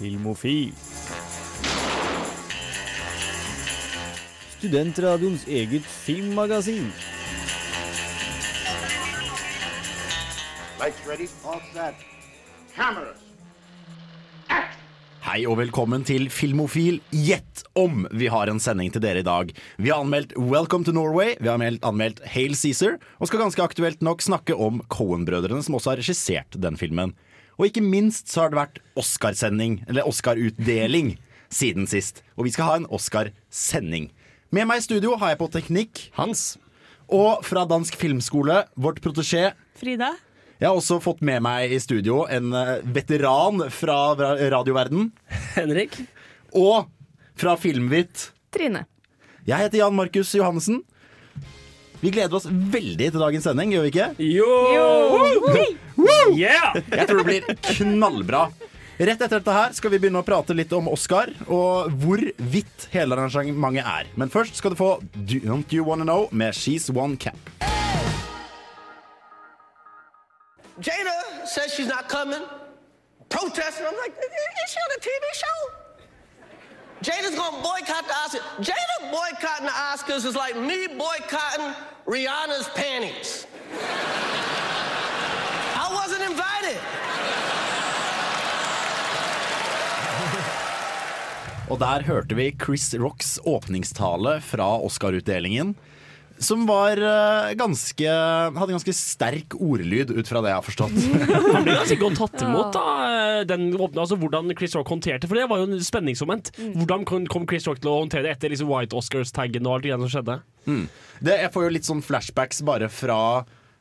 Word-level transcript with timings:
Filmofil. 0.00 0.72
Studentradioens 4.58 5.44
eget 5.48 5.84
filmmagasin. 5.84 6.86
Lights 10.80 11.04
ready? 11.04 11.28
All 11.44 11.60
set. 11.74 12.00
Cameras. 12.72 13.20
Hei 15.20 15.44
og 15.44 15.58
velkommen 15.60 16.00
til 16.08 16.30
Filmofil. 16.32 17.02
Gjett 17.12 17.66
om 17.76 18.06
vi 18.08 18.32
har 18.32 18.48
en 18.48 18.58
sending 18.58 18.88
til 18.94 19.04
dere 19.04 19.20
i 19.20 19.26
dag. 19.26 19.52
Vi 19.76 19.92
har 19.92 20.00
anmeldt 20.00 20.32
Welcome 20.40 20.88
to 20.88 20.96
Norway, 20.96 21.34
vi 21.36 21.50
har 21.50 21.60
anmeldt, 21.60 21.84
anmeldt 21.84 22.24
Hail 22.24 22.56
Cæsar, 22.56 22.96
og 23.20 23.28
skal 23.28 23.44
ganske 23.44 23.68
aktuelt 23.68 24.00
nok 24.00 24.24
snakke 24.24 24.56
om 24.56 24.80
Cohen-brødrene, 24.88 25.60
som 25.60 25.76
også 25.76 25.92
har 25.92 26.00
regissert 26.00 26.56
den 26.56 26.80
filmen. 26.80 27.12
Og 27.60 27.66
ikke 27.68 27.82
minst 27.84 28.30
så 28.32 28.46
har 28.46 28.52
det 28.52 28.56
vært 28.56 28.78
Oscarsending, 28.96 29.82
eller 29.84 30.06
Oscar-utdeling, 30.08 31.18
siden 31.52 31.84
sist. 31.90 32.22
Og 32.40 32.46
vi 32.46 32.54
skal 32.54 32.70
ha 32.70 32.76
en 32.80 32.86
Oscar-sending. 32.88 34.06
Med 34.48 34.64
meg 34.70 34.80
i 34.80 34.84
studio 34.86 35.12
har 35.20 35.34
jeg 35.34 35.40
på 35.42 35.48
teknikk 35.52 36.00
Hans. 36.16 36.56
og 37.12 37.44
fra 37.44 37.66
Dansk 37.68 37.98
Filmskole, 38.00 38.62
vårt 38.80 39.02
protesjé 39.04 39.50
Frida? 39.76 40.14
Jeg 40.60 40.68
har 40.70 40.76
også 40.78 41.00
fått 41.04 41.20
med 41.20 41.42
meg 41.44 41.72
i 41.72 41.78
studio 41.80 42.22
en 42.32 42.54
eh, 42.56 42.80
veteran 42.96 43.66
fra 43.72 44.14
radioverden. 44.16 45.10
Henrik. 45.58 46.00
Og 46.56 46.88
fra 47.36 47.58
Filmvitt. 47.60 48.30
Trine. 48.52 48.86
Jeg 49.44 49.66
heter 49.66 49.82
Jan 49.82 49.96
Markus 49.96 50.32
Johannessen. 50.36 50.80
Vi 52.00 52.08
gleder 52.08 52.32
oss 52.38 52.46
veldig 52.48 53.10
til 53.12 53.20
dagens 53.20 53.44
sending, 53.44 53.74
gjør 53.74 53.82
vi 53.84 53.90
ikke? 53.92 54.06
Jo! 54.24 54.52
Yeah! 56.32 56.78
Jeg 56.94 57.06
tror 57.10 57.18
det 57.20 57.26
blir 57.26 57.48
knallbra. 57.76 58.46
Rett 59.00 59.20
etter 59.20 59.38
dette 59.38 59.52
her 59.52 59.74
skal 59.76 59.92
vi 59.92 59.98
begynne 60.00 60.20
å 60.20 60.24
prate 60.24 60.56
litt 60.56 60.72
om 60.76 60.88
Oscar 60.92 61.28
og 61.46 61.92
hvor 62.00 62.20
vidt 62.52 62.86
hele 62.92 63.16
arrangementet 63.16 63.84
er. 63.84 64.08
Men 64.16 64.32
først 64.32 64.56
skal 64.60 64.72
du 64.72 64.78
få 64.80 64.94
Don't 65.28 65.72
You 65.72 65.84
Wanna 65.84 66.04
Know 66.08 66.28
med 66.32 66.56
She's 66.56 66.88
One 66.92 67.20
Cap. 67.20 67.36
Jada 70.80 71.16
says 71.44 71.74
she's 71.76 71.88
not 71.88 72.08
coming, 72.08 72.40
protesting. 73.28 73.84
I'm 73.84 73.96
like, 74.00 74.16
is 74.16 74.72
she 74.72 74.80
on 74.80 74.96
a 74.96 75.00
TV 75.04 75.24
show? 75.36 75.79
Jada's 77.02 77.34
gonna 77.34 77.62
boycott 77.62 78.04
the 78.06 78.12
Oscars. 78.12 78.44
Jada 78.60 79.10
boycotting 79.10 79.64
the 79.64 79.72
Oscars 79.72 80.26
is 80.26 80.36
like 80.36 80.54
me 80.54 80.86
boycotting 80.86 81.74
Rihanna's 82.06 82.68
panties. 82.74 83.46
I 85.76 85.86
wasn't 85.98 86.22
invited. 86.30 86.80
Og 91.70 91.78
der 91.78 92.02
hørte 92.02 92.34
vi 92.34 92.56
Chris 92.64 92.94
Rocks 92.94 93.38
åpningstale 93.44 94.40
fra 94.40 94.80
Oscar-utdelingen. 94.84 95.76
Som 96.40 96.64
var 96.68 96.96
eh, 96.96 97.50
ganske 97.60 98.12
Hadde 98.56 98.72
ganske 98.72 98.94
sterk 98.96 99.54
ordlyd, 99.60 100.12
ut 100.16 100.28
fra 100.30 100.40
det 100.40 100.54
jeg 100.54 100.58
har 100.58 100.64
forstått. 100.64 100.96
Han 101.54 101.66
ble 101.66 101.76
ganske 101.76 101.98
godt 102.00 102.18
tatt 102.22 102.44
imot 102.46 102.72
da 102.76 102.86
den 103.48 103.70
åpne, 103.72 104.02
altså 104.02 104.18
hvordan 104.20 104.50
Chris 104.58 104.74
Rock 104.76 104.90
håndterte 104.92 105.28
For 105.28 105.38
det 105.38 105.46
var 105.48 105.62
jo 105.62 105.68
en 105.68 105.84
spenningsmoment. 105.84 106.50
Hvordan 106.74 107.06
kom 107.08 107.28
kom 107.30 107.46
Chris 107.48 107.68
Rock 107.68 107.80
til 107.84 107.92
å 107.92 108.00
håndtere 108.02 108.26
det 108.26 108.34
etter 108.34 108.52
liksom 108.52 108.68
White 108.72 108.96
Oscars-taggen 108.96 109.68
og 109.68 109.78
alt 109.78 109.88
det 109.88 110.00
som 110.02 110.12
skjedde? 110.12 110.36
Det, 111.20 111.38
jeg 111.44 111.52
får 111.54 111.66
jo 111.66 111.72
litt 111.76 111.88
sånn 111.88 112.04
flashbacks 112.04 112.64
bare 112.66 112.90
fra 112.92 113.20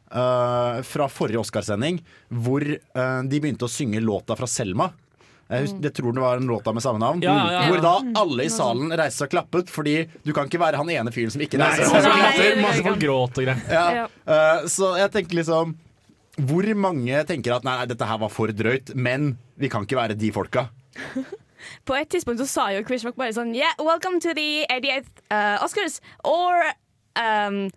Uh, 0.09 0.81
Fra 0.81 1.05
forrige 1.05 1.37
Oscarsending, 1.37 1.99
hvor 2.33 2.63
uh, 2.65 3.21
de 3.29 3.37
begynte 3.37 3.67
å 3.67 3.69
synge 3.69 4.01
låta 4.01 4.33
fra 4.33 4.47
Selma. 4.49 4.87
Jeg, 5.49 5.93
tror 5.97 6.13
det 6.13 6.21
var 6.21 6.37
en 6.37 6.45
låta 6.45 6.73
med 6.73 6.83
samme 6.83 6.99
navn. 7.01 7.23
Ja, 7.25 7.33
ja, 7.33 7.53
ja. 7.53 7.61
Hvor 7.71 7.81
da 7.81 8.21
alle 8.21 8.45
i 8.45 8.51
salen 8.53 8.91
reiste 8.93 9.23
seg 9.23 9.31
og 9.31 9.33
klappet, 9.33 9.71
fordi 9.73 9.95
du 10.21 10.29
kan 10.35 10.45
ikke 10.45 10.61
være 10.61 10.77
han 10.77 10.91
ene 10.93 11.13
fyren 11.13 11.33
som 11.33 11.41
ikke 11.41 11.57
reiser 11.57 11.89
seg. 11.89 12.05
masse, 12.05 12.49
masse 12.61 12.85
folk 12.85 13.01
gråt 13.01 13.41
og 13.41 13.47
greier. 13.47 13.63
Ja. 13.73 14.05
Eh, 14.05 14.67
så 14.69 14.93
jeg 15.01 15.09
tenker 15.15 15.41
liksom 15.41 15.73
Hvor 16.49 16.69
mange 16.77 17.23
tenker 17.27 17.57
at 17.57 17.65
nei, 17.65 17.79
nei, 17.81 17.89
dette 17.89 18.05
her 18.07 18.21
var 18.21 18.29
for 18.31 18.53
drøyt, 18.53 18.93
men 18.93 19.33
vi 19.59 19.73
kan 19.73 19.89
ikke 19.89 19.97
være 19.97 20.19
de 20.19 20.29
folka? 20.35 20.67
På 21.89 21.97
et 21.97 22.13
tidspunkt 22.13 22.39
så 22.45 22.47
sa 22.47 22.69
jo 22.75 22.85
Chris 22.85 23.03
Rock 23.07 23.17
bare 23.19 23.33
sånn 23.35 23.51
Yeah, 23.57 23.73
welcome 23.81 24.21
to 24.23 24.37
the 24.37 24.63
88th 24.69 25.09
uh, 25.33 25.57
Oscars 25.65 25.97
or 26.23 26.61
um, 27.17 27.71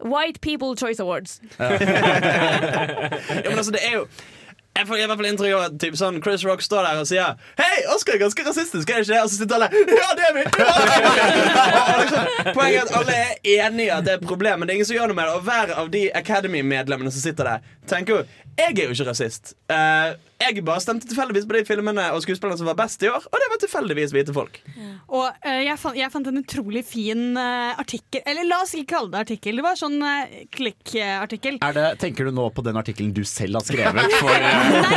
White 0.00 0.40
People 0.40 0.74
Choice 0.74 0.98
Awards. 1.04 1.40
Ja, 1.60 1.68
men 3.44 3.58
altså, 3.60 3.70
det 3.76 3.84
er 3.84 3.98
jo 4.00 4.06
jeg 4.80 4.88
får 4.88 4.96
i 5.00 5.06
hvert 5.06 5.20
fall 5.20 5.28
inntrykk 5.28 5.56
av 5.56 5.78
typ 5.82 5.96
sånn, 6.00 6.18
Chris 6.24 6.44
Rock 6.48 6.62
står 6.64 6.86
der 6.88 7.00
og 7.02 7.08
sier 7.10 7.36
Hei, 7.60 7.82
Oscar 7.94 8.16
er 8.16 8.22
ganske 8.24 8.44
rasistisk, 8.46 8.88
er 8.88 9.02
det 9.02 9.06
ikke 9.06 9.12
det? 9.12 9.22
Og 9.22 9.32
så 9.32 9.40
sitter 9.40 9.58
alle 9.58 9.68
Ja, 10.00 10.10
det 10.16 10.28
er 10.28 10.36
vi! 10.38 10.44
Liksom, 12.00 12.54
poenget 12.56 12.78
er 12.78 12.86
at 12.86 12.94
alle 13.00 13.16
er 13.16 13.34
enige 13.66 13.94
at 13.94 14.06
det 14.06 14.14
er 14.14 14.20
et 14.22 14.26
problem, 14.26 14.60
men 14.60 14.68
det 14.68 14.74
er 14.74 14.80
ingen 14.80 14.88
som 14.88 14.96
gjør 14.96 15.10
noe 15.10 15.18
med 15.18 15.28
det. 15.28 15.34
Og 15.36 15.44
hver 15.48 15.74
av 15.82 15.90
de 15.92 16.02
Academy-medlemmene 16.20 17.12
som 17.12 17.22
sitter 17.24 17.50
der, 17.50 17.66
tenker 17.90 18.20
jo 18.20 18.22
Jeg 18.60 18.76
er 18.76 18.90
jo 18.90 18.96
ikke 18.96 19.08
rasist. 19.08 19.54
Uh, 19.72 20.12
jeg 20.40 20.62
bare 20.64 20.80
stemte 20.80 21.08
tilfeldigvis 21.08 21.46
på 21.48 21.56
de 21.56 21.60
filmene 21.68 22.04
og 22.14 22.22
skuespillerne 22.24 22.56
som 22.56 22.68
var 22.70 22.76
best 22.78 23.02
i 23.04 23.08
år, 23.10 23.24
og 23.28 23.42
det 23.42 23.48
var 23.52 23.60
tilfeldigvis 23.60 24.12
hvite 24.14 24.34
folk. 24.36 24.60
Og 25.12 25.26
uh, 25.28 25.60
jeg, 25.60 25.76
fant, 25.80 25.96
jeg 25.98 26.12
fant 26.12 26.28
en 26.30 26.40
utrolig 26.40 26.82
fin 26.86 27.34
uh, 27.36 27.76
artikkel 27.80 28.22
Eller 28.30 28.46
la 28.46 28.60
oss 28.62 28.72
ikke 28.78 28.94
kalle 28.94 29.10
det 29.12 29.20
artikkel. 29.24 29.58
Det 29.60 29.64
var 29.64 29.78
sånn 29.78 29.96
uh, 30.00 30.36
klikkartikkel. 30.54 31.58
Er 31.66 31.98
tenker 32.00 32.28
du 32.28 32.34
nå 32.36 32.46
på 32.54 32.64
den 32.64 32.78
artikkelen 32.80 33.12
du 33.16 33.22
selv 33.28 33.60
har 33.60 33.66
skrevet 33.66 34.14
for 34.22 34.32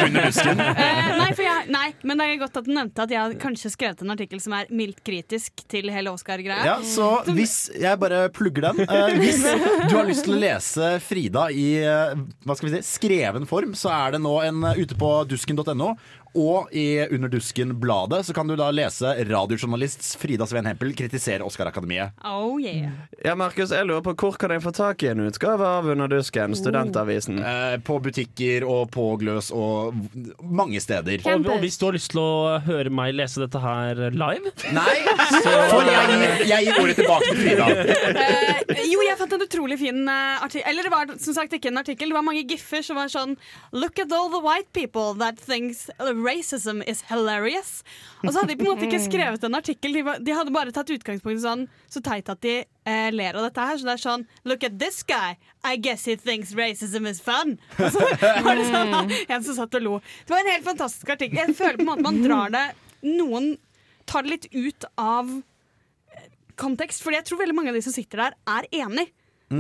Under 0.03 0.28
husken? 0.29 0.62
Nei, 0.63 1.29
for 1.34 1.44
jeg, 1.46 1.68
nei, 1.73 1.88
men 2.03 2.19
det 2.19 2.28
er 2.28 2.41
godt 2.44 2.62
at 2.62 2.68
du 2.68 2.73
nevnte 2.75 3.07
at 3.07 3.16
jeg 3.16 3.22
har 3.22 3.35
kanskje 3.41 3.73
skrevet 3.73 4.03
en 4.03 4.16
artikkel 4.16 4.44
som 4.44 4.56
er 4.59 4.72
mildt 4.73 5.03
kritisk 5.06 5.66
til 5.72 5.91
hele 5.94 6.13
Oscar-greia. 6.13 6.63
Ja, 6.68 6.78
så 6.85 7.23
hvis 7.31 7.72
Jeg 7.79 8.00
bare 8.00 8.25
plugger 8.34 8.69
den. 8.69 8.84
Hvis 9.19 9.44
du 9.90 9.97
har 9.97 10.07
lyst 10.07 10.28
til 10.28 10.38
å 10.38 10.41
lese 10.41 10.94
Frida 11.03 11.50
i 11.52 11.68
hva 11.84 12.56
skal 12.56 12.69
vi 12.69 12.75
si, 12.78 12.84
skreven 12.96 13.47
form, 13.50 13.53
så 13.78 13.91
er 13.94 14.16
det 14.16 14.22
nå 14.24 14.34
en 14.44 14.64
eh, 14.69 14.80
ute 14.81 14.97
på 15.00 15.09
dusken.no. 15.30 15.94
Og 16.34 16.74
i 16.74 17.08
Under 17.12 17.30
dusken-bladet 17.30 18.26
så 18.26 18.34
kan 18.34 18.48
du 18.48 18.56
da 18.58 18.72
lese 18.74 19.12
radiojournalist 19.30 20.16
Frida 20.18 20.48
Sveen 20.50 20.66
Hempel 20.66 20.94
kritisere 20.98 21.46
Oscar-akademiet. 21.46 22.18
Oh 22.26 22.58
yeah. 22.62 22.92
Ja, 23.24 23.36
Markus, 23.38 23.72
jeg 23.72 23.86
lurer 23.86 24.02
på 24.06 24.16
Hvor 24.18 24.38
kan 24.42 24.52
jeg 24.52 24.64
få 24.64 24.74
tak 24.74 25.04
i 25.06 25.12
en 25.12 25.22
utgave 25.28 25.68
av 25.68 25.88
Under 25.94 26.10
dusken, 26.10 26.56
studentavisen? 26.58 27.38
Eh, 27.38 27.78
på 27.86 28.00
butikker 28.02 28.66
og 28.66 28.90
på 28.94 29.06
Gløs 29.22 29.52
og 29.54 29.94
mange 30.42 30.82
steder. 30.82 31.22
Og, 31.30 31.46
og 31.54 31.62
hvis 31.62 31.78
du 31.78 31.86
har 31.88 31.98
lyst 31.98 32.14
til 32.16 32.24
å 32.24 32.58
høre 32.66 32.94
meg 32.94 33.14
lese 33.18 33.44
dette 33.44 33.62
her 33.62 34.02
live 34.14 34.54
Nei, 34.74 34.96
for 35.46 35.86
jeg, 35.86 36.18
jeg 36.50 36.68
gir 36.68 36.82
ordet 36.82 36.98
tilbake 36.98 37.30
til 37.30 37.42
Frida. 37.44 37.70
Eh, 38.74 38.84
jo, 38.90 39.04
jeg 39.06 39.18
fant 39.20 39.38
en 39.38 39.46
utrolig 39.46 39.78
fin 39.82 40.02
uh, 40.08 40.42
artikkel. 40.44 40.66
Eller 40.72 40.88
det 40.88 40.94
var 40.94 41.14
som 41.22 41.38
sagt 41.38 41.54
ikke 41.56 41.70
en 41.70 41.82
artikkel, 41.84 42.10
det 42.10 42.18
var 42.18 42.26
mange 42.26 42.44
giffer 42.50 42.84
som 42.86 42.98
var 42.98 43.12
sånn 43.12 43.36
Look 43.76 44.00
at 44.02 44.12
all 44.14 44.30
the 44.34 44.42
white 44.44 44.72
people 44.74 45.14
that 45.22 45.38
thinks 45.38 45.86
racism 46.23 46.81
is 46.89 47.03
hilarious. 47.09 47.81
Og 48.23 48.31
så 48.31 48.39
hadde 48.39 48.53
de 48.53 48.57
på 48.59 48.67
en 48.67 48.73
måte 48.73 48.88
ikke 48.88 49.01
skrevet 49.09 49.44
en 49.47 49.57
artikkel, 49.59 49.97
de, 49.97 50.03
de 50.23 50.35
hadde 50.35 50.53
bare 50.56 50.73
tatt 50.75 50.91
utgangspunkt 50.94 51.41
i 51.41 51.44
sånn 51.44 51.66
så 51.91 52.01
teit 52.06 52.31
at 52.31 52.41
de 52.45 52.56
eh, 52.63 53.09
ler 53.13 53.38
av 53.38 53.47
dette 53.47 53.67
her. 53.69 53.79
Så 53.79 53.89
det 53.89 53.95
er 53.97 54.03
sånn 54.06 54.25
Look 54.50 54.66
at 54.67 54.79
this 54.81 55.01
guy. 55.07 55.38
I 55.63 55.78
guess 55.78 56.07
he 56.09 56.17
thinks 56.19 56.56
racism 56.57 57.07
is 57.09 57.22
fun. 57.23 57.57
Og 57.79 57.89
så 57.94 58.07
var 58.19 58.59
det 58.59 58.67
sånn 58.72 59.16
en 59.38 59.47
som 59.47 59.59
satt 59.61 59.79
og 59.79 59.85
lo. 59.85 59.97
Det 60.23 60.35
var 60.35 60.44
en 60.44 60.53
helt 60.56 60.67
fantastisk 60.67 61.16
artikkel. 61.16 61.44
Jeg 61.44 61.57
føler 61.59 61.79
på 61.81 61.88
en 61.88 61.91
måte 61.94 62.07
man 62.07 62.22
drar 62.23 62.53
det 62.53 62.67
Noen 63.03 63.57
tar 64.07 64.23
det 64.23 64.31
litt 64.31 64.45
ut 64.55 64.85
av 65.00 65.28
kontekst, 66.59 67.03
fordi 67.03 67.19
jeg 67.19 67.28
tror 67.28 67.41
veldig 67.41 67.55
mange 67.57 67.73
av 67.73 67.78
de 67.78 67.84
som 67.84 67.95
sitter 67.95 68.22
der, 68.22 68.35
er 68.47 68.67
enig. 68.84 69.09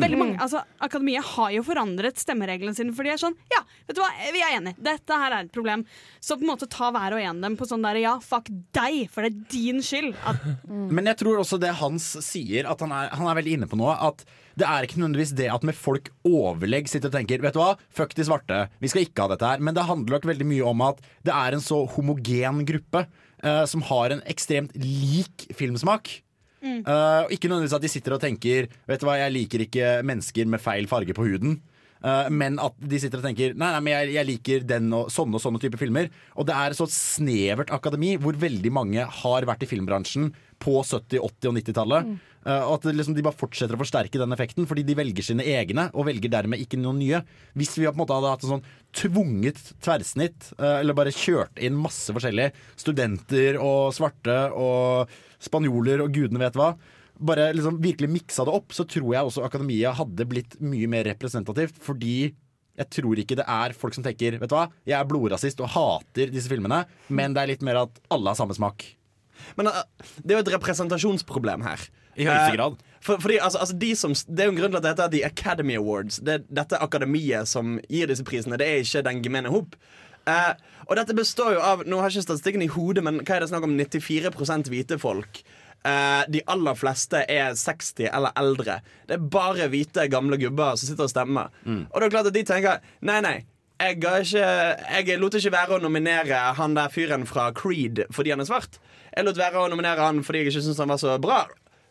Veldig 0.01 0.19
mange, 0.19 0.37
altså 0.41 0.63
Akademiet 0.83 1.25
har 1.33 1.51
jo 1.55 1.63
forandret 1.67 2.19
stemmereglene 2.21 2.75
sine, 2.77 2.93
for 2.95 3.05
de 3.05 3.13
er 3.13 3.21
sånn 3.21 3.35
Ja, 3.53 3.61
vet 3.87 3.97
du 3.97 4.01
hva, 4.03 4.09
vi 4.33 4.43
er 4.43 4.57
enige. 4.57 4.79
Dette 4.83 5.19
her 5.19 5.35
er 5.35 5.45
et 5.45 5.53
problem. 5.53 5.85
Så 6.23 6.37
på 6.37 6.45
en 6.45 6.53
måte 6.53 6.69
ta 6.71 6.91
hver 6.93 7.17
og 7.17 7.23
en 7.23 7.41
dem 7.43 7.57
på 7.59 7.67
sånn 7.69 7.85
der 7.85 7.99
Ja, 8.01 8.15
fuck 8.23 8.49
deg, 8.75 9.05
for 9.13 9.25
det 9.25 9.33
er 9.33 9.49
din 9.53 9.83
skyld. 9.85 10.13
At, 10.29 10.47
Men 10.95 11.11
jeg 11.11 11.19
tror 11.23 11.41
også 11.41 11.59
det 11.61 11.75
Hans 11.81 12.13
sier, 12.25 12.69
at 12.69 12.81
han 12.85 12.93
er, 12.95 13.11
han 13.13 13.29
er 13.29 13.39
veldig 13.41 13.57
inne 13.59 13.69
på 13.69 13.79
noe. 13.79 13.95
At 13.95 14.25
det 14.59 14.67
er 14.69 14.85
ikke 14.85 14.99
nødvendigvis 15.01 15.33
det 15.37 15.49
at 15.49 15.65
med 15.65 15.77
folk 15.77 16.11
overlegg 16.29 16.89
sitter 16.91 17.09
og 17.09 17.17
tenker 17.17 17.41
Vet 17.41 17.55
du 17.55 17.61
hva, 17.63 17.73
fuck 17.93 18.13
de 18.13 18.25
svarte, 18.27 18.59
vi 18.83 18.91
skal 18.91 19.07
ikke 19.07 19.25
ha 19.25 19.33
dette 19.33 19.53
her. 19.53 19.63
Men 19.63 19.77
det 19.77 19.87
handler 19.89 20.19
nok 20.19 20.29
veldig 20.29 20.49
mye 20.49 20.71
om 20.73 20.83
at 20.85 21.01
det 21.25 21.33
er 21.35 21.57
en 21.57 21.63
så 21.63 21.83
homogen 21.97 22.65
gruppe 22.69 23.07
Uh, 23.43 23.65
som 23.67 23.81
har 23.83 24.13
en 24.13 24.21
ekstremt 24.31 24.71
lik 24.79 25.49
filmsmak. 25.51 26.21
Eh, 26.63 26.79
Uh, 26.83 27.27
ikke 27.27 27.49
nødvendigvis 27.51 27.75
at 27.75 27.83
de 27.83 27.91
sitter 27.91 28.13
og 28.15 28.21
tenker 28.23 28.69
Vet 28.87 29.01
du 29.01 29.05
hva, 29.07 29.17
jeg 29.19 29.33
liker 29.35 29.65
ikke 29.65 29.87
mennesker 30.07 30.47
med 30.47 30.61
feil 30.63 30.87
farge 30.87 31.15
på 31.15 31.25
huden. 31.27 31.57
Eh, 32.03 32.29
men 32.35 32.59
at 32.59 32.75
de 32.83 32.99
sitter 32.99 33.21
og 33.21 33.27
tenker 33.27 33.53
Nei, 33.55 33.69
nei, 33.71 33.81
men 33.83 33.93
jeg, 33.95 34.15
jeg 34.17 34.27
liker 34.27 34.65
den 34.67 34.89
og 34.95 35.11
sånne 35.13 35.39
og 35.39 35.43
sånne 35.43 35.61
type 35.63 35.79
filmer. 35.79 36.09
Og 36.35 36.47
det 36.49 36.57
er 36.57 36.75
så 36.77 36.87
snevert 36.91 37.71
akademi 37.75 38.15
hvor 38.21 38.37
veldig 38.39 38.73
mange 38.75 39.07
har 39.23 39.47
vært 39.47 39.63
i 39.63 39.69
filmbransjen 39.69 40.31
på 40.63 40.77
70-, 40.83 41.19
80- 41.19 41.49
og 41.49 41.57
90-tallet. 41.59 42.13
Eh, 42.43 42.63
og 42.67 42.75
at 42.77 42.87
liksom, 42.91 43.15
de 43.15 43.23
bare 43.25 43.39
fortsetter 43.39 43.77
å 43.77 43.81
forsterke 43.81 44.19
den 44.19 44.35
effekten 44.35 44.67
fordi 44.69 44.85
de 44.87 44.97
velger 44.99 45.25
sine 45.25 45.45
egne, 45.47 45.87
og 45.95 46.07
velger 46.09 46.31
dermed 46.33 46.63
ikke 46.63 46.79
noen 46.81 46.99
nye. 47.01 47.21
Hvis 47.57 47.77
vi 47.77 47.87
på 47.87 47.93
en 47.93 48.01
måte 48.03 48.17
hadde 48.17 48.33
hatt 48.33 48.43
en 48.47 48.55
sånn 48.57 48.65
tvunget 49.03 49.61
tverrsnitt, 49.83 50.51
eh, 50.59 50.81
eller 50.81 50.97
bare 50.97 51.15
kjørt 51.15 51.61
inn 51.63 51.79
masse 51.79 52.13
forskjellige 52.15 52.51
studenter 52.79 53.59
og 53.63 53.93
svarte 53.95 54.37
og 54.51 55.15
spanjoler 55.43 56.03
og 56.03 56.13
gudene 56.15 56.43
vet 56.43 56.59
hva, 56.59 56.73
bare 57.19 57.51
liksom 57.53 57.77
virkelig 57.83 58.09
miksa 58.09 58.45
det 58.47 58.55
opp, 58.55 58.73
så 58.75 58.85
tror 58.89 59.11
jeg 59.13 59.27
også 59.27 59.43
akademia 59.45 59.93
hadde 59.95 60.25
blitt 60.29 60.57
mye 60.63 60.89
mer 60.91 61.05
representativt. 61.11 61.77
Fordi 61.83 62.33
jeg 62.73 62.89
tror 62.89 63.21
ikke 63.21 63.37
det 63.37 63.45
er 63.49 63.75
folk 63.77 63.93
som 63.93 64.05
tenker 64.05 64.39
Vet 64.41 64.49
du 64.49 64.55
hva, 64.57 64.67
jeg 64.89 64.97
er 64.97 65.09
blodrasist 65.09 65.61
og 65.61 65.69
hater 65.75 66.31
disse 66.33 66.49
filmene, 66.49 66.83
men 67.13 67.35
det 67.35 67.43
er 67.43 67.51
litt 67.53 67.65
mer 67.65 67.83
at 67.85 67.99
alle 68.13 68.33
har 68.33 68.39
samme 68.39 68.55
smak. 68.57 68.85
Men 69.59 69.69
uh, 69.69 69.83
det 70.23 70.33
er 70.33 70.39
jo 70.39 70.45
et 70.45 70.55
representasjonsproblem 70.55 71.65
her. 71.65 71.85
I 72.13 72.27
høyeste 72.27 72.53
Eh, 72.53 72.57
grad. 72.57 72.81
For, 73.03 73.19
fordi, 73.19 73.39
altså, 73.41 73.59
altså, 73.59 73.75
de 73.77 73.91
som, 73.99 74.13
det 74.13 74.43
er 74.43 74.47
jo 74.47 74.53
en 74.53 74.59
grunn 74.61 74.71
til 74.71 74.79
at 74.79 74.85
dette 74.85 75.05
er 75.05 75.11
The 75.11 75.23
Academy 75.27 75.75
Awards. 75.75 76.21
Det 76.23 76.43
dette 76.47 76.79
akademiet 76.79 77.49
som 77.49 77.79
gir 77.89 78.07
disse 78.07 78.23
prisene. 78.27 78.59
Det 78.61 78.67
er 78.69 78.85
ikke 78.85 79.03
den 79.09 79.23
gemene 79.25 79.51
hop. 79.53 79.75
Uh, 80.23 80.53
og 80.87 80.95
dette 80.95 81.15
består 81.17 81.57
jo 81.57 81.63
av 81.63 81.81
Nå 81.83 81.97
har 81.99 82.07
jeg 82.07 82.21
ikke 82.21 82.29
statistikken 82.29 82.63
i 82.63 82.69
hodet, 82.71 83.03
men 83.03 83.19
hva 83.25 83.35
er 83.35 83.43
det 83.43 83.49
snakk 83.51 83.65
om 83.67 83.75
94% 83.75 84.71
hvite 84.71 84.99
folk. 85.01 85.41
Eh, 85.83 86.23
de 86.31 86.43
aller 86.47 86.77
fleste 86.79 87.25
er 87.27 87.55
60 87.59 88.07
eller 88.07 88.35
eldre. 88.39 88.77
Det 89.07 89.17
er 89.17 89.25
bare 89.33 89.67
hvite, 89.71 90.07
gamle 90.11 90.39
gubber 90.39 90.77
som 90.79 90.87
sitter 90.89 91.07
og 91.07 91.11
stemmer. 91.11 91.51
Og 91.67 91.97
det 91.99 92.07
er 92.07 92.13
klart 92.13 92.29
at 92.31 92.37
de 92.37 92.45
tenker 92.47 92.93
Nei, 93.03 93.19
nei. 93.25 93.39
Jeg, 93.83 93.97
ga 93.99 94.13
ikke, 94.21 94.43
jeg 95.03 95.19
lot 95.19 95.35
ikke 95.35 95.51
være 95.51 95.75
å 95.75 95.81
nominere 95.83 96.37
han 96.55 96.75
der 96.77 96.91
fyren 96.93 97.25
fra 97.27 97.49
Creed 97.57 98.05
fordi 98.15 98.31
han 98.31 98.43
er 98.43 98.47
svart. 98.47 98.79
Jeg 99.11 99.27
lot 99.27 99.39
være 99.41 99.65
å 99.65 99.67
nominere 99.71 100.05
han 100.05 100.23
fordi 100.23 100.43
jeg 100.43 100.53
ikke 100.53 100.63
syntes 100.63 100.79
han 100.79 100.93
var 100.93 101.01
så 101.01 101.17
bra. 101.19 101.41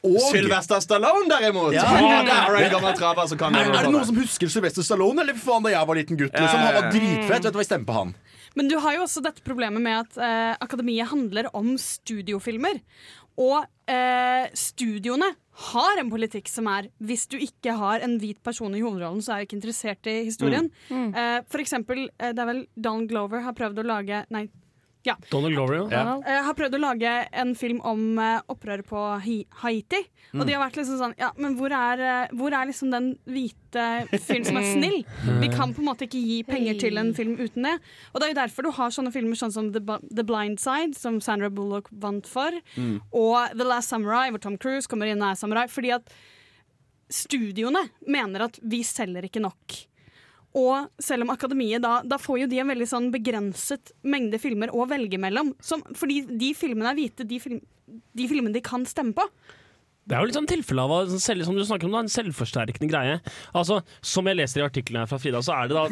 Og... 0.03 0.19
Sylvester 0.33 0.81
Stallone, 0.83 1.29
derimot! 1.31 1.75
Ja. 1.77 1.85
Ja, 1.95 2.23
der 2.27 2.57
er, 2.59 2.75
en 2.75 2.97
traver 2.99 3.29
så 3.31 3.37
kan 3.39 3.55
Er, 3.55 3.69
er 3.71 3.87
det 3.87 3.93
noen 3.95 4.09
som 4.09 4.19
husker 4.19 4.51
Sylvester 4.51 4.83
Stallone? 4.83 5.23
Eller 5.23 5.37
faen 5.39 5.63
da 5.63 5.71
jeg 5.71 5.89
var 5.91 5.99
liten 5.99 6.19
gutt? 6.19 6.33
Liksom. 6.35 6.59
Han 6.59 6.75
var 6.79 6.89
dritfett. 6.91 7.31
Vet 7.37 7.47
du 7.47 7.55
hva, 7.55 7.63
jeg 7.63 7.71
stemmer 7.71 7.91
på 7.91 7.99
han. 8.01 8.15
Men 8.59 8.69
du 8.69 8.75
har 8.83 8.97
jo 8.97 9.05
også 9.07 9.23
dette 9.25 9.45
problemet 9.47 9.81
med 9.81 10.01
at 10.03 10.19
eh, 10.21 10.51
akademiet 10.61 11.09
handler 11.13 11.49
om 11.57 11.71
studiofilmer. 11.81 12.83
Og 13.41 13.65
eh, 13.89 14.51
studioene 14.59 15.31
har 15.73 16.01
en 16.01 16.11
politikk 16.13 16.49
som 16.49 16.69
er 16.73 16.89
hvis 17.05 17.27
du 17.31 17.37
ikke 17.41 17.75
har 17.79 18.05
en 18.05 18.17
hvit 18.21 18.41
person 18.45 18.73
i 18.75 18.81
hovedrollen, 18.83 19.21
så 19.25 19.35
er 19.35 19.43
du 19.43 19.49
ikke 19.49 19.59
interessert 19.61 20.09
i 20.11 20.23
historien. 20.29 20.71
Eh, 20.91 21.39
for 21.49 21.63
eksempel, 21.63 22.07
eh, 22.19 22.33
det 22.33 22.43
er 22.43 22.51
vel 22.51 22.67
Don 22.77 23.07
Glover 23.09 23.45
har 23.45 23.57
prøvd 23.57 23.83
å 23.83 23.89
lage 23.95 24.25
Nei. 24.33 24.47
Ja. 25.05 25.17
Donald 25.33 25.55
Glover, 25.57 25.81
ja. 25.91 26.03
Jeg 26.23 26.43
har 26.47 26.55
prøvd 26.55 26.77
å 26.77 26.81
lage 26.83 27.13
en 27.43 27.55
film 27.59 27.81
om 27.89 28.19
eh, 28.23 28.39
opprøret 28.53 28.87
på 28.87 29.01
Haiti. 29.65 29.99
Og 30.37 30.45
de 30.47 30.55
har 30.55 30.63
vært 30.63 30.79
liksom 30.79 30.99
sånn 31.01 31.15
Ja, 31.19 31.33
men 31.37 31.57
hvor 31.59 31.75
er, 31.75 32.01
eh, 32.07 32.35
hvor 32.39 32.55
er 32.55 32.69
liksom 32.71 32.93
den 32.95 33.09
hvite 33.27 33.87
fyren 34.23 34.47
som 34.47 34.61
er 34.61 34.69
snill? 34.71 35.01
Vi 35.43 35.49
kan 35.53 35.75
på 35.75 35.83
en 35.83 35.89
måte 35.91 36.07
ikke 36.07 36.23
gi 36.23 36.39
penger 36.47 36.79
til 36.81 37.01
en 37.03 37.11
film 37.19 37.35
uten 37.41 37.67
det. 37.67 37.75
Og 38.13 38.21
det 38.23 38.29
er 38.29 38.35
jo 38.35 38.41
derfor 38.43 38.69
du 38.69 38.71
har 38.79 38.95
sånne 38.95 39.13
filmer 39.15 39.39
sånn 39.43 39.53
som 39.55 39.73
The, 39.75 40.23
Blind 40.25 40.61
Side, 40.63 40.95
som 40.99 41.19
Sandra 41.21 41.51
Bullock 41.51 41.91
vant 41.91 42.29
for, 42.31 42.55
og 43.13 43.57
The 43.59 43.67
Last 43.67 43.91
Samurai, 43.91 44.29
hvor 44.31 44.41
Tom 44.41 44.57
Cruise 44.57 44.87
kommer 44.87 45.11
inn 45.11 45.21
og 45.23 45.33
er 45.33 45.41
samurai. 45.43 45.67
Fordi 45.73 45.91
at 45.99 46.15
studioene 47.13 47.89
mener 48.09 48.47
at 48.47 48.59
vi 48.63 48.83
selger 48.87 49.27
ikke 49.29 49.43
nok. 49.43 49.83
Og 50.59 50.89
selv 51.01 51.25
om 51.25 51.33
Akademiet 51.33 51.83
da, 51.85 52.01
da 52.05 52.19
får 52.21 52.43
jo 52.43 52.51
de 52.51 52.61
en 52.61 52.73
veldig 52.73 52.89
sånn 52.89 53.09
begrenset 53.15 53.95
mengde 54.05 54.41
filmer 54.43 54.73
å 54.75 54.85
velge 54.91 55.21
mellom. 55.21 55.55
Som, 55.65 55.85
fordi 55.97 56.23
de 56.29 56.53
filmene 56.57 56.93
er 56.93 56.99
hvite, 56.99 57.27
de, 57.29 57.41
film, 57.41 57.63
de 57.89 58.29
filmene 58.29 58.57
de 58.57 58.65
kan 58.65 58.85
stemme 58.89 59.17
på. 59.17 59.27
Det 60.13 60.19
er 60.19 60.27
jo 60.27 60.29
litt 60.29 60.37
sånn 60.37 60.51
tilfelle 60.51 60.83
av 60.85 61.13
selv, 61.25 61.47
som 61.49 61.57
du 61.57 61.63
snakker 61.65 61.89
om, 61.89 61.95
da, 61.97 62.03
en 62.05 62.13
selvforsterkende 62.13 62.91
greie. 62.93 63.15
Altså, 63.57 63.79
Som 64.05 64.29
jeg 64.29 64.37
leser 64.43 64.61
i 64.61 64.67
artikkelen 64.67 65.01
her 65.01 65.09
fra 65.09 65.17
Frida, 65.23 65.41
så 65.41 65.55
er 65.57 65.71
det 65.71 65.79
da 65.79 65.87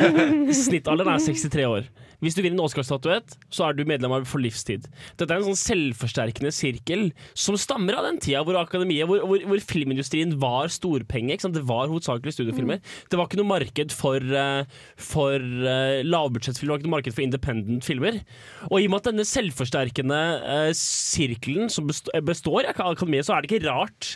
snittalderen 0.66 1.12
er 1.14 1.22
63 1.22 1.68
år. 1.70 1.86
Hvis 2.20 2.34
du 2.36 2.42
vinner 2.42 2.58
en 2.58 2.66
Oscar-statuett, 2.66 3.36
så 3.48 3.68
er 3.68 3.76
du 3.78 3.84
medlem 3.88 4.12
av 4.12 4.26
for 4.28 4.42
livstid. 4.42 4.88
Dette 5.16 5.30
er 5.32 5.40
en 5.40 5.46
sånn 5.52 5.60
selvforsterkende 5.60 6.50
sirkel 6.52 7.06
som 7.38 7.56
stammer 7.56 7.96
av 7.96 8.04
den 8.08 8.18
tida 8.20 8.42
hvor 8.44 8.58
akademiet, 8.60 9.06
hvor, 9.08 9.22
hvor, 9.24 9.40
hvor 9.48 9.62
filmindustrien 9.64 10.34
var 10.42 10.68
storpenge. 10.72 11.32
Ikke 11.32 11.46
sant? 11.46 11.56
Det 11.56 11.64
var 11.70 11.88
hovedsakelig 11.88 12.34
studiofilmer. 12.36 12.82
Det 13.08 13.16
var 13.20 13.30
ikke 13.30 13.40
noe 13.40 13.48
marked 13.54 13.94
for, 13.96 14.20
eh, 14.20 14.82
for 15.00 15.38
uh, 15.40 16.02
lavbudsjettfilmer, 16.04 16.66
det 16.66 16.74
var 16.74 16.82
ikke 16.82 16.90
noe 16.90 16.96
marked 16.98 17.16
for 17.16 17.24
independent 17.24 17.88
filmer. 17.88 18.20
Og 18.68 18.76
i 18.82 18.90
og 18.90 18.92
med 18.92 19.00
at 19.00 19.08
denne 19.12 19.28
selvforsterkende 19.30 20.20
eh, 20.58 20.74
sirkelen 20.76 21.72
som 21.72 21.88
best- 21.88 22.12
består 22.26 22.66
i 22.66 22.72
akademiet, 22.74 23.30
så 23.30 23.38
er 23.38 23.40
det 23.40 23.48
ikke 23.50 23.59
rart 23.66 24.14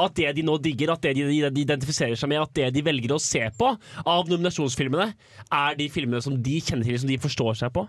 at 0.00 0.14
det 0.18 0.30
de 0.38 0.44
nå 0.46 0.56
digger, 0.62 0.92
at 0.94 1.04
det 1.04 1.14
de, 1.18 1.26
de 1.54 1.62
identifiserer 1.62 2.18
seg 2.18 2.30
med, 2.30 2.42
at 2.42 2.54
det 2.56 2.70
de 2.74 2.82
velger 2.86 3.14
å 3.14 3.20
se 3.22 3.42
på 3.58 3.70
av 4.02 4.30
nominasjonsfilmene, 4.30 5.12
er 5.54 5.78
de 5.78 5.88
filmene 5.92 6.22
som 6.24 6.34
de 6.34 6.56
kjenner 6.58 6.88
til, 6.88 6.98
som 7.02 7.12
de 7.12 7.20
forstår 7.22 7.60
seg 7.62 7.74
på. 7.74 7.86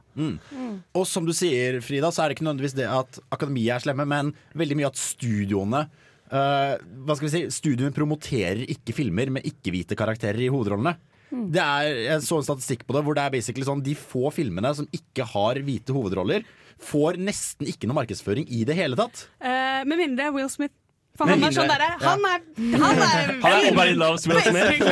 Og 0.96 1.08
som 1.10 1.26
du 1.28 1.34
sier, 1.36 1.80
Frida, 1.86 2.12
så 2.14 2.24
er 2.24 2.30
det 2.30 2.38
ikke 2.38 2.48
nødvendigvis 2.48 2.78
det 2.78 2.90
at 2.92 3.20
akademiet 3.34 3.78
er 3.78 3.88
slemme, 3.88 4.06
men 4.10 4.36
veldig 4.58 4.80
mye 4.80 4.92
at 4.92 5.02
studioene 5.02 5.86
uh, 5.88 6.76
Hva 6.78 7.18
skal 7.18 7.28
vi 7.28 7.34
si, 7.34 7.44
Studioene 7.58 7.96
promoterer 7.96 8.66
ikke 8.76 8.96
filmer 8.98 9.34
med 9.34 9.50
ikke-hvite 9.50 9.98
karakterer 9.98 10.46
i 10.46 10.52
hovedrollene. 10.54 10.96
Det 11.36 11.60
er, 11.60 11.90
jeg 12.06 12.22
så 12.24 12.38
en 12.38 12.46
statistikk 12.46 12.86
på 12.86 12.94
det 12.96 13.02
hvor 13.04 13.18
det 13.18 13.26
er 13.26 13.34
basically 13.34 13.66
sånn 13.66 13.82
de 13.84 13.96
få 13.98 14.30
filmene 14.32 14.70
som 14.78 14.86
ikke 14.94 15.26
har 15.34 15.58
hvite 15.66 15.96
hovedroller, 15.96 16.46
får 16.86 17.18
nesten 17.18 17.68
ikke 17.72 17.90
noe 17.90 17.98
markedsføring 17.98 18.46
i 18.52 18.62
det 18.68 18.76
hele 18.78 19.00
tatt. 19.00 19.26
Uh, 19.42 19.82
med 19.90 19.98
mindre 20.06 20.30
Will 20.36 20.52
Smith. 20.54 20.76
For 21.16 21.32
han 21.32 21.44
er 21.48 21.54
sånn 21.56 21.70
derre 21.72 21.94
Han 22.02 22.26
er, 22.28 22.42
han 22.82 23.04
er 23.06 23.30
Han 23.46 23.68
er 23.70 23.78
bare 23.78 23.94
loves 23.96 24.26
love 24.28 24.42
hvit. 24.52 24.84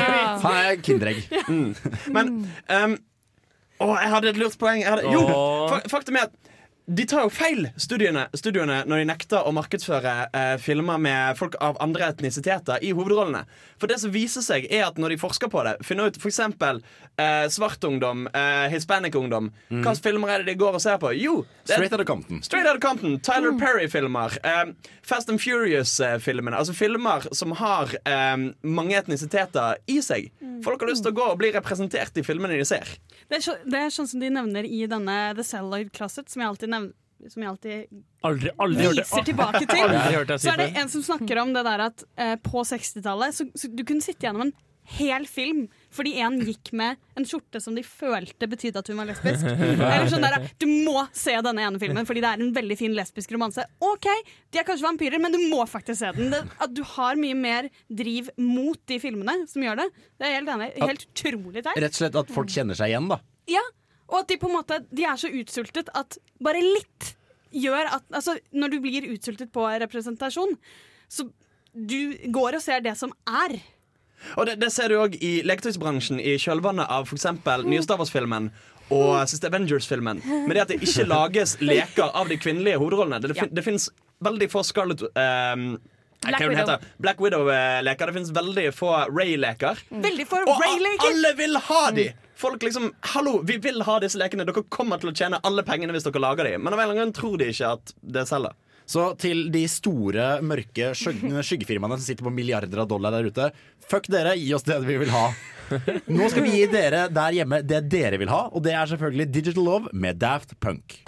Han 0.44 0.60
er 0.62 0.78
kinderegg. 0.86 1.26
Men 2.16 2.32
um, 2.70 2.96
Å, 3.84 3.88
jeg 4.00 4.12
hadde 4.14 4.32
et 4.32 4.40
lurt 4.40 4.56
poeng. 4.62 4.80
Jeg 4.84 4.88
hadde, 4.94 5.10
jo, 5.12 5.26
faktum 5.92 6.16
er 6.20 6.30
at 6.30 6.53
de 6.86 7.06
tar 7.08 7.24
jo 7.24 7.30
feil, 7.32 7.70
studiene, 7.80 8.26
studiene, 8.36 8.82
når 8.90 9.00
de 9.00 9.06
nekter 9.08 9.46
å 9.48 9.54
markedsføre 9.56 10.14
eh, 10.36 10.56
filmer 10.60 11.00
med 11.00 11.38
folk 11.40 11.56
av 11.64 11.78
andre 11.84 12.10
etnisiteter 12.12 12.84
i 12.84 12.90
hovedrollene. 12.92 13.46
For 13.80 13.88
det 13.88 14.02
som 14.02 14.12
viser 14.12 14.44
seg, 14.44 14.68
er 14.68 14.84
at 14.90 15.00
når 15.00 15.14
de 15.16 15.20
forsker 15.22 15.48
på 15.54 15.64
det, 15.64 15.78
finner 15.88 16.12
ut 16.12 16.20
f.eks. 16.20 16.42
Eh, 16.44 17.46
svart 17.56 17.88
ungdom, 17.88 18.26
eh, 18.34 18.66
hispanic 18.74 19.16
ungdom 19.16 19.52
Hvilke 19.70 19.94
filmer 20.02 20.32
er 20.34 20.44
det 20.44 20.54
de 20.54 20.60
går 20.60 20.76
og 20.76 20.82
ser 20.84 20.98
på? 21.00 21.12
Jo, 21.16 21.46
det 21.68 21.78
Straight 21.78 21.94
out 21.94 22.04
of 22.04 22.08
Compton. 22.10 22.44
Straight 22.44 22.68
Outta 22.68 22.84
Compton, 22.84 23.20
Tyler 23.24 23.56
Perry-filmer. 23.60 24.38
eh, 24.44 24.74
Fast 25.04 25.30
and 25.30 25.40
Furious-filmene. 25.40 26.58
Altså 26.58 26.74
filmer 26.76 27.28
som 27.36 27.52
har 27.60 27.96
eh, 28.04 28.38
mange 28.64 28.98
etnisiteter 29.00 29.80
i 29.88 30.02
seg. 30.04 30.32
Folk 30.64 30.84
har 30.84 30.92
lyst 30.92 31.04
til 31.08 31.14
å 31.14 31.20
gå 31.22 31.32
og 31.32 31.40
bli 31.40 31.52
representert 31.56 32.18
i 32.20 32.24
filmene 32.28 32.60
de 32.60 32.66
ser. 32.68 32.88
Det 33.30 33.40
er, 33.40 33.46
så, 33.46 33.56
det 33.66 33.80
er 33.80 33.94
sånn 33.94 34.10
som 34.10 34.24
de 34.24 34.32
nevner 34.34 34.68
i 34.68 34.84
denne 34.90 35.18
The 35.38 35.46
Celluloid 35.48 35.94
Closet, 35.96 36.30
som 36.32 36.44
jeg 36.44 36.54
alltid 36.54 36.74
nevner 36.76 37.00
som 37.32 37.40
jeg 37.40 37.50
alltid 37.54 38.02
Aldri, 38.28 38.50
aldri 38.60 38.90
viser 38.98 39.24
tilbake 39.24 39.62
til. 39.70 39.84
Aldri 39.96 40.36
Så 40.44 40.52
er 40.52 40.60
det 40.60 40.66
en 40.82 40.90
som 40.92 41.06
snakker 41.06 41.40
om 41.40 41.54
det 41.56 41.64
der 41.64 41.84
at 41.86 42.04
eh, 42.20 42.34
på 42.44 42.66
60-tallet 42.68 43.38
så, 43.38 43.48
så 43.56 43.70
du 43.72 43.84
kunne 43.88 44.04
sitte 44.04 44.28
gjennom 44.28 44.50
en 44.50 44.54
hel 44.98 45.28
film 45.30 45.66
fordi 45.94 46.16
en 46.26 46.40
gikk 46.44 46.72
med 46.78 47.00
en 47.20 47.28
skjorte 47.28 47.62
som 47.64 47.76
de 47.78 47.84
følte 47.86 48.48
betydde 48.50 48.82
at 48.82 48.90
hun 48.92 49.00
var 49.02 49.10
lesbisk. 49.10 49.46
Eller 49.54 50.10
sånn 50.12 50.26
der, 50.26 50.48
Du 50.62 50.66
må 50.70 51.06
se 51.16 51.36
denne 51.46 51.68
ene 51.68 51.82
filmen 51.82 52.08
fordi 52.10 52.24
det 52.24 52.32
er 52.34 52.44
en 52.44 52.54
veldig 52.56 52.78
fin 52.80 52.96
lesbisk 52.98 53.34
romanse. 53.36 53.66
OK, 53.84 54.10
de 54.54 54.62
er 54.62 54.68
kanskje 54.68 54.88
vampyrer, 54.88 55.22
men 55.22 55.36
du 55.36 55.40
må 55.52 55.64
faktisk 55.70 56.02
se 56.02 56.12
den. 56.18 56.34
Det, 56.34 56.42
at 56.66 56.74
du 56.74 56.84
har 56.96 57.20
mye 57.20 57.38
mer 57.38 57.70
driv 57.90 58.32
mot 58.42 58.80
de 58.90 59.00
filmene 59.04 59.44
som 59.50 59.66
gjør 59.66 59.84
det. 59.84 59.90
Det 60.20 60.30
er 60.30 60.38
helt 60.40 60.54
enig. 60.56 60.72
Helt 60.82 61.08
utrolig 61.10 61.62
teit. 61.64 61.78
Rett 61.78 61.98
og 61.98 62.02
slett 62.02 62.20
at 62.24 62.34
folk 62.34 62.54
kjenner 62.54 62.78
seg 62.78 62.94
igjen, 62.94 63.10
da. 63.12 63.20
Ja, 63.52 63.64
og 64.10 64.22
at 64.24 64.30
de 64.32 64.38
på 64.40 64.48
en 64.50 64.56
måte 64.56 64.78
De 64.94 65.06
er 65.08 65.20
så 65.20 65.30
utsultet 65.32 65.90
at 65.98 66.18
bare 66.44 66.62
litt 66.64 67.14
gjør 67.54 67.90
at 68.00 68.06
Altså, 68.14 68.38
når 68.56 68.74
du 68.74 68.80
blir 68.84 69.08
utsultet 69.14 69.52
på 69.54 69.66
representasjon, 69.86 70.56
så 71.12 71.28
du 71.74 72.14
går 72.34 72.60
og 72.60 72.62
ser 72.62 72.84
det 72.86 72.94
som 73.00 73.14
er. 73.26 73.56
Og 74.38 74.48
det, 74.50 74.58
det 74.62 74.72
ser 74.74 74.92
du 74.92 75.00
òg 75.02 75.18
i 75.22 75.34
leketøysbransjen 75.48 76.22
i 76.22 76.38
kjølvannet 76.42 76.90
av 76.92 77.10
f.eks. 77.10 77.28
nye 77.66 77.84
Star 77.86 78.02
Wars-filmen 78.02 78.52
og 78.94 79.16
siste 79.32 79.48
Avengers-filmen. 79.50 80.22
Men 80.26 80.54
det 80.54 80.66
at 80.66 80.74
det 80.74 80.82
ikke 80.84 81.08
lages 81.08 81.58
leker 81.74 82.12
av 82.12 82.30
de 82.32 82.38
kvinnelige 82.42 82.80
hovedrollene. 82.82 83.22
Det, 83.24 83.36
fin, 83.38 83.52
det 83.52 83.66
fins 83.66 83.90
veldig 84.24 84.50
få 84.52 84.64
Scarlett 84.68 85.04
um, 85.04 85.78
Black 86.24 86.42
Widow. 86.42 86.58
heter? 86.58 86.86
Black 86.98 87.22
Widow-leker. 87.22 88.08
Det 88.08 88.14
fins 88.14 88.32
veldig 88.36 88.68
få 88.76 88.92
Ray-leker. 89.12 89.80
Veldig 89.90 90.28
få 90.28 90.44
Ray-leker. 90.48 91.08
Og 91.08 91.10
alle 91.12 91.34
vil 91.40 91.58
ha 91.70 91.86
de! 91.96 92.12
Folk 92.44 92.64
liksom 92.66 92.90
Hallo, 93.14 93.38
vi 93.46 93.58
vil 93.62 93.84
ha 93.88 94.00
disse 94.04 94.20
lekene. 94.20 94.46
Dere 94.48 94.66
kommer 94.74 95.00
til 95.00 95.12
å 95.12 95.16
tjene 95.16 95.40
alle 95.48 95.64
pengene 95.68 95.96
hvis 95.96 96.08
dere 96.08 96.22
lager 96.24 96.48
de. 96.50 96.58
Men 96.58 96.74
av 96.74 96.80
en 96.80 96.84
eller 96.84 96.96
annen 96.96 97.04
grunn 97.04 97.16
tror 97.16 97.38
de 97.40 97.52
ikke 97.54 97.74
at 97.78 97.94
det 98.16 98.26
selger. 98.30 98.56
Så 98.86 99.14
til 99.20 99.48
de 99.54 99.64
store, 99.72 100.38
mørke 100.44 100.92
skygg 100.98 101.24
skyggefirmaene 101.50 101.98
som 102.00 102.06
sitter 102.08 102.28
på 102.28 102.34
milliarder 102.34 102.84
av 102.84 102.90
dollar 102.92 103.16
der 103.16 103.30
ute, 103.32 103.50
fuck 103.88 104.10
dere, 104.12 104.36
gi 104.40 104.54
oss 104.56 104.68
det 104.68 104.80
vi 104.86 105.00
vil 105.04 105.14
ha. 105.14 105.30
Nå 106.12 106.28
skal 106.30 106.44
vi 106.46 106.58
gi 106.60 106.66
dere 106.72 107.08
der 107.14 107.40
hjemme 107.40 107.62
det 107.66 107.86
dere 107.92 108.20
vil 108.22 108.32
ha, 108.34 108.46
og 108.52 108.66
det 108.66 108.76
er 108.76 108.92
selvfølgelig 108.94 109.30
Digital 109.34 109.64
Love 109.64 109.94
med 109.94 110.20
Daft 110.22 110.60
Punk. 110.60 111.04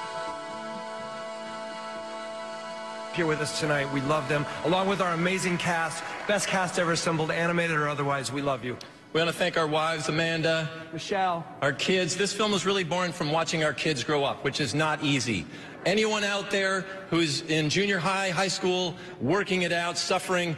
here 3.15 3.25
with 3.25 3.39
us 3.39 3.61
tonight. 3.61 3.91
We 3.93 4.01
love 4.01 4.27
them, 4.27 4.45
along 4.65 4.89
with 4.89 5.01
our 5.01 5.13
amazing 5.13 5.57
cast, 5.57 6.03
best 6.27 6.49
cast 6.49 6.77
ever 6.79 6.91
assembled, 6.91 7.31
animated 7.31 7.77
or 7.77 7.87
otherwise. 7.87 8.29
We 8.29 8.41
love 8.41 8.65
you. 8.65 8.77
We 9.13 9.21
want 9.21 9.29
to 9.29 9.37
thank 9.37 9.57
our 9.57 9.67
wives, 9.67 10.09
Amanda, 10.09 10.69
Michelle. 10.91 11.45
our 11.61 11.71
kids. 11.71 12.17
This 12.17 12.33
film 12.33 12.51
was 12.51 12.65
really 12.65 12.83
born 12.83 13.13
from 13.13 13.31
watching 13.31 13.63
our 13.63 13.71
kids 13.71 14.03
grow 14.03 14.25
up, 14.25 14.43
which 14.43 14.59
is 14.59 14.75
not 14.75 15.01
easy. 15.01 15.45
Anyone 15.85 16.23
out 16.23 16.49
there 16.49 16.85
who's 17.11 17.41
in 17.41 17.69
junior 17.69 17.99
high, 17.99 18.31
high 18.31 18.49
school, 18.49 18.95
working 19.21 19.61
it 19.61 19.71
out, 19.71 19.97
suffering, 19.97 20.57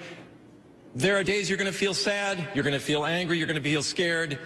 there 0.95 1.17
are 1.17 1.23
days 1.23 1.49
you're 1.49 1.57
going 1.57 1.71
to 1.71 1.77
feel 1.77 1.93
sad, 1.93 2.47
you're 2.55 2.63
going 2.63 2.79
to 2.79 2.85
feel 2.85 3.05
angry, 3.05 3.37
you're 3.37 3.47
going 3.47 3.61
to 3.61 3.69
feel 3.69 3.83
scared. 3.83 4.39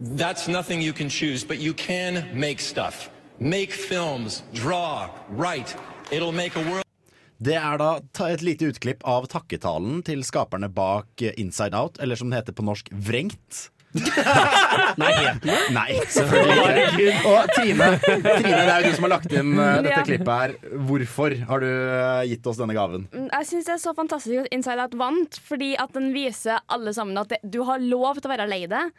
That's 0.00 0.46
nothing 0.46 0.82
you 0.82 0.92
can 0.92 1.08
choose, 1.08 1.44
but 1.44 1.58
you 1.58 1.72
can 1.72 2.28
make 2.38 2.60
stuff. 2.60 3.10
Make 3.40 3.72
films, 3.72 4.42
draw, 4.52 5.10
write. 5.30 5.74
It'll 6.10 6.32
make 6.32 6.56
a 6.56 6.60
world. 6.60 6.84
Det 7.38 7.54
er 7.54 7.78
da 7.78 8.00
et 8.26 8.42
lite 8.42 8.66
utklipp 8.66 9.04
av 9.06 9.28
takketalen 9.30 10.02
til 10.02 10.24
skaperne 10.26 10.68
bak 10.68 11.22
Inside 11.38 11.74
Out, 11.74 12.00
eller 12.02 12.18
som 12.18 12.30
det 12.30 12.42
heter 12.42 12.52
på 12.52 12.66
norsk, 12.66 12.90
Vrengt. 12.90 13.70
Nei, 14.98 15.10
het 15.24 15.42
den? 15.44 15.74
Nei, 15.76 15.98
selvfølgelig 16.14 16.86
ikke. 16.86 17.12
Og 17.30 17.52
Trine, 17.54 17.88
Trine, 18.02 18.40
det 18.42 18.72
er 18.72 18.82
jo 18.84 18.90
du 18.92 18.96
som 18.98 19.06
har 19.08 19.12
lagt 19.14 19.32
inn 19.34 19.52
eh, 19.54 19.74
dette 19.84 19.92
Ja. 19.94 20.02
klippet 20.06 20.32
her. 20.42 20.54
Hvorfor 20.88 21.36
har 21.50 21.64
du 21.64 21.68
eh, 21.68 22.24
gitt 22.32 22.48
oss 22.50 22.60
denne 22.60 22.76
gaven? 22.76 23.06
Mm, 23.12 23.28
Jeg 23.34 23.50
syns 23.52 23.68
det 23.70 23.76
er 23.76 23.82
så 23.84 23.94
fantastisk 23.96 24.44
at 24.44 24.50
Inside 24.54 24.84
Out 24.86 24.98
vant, 25.00 25.40
fordi 25.48 25.72
at 25.80 25.94
den 25.96 26.10
viser 26.16 26.60
alle 26.68 26.94
sammen 26.96 27.18
at 27.20 27.32
det, 27.34 27.40
du 27.44 27.62
har 27.68 27.82
lov 27.82 28.20
til 28.20 28.30
å 28.30 28.34
være 28.36 28.48
lei 28.50 28.62
deg. 28.70 28.92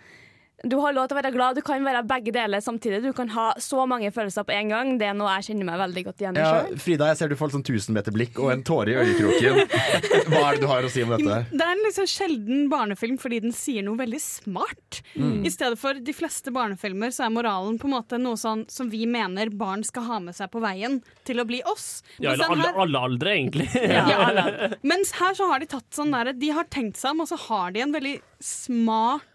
Du 0.68 0.76
har 0.84 0.94
lov 0.96 1.08
til 1.08 1.16
å 1.16 1.20
være 1.22 1.32
glad. 1.32 1.60
Du 1.60 1.64
kan 1.66 1.84
være 1.86 2.02
begge 2.08 2.34
deler 2.36 2.64
samtidig. 2.64 3.02
Du 3.06 3.14
kan 3.16 3.30
ha 3.32 3.52
så 3.64 3.86
mange 3.88 4.12
følelser 4.12 4.44
på 4.48 4.56
en 4.56 4.74
gang. 4.74 4.92
Det 5.00 5.08
er 5.08 5.16
noe 5.18 5.32
jeg 5.38 5.50
kjenner 5.50 5.70
meg 5.70 5.80
veldig 5.84 6.04
godt 6.10 6.24
igjen 6.24 6.40
i 6.40 6.44
Ja, 6.44 6.50
sjøl. 6.52 6.80
Frida, 6.84 7.10
jeg 7.12 7.20
ser 7.20 7.32
du 7.32 7.38
får 7.40 7.52
et 7.52 7.56
sånn 7.58 7.66
tusenmeterblikk 7.70 8.42
og 8.44 8.52
en 8.54 8.64
tåre 8.68 8.94
i 8.94 8.98
øyekroken. 9.00 9.62
Hva 10.32 10.42
er 10.42 10.58
det 10.58 10.64
du 10.64 10.68
har 10.72 10.88
å 10.88 10.92
si 10.92 11.06
om 11.06 11.14
dette? 11.16 11.40
Det 11.54 11.64
er 11.64 11.76
en 11.76 11.86
liksom 11.86 12.10
sjelden 12.12 12.68
barnefilm 12.72 13.20
fordi 13.22 13.42
den 13.46 13.56
sier 13.56 13.86
noe 13.88 14.00
veldig 14.02 14.22
smart. 14.24 15.02
Mm. 15.16 15.48
I 15.48 15.54
stedet 15.54 15.80
for 15.80 16.02
de 16.04 16.16
fleste 16.16 16.54
barnefilmer 16.56 17.16
så 17.16 17.28
er 17.28 17.34
moralen 17.38 17.80
på 17.80 17.88
en 17.88 17.96
måte 17.96 18.20
noe 18.22 18.40
sånn 18.40 18.66
som 18.72 18.92
vi 18.92 19.06
mener 19.10 19.54
barn 19.56 19.86
skal 19.88 20.08
ha 20.10 20.20
med 20.24 20.36
seg 20.38 20.52
på 20.52 20.64
veien 20.64 21.00
til 21.28 21.40
å 21.40 21.48
bli 21.48 21.62
oss. 21.70 22.02
Ja, 22.20 22.34
eller 22.36 22.52
alle, 22.52 22.74
alle 22.86 23.06
aldre, 23.10 23.36
egentlig. 23.38 23.70
Ja, 23.90 24.06
alle. 24.28 24.74
Mens 24.90 25.12
her 25.18 25.34
så 25.38 25.48
har 25.50 25.62
de 25.62 25.68
tatt 25.70 25.88
sånn 25.96 26.12
der, 26.14 26.32
De 26.38 26.52
har 26.54 26.68
tenkt 26.72 27.00
seg 27.00 27.16
om, 27.16 27.24
og 27.24 27.30
så 27.32 27.38
har 27.48 27.74
de 27.76 27.84
en 27.84 27.96
veldig 27.96 28.16
smart 28.44 29.29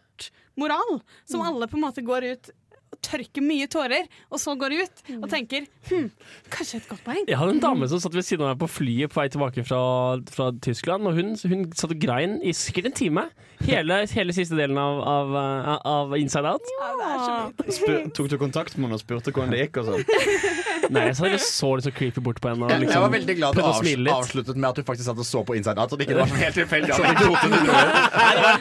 moral. 0.60 1.00
Som 1.28 1.40
Mm. 1.40 1.46
alle 1.48 1.66
på 1.70 1.76
en 1.80 1.82
måte 1.88 2.04
går 2.04 2.30
ut 2.34 2.50
og 2.94 3.00
tørker 3.02 3.42
mye 3.42 3.66
tårer, 3.66 4.04
og 4.30 4.38
så 4.38 4.52
går 4.56 4.70
ut 4.78 5.00
og 5.18 5.24
tenker 5.28 5.64
hm, 5.90 6.04
kanskje 6.48 6.76
et 6.78 6.88
godt 6.88 7.02
poeng. 7.04 7.24
Jeg 7.26 7.36
hadde 7.40 7.56
en 7.56 7.60
dame 7.64 7.88
som 7.90 7.98
satt 7.98 8.14
ved 8.14 8.22
siden 8.22 8.44
av 8.46 8.52
meg 8.54 8.60
på 8.62 8.68
flyet 8.70 9.10
på 9.10 9.18
vei 9.18 9.26
tilbake 9.34 9.64
fra, 9.66 9.80
fra 10.30 10.52
Tyskland. 10.62 11.02
Og 11.10 11.14
hun, 11.18 11.34
hun 11.34 11.64
satt 11.74 11.90
og 11.90 11.98
grein 11.98 12.38
i 12.46 12.52
sikkert 12.54 12.86
en 12.92 12.96
time. 13.00 13.24
Hele, 13.66 13.98
hele 14.14 14.32
siste 14.36 14.54
delen 14.54 14.78
av, 14.78 15.02
av, 15.02 15.34
av 15.84 16.14
Inside 16.20 16.46
Out. 16.54 16.70
Spur, 17.66 17.98
tok 18.14 18.30
du 18.30 18.38
kontakt 18.38 18.76
med 18.78 18.86
henne 18.86 19.00
og 19.00 19.02
spurte 19.02 19.34
hvordan 19.34 19.50
det 19.50 19.64
gikk? 19.66 19.82
og 19.82 19.90
sånn? 19.90 20.06
Nei, 20.92 21.06
jeg 21.08 21.16
satt 21.18 21.34
og 21.34 21.42
så 21.44 21.70
litt 21.78 21.86
så 21.86 21.92
creepy 21.94 22.22
bort 22.24 22.40
på 22.42 22.50
henne. 22.50 22.66
Og 22.66 22.82
liksom, 22.82 22.94
jeg 22.94 23.04
var 23.04 23.12
veldig 23.14 23.36
glad 23.38 23.56
du 23.56 23.62
avs 23.64 23.90
avsluttet 24.14 24.58
med 24.58 24.68
at 24.70 24.80
du 24.80 24.86
faktisk 24.86 25.08
satt 25.08 25.20
og 25.22 25.28
så 25.28 25.42
på 25.46 25.56
Inside 25.58 25.80
Out, 25.80 25.92
Så 25.92 25.98
det 26.00 26.08
ikke 26.08 26.18
var 26.20 26.32
sånn 26.32 26.42
helt 26.42 26.58
tilfeldig 26.58 26.94
at 26.94 27.20
gråt 27.22 27.44
det 27.44 27.50
en 27.50 27.68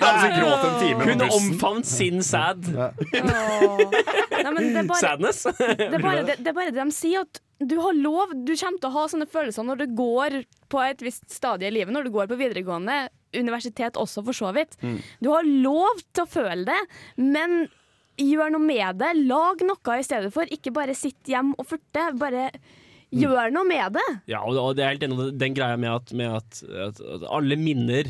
dame 0.04 0.20
som 0.24 0.36
gråt 0.38 0.68
en 0.68 0.78
time 0.82 1.00
på 1.00 1.10
Hun 1.10 1.26
omfavnet 1.28 1.90
sin 1.90 2.24
sad. 2.26 2.70
Nei, 2.74 4.52
men 4.52 4.62
det 4.62 4.84
er 4.84 4.90
bare, 4.90 5.02
Sadness. 5.02 5.44
det, 5.80 5.90
er 5.90 6.04
bare 6.04 6.24
det, 6.28 6.38
det 6.40 6.54
er 6.54 6.58
bare 6.58 6.74
det 6.74 6.80
de 6.80 6.96
sier, 6.96 7.28
at 7.28 7.42
du 7.64 7.78
har 7.80 7.96
lov 7.96 8.34
Du 8.44 8.52
kommer 8.60 8.82
til 8.82 8.90
å 8.90 8.96
ha 8.98 9.04
sånne 9.12 9.28
følelser 9.30 9.68
når 9.68 9.84
du 9.84 9.98
går 9.98 10.42
på 10.74 10.82
et 10.84 11.04
visst 11.06 11.30
stadie 11.32 11.70
i 11.70 11.76
livet, 11.76 11.94
når 11.96 12.08
du 12.08 12.16
går 12.16 12.32
på 12.32 12.40
videregående, 12.40 13.06
universitet 13.38 13.98
også, 14.00 14.24
for 14.26 14.38
så 14.38 14.52
vidt. 14.56 14.76
Du 15.22 15.30
har 15.34 15.46
lov 15.46 16.02
til 16.14 16.26
å 16.26 16.30
føle 16.30 16.66
det, 16.68 16.80
men 17.22 17.68
gjør 18.20 18.54
noe 18.54 18.64
med 18.64 19.00
det. 19.02 19.12
Lag 19.28 19.64
noe 19.66 19.98
i 20.00 20.06
stedet 20.06 20.32
for. 20.34 20.50
Ikke 20.54 20.74
bare 20.76 20.96
sitt 20.98 21.30
hjem 21.30 21.54
og 21.58 21.68
furte. 21.70 22.10
Bare 22.20 22.50
gjør 23.14 23.54
noe 23.54 23.68
med 23.68 23.98
det. 23.98 24.08
Ja, 24.32 24.44
og 24.46 24.76
det 24.78 24.86
er 24.86 24.96
helt 24.96 25.06
enig 25.08 25.30
den 25.40 25.58
greia 25.58 25.78
med 25.80 25.92
at, 25.94 26.14
med 26.18 26.38
at, 26.42 26.64
at 26.88 27.28
alle 27.30 27.58
minner 27.60 28.10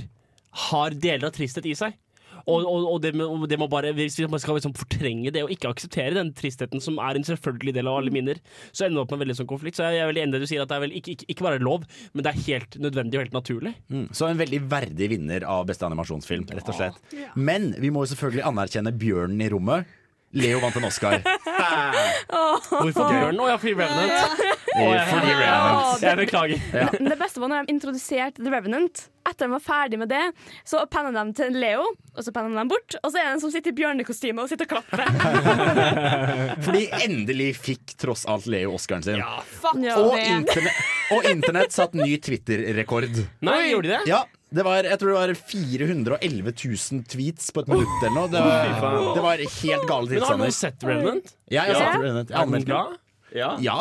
har 0.69 0.93
deler 0.93 1.29
av 1.29 1.35
tristhet 1.35 1.67
i 1.69 1.75
seg. 1.77 1.95
Og, 2.43 2.65
og, 2.67 2.85
og, 2.91 2.97
det, 3.03 3.13
må, 3.15 3.27
det 3.47 3.57
må 3.59 3.69
bare, 3.71 3.93
Hvis 3.95 4.17
vi 4.19 4.27
skal 4.41 4.57
liksom 4.57 4.73
fortrenge 4.75 5.31
det 5.31 5.45
og 5.45 5.51
ikke 5.53 5.69
akseptere 5.71 6.17
den 6.17 6.33
tristheten 6.35 6.81
som 6.83 6.97
er 6.99 7.15
en 7.15 7.23
selvfølgelig 7.27 7.73
del 7.77 7.87
av 7.87 8.01
alle 8.01 8.11
minner, 8.11 8.41
så 8.75 8.85
ender 8.85 8.99
det 8.99 9.03
opp 9.05 9.13
med 9.13 9.21
en 9.21 9.23
veldig 9.25 9.37
sånn 9.39 9.49
konflikt. 9.49 9.79
Så 9.79 9.87
jeg 9.87 10.03
er 10.03 10.09
veldig 10.11 10.25
enig 10.25 10.33
i 10.33 10.37
det 10.37 10.43
du 10.43 10.49
sier, 10.51 10.63
at 10.65 10.71
det 10.71 10.77
er 10.77 10.83
vel 10.83 10.97
ikke, 10.99 11.15
ikke, 11.15 11.29
ikke 11.31 11.47
bare 11.47 11.63
lov, 11.63 11.87
men 12.11 12.25
det 12.25 12.33
er 12.33 12.43
helt 12.49 12.77
nødvendig 12.83 13.19
og 13.19 13.25
helt 13.25 13.37
naturlig. 13.39 13.73
Mm, 13.87 14.05
Så 14.11 14.27
en 14.27 14.41
veldig 14.43 14.61
verdig 14.71 15.09
vinner 15.15 15.47
av 15.47 15.65
beste 15.71 15.87
animasjonsfilm, 15.87 16.47
rett 16.51 16.71
og 16.73 16.79
slett. 16.79 17.17
Men 17.39 17.71
vi 17.79 17.93
må 17.93 18.03
jo 18.03 18.11
selvfølgelig 18.13 18.47
anerkjenne 18.51 18.95
bjørnen 18.99 19.43
i 19.43 19.51
rommet. 19.53 19.99
Leo 20.33 20.57
vant 20.63 20.75
en 20.79 20.87
Oscar. 20.89 21.19
Hvorfor 22.73 23.05
bjørnen? 23.05 23.39
Å 23.43 23.49
ja, 23.51 23.57
fordi 23.61 23.75
Revenant. 23.77 24.41
Fordi 24.73 25.33
Revenant. 25.33 26.01
jeg 26.03 26.17
beklager. 26.17 26.61
Det 27.13 27.17
beste 27.19 27.41
var 27.43 27.51
når 27.51 27.65
de 27.67 27.73
introduserte 27.75 28.43
The 28.43 28.51
Revenant. 28.53 29.09
Etter 29.23 29.47
de 29.47 29.53
var 29.53 29.61
ferdig 29.63 29.97
med 30.01 30.09
det, 30.11 30.19
så 30.67 30.81
penna 30.91 31.13
de 31.23 31.31
til 31.37 31.53
Leo, 31.55 31.85
og 32.11 32.25
så 32.25 32.33
penna 32.35 32.49
de 32.51 32.57
dem 32.59 32.71
bort. 32.73 32.97
Og 32.99 33.07
så 33.13 33.21
er 33.21 33.29
det 33.29 33.31
en 33.37 33.39
som 33.45 33.53
sitter 33.53 33.71
i 33.71 33.77
bjørnekostyme 33.77 34.43
og 34.43 34.49
sitter 34.51 34.67
og 34.67 34.73
klapper. 34.73 35.05
Fordi 36.65 36.81
endelig 37.05 37.53
fikk 37.61 37.93
tross 38.03 38.25
alt 38.29 38.49
Leo 38.51 38.73
Oscaren 38.75 39.05
sin. 39.05 39.21
Fuck 39.61 39.79
Ja. 39.83 39.95
Og, 40.01 40.17
internett, 40.19 40.81
og 41.15 41.25
internett 41.31 41.71
satt 41.75 41.95
ny 41.97 42.17
Twitter-rekord. 42.23 43.07
Nei, 43.47 43.59
gjorde 43.71 43.87
de 43.87 43.93
det? 43.95 44.01
Ja, 44.11 44.23
det 44.53 44.67
var, 44.67 44.83
jeg 44.85 44.99
tror 45.01 45.13
det 45.13 45.17
var 45.21 45.33
411 45.49 46.53
000 46.59 47.07
tweets 47.09 47.47
på 47.55 47.63
et 47.63 47.71
minutt 47.71 48.03
eller 48.03 48.17
noe. 48.19 48.29
Det 48.29 48.43
var, 48.43 48.99
det 49.15 49.23
var 49.25 49.41
helt 49.63 49.87
gale 49.89 50.19
Men 50.19 50.27
har 50.27 50.43
du 50.43 50.57
sett 50.59 50.83
Revenant? 50.85 51.33
Ja, 51.47 51.63
jeg 51.71 51.73
Ja. 51.73 51.79
sett 51.79 52.03
det. 52.03 52.13
Jeg 52.27 52.41
Er 52.43 52.51
den 52.57 52.67
bra? 52.67 52.83
Ja. 53.33 53.53
Ja. 53.63 53.79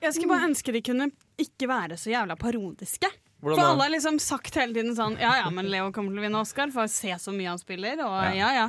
Jeg 0.00 0.16
skulle 0.16 0.32
bare 0.32 0.48
ønske 0.48 0.72
de 0.74 0.82
kunne 0.84 1.10
ikke 1.40 1.68
være 1.70 1.98
så 2.00 2.12
jævla 2.12 2.36
parodiske. 2.40 3.10
Hvordan 3.40 3.56
For 3.56 3.64
da? 3.64 3.72
alle 3.72 3.86
har 3.86 3.92
liksom 3.94 4.18
sagt 4.20 4.56
hele 4.60 4.74
tiden 4.76 4.92
sånn 4.96 5.14
Ja 5.20 5.32
ja, 5.38 5.50
men 5.54 5.70
Leo 5.72 5.88
kommer 5.96 6.12
til 6.12 6.20
å 6.20 6.24
vinne 6.26 6.40
Oscar, 6.44 6.72
for 6.74 6.84
å 6.84 6.92
se 6.92 7.14
så 7.20 7.32
mye 7.32 7.48
han 7.52 7.60
spiller. 7.60 8.00
Og 8.04 8.36
ja 8.36 8.50
ja. 8.56 8.66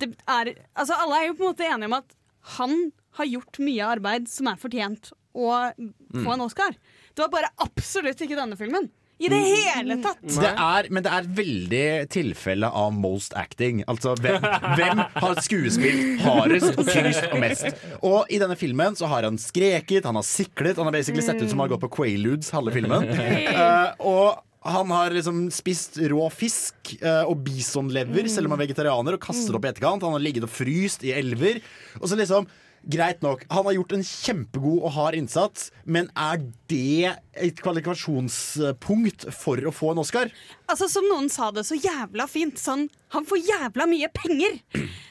Det 0.00 0.14
er, 0.24 0.54
altså 0.72 0.96
alle 1.04 1.20
er 1.20 1.26
jo 1.28 1.36
på 1.38 1.44
en 1.44 1.52
måte 1.52 1.68
enige 1.68 1.90
om 1.90 1.96
at 1.98 2.16
han 2.56 2.74
har 3.18 3.28
gjort 3.30 3.60
mye 3.64 3.90
arbeid 3.94 4.28
som 4.28 4.48
er 4.50 4.60
fortjent 4.60 5.12
å 5.34 5.48
få 5.74 6.34
en 6.34 6.44
Oscar. 6.44 6.76
Det 7.14 7.24
var 7.24 7.32
bare 7.32 7.52
absolutt 7.64 8.20
ikke 8.24 8.38
denne 8.38 8.56
filmen. 8.58 8.88
I 9.22 9.28
det 9.30 9.40
hele 9.46 9.96
tatt! 10.02 10.22
Det 10.26 10.48
er, 10.50 10.88
men 10.90 11.04
det 11.06 11.10
er 11.14 11.26
veldig 11.36 11.84
tilfelle 12.10 12.66
av 12.66 12.94
most 12.96 13.36
acting. 13.38 13.84
Altså 13.90 14.16
hvem, 14.18 14.42
hvem 14.74 15.02
har 15.14 15.40
skuespilt 15.44 16.24
hardest 16.24 16.74
og 16.74 16.88
tyngst 16.88 17.28
og 17.28 17.38
mest? 17.42 17.84
Og 18.00 18.32
i 18.34 18.40
denne 18.42 18.56
filmen 18.58 18.98
så 18.98 19.06
har 19.12 19.26
han 19.28 19.38
skreket, 19.38 20.08
han 20.08 20.18
har 20.18 20.26
siklet, 20.26 20.80
han 20.80 20.90
har 20.90 20.96
basically 20.96 21.22
sett 21.22 21.38
ut 21.38 21.46
som 21.46 21.62
han 21.62 21.68
har 21.68 21.76
gått 21.76 21.84
på 21.86 21.92
Quaaludes 22.00 22.50
halve 22.54 22.74
filmen. 22.74 23.06
Uh, 23.54 23.92
og 24.08 24.40
han 24.66 24.90
har 24.90 25.12
liksom 25.14 25.44
spist 25.52 25.98
rå 26.10 26.24
fisk 26.32 26.94
uh, 27.04 27.28
og 27.28 27.42
bisonlever, 27.46 28.26
selv 28.32 28.48
om 28.48 28.54
han 28.54 28.62
er 28.62 28.66
vegetarianer, 28.66 29.16
og 29.16 29.22
kastet 29.22 29.54
opp 29.54 29.66
i 29.66 29.70
etterkant. 29.70 30.04
Han 30.06 30.16
har 30.16 30.24
ligget 30.24 30.46
og 30.46 30.52
fryst 30.52 31.04
i 31.06 31.12
elver. 31.14 31.60
Og 32.00 32.08
så 32.10 32.18
liksom 32.18 32.48
Greit 32.84 33.22
nok, 33.24 33.46
han 33.48 33.64
har 33.64 33.76
gjort 33.78 33.94
en 33.96 34.02
kjempegod 34.04 34.82
og 34.84 34.92
hard 34.92 35.16
innsats, 35.16 35.70
men 35.88 36.10
er 36.20 36.42
det 36.68 37.14
et 37.32 37.60
kvalifikasjonspunkt 37.64 39.28
for 39.32 39.60
å 39.64 39.72
få 39.72 39.94
en 39.94 40.02
Oscar? 40.02 40.32
Altså 40.68 40.88
Som 40.92 41.08
noen 41.08 41.30
sa 41.32 41.48
det 41.54 41.64
så 41.64 41.78
jævla 41.78 42.26
fint. 42.28 42.60
Sånn, 42.60 42.86
han 43.16 43.24
får 43.28 43.40
jævla 43.46 43.88
mye 43.88 44.10
penger! 44.12 44.58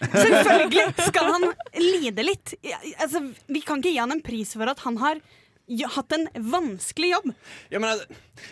Selvfølgelig 0.04 1.08
skal 1.08 1.32
han 1.34 1.48
lide 1.80 2.26
litt. 2.26 2.54
Altså, 3.02 3.24
vi 3.50 3.64
kan 3.66 3.82
ikke 3.82 3.96
gi 3.96 4.02
han 4.04 4.14
en 4.14 4.24
pris 4.26 4.54
for 4.54 4.70
at 4.70 4.86
han 4.86 5.00
har 5.02 5.22
hatt 5.96 6.12
en 6.12 6.28
vanskelig 6.52 7.12
jobb. 7.14 7.30
Ja, 7.72 7.80
men, 7.80 7.90
altså, 7.90 8.06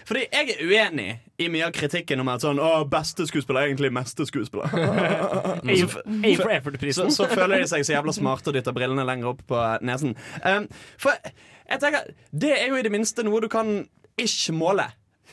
fordi 0.07 0.25
jeg 0.31 0.53
er 0.53 0.61
uenig 0.63 1.07
i 1.41 1.49
mye 1.51 1.67
av 1.67 1.73
kritikken 1.75 2.21
om 2.23 2.29
at 2.31 2.45
sånn, 2.45 2.61
å, 2.61 2.85
beste 2.89 3.25
skuespiller 3.27 3.63
er 3.65 3.71
egentlig 3.71 3.91
meste 3.93 4.25
skuespiller. 4.29 4.71
For- 5.91 6.05
aim 6.07 6.39
for 6.39 6.91
så, 6.95 7.09
så 7.13 7.27
føler 7.31 7.63
de 7.63 7.69
seg 7.71 7.85
så 7.85 7.95
jævla 7.97 8.15
smarte 8.15 8.51
og 8.51 8.57
dytter 8.57 8.75
brillene 8.75 9.05
lenger 9.07 9.33
opp 9.33 9.43
på 9.49 9.61
nesen. 9.85 10.15
Um, 10.45 10.67
for 11.01 11.17
jeg 11.21 11.83
tenker, 11.83 12.13
det 12.31 12.55
er 12.57 12.71
jo 12.71 12.79
i 12.79 12.85
det 12.85 12.93
minste 12.93 13.25
noe 13.27 13.43
du 13.43 13.49
kan 13.51 13.81
ikke 14.21 14.55
måle. 14.55 14.87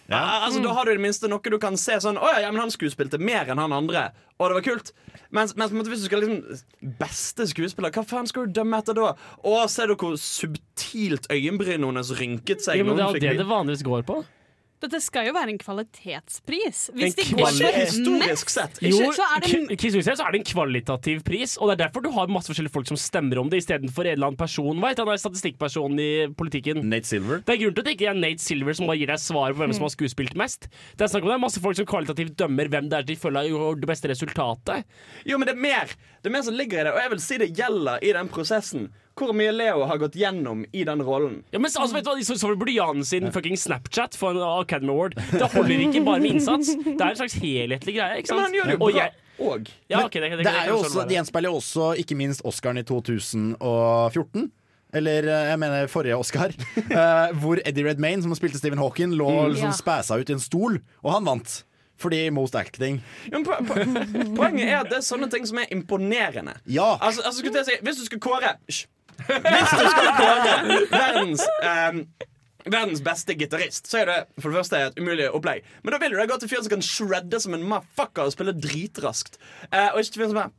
Al- 0.09 0.47
Altså, 0.49 0.62
Da 0.65 0.73
har 0.73 0.85
du 0.87 0.91
i 0.93 0.97
det 0.97 1.03
minste 1.05 1.29
noe 1.29 1.41
du 1.53 1.59
kan 1.61 1.77
se 1.77 1.99
sånn 2.00 2.17
Å 2.17 2.31
ja, 2.33 2.38
ja, 2.47 2.50
men 2.50 2.61
han 2.62 2.71
skuespilte 2.73 3.19
mer 3.21 3.50
enn 3.53 3.59
han 3.61 3.73
andre. 3.77 4.07
Og 4.41 4.49
det 4.49 4.55
var 4.59 4.65
kult. 4.65 4.93
Mens, 5.31 5.53
mens 5.59 5.73
hvis 5.75 6.00
du 6.00 6.07
skal 6.09 6.23
liksom 6.25 6.95
Beste 6.99 7.45
skuespiller, 7.50 7.91
hva 7.93 8.05
faen 8.09 8.27
skal 8.31 8.47
du 8.49 8.53
dømme 8.57 8.79
etter 8.81 8.97
da? 8.97 9.11
Å, 9.45 9.67
ser 9.69 9.91
du 9.93 9.97
hvor 10.00 10.17
subtilt 10.17 11.29
øyenbrynene 11.29 11.91
hennes 11.93 12.12
rynket 12.17 12.65
seg? 12.65 12.81
Ja, 12.81 12.85
men 12.88 12.97
det 12.97 13.05
er 13.05 13.12
jo 13.12 13.21
det 13.27 13.37
det 13.43 13.49
vanligvis 13.50 13.85
går 13.85 14.07
på. 14.09 14.23
Dette 14.78 15.00
skal 15.02 15.26
jo 15.26 15.32
være 15.35 15.50
en 15.50 15.58
kvalitetspris. 15.58 16.80
Hvis 16.94 17.16
de 17.18 17.25
kvali- 17.32 17.70
Historisk 17.78 18.52
sett. 18.52 18.78
Jo, 18.85 19.08
så 19.16 19.25
er 19.35 19.42
det 19.42 19.50
en... 19.56 19.92
Så 19.99 20.14
er 20.25 20.32
det 20.35 20.40
en 20.40 20.47
kvalitativ 20.47 21.23
pris, 21.26 21.56
og 21.58 21.68
det 21.70 21.75
er 21.76 21.80
derfor 21.87 22.04
du 22.04 22.11
har 22.14 22.30
masse 22.30 22.50
forskjellige 22.52 22.75
folk 22.75 22.87
som 22.90 22.99
stemmer 23.00 23.40
om 23.42 23.50
det, 23.50 23.62
istedenfor 23.64 24.06
en 24.06 24.14
eller 24.14 24.30
annen 24.30 24.38
person. 24.40 24.78
Heter 24.85 25.04
han 25.04 25.14
er 25.16 25.23
statistikkpersonen 25.23 25.99
i 26.02 26.11
politikken? 26.38 26.85
Nate 26.88 27.11
Silver. 27.11 27.42
Det 27.42 27.56
er 27.56 27.61
grunnen 27.64 27.78
til 27.78 27.85
at 27.85 27.90
det 27.90 27.97
ikke 27.99 28.11
er 28.12 28.20
Nate 28.20 28.44
Silver 28.44 28.78
som 28.78 28.87
bare 28.90 29.00
gir 29.00 29.11
deg 29.11 29.23
svar 29.23 29.52
på 29.56 29.62
hvem 29.64 29.75
som 29.76 29.88
har 29.88 29.94
skuespilt 29.97 30.38
mest. 30.38 30.70
Det 30.94 31.06
er 31.06 31.12
snakk 31.12 31.26
om 31.26 31.32
det 31.32 31.38
er 31.40 31.44
masse 31.49 31.64
folk 31.64 31.78
som 31.80 31.88
kvalitativt 31.90 32.38
dømmer 32.38 32.70
hvem 32.73 32.88
det 32.92 33.00
er 33.02 33.08
de 33.11 33.18
føler 33.18 33.50
har 33.58 33.82
det 33.82 33.90
beste 33.90 34.11
resultatet. 34.12 34.87
Jo, 35.28 35.38
men 35.38 35.49
det 35.50 35.56
er 35.56 35.62
mer 35.66 35.92
Det 36.23 36.30
er 36.30 36.35
mer 36.35 36.47
som 36.47 36.56
ligger 36.58 36.80
i 36.80 36.87
det, 36.87 36.94
og 36.94 37.02
jeg 37.02 37.11
vil 37.14 37.20
si 37.23 37.37
det 37.38 37.50
gjelder 37.56 38.02
i 38.02 38.14
den 38.16 38.28
prosessen. 38.32 38.88
Hvor 39.19 39.35
mye 39.35 39.53
Leo 39.53 39.85
har 39.91 39.99
gått 39.99 40.15
gjennom 40.19 40.65
i 40.73 40.85
den 40.89 41.03
rollen. 41.03 41.41
Ja, 41.53 41.59
men 41.59 41.71
altså, 41.71 41.95
vet 41.95 42.05
du 42.07 42.11
hva, 42.11 42.25
Så, 42.25 42.37
så 42.39 42.53
burde 42.57 42.73
Jan 42.75 43.05
sin 43.05 43.31
fucking 43.35 43.57
Snapchat 43.59 44.15
for 44.17 44.31
en 44.37 44.43
Academy 44.63 44.91
Award. 44.95 45.15
Det 45.33 45.49
holder 45.53 45.83
ikke 45.89 46.05
bare 46.07 46.21
med 46.23 46.37
innsats. 46.39 46.71
Det 46.85 46.97
er 47.01 47.11
en 47.11 47.17
slags 47.23 47.35
helhetlig 47.43 47.97
greie. 47.99 48.19
ikke 48.23 48.29
sant? 48.31 48.39
Ja, 48.39 48.43
men 48.43 48.45
han 48.47 48.55
gjør 48.59 48.65
det 48.71 48.77
jo 48.79 48.85
Og 48.85 48.93
bra 48.93 49.03
jeg- 49.03 49.15
òg. 49.39 49.69
Ja, 49.89 50.05
okay, 50.05 50.21
ok, 50.21 50.31
det, 50.31 50.39
det, 50.39 50.45
det, 50.47 50.55
er 50.59 50.69
jo 50.73 50.79
også, 50.83 50.95
sånn 50.97 51.09
det 51.09 51.15
gjenspeiler 51.19 51.53
jo 51.53 51.59
også 51.61 51.91
ikke 52.03 52.17
minst 52.19 52.43
Oscaren 52.49 52.79
i 52.81 52.83
2014. 52.83 54.51
Eller 54.99 55.27
eh, 55.29 55.49
jeg 55.53 55.59
mener 55.61 55.87
forrige 55.93 56.17
Oscar. 56.17 56.55
eh, 56.77 57.33
hvor 57.43 57.61
Eddie 57.65 57.85
Redmayne, 57.85 58.23
som 58.25 58.33
spilte 58.39 58.59
Stephen 58.61 58.81
Hawking, 58.81 59.13
lå 59.19 59.29
Mm. 59.29 59.53
liksom 59.53 59.71
Ja. 59.73 59.77
spæsa 59.77 60.19
ut 60.21 60.31
i 60.31 60.33
en 60.33 60.41
stol, 60.41 60.79
og 61.05 61.13
han 61.13 61.25
vant. 61.29 61.65
Fordi 61.99 62.31
most 62.31 62.55
acting. 62.55 63.01
Ja, 63.27 63.39
men 63.41 63.45
po 63.45 63.57
po 63.67 63.75
poenget 64.39 64.69
er 64.71 64.77
at 64.85 64.89
det 64.89 64.99
er 65.01 65.03
sånne 65.03 65.27
ting 65.33 65.45
som 65.47 65.59
er 65.59 65.67
imponerende. 65.75 66.55
Ja. 66.71 66.97
Altså, 67.03 67.23
altså 67.27 67.43
si, 67.65 67.75
Hvis 67.83 67.99
du 67.99 68.05
skulle 68.07 68.21
kåre. 68.23 68.53
Hvis 69.27 69.73
du 69.75 69.85
skal 69.91 70.11
kåre 70.19 70.57
verdens 70.93 71.45
ehm, 71.67 72.03
Verdens 72.69 73.01
beste 73.01 73.33
gitarist, 73.39 73.87
så 73.89 74.03
er 74.03 74.11
det 74.11 74.17
for 74.43 74.51
det 74.53 74.59
første 74.59 74.81
et 74.91 74.99
umulig 75.01 75.29
opplegg. 75.33 75.65
Men 75.83 75.95
da 75.95 76.01
vil 76.03 76.13
du 76.13 76.19
da 76.21 76.27
gå 76.29 76.37
til 76.43 76.51
fyren 76.51 76.67
som 76.67 76.75
kan 76.75 76.85
shredde 76.85 77.41
som 77.41 77.55
en 77.57 77.65
motherfucker 77.71 78.29
og 78.29 78.35
spille 78.35 78.53
dritraskt. 78.53 79.39
Eh, 79.71 79.89
og 79.95 80.03
ikke 80.03 80.17
til 80.19 80.25
fyren 80.25 80.35
som 80.35 80.41
bare 80.43 80.53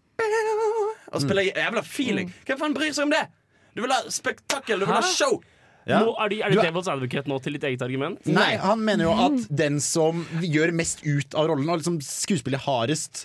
Og 1.14 1.22
spille 1.22 1.46
jævla 1.52 1.84
feeling. 1.86 2.34
Hvem 2.48 2.60
faen 2.64 2.76
bryr 2.78 2.96
seg 2.96 3.06
om 3.06 3.14
det? 3.14 3.22
Du 3.78 3.84
vil 3.84 3.94
ha 3.94 4.02
spektakkel, 4.12 4.82
du 4.82 4.88
vil 4.90 4.96
ha 4.96 5.04
show. 5.06 5.38
Ja. 5.90 6.02
Nå, 6.06 6.14
er, 6.22 6.30
de, 6.32 6.40
er 6.46 6.54
det 6.54 6.64
Devil's 6.68 6.90
Advocate 6.92 7.30
nå 7.32 7.38
til 7.42 7.56
ditt 7.58 7.66
eget 7.66 7.82
argument? 7.86 8.26
Nei, 8.30 8.52
han 8.62 8.82
mener 8.86 9.08
jo 9.08 9.14
at 9.28 9.46
den 9.62 9.80
som 9.82 10.26
gjør 10.44 10.74
mest 10.78 11.02
ut 11.06 11.38
av 11.38 11.50
rollen, 11.50 11.70
og 11.70 11.82
liksom 11.82 11.98
skuespiller 12.06 12.62
hardest, 12.62 13.24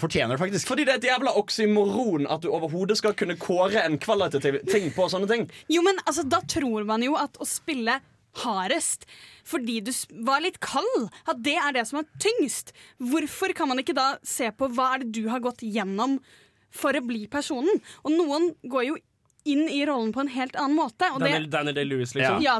fortjener 0.00 0.34
det 0.34 0.42
faktisk. 0.42 0.68
Fordi 0.70 0.84
det 0.86 0.94
er 0.94 1.00
et 1.00 1.08
jævla 1.10 1.36
oksymoron 1.40 2.28
at 2.32 2.44
du 2.44 2.50
overhodet 2.52 2.98
skal 3.00 3.16
kunne 3.18 3.38
kåre 3.40 3.84
en 3.84 3.98
kvalitativ 4.02 4.60
ting 4.70 4.90
på 4.94 5.08
sånne 5.12 5.30
ting. 5.30 5.48
Jo, 5.72 5.84
men 5.86 5.98
altså, 6.04 6.26
da 6.26 6.42
tror 6.48 6.86
man 6.88 7.04
jo 7.06 7.16
at 7.20 7.38
å 7.40 7.48
spille 7.48 8.00
hardest 8.42 9.06
fordi 9.46 9.78
du 9.86 9.92
var 10.26 10.42
litt 10.44 10.58
kald, 10.64 11.06
at 11.30 11.38
det 11.46 11.54
er 11.60 11.76
det 11.76 11.86
som 11.88 12.00
er 12.00 12.08
tyngst. 12.22 12.74
Hvorfor 12.98 13.54
kan 13.56 13.70
man 13.70 13.80
ikke 13.80 13.96
da 13.96 14.16
se 14.26 14.50
på 14.50 14.68
hva 14.74 14.94
er 14.94 15.04
det 15.04 15.12
du 15.20 15.28
har 15.30 15.44
gått 15.44 15.62
gjennom 15.62 16.18
for 16.74 16.96
å 16.98 17.04
bli 17.06 17.24
personen? 17.30 17.78
Og 18.02 18.16
noen 18.16 18.50
går 18.66 18.88
jo 18.90 18.98
inn 19.46 19.68
i 19.70 19.84
rollen 19.86 20.10
på 20.12 20.24
en 20.24 20.32
helt 20.34 20.58
annen 20.58 20.74
måte. 20.74 21.08
Og 21.14 21.22
Daniel, 21.22 21.46
det, 21.46 21.54
Daniel 21.54 21.78
Day-Lewis, 21.78 22.16
liksom? 22.18 22.42
ja, 22.42 22.58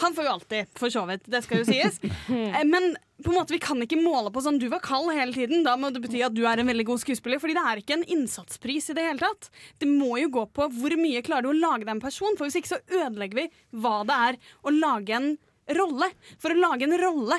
han 0.00 0.14
får 0.16 0.24
jo 0.24 0.30
alltid, 0.32 0.70
for 0.78 0.92
så 0.92 1.02
vidt. 1.08 1.24
Det 1.30 1.42
skal 1.44 1.62
jo 1.62 1.68
sies. 1.68 1.98
Eh, 2.32 2.64
Men 2.64 2.94
på 3.22 3.30
en 3.30 3.36
måte, 3.38 3.54
vi 3.54 3.60
kan 3.62 3.78
ikke 3.84 3.98
måle 4.00 4.32
på 4.34 4.42
sånn 4.42 4.58
du 4.58 4.66
var 4.72 4.80
kald 4.82 5.12
hele 5.14 5.34
tiden. 5.34 5.62
Da 5.66 5.76
må 5.78 5.90
det 5.94 6.02
bety 6.02 6.22
at 6.26 6.34
du 6.34 6.42
er 6.48 6.58
en 6.62 6.68
veldig 6.70 6.86
god 6.88 7.02
skuespiller. 7.02 7.40
Fordi 7.42 7.54
det 7.58 7.64
er 7.70 7.82
ikke 7.82 7.96
en 7.98 8.06
innsatspris 8.16 8.90
i 8.90 8.96
det 8.98 9.04
hele 9.06 9.22
tatt. 9.22 9.50
Det 9.78 9.88
må 9.90 10.16
jo 10.22 10.30
gå 10.34 10.46
på 10.56 10.68
hvor 10.78 10.96
mye 10.98 11.22
klarer 11.26 11.46
du 11.46 11.52
å 11.52 11.58
lage 11.58 11.84
deg 11.86 11.94
en 11.96 12.02
person. 12.02 12.38
For 12.38 12.48
hvis 12.48 12.58
ikke 12.62 12.72
så 12.74 12.80
ødelegger 13.02 13.42
vi 13.44 13.48
hva 13.84 14.00
det 14.08 14.18
er 14.30 14.40
å 14.66 14.74
lage 14.74 15.18
en 15.18 15.28
rolle. 15.78 16.08
For 16.42 16.54
å 16.54 16.58
lage 16.62 16.88
en 16.88 16.98
rolle 17.00 17.38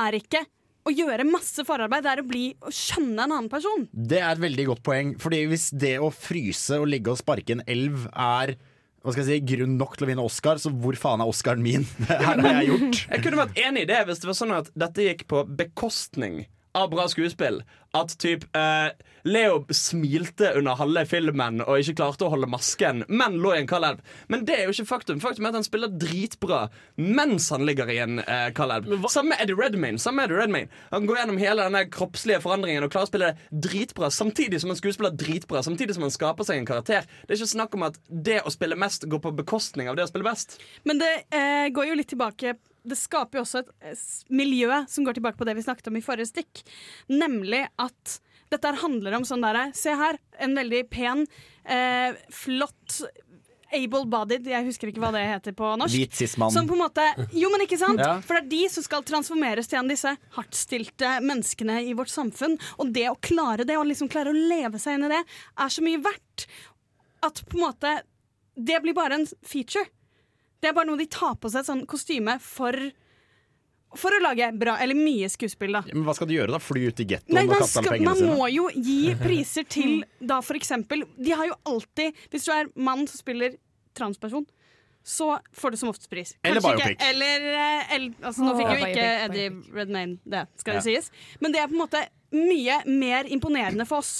er 0.00 0.18
ikke 0.18 0.42
å 0.88 0.92
gjøre 0.94 1.26
masse 1.28 1.62
forarbeid, 1.68 2.06
det 2.06 2.12
er 2.14 2.22
å 2.22 2.26
bli 2.26 2.44
å 2.64 2.70
skjønne 2.72 3.26
en 3.26 3.34
annen 3.36 3.50
person. 3.52 3.84
Det 3.92 4.18
er 4.18 4.32
et 4.32 4.42
veldig 4.42 4.64
godt 4.72 4.82
poeng. 4.86 5.10
Fordi 5.20 5.42
hvis 5.50 5.68
det 5.76 5.98
å 6.00 6.08
fryse 6.14 6.78
og 6.80 6.88
ligge 6.90 7.12
og 7.12 7.20
sparke 7.20 7.58
en 7.58 7.64
elv 7.68 8.06
er 8.10 8.54
hva 9.00 9.14
skal 9.14 9.24
jeg 9.24 9.40
si, 9.40 9.54
grunn 9.54 9.78
nok 9.80 9.94
til 9.96 10.04
å 10.04 10.10
vinne 10.10 10.24
Oscar, 10.28 10.58
så 10.60 10.72
hvor 10.76 10.96
faen 11.00 11.22
er 11.24 11.30
Oscaren 11.30 11.62
min? 11.64 11.86
Det 12.08 12.18
her 12.20 12.42
har 12.44 12.58
jeg 12.60 12.70
gjort. 12.72 13.02
Jeg 13.08 13.24
kunne 13.24 13.40
vært 13.40 13.60
enig 13.64 13.84
i 13.86 13.88
det 13.88 14.00
hvis 14.08 14.20
det 14.20 14.28
var 14.28 14.36
sånn 14.42 14.56
at 14.58 14.72
dette 14.84 15.06
gikk 15.06 15.24
på 15.30 15.44
bekostning 15.48 16.42
av 16.72 16.90
bra 16.90 17.08
skuespill. 17.10 17.62
At 17.96 18.12
typ 18.22 18.44
eh, 18.54 18.92
Leo 19.26 19.64
smilte 19.74 20.52
under 20.56 20.78
halve 20.78 21.02
filmen 21.10 21.58
og 21.64 21.80
ikke 21.82 21.96
klarte 21.98 22.24
å 22.24 22.30
holde 22.32 22.48
masken, 22.50 23.02
men 23.10 23.40
lå 23.42 23.52
i 23.56 23.58
en 23.60 23.68
kald 23.70 23.88
elv. 23.88 24.04
Men 24.30 24.44
det 24.46 24.56
er 24.56 24.68
jo 24.68 24.74
ikke 24.76 24.88
faktum. 24.92 25.18
Faktum 25.22 25.48
er 25.48 25.52
at 25.52 25.58
han 25.58 25.66
spiller 25.66 25.90
dritbra 25.90 26.60
mens 26.96 27.50
han 27.50 27.66
ligger 27.66 27.90
i 27.90 27.98
en 28.04 28.22
eh, 28.22 28.46
kald 28.56 28.76
elv. 28.76 29.08
Samme 29.10 29.34
med 29.34 29.42
Eddie 29.42 29.58
Redmayne. 29.58 30.00
Samme 30.00 30.22
med 30.22 30.30
Eddie 30.30 30.44
Redmayne. 30.44 30.80
Han 30.94 31.10
går 31.10 31.20
gjennom 31.20 31.42
hele 31.42 31.66
denne 31.66 31.84
kroppslige 31.90 32.40
forandringen 32.44 32.86
og 32.86 32.94
klarer 32.94 33.10
å 33.10 33.12
spille 33.12 33.32
dritbra 33.66 34.12
samtidig 34.14 34.62
som 34.62 34.72
han 34.72 34.80
skuespiller 34.80 35.14
dritbra. 35.24 35.64
Samtidig 35.66 35.98
som 35.98 36.06
han 36.06 36.14
skaper 36.14 36.46
seg 36.46 36.62
en 36.62 36.70
karakter. 36.70 37.10
Det 37.26 37.34
er 37.34 37.42
ikke 37.42 37.54
snakk 37.56 37.74
om 37.76 37.88
at 37.90 37.98
det 38.08 38.40
å 38.46 38.54
spille 38.54 38.78
mest 38.78 39.10
går 39.10 39.24
på 39.26 39.34
bekostning 39.42 39.90
av 39.90 39.98
det 39.98 40.06
å 40.06 40.12
spille 40.12 40.30
best. 40.30 40.60
Men 40.86 41.02
det 41.02 41.12
eh, 41.34 41.68
går 41.74 41.90
jo 41.90 41.98
litt 41.98 42.14
tilbake 42.14 42.54
Det 42.84 42.96
skaper 42.98 43.40
jo 43.40 43.44
også 43.44 43.62
et 43.64 43.70
eh, 43.92 44.04
miljø 44.32 44.82
som 44.88 45.04
går 45.06 45.18
tilbake 45.18 45.40
på 45.40 45.48
det 45.48 45.56
vi 45.58 45.64
snakket 45.66 45.90
om 45.90 45.98
i 46.00 46.04
forrige 46.04 46.30
stikk. 46.32 46.62
Nemlig 47.12 47.66
at 47.80 48.20
dette 48.50 48.72
handler 48.82 49.14
om 49.18 49.26
sånn 49.28 49.44
derre 49.44 49.68
Se 49.78 49.92
her, 49.94 50.18
en 50.42 50.56
veldig 50.58 50.84
pen, 50.90 51.26
eh, 51.64 52.16
flott 52.34 53.02
Able-bodied, 53.70 54.48
jeg 54.50 54.66
husker 54.66 54.90
ikke 54.90 55.02
hva 55.02 55.12
det 55.14 55.20
heter 55.28 55.54
på 55.54 55.68
norsk. 55.78 55.94
Hvit 55.94 56.16
cis-mann. 56.18 56.50
Som 56.50 56.66
på 56.66 56.74
en 56.74 56.82
måte 56.82 57.04
Jo, 57.36 57.52
men 57.52 57.62
ikke 57.62 57.78
sant? 57.78 58.00
Ja. 58.10 58.16
For 58.24 58.38
det 58.38 58.42
er 58.42 58.50
de 58.50 58.62
som 58.72 58.82
skal 58.86 59.04
transformeres 59.06 59.70
til 59.70 59.78
en 59.78 59.90
disse 59.90 60.10
hardtstilte 60.34 61.12
menneskene 61.22 61.76
i 61.86 61.94
vårt 61.94 62.10
samfunn. 62.10 62.56
Og 62.82 62.90
det 62.96 63.06
å 63.12 63.18
klare 63.22 63.66
det, 63.68 63.76
og 63.78 63.86
liksom 63.86 64.10
klare 64.10 64.32
å 64.32 64.36
leve 64.36 64.80
seg 64.82 64.98
inn 64.98 65.06
i 65.06 65.12
det, 65.12 65.20
er 65.62 65.70
så 65.70 65.84
mye 65.86 66.02
verdt 66.02 66.48
at 67.26 67.42
på 67.46 67.58
en 67.58 67.66
måte 67.68 67.98
Det 68.58 68.80
blir 68.82 68.96
bare 68.96 69.20
en 69.20 69.26
feature. 69.46 69.86
Det 70.60 70.68
er 70.70 70.74
bare 70.76 70.86
noe 70.90 71.00
de 71.00 71.06
tar 71.10 71.34
på 71.40 71.48
seg 71.50 71.62
et 71.62 71.70
sånn 71.70 71.86
kostyme 71.88 72.34
for 72.44 72.76
For 73.98 74.14
å 74.14 74.20
lage 74.22 74.46
bra, 74.54 74.76
eller 74.78 74.94
mye 74.94 75.26
skuespill, 75.32 75.72
da. 75.74 75.80
Men 75.90 76.04
hva 76.06 76.12
skal 76.14 76.28
de 76.30 76.36
gjøre, 76.36 76.52
da? 76.54 76.60
Fly 76.62 76.84
ut 76.92 77.00
i 77.02 77.06
gettoen 77.10 77.40
og 77.50 77.56
kaste 77.58 77.80
skal, 77.80 77.88
pengene 77.96 78.06
man 78.12 78.20
sine? 78.20 78.36
må 78.38 78.46
jo 78.52 78.68
gi 78.76 79.14
priser 79.24 79.66
til 79.66 80.04
da 80.20 80.36
for 80.46 80.54
eksempel 80.60 81.02
De 81.18 81.32
har 81.34 81.48
jo 81.50 81.56
alltid 81.72 82.14
Hvis 82.30 82.46
du 82.46 82.52
er 82.54 82.70
mann 82.78 83.02
som 83.10 83.18
spiller 83.18 83.56
transperson, 83.98 84.44
så 85.02 85.32
får 85.56 85.72
du 85.74 85.76
som 85.80 85.88
oftest 85.90 86.10
pris. 86.12 86.36
Eller 86.44 86.60
Kanskje 86.62 86.76
biopic. 86.76 86.92
Ikke, 86.94 87.08
eller, 87.10 87.46
eh, 87.58 88.04
altså, 88.28 88.44
nå 88.46 88.52
fikk 88.54 88.68
jo 88.70 88.86
ikke. 88.86 89.06
Eddie 89.24 89.48
Redmayne 89.74 90.18
det, 90.22 90.44
skal 90.60 90.76
Ja. 90.76 90.80
det 90.80 90.84
sies. 90.86 91.10
Men 91.42 91.50
det 91.56 91.58
er 91.64 91.66
på 91.72 91.74
en 91.74 91.80
måte 91.82 92.02
mye 92.36 92.76
mer 92.86 93.24
imponerende 93.34 93.86
for 93.90 94.04
oss 94.04 94.12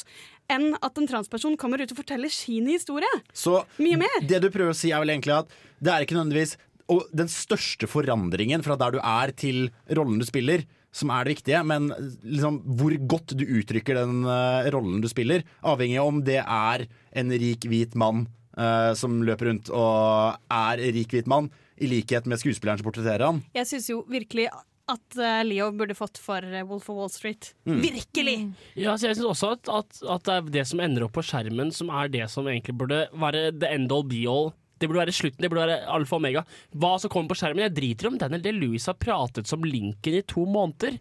enn 0.51 0.73
at 0.81 0.99
en 0.99 1.09
transperson 1.11 1.57
kommer 1.61 1.83
ut 1.83 1.93
og 1.95 2.01
forteller 2.03 2.33
sin 2.33 2.69
historie. 2.71 3.11
Så 3.33 3.63
Mye 3.81 4.01
mer. 4.01 4.19
det 4.27 4.43
du 4.43 4.51
prøver 4.51 4.75
å 4.75 4.77
si, 4.77 4.93
er 4.93 5.03
vel 5.03 5.15
egentlig 5.15 5.39
at 5.39 5.55
det 5.81 5.95
er 5.95 6.05
ikke 6.05 6.19
nødvendigvis 6.19 6.59
og 6.91 7.07
den 7.15 7.31
største 7.31 7.87
forandringen 7.91 8.65
fra 8.67 8.77
der 8.79 8.97
du 8.97 9.01
er 9.01 9.33
til 9.39 9.69
rollen 9.95 10.19
du 10.21 10.27
spiller, 10.27 10.65
som 10.91 11.13
er 11.15 11.27
det 11.27 11.37
viktige, 11.37 11.63
men 11.63 11.87
liksom 12.27 12.61
hvor 12.81 12.97
godt 13.13 13.37
du 13.39 13.45
uttrykker 13.47 14.01
den 14.01 14.25
uh, 14.27 14.67
rollen 14.75 14.99
du 15.03 15.07
spiller, 15.11 15.45
avhengig 15.63 16.01
av 16.03 16.11
om 16.11 16.19
det 16.27 16.41
er 16.43 16.87
en 17.23 17.31
rik, 17.31 17.67
hvit 17.71 17.95
mann 17.95 18.25
uh, 18.59 18.91
som 18.99 19.21
løper 19.27 19.53
rundt 19.53 19.71
og 19.71 20.41
er 20.51 20.83
rik, 20.91 21.15
hvit 21.15 21.31
mann, 21.31 21.51
i 21.81 21.89
likhet 21.89 22.27
med 22.29 22.43
skuespilleren 22.43 22.81
som 22.81 22.91
portretterer 22.91 23.25
han. 23.25 23.39
Jeg 23.57 23.71
syns 23.71 23.87
jo 23.89 24.03
virkelig 24.11 24.51
at 24.93 25.19
eh, 25.19 25.43
Leo 25.47 25.71
burde 25.77 25.97
fått 25.99 26.21
for 26.21 26.45
eh, 26.45 26.65
Wolf 26.69 26.89
of 26.93 26.99
Wall 26.99 27.13
Street. 27.13 27.53
Virkelig! 27.65 28.39
Ja, 28.79 28.97
så 28.97 29.11
jeg 29.11 29.19
syns 29.19 29.31
også 29.33 29.55
at, 29.57 29.71
at, 29.71 30.01
at 30.17 30.27
det 30.27 30.37
er 30.37 30.55
det 30.61 30.67
som 30.71 30.83
ender 30.85 31.07
opp 31.07 31.17
på 31.19 31.25
skjermen, 31.27 31.73
som 31.75 31.93
er 31.95 32.11
det 32.13 32.27
som 32.33 32.49
egentlig 32.51 32.77
burde 32.81 33.05
være 33.13 33.51
the 33.57 33.71
end 33.71 33.95
all 33.95 34.07
be 34.07 34.25
all. 34.29 34.53
Det 34.81 34.89
burde 34.89 35.03
være 35.03 35.13
slutten, 35.13 35.45
det 35.45 35.51
burde 35.53 35.67
være 35.69 35.89
alfa 35.93 36.17
og 36.17 36.23
omega. 36.23 36.43
Hva 36.81 36.95
som 37.03 37.13
kommer 37.13 37.35
på 37.35 37.37
skjermen, 37.37 37.67
jeg 37.67 37.75
driter 37.77 38.09
om 38.09 38.17
Daniel 38.21 38.41
DeLuis 38.47 38.87
har 38.89 38.97
pratet 38.97 39.51
som 39.51 39.65
Lincoln 39.67 40.17
i 40.17 40.23
to 40.25 40.47
måneder. 40.49 40.97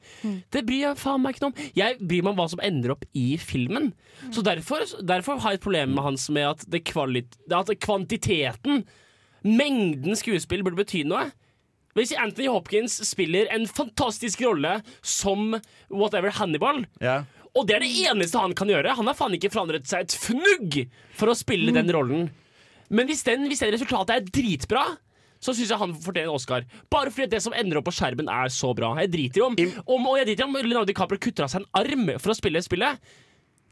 Det 0.52 0.65
bryr 0.67 0.82
jeg 0.82 0.99
faen 0.99 1.23
meg 1.23 1.38
ikke 1.38 1.45
noe 1.45 1.54
om. 1.54 1.69
Jeg 1.80 1.95
bryr 2.02 2.25
meg 2.25 2.34
om 2.34 2.41
hva 2.41 2.47
som 2.52 2.63
ender 2.65 2.91
opp 2.97 3.06
i 3.15 3.28
filmen. 3.39 3.93
Så 4.36 4.43
derfor, 4.43 4.84
derfor 4.99 5.39
har 5.39 5.56
jeg 5.56 5.62
et 5.62 5.67
problem 5.69 5.95
med 5.95 6.04
hans 6.10 6.28
med 6.36 6.49
at, 6.49 6.65
det 6.67 6.84
kvalit 6.91 7.39
at 7.56 7.71
kvantiteten, 7.80 8.84
mengden 9.47 10.19
skuespill, 10.19 10.65
burde 10.67 10.82
bety 10.82 11.06
noe. 11.08 11.30
Hvis 11.97 12.13
Anthony 12.17 12.47
Hopkins 12.52 12.99
spiller 13.10 13.49
en 13.56 13.65
fantastisk 13.67 14.41
rolle 14.45 14.78
som 15.02 15.56
whatever 15.89 16.30
Hannibal, 16.38 16.84
Ja. 17.02 17.23
og 17.56 17.65
det 17.67 17.75
er 17.75 17.80
det 17.86 17.91
eneste 18.12 18.39
han 18.39 18.54
kan 18.54 18.69
gjøre. 18.69 18.95
Han 18.95 19.08
har 19.10 19.17
faen 19.17 19.34
ikke 19.36 19.49
forandret 19.52 19.88
seg 19.89 20.06
et 20.06 20.15
fnugg 20.15 20.84
for 21.17 21.28
å 21.34 21.36
spille 21.36 21.73
den 21.73 21.89
rollen. 21.91 22.30
Men 22.89 23.08
hvis, 23.10 23.23
den, 23.25 23.47
hvis 23.49 23.60
den 23.62 23.73
resultatet 23.73 24.15
er 24.15 24.30
dritbra, 24.30 24.86
så 25.39 25.54
syns 25.56 25.69
jeg 25.71 25.80
han 25.80 25.93
fortjener 25.95 26.28
en 26.30 26.36
Oscar. 26.36 26.63
Bare 26.91 27.12
fordi 27.13 27.30
det 27.32 27.41
som 27.41 27.54
ender 27.56 27.78
opp 27.80 27.86
på 27.88 27.93
skjermen, 27.95 28.28
er 28.30 28.49
så 28.52 28.73
bra. 28.75 28.93
Jeg 28.99 29.12
driter 29.13 29.39
jo 29.39 29.45
om, 29.47 29.56
om, 29.88 30.08
og 30.12 30.17
jeg 30.19 30.28
driter 30.32 30.45
om 30.49 30.58
Leonardo 30.58 30.89
DiCaprio 30.89 31.19
kutter 31.21 31.45
av 31.45 31.49
seg 31.54 31.62
en 31.63 31.69
arm 31.80 32.10
for 32.19 32.34
å 32.34 32.38
spille 32.38 32.62
spillet. 32.65 32.99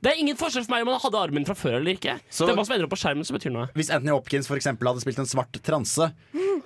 Det 0.04 0.12
er 0.12 0.20
ingen 0.22 0.38
forskjell 0.38 0.66
for 0.68 0.76
meg 0.76 0.84
om 0.86 0.92
han 0.94 1.02
hadde 1.02 1.22
armen 1.26 1.46
fra 1.48 1.56
før 1.58 1.80
eller 1.80 1.96
ikke. 1.98 2.20
Så- 2.30 2.46
det 2.46 2.54
er 2.54 2.58
hva 2.60 2.66
som 2.68 2.76
ender 2.76 2.86
opp 2.86 2.94
på 2.94 3.00
skjermen 3.02 3.26
som 3.26 3.38
betyr 3.38 3.52
noe. 3.52 3.68
Hvis 3.74 3.90
Anthony 3.90 4.12
Hopkins 4.14 4.48
for 4.48 4.56
eksempel 4.60 4.88
hadde 4.92 5.02
spilt 5.02 5.18
en 5.20 5.26
svart 5.26 5.58
transe, 5.66 6.12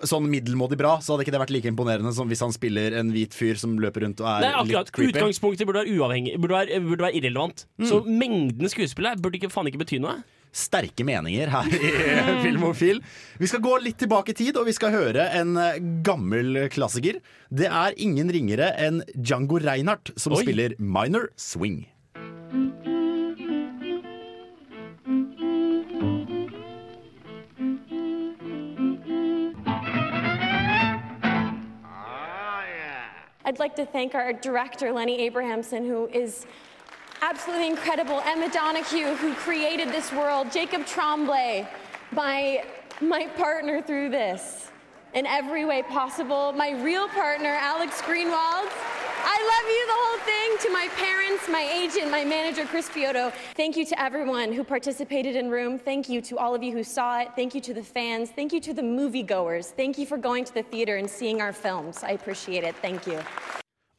sånn 0.04 0.28
middelmådig 0.28 0.78
bra, 0.78 0.98
så 1.00 1.13
hadde 1.15 1.24
ikke 1.26 1.32
det 1.38 1.41
vært 1.41 1.54
like 1.56 1.70
imponerende 1.72 2.13
som 2.13 2.28
hvis 2.28 2.41
han 2.44 2.52
spiller 2.52 2.98
en 3.00 3.12
hvit 3.13 3.32
fyr 3.38 3.56
som 3.56 3.78
løper 3.80 4.04
rundt 4.04 4.20
og 4.20 4.28
er 4.28 4.50
er 4.50 4.58
akkurat 4.60 4.89
litt 4.89 4.91
creepy. 4.91 5.13
Utgangspunktet 5.15 5.65
burde 5.70 5.86
være 5.86 5.96
uavhengig 5.96 6.36
Burde 6.41 6.58
være, 6.58 6.82
burde 6.84 7.06
være 7.08 7.15
irrelevant. 7.22 7.65
Så 7.80 8.02
mengden 8.06 8.67
skuespillere 8.70 9.15
burde 9.22 9.39
ikke, 9.39 9.52
faen 9.54 9.67
ikke 9.72 9.80
bety 9.80 10.00
noe. 10.02 10.24
Sterke 10.52 11.06
meninger 11.08 11.48
her 11.48 11.63
i 11.72 12.41
Filmofil. 12.44 13.00
Vi 13.39 13.48
skal 13.48 13.62
gå 13.63 13.78
litt 13.82 13.98
tilbake 14.02 14.34
i 14.34 14.34
tid, 14.36 14.58
og 14.60 14.65
vi 14.67 14.74
skal 14.76 14.91
høre 14.91 15.30
en 15.39 15.56
eh, 15.56 15.80
gammel 16.04 16.67
klassiker. 16.74 17.22
Det 17.50 17.70
er 17.72 17.96
ingen 17.96 18.28
ringere 18.28 18.74
enn 18.76 19.00
Django 19.15 19.62
Reinhardt 19.63 20.12
som 20.20 20.34
Oi. 20.36 20.41
spiller 20.44 20.76
Minor 20.78 21.30
Swing. 21.39 21.86
I'd 33.51 33.59
like 33.59 33.75
to 33.75 33.85
thank 33.85 34.15
our 34.15 34.31
director, 34.31 34.93
Lenny 34.93 35.23
Abrahamson, 35.23 35.85
who 35.85 36.07
is 36.07 36.45
absolutely 37.21 37.67
incredible, 37.67 38.21
Emma 38.23 38.49
Donahue, 38.49 39.13
who 39.15 39.33
created 39.33 39.89
this 39.89 40.09
world, 40.13 40.49
Jacob 40.53 40.85
Tremblay, 40.85 41.67
my, 42.13 42.63
my 43.01 43.27
partner 43.35 43.81
through 43.81 44.07
this 44.07 44.71
in 45.13 45.25
every 45.25 45.65
way 45.65 45.83
possible, 45.83 46.53
my 46.53 46.81
real 46.81 47.09
partner, 47.09 47.49
Alex 47.59 48.01
Greenwald. 48.03 48.69
I 49.23 49.38
love 49.53 49.67
you, 49.75 49.84
the 49.93 49.99
whole 50.03 50.19
thing, 50.31 50.49
to 50.65 50.69
my 50.71 50.88
parents, 50.97 51.47
my 51.49 51.62
agent, 51.81 52.12
my 52.12 52.23
manager, 52.25 52.65
Chris 52.65 52.89
Pioto. 52.89 53.31
Thank 53.55 53.75
you 53.77 53.86
to 53.86 53.95
everyone 54.01 54.51
who 54.53 54.63
participated 54.63 55.36
in 55.36 55.49
Room. 55.49 55.77
Thank 55.79 56.10
you 56.10 56.21
to 56.21 56.38
all 56.38 56.53
of 56.55 56.63
you 56.63 56.71
who 56.71 56.84
saw 56.84 57.19
it. 57.21 57.29
Thank 57.36 57.53
you 57.55 57.62
to 57.62 57.73
the 57.73 57.84
fans. 57.84 58.29
Thank 58.31 58.51
you 58.53 58.60
to 58.62 58.73
the 58.73 58.81
moviegoers. 58.81 59.65
Thank 59.75 59.97
you 59.97 60.05
for 60.05 60.17
going 60.17 60.43
to 60.45 60.53
the 60.53 60.63
theater 60.63 60.95
and 60.97 61.10
seeing 61.10 61.41
our 61.41 61.53
films. 61.53 62.03
I 62.03 62.12
appreciate 62.12 62.63
it. 62.63 62.75
Thank 62.81 63.07
you. 63.07 63.19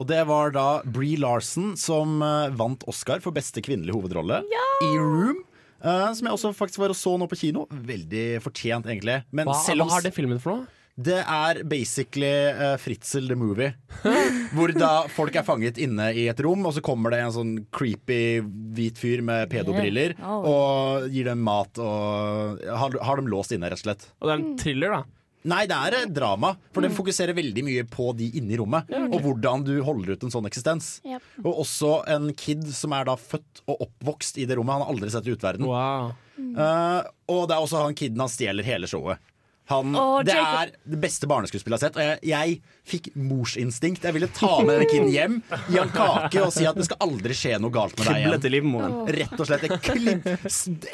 Og 0.00 0.08
det 0.08 0.24
var 0.26 0.50
da 0.50 0.82
Bree 0.84 1.16
Larson 1.16 1.76
som 1.78 2.22
eh, 2.22 2.48
vant 2.58 2.82
Oscar 2.90 3.20
for 3.22 3.30
beste 3.30 3.62
kvinnelige 3.62 3.94
hovedrolle 3.94 4.40
i 4.82 4.92
Room. 4.98 5.44
eh, 5.84 6.12
som 6.14 6.26
jeg 6.26 6.32
også 6.34 6.50
faktisk 6.58 6.78
var 6.82 6.90
og 6.90 6.96
så 6.98 7.14
nå 7.20 7.28
på 7.30 7.38
kino. 7.38 7.66
Veldig 7.70 8.42
fortjent, 8.42 8.86
egentlig. 8.90 9.20
Men 9.30 9.46
Hva, 9.46 9.54
selv 9.62 9.84
om 9.84 9.88
hva 9.92 10.00
har 10.00 10.02
det 10.08 10.14
filmen 10.16 10.40
for 10.42 10.56
noe? 10.56 10.66
Det 10.92 11.22
er 11.22 11.62
basically 11.64 12.28
uh, 12.52 12.74
Fritzel 12.76 13.30
the 13.30 13.36
Movie. 13.38 13.70
hvor 14.54 14.72
da 14.76 15.06
folk 15.08 15.36
er 15.40 15.46
fanget 15.46 15.80
inne 15.80 16.10
i 16.12 16.26
et 16.28 16.42
rom, 16.44 16.66
og 16.68 16.74
så 16.76 16.82
kommer 16.84 17.14
det 17.14 17.22
en 17.24 17.32
sånn 17.32 17.54
creepy 17.72 18.42
hvit 18.76 19.00
fyr 19.00 19.24
med 19.24 19.48
pedobriller 19.52 20.12
Yeah. 20.12 20.28
Oh. 20.28 20.44
og 20.52 21.08
gir 21.14 21.26
dem 21.30 21.40
mat 21.46 21.78
og 21.80 22.60
har, 22.66 22.94
har 23.06 23.18
dem 23.20 23.28
låst 23.30 23.54
inne, 23.54 23.70
rett 23.70 23.80
og 23.80 23.86
slett. 23.86 24.04
Og 24.20 24.28
det 24.28 24.34
er 24.34 24.40
en 24.42 24.56
thriller, 24.60 24.96
da. 24.98 25.22
Nei, 25.48 25.64
det 25.66 25.74
er 25.74 26.10
drama, 26.14 26.52
for 26.74 26.84
det 26.84 26.92
fokuserer 26.94 27.34
veldig 27.34 27.64
mye 27.66 27.86
på 27.90 28.12
de 28.18 28.28
inne 28.38 28.54
i 28.54 28.58
rommet. 28.60 28.90
Og 29.08 29.16
hvordan 29.24 29.64
du 29.66 29.72
holder 29.82 30.14
ut 30.14 30.26
en 30.26 30.34
sånn 30.34 30.46
eksistens. 30.46 30.92
Yep. 31.08 31.24
Og 31.42 31.64
også 31.64 31.96
en 32.14 32.30
kid 32.38 32.62
som 32.76 32.94
er 32.94 33.08
da 33.08 33.16
født 33.18 33.64
og 33.66 33.82
oppvokst 33.88 34.38
i 34.38 34.46
det 34.46 34.58
rommet. 34.58 34.76
Han 34.76 34.84
har 34.86 34.92
aldri 34.94 35.10
sett 35.14 35.26
utverden. 35.32 35.66
Wow. 35.66 36.12
Uh, 36.38 37.02
og 37.32 37.48
det 37.48 37.56
er 37.56 37.64
også 37.64 37.82
han 37.82 37.98
kiden 37.98 38.22
han 38.22 38.30
stjeler 38.30 38.66
hele 38.66 38.90
showet. 38.90 39.22
Han, 39.70 39.94
Åh, 39.96 40.22
det 40.26 40.34
er 40.34 40.72
det 40.90 40.98
beste 41.00 41.28
barneskuespillet 41.30 41.78
jeg 41.78 41.86
har 41.86 41.92
sett. 41.92 41.98
Og 41.98 42.02
jeg, 42.02 42.18
jeg 42.32 42.88
fikk 42.90 43.06
morsinstinkt. 43.14 44.02
Jeg 44.04 44.16
ville 44.16 44.28
ta 44.34 44.50
med 44.66 44.74
denne 44.74 44.88
kiden 44.90 45.08
hjem, 45.12 45.36
gi 45.70 45.78
han 45.78 45.92
kake 45.94 46.42
og 46.42 46.50
si 46.54 46.66
at 46.68 46.76
det 46.78 46.88
skal 46.88 46.98
aldri 47.06 47.36
skje 47.38 47.60
noe 47.62 47.72
galt 47.72 47.94
med 48.00 48.10
deg 48.42 48.58
igjen. 48.58 48.98
Rett 49.18 49.38
og 49.38 49.48
slett. 49.48 49.66
Klim, 49.86 50.20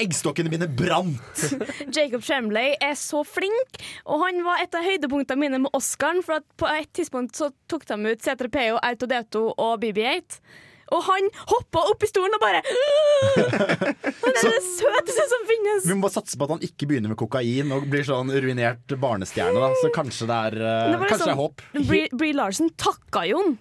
eggstokkene 0.05 0.53
mine 0.53 0.69
brant. 0.69 1.43
Jacob 1.97 2.23
Tremblay 2.23 2.77
er 2.85 2.95
så 3.01 3.25
flink, 3.27 3.81
og 4.05 4.23
han 4.27 4.45
var 4.47 4.63
et 4.63 4.77
av 4.77 4.85
høydepunktene 4.87 5.47
mine 5.47 5.63
med 5.65 5.75
Oscaren. 5.77 6.21
For 6.27 6.43
at 6.43 6.47
på 6.61 6.69
et 6.71 6.93
tidspunkt 6.97 7.41
så 7.41 7.51
tok 7.73 7.89
de 7.89 7.99
ut 8.13 8.25
C3PO, 8.25 8.79
Autodeto 8.85 9.49
og 9.57 9.79
BB8. 9.83 10.43
Og 10.95 11.03
han 11.05 11.29
hoppa 11.51 11.83
opp 11.93 12.03
i 12.07 12.09
stolen 12.09 12.33
og 12.37 12.41
bare 12.41 12.63
Han 12.65 14.33
er 14.33 14.49
det 14.49 14.63
søteste 14.65 15.27
som 15.33 15.47
finnes! 15.49 15.87
Vi 15.89 15.95
må 15.97 16.07
bare 16.07 16.17
satse 16.19 16.39
på 16.39 16.47
at 16.49 16.55
han 16.57 16.65
ikke 16.65 16.89
begynner 16.91 17.13
med 17.13 17.21
kokain 17.21 17.73
og 17.77 17.87
blir 17.93 18.07
sånn 18.09 18.33
ruinert 18.33 18.95
barnestjerne. 19.01 19.59
Da. 19.61 19.71
Så 19.83 19.93
kanskje 19.95 20.29
det 20.31 20.39
er, 20.49 20.59
eh, 20.59 20.93
Det 20.95 21.11
kanskje 21.11 21.29
det 21.29 21.35
er 21.35 21.41
håp. 21.43 21.65
Brie, 21.89 22.09
Bree 22.15 22.37
Larsen 22.37 22.73
takka 22.81 23.27
Jon. 23.29 23.59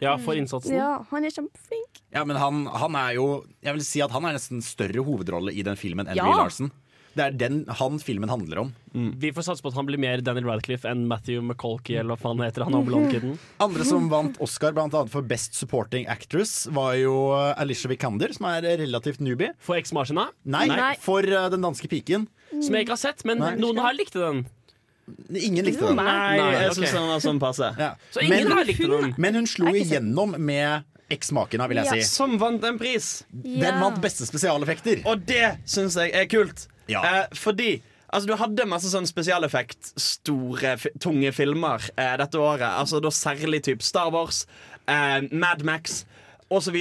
Ja, 0.00 0.14
for 0.22 0.38
innsatsen. 0.38 0.76
Ja, 0.78 1.00
han 1.10 1.24
er 1.26 1.32
kjempeflink. 1.34 2.02
Ja, 2.14 2.22
men 2.24 2.38
han, 2.38 2.66
han 2.70 2.94
er 2.94 3.16
jo 3.16 3.24
Jeg 3.66 3.74
vil 3.74 3.82
si 3.84 4.00
at 4.04 4.12
han 4.14 4.24
er 4.28 4.36
nesten 4.36 4.62
større 4.62 5.02
hovedrolle 5.02 5.50
i 5.50 5.64
den 5.66 5.74
filmen 5.76 6.06
enn 6.06 6.14
Ja. 6.20 6.22
Brie 6.28 6.38
Larson. 6.38 6.70
Det 7.16 7.24
er 7.24 7.36
den 7.40 7.62
han 7.78 7.94
filmen 8.02 8.28
handler 8.28 8.58
om. 8.66 8.72
Vi 8.92 9.30
får 9.32 9.46
satse 9.46 9.64
på 9.64 9.70
at 9.72 9.76
han 9.78 9.86
blir 9.88 9.96
mer 10.00 10.20
Daniel 10.24 10.44
Radcliffe 10.50 10.88
enn 10.90 11.06
Matthew 11.08 11.40
McColkey, 11.40 11.96
eller 12.00 12.16
hva 12.20 12.32
han 12.34 12.42
heter 12.44 12.64
han 12.68 12.76
blondkiden. 12.84 13.38
Andre 13.64 13.84
som 13.88 14.10
vant 14.12 14.36
Oscar 14.44 14.72
blant 14.76 14.92
annet 14.96 15.12
for 15.12 15.24
Best 15.24 15.56
Supporting 15.56 16.04
Actress, 16.12 16.66
var 16.76 16.92
jo 17.00 17.14
Alicia 17.56 17.88
Vikander, 17.88 18.32
som 18.36 18.46
er 18.50 18.62
relativt 18.82 19.20
newbie. 19.24 19.54
For 19.64 19.76
Ex 19.80 19.92
Machina, 19.96 20.28
Nei, 20.44 20.66
Nei. 20.68 20.92
for 21.00 21.24
eh, 21.24 21.48
Den 21.52 21.64
danske 21.64 21.88
piken. 21.88 22.28
som 22.52 22.74
jeg 22.76 22.84
ikke 22.86 22.94
har 22.98 23.02
sett, 23.08 23.24
men 23.24 23.38
Nei. 23.40 23.54
noen 23.60 23.80
har 23.80 23.96
likt 23.96 24.12
den. 24.16 24.44
Ingen 25.30 25.64
likte 25.64 25.86
den. 25.86 25.96
Nei, 25.96 26.36
Nei, 26.36 26.50
jeg 26.66 26.76
syns 26.80 26.92
den 26.96 27.08
var 27.08 27.20
sånn 27.22 27.40
passe. 27.40 27.68
Ja. 27.78 27.92
Så 28.10 28.20
ingen 28.24 28.44
Men, 28.48 28.52
har 28.58 28.64
likt 28.66 28.80
den. 28.82 29.14
men 29.16 29.34
hun 29.38 29.46
slo 29.46 29.70
igjennom 29.72 30.34
med 30.38 30.84
Eksmakena, 31.14 31.68
vil 31.70 31.78
jeg 31.78 31.86
Ja. 31.86 31.92
si. 31.92 32.02
Som 32.02 32.36
vant 32.38 32.64
en 32.66 32.78
pris. 32.78 33.22
Den 33.30 33.78
vant 33.80 34.00
beste 34.02 34.26
spesialeffekter. 34.26 35.04
Og 35.06 35.24
det 35.24 35.58
syns 35.64 35.94
jeg 35.94 36.10
er 36.12 36.26
kult. 36.26 36.66
Ja. 36.92 37.02
Eh, 37.04 37.36
fordi 37.36 37.82
Altså, 38.06 38.28
Du 38.30 38.36
hadde 38.38 38.64
masse 38.70 38.86
sånn 38.86 39.04
spesialeffekt, 39.08 39.88
store, 39.98 40.76
tunge 41.02 41.32
filmer 41.34 41.82
eh, 41.98 42.14
dette 42.20 42.38
året. 42.38 42.62
Altså 42.68 43.00
da 43.02 43.10
Særlig 43.10 43.64
type 43.66 43.82
Star 43.82 44.12
Wars, 44.14 44.44
eh, 44.86 45.26
Mad 45.32 45.64
Max 45.66 46.04
osv. 46.48 46.78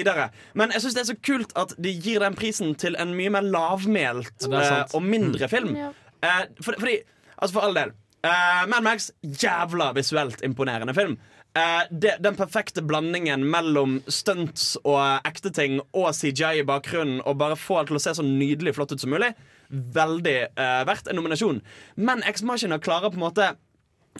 Men 0.54 0.72
jeg 0.72 0.84
syns 0.84 0.94
det 0.94 1.02
er 1.02 1.10
så 1.10 1.18
kult 1.26 1.56
at 1.58 1.74
de 1.82 1.92
gir 1.98 2.22
den 2.22 2.38
prisen 2.38 2.76
til 2.78 2.96
en 3.02 3.16
mye 3.18 3.34
mer 3.34 3.42
lavmælt 3.42 4.46
Ja, 4.46 4.62
eh, 4.62 4.84
og 4.94 5.02
mindre 5.04 5.50
film. 5.50 5.74
Ja. 5.76 5.92
Eh, 6.22 6.44
for, 6.62 6.78
fordi, 6.78 7.00
altså 7.40 7.58
for 7.58 7.66
all 7.68 7.74
del 7.82 7.96
eh, 8.26 8.66
Mad 8.70 8.86
Max, 8.86 9.10
jævla 9.26 9.92
visuelt 9.98 10.44
imponerende 10.46 10.94
film. 10.94 11.18
Eh, 11.58 11.84
det, 11.92 12.18
den 12.20 12.36
perfekte 12.36 12.84
blandingen 12.84 13.46
mellom 13.50 14.02
stunts 14.12 14.74
og 14.84 15.26
ekte 15.28 15.52
ting 15.56 15.80
og 15.96 16.10
CGI 16.16 16.62
i 16.62 16.68
bakgrunnen, 16.68 17.22
og 17.26 17.38
bare 17.40 17.60
få 17.60 17.80
alt 17.80 17.92
til 17.92 18.00
å 18.00 18.04
se 18.04 18.16
så 18.18 18.26
nydelig 18.26 18.76
flott 18.76 18.92
ut 18.92 19.02
som 19.04 19.14
mulig, 19.16 19.32
veldig 19.70 20.38
eh, 20.48 20.82
verdt 20.88 21.10
en 21.12 21.20
nominasjon. 21.20 21.62
Men 21.96 22.24
Ex 22.28 22.44
Machina 22.46 22.80
klarer 22.82 23.14
på 23.14 23.20
en 23.20 23.26
måte 23.28 23.54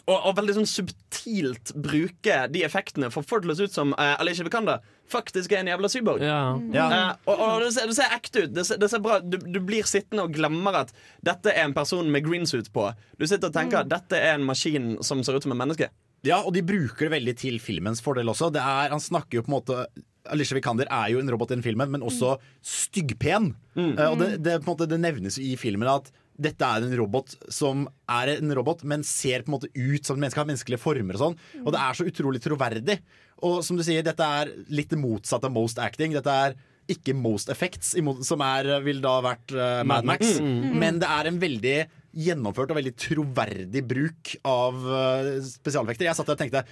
å, 0.04 0.14
å 0.28 0.32
veldig 0.36 0.58
sånn 0.58 0.68
subtilt 0.68 1.72
bruke 1.80 2.42
de 2.52 2.62
effektene 2.66 3.08
for 3.12 3.24
å 3.24 3.28
få 3.28 3.40
det 3.40 3.46
til 3.46 3.54
å 3.54 3.56
se 3.58 3.68
ut 3.68 3.76
som 3.78 3.94
uh, 3.96 4.14
Alicia 4.20 4.44
Vikander 4.46 4.84
faktisk 5.10 5.54
er 5.54 5.62
en 5.62 5.70
jævla 5.70 5.90
cyborg. 5.90 6.24
Ja. 6.24 6.40
Ja. 6.74 6.86
Eh, 6.90 7.10
og 7.30 7.42
og 7.46 7.64
det, 7.64 7.70
ser, 7.76 7.86
det 7.88 7.96
ser 7.98 8.16
ekte 8.16 8.44
ut. 8.44 8.54
Det 8.56 8.66
ser, 8.68 8.80
det 8.82 8.90
ser 8.92 9.02
bra 9.04 9.20
du, 9.22 9.38
du 9.38 9.60
blir 9.62 9.86
sittende 9.88 10.26
og 10.26 10.34
glemmer 10.34 10.82
at 10.82 10.90
dette 11.24 11.54
er 11.54 11.64
en 11.64 11.76
person 11.76 12.10
med 12.12 12.26
greensuit 12.26 12.72
på. 12.74 12.88
Du 13.16 13.26
sitter 13.26 13.48
og 13.48 13.56
tenker 13.56 13.84
at 13.84 13.92
dette 13.92 14.18
er 14.18 14.34
en 14.36 14.46
maskin 14.48 14.96
som 15.06 15.22
ser 15.24 15.38
ut 15.38 15.46
som 15.46 15.54
en 15.54 15.62
menneske. 15.62 15.88
Ja, 16.26 16.40
og 16.42 16.56
de 16.56 16.64
bruker 16.66 17.06
det 17.06 17.14
veldig 17.14 17.36
til 17.38 17.58
filmens 17.62 18.02
fordel 18.02 18.32
også. 18.32 18.50
Det 18.54 18.62
er, 18.62 18.90
han 18.90 19.02
snakker 19.02 19.38
jo 19.38 19.46
på 19.46 19.52
en 19.52 19.58
måte 19.60 19.86
Alicia 20.32 20.58
Vikander 20.58 20.90
er 20.92 21.10
jo 21.12 21.22
en 21.22 21.32
robot 21.32 21.52
i 21.52 21.56
den 21.56 21.64
filmen, 21.64 21.90
men 21.92 22.04
også 22.06 22.36
styggpen. 22.64 23.54
Mm. 23.76 23.92
og 24.10 24.20
det, 24.22 24.30
det, 24.40 24.60
på 24.62 24.70
en 24.70 24.72
måte, 24.72 24.88
det 24.88 25.00
nevnes 25.02 25.36
i 25.42 25.52
filmen 25.60 25.90
at 25.90 26.08
dette 26.36 26.68
er 26.68 26.84
en 26.84 26.94
robot 27.00 27.34
som 27.52 27.86
er 28.12 28.34
en 28.36 28.52
robot, 28.56 28.84
men 28.88 29.04
ser 29.06 29.44
på 29.44 29.50
en 29.50 29.56
måte 29.56 29.70
ut 29.72 30.04
som 30.04 30.16
et 30.16 30.20
menneske, 30.20 30.40
har 30.40 30.48
menneskelige 30.48 30.82
former 30.82 31.16
og 31.16 31.22
sånn. 31.22 31.36
Og 31.64 31.72
det 31.72 31.82
er 31.82 31.96
så 31.96 32.06
utrolig 32.08 32.42
troverdig. 32.44 32.98
Og 33.46 33.60
som 33.64 33.78
du 33.78 33.84
sier, 33.86 34.04
dette 34.04 34.30
er 34.40 34.52
litt 34.72 34.92
det 34.92 35.00
motsatte 35.00 35.48
av 35.48 35.54
most 35.54 35.80
acting. 35.82 36.14
Dette 36.16 36.32
er 36.32 36.56
ikke 36.92 37.16
most 37.18 37.50
effects, 37.50 37.94
som 38.28 38.42
er, 38.46 38.68
vil 38.84 39.00
da 39.02 39.16
vært 39.24 39.54
uh, 39.56 39.82
Mad 39.88 40.06
Max. 40.06 40.36
Men 40.40 41.00
det 41.02 41.08
er 41.10 41.30
en 41.30 41.40
veldig 41.42 41.78
gjennomført 42.16 42.70
og 42.72 42.78
veldig 42.78 42.94
troverdig 42.96 43.82
bruk 43.88 44.36
av 44.48 44.76
uh, 44.86 45.32
spesialeffekter. 45.44 46.08
Jeg 46.08 46.18
satt 46.18 46.30
der 46.30 46.36
og 46.38 46.44
tenkte 46.44 46.64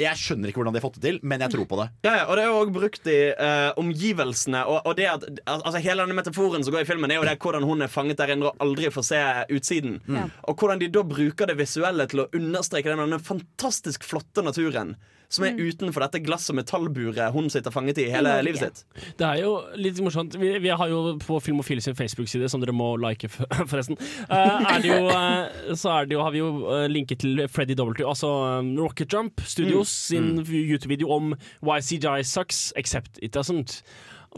jeg 0.00 0.20
skjønner 0.20 0.50
ikke 0.50 0.60
hvordan 0.60 0.76
de 0.76 0.80
har 0.80 0.86
fått 0.86 0.98
det 0.98 1.04
til, 1.06 1.20
men 1.22 1.44
jeg 1.44 1.52
tror 1.54 1.68
på 1.70 1.78
det. 1.80 1.86
Ja, 2.06 2.14
ja, 2.20 2.24
og 2.26 2.36
det 2.38 2.44
er 2.44 2.50
jo 2.50 2.58
også 2.60 2.74
brukt 2.76 3.10
i 3.10 3.18
uh, 3.36 3.70
omgivelsene. 3.80 4.64
Og, 4.70 4.80
og 4.88 4.98
det 4.98 5.08
at, 5.10 5.28
altså 5.44 5.82
Hele 5.84 6.04
denne 6.04 6.16
metaforen 6.18 6.64
som 6.64 6.74
går 6.74 6.84
i 6.84 6.88
filmen, 6.88 7.12
er 7.12 7.20
jo 7.20 7.28
det 7.28 7.38
hvordan 7.40 7.66
hun 7.66 7.84
er 7.84 7.92
fanget 7.92 8.20
der 8.20 8.34
inne 8.34 8.50
og 8.50 8.64
aldri 8.64 8.90
får 8.92 9.06
se 9.06 9.22
utsiden. 9.56 10.00
Og 10.48 10.58
hvordan 10.58 10.82
de 10.82 10.90
da 10.92 11.04
bruker 11.06 11.48
det 11.50 11.58
visuelle 11.60 12.06
til 12.10 12.24
å 12.24 12.28
understreke 12.36 12.92
den 12.92 13.02
denne 13.04 13.20
fantastisk 13.22 14.04
flotte 14.08 14.44
naturen 14.44 14.96
som 15.30 15.46
er 15.46 15.58
utenfor 15.58 16.02
dette 16.04 16.20
glass- 16.26 16.48
og 16.50 16.58
metallburet 16.58 17.30
hun 17.34 17.50
sitter 17.52 17.70
fanget 17.70 18.00
i 18.02 18.08
hele 18.10 18.28
Norge. 18.28 18.46
livet 18.48 18.60
sitt. 18.64 18.84
Det 19.18 19.26
er 19.26 19.42
jo 19.44 19.54
litt 19.78 20.00
morsomt. 20.02 20.34
Vi, 20.40 20.52
vi 20.62 20.72
har 20.74 20.90
jo 20.90 21.16
på 21.22 21.38
Filmofil 21.44 21.82
sin 21.84 21.96
Facebook-side, 21.98 22.50
som 22.50 22.62
dere 22.62 22.74
må 22.74 22.92
like, 23.00 23.30
forresten, 23.70 23.98
uh, 24.26 24.58
er 24.74 24.82
det 24.82 24.90
jo, 24.90 25.00
uh, 25.06 25.74
så 25.78 25.94
er 26.00 26.10
det 26.10 26.18
jo, 26.18 26.22
har 26.26 26.34
vi 26.34 26.42
jo 26.42 26.50
uh, 26.66 26.84
linket 26.90 27.22
til 27.22 27.44
Freddy 27.48 27.78
W, 27.78 27.94
altså 28.08 28.30
um, 28.60 28.74
Rocket 28.80 29.12
Jump 29.12 29.42
Studios 29.46 29.88
sin 30.10 30.40
YouTube-video 30.42 31.10
om 31.14 31.34
Why 31.62 31.80
CGI 31.80 32.24
sucks, 32.24 32.72
except 32.76 33.18
it 33.22 33.36
doesn't. 33.36 33.82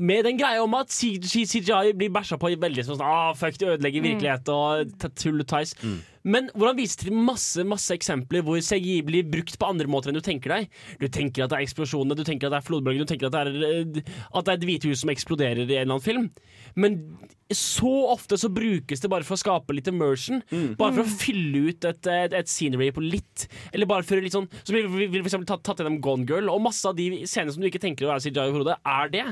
Med 0.01 0.25
den 0.25 0.39
greia 0.41 0.63
om 0.63 0.75
at 0.75 0.89
CGI, 0.93 1.93
blir 1.97 2.13
bæsja 2.13 2.39
på 2.41 2.49
veldig 2.61 2.85
sånn 2.87 3.03
ah, 3.05 3.35
fuck, 3.37 3.59
det 3.61 3.75
ødelegger 3.75 4.07
virkelighet 4.07 4.49
og 4.49 4.95
tull 5.21 5.43
og 5.43 5.49
tøys. 5.51 5.75
Men 6.23 6.49
hvor 6.55 6.71
han 6.71 6.79
viser 6.79 7.05
til 7.05 7.17
masse 7.17 7.65
masse 7.67 7.95
eksempler 7.95 8.45
hvor 8.47 8.61
CGI 8.63 9.01
blir 9.07 9.29
brukt 9.29 9.59
på 9.59 9.69
andre 9.69 9.89
måter 9.91 10.13
enn 10.13 10.19
du 10.19 10.25
tenker 10.25 10.55
deg. 10.55 10.71
Du 11.03 11.09
tenker 11.13 11.45
at 11.45 11.53
det 11.53 11.59
er 11.61 11.67
eksplosjonene, 11.67 12.17
du 12.19 12.25
tenker 12.27 12.49
at 12.49 12.57
det 12.57 12.61
er 12.63 12.69
flodbølger, 12.69 13.05
du 13.05 13.11
tenker 13.13 13.29
at 13.29 13.37
det 13.37 13.43
er, 13.43 13.77
eh, 13.83 14.17
at 14.33 14.47
det 14.47 14.55
er 14.55 14.59
et 14.61 14.67
hvithus 14.69 15.03
som 15.03 15.13
eksploderer 15.13 15.65
i 15.65 15.67
en 15.67 15.73
eller 15.83 15.97
annen 15.97 16.05
film. 16.05 16.29
Men 16.79 16.99
så 17.53 17.91
ofte 18.09 18.39
så 18.41 18.49
brukes 18.49 19.03
det 19.03 19.11
bare 19.13 19.27
for 19.29 19.37
å 19.37 19.41
skape 19.43 19.75
litt 19.77 19.91
immersion. 19.91 20.41
Bare 20.79 20.95
for 20.97 21.05
å 21.05 21.17
fylle 21.21 21.67
ut 21.69 21.85
et, 21.85 22.09
et, 22.09 22.37
et 22.39 22.49
scenery 22.49 22.89
på 22.97 23.05
litt. 23.05 23.47
Eller 23.75 23.91
bare 23.91 24.07
for 24.07 24.23
litt 24.23 24.33
sånn 24.33 24.49
Så 24.63 24.73
blir 24.73 24.89
vi 24.89 25.11
for 25.11 25.29
eksempel 25.29 25.49
tatt, 25.51 25.65
tatt 25.67 25.83
gjennom 25.83 26.01
Gone 26.05 26.25
Girl, 26.29 26.49
og 26.53 26.63
masse 26.65 26.87
av 26.89 26.97
de 26.97 27.27
scenene 27.29 27.53
som 27.53 27.61
du 27.63 27.69
ikke 27.69 27.83
tenker 27.83 28.09
å 28.09 28.15
være 28.15 28.25
CGI 28.25 28.49
i 28.49 28.57
hodet, 28.57 28.79
er 28.89 29.13
det. 29.13 29.27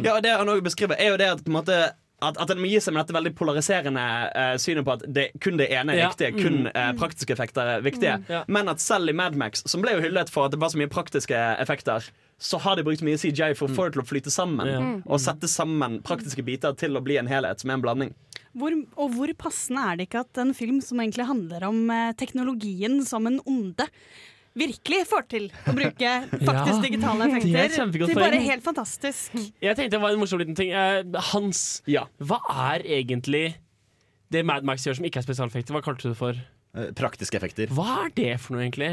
Ja, 0.00 0.16
og 0.16 0.24
det 0.24 0.32
han 0.38 0.48
også 0.50 0.66
beskriver, 0.70 0.98
er 0.98 1.12
jo 1.12 1.20
det 1.20 1.32
at 1.34 1.44
på 1.44 1.52
en 1.52 1.58
måte 1.58 1.80
at, 2.24 2.38
at 2.40 2.48
den 2.48 2.60
må 2.62 2.68
gi 2.70 2.78
seg 2.80 2.94
med 2.96 3.02
dette 3.04 3.12
veldig 3.16 3.32
polariserende 3.36 4.02
uh, 4.32 4.54
synet 4.60 4.86
på 4.86 4.94
at 4.94 5.02
det, 5.12 5.26
kun 5.44 5.58
det 5.60 5.66
ene 5.68 5.92
er 5.92 5.98
Ja. 6.00 6.06
riktig, 6.08 6.30
kun 6.38 6.70
eh, 6.70 6.92
praktiske 6.96 7.34
effekter 7.34 7.74
er 7.76 7.82
viktige. 7.84 8.14
Ja. 8.32 8.44
Men 8.48 8.70
at 8.72 8.80
selv 8.80 9.12
i 9.12 9.14
Mad 9.16 9.36
Max, 9.36 9.60
som 9.68 9.82
ble 9.84 9.92
jo 9.98 10.04
hyllet 10.04 10.32
for 10.32 10.48
at 10.48 10.54
det 10.54 10.60
var 10.62 10.72
så 10.72 10.80
mye 10.80 10.88
praktiske 10.92 11.36
effekter, 11.60 12.06
så 12.40 12.58
har 12.60 12.76
de 12.76 12.84
brukt 12.84 13.04
mye 13.04 13.16
CGI 13.20 13.52
for 13.56 13.68
å 13.68 13.74
få 13.76 13.86
det 13.88 13.96
til 13.96 14.02
å 14.04 14.08
flyte 14.08 14.32
sammen. 14.32 14.68
Ja. 14.68 14.80
Og 15.08 15.20
sette 15.24 15.48
sammen 15.48 15.98
praktiske 16.04 16.44
biter 16.44 16.72
til 16.76 16.96
å 16.96 17.04
bli 17.04 17.16
en 17.20 17.28
helhet 17.28 17.60
som 17.60 17.72
er 17.72 17.78
en 17.78 17.84
blanding. 17.84 18.14
Hvor, 18.56 18.72
og 18.96 19.12
hvor 19.16 19.32
passende 19.36 19.84
er 19.84 19.96
det 20.00 20.08
ikke 20.08 20.24
at 20.24 20.40
en 20.40 20.54
film 20.56 20.80
som 20.84 21.00
egentlig 21.04 21.28
handler 21.28 21.68
om 21.68 21.82
eh, 21.92 22.14
teknologien 22.16 23.02
som 23.04 23.28
en 23.28 23.40
onde, 23.44 23.88
virkelig 24.56 25.02
får 25.10 25.26
til 25.32 25.46
å 25.68 25.74
bruke 25.76 26.14
faktisk 26.48 26.74
Ja, 26.74 26.80
digitale 26.86 27.28
det 27.28 27.36
er 27.36 27.36
effekter 27.44 28.08
til 28.10 28.18
bare 28.20 28.40
helt 28.48 28.64
fantastisk. 28.66 29.36
Jeg 29.62 29.76
tenkte 29.78 29.94
det 29.98 30.02
var 30.02 30.16
en 30.16 30.20
morsom 30.24 30.40
liten 30.42 30.56
ting. 30.58 30.72
Hans, 31.32 31.62
Hans, 31.86 32.06
hva 32.18 32.40
er 32.72 32.84
egentlig 32.98 33.46
det 34.32 34.42
Mad 34.48 34.64
Max 34.66 34.82
gjør 34.88 34.98
som 34.98 35.06
ikke 35.06 35.20
er 35.22 35.26
spesialeffekter? 35.28 35.76
Hva 35.76 35.84
kalte 35.86 36.08
du 36.08 36.14
det 36.14 36.18
for? 36.18 36.38
Eh, 36.76 36.88
Praktiske 36.98 37.38
effekter. 37.38 37.70
Hva 37.72 38.02
er 38.06 38.10
det 38.16 38.32
for 38.42 38.56
noe, 38.56 38.64
egentlig? 38.66 38.88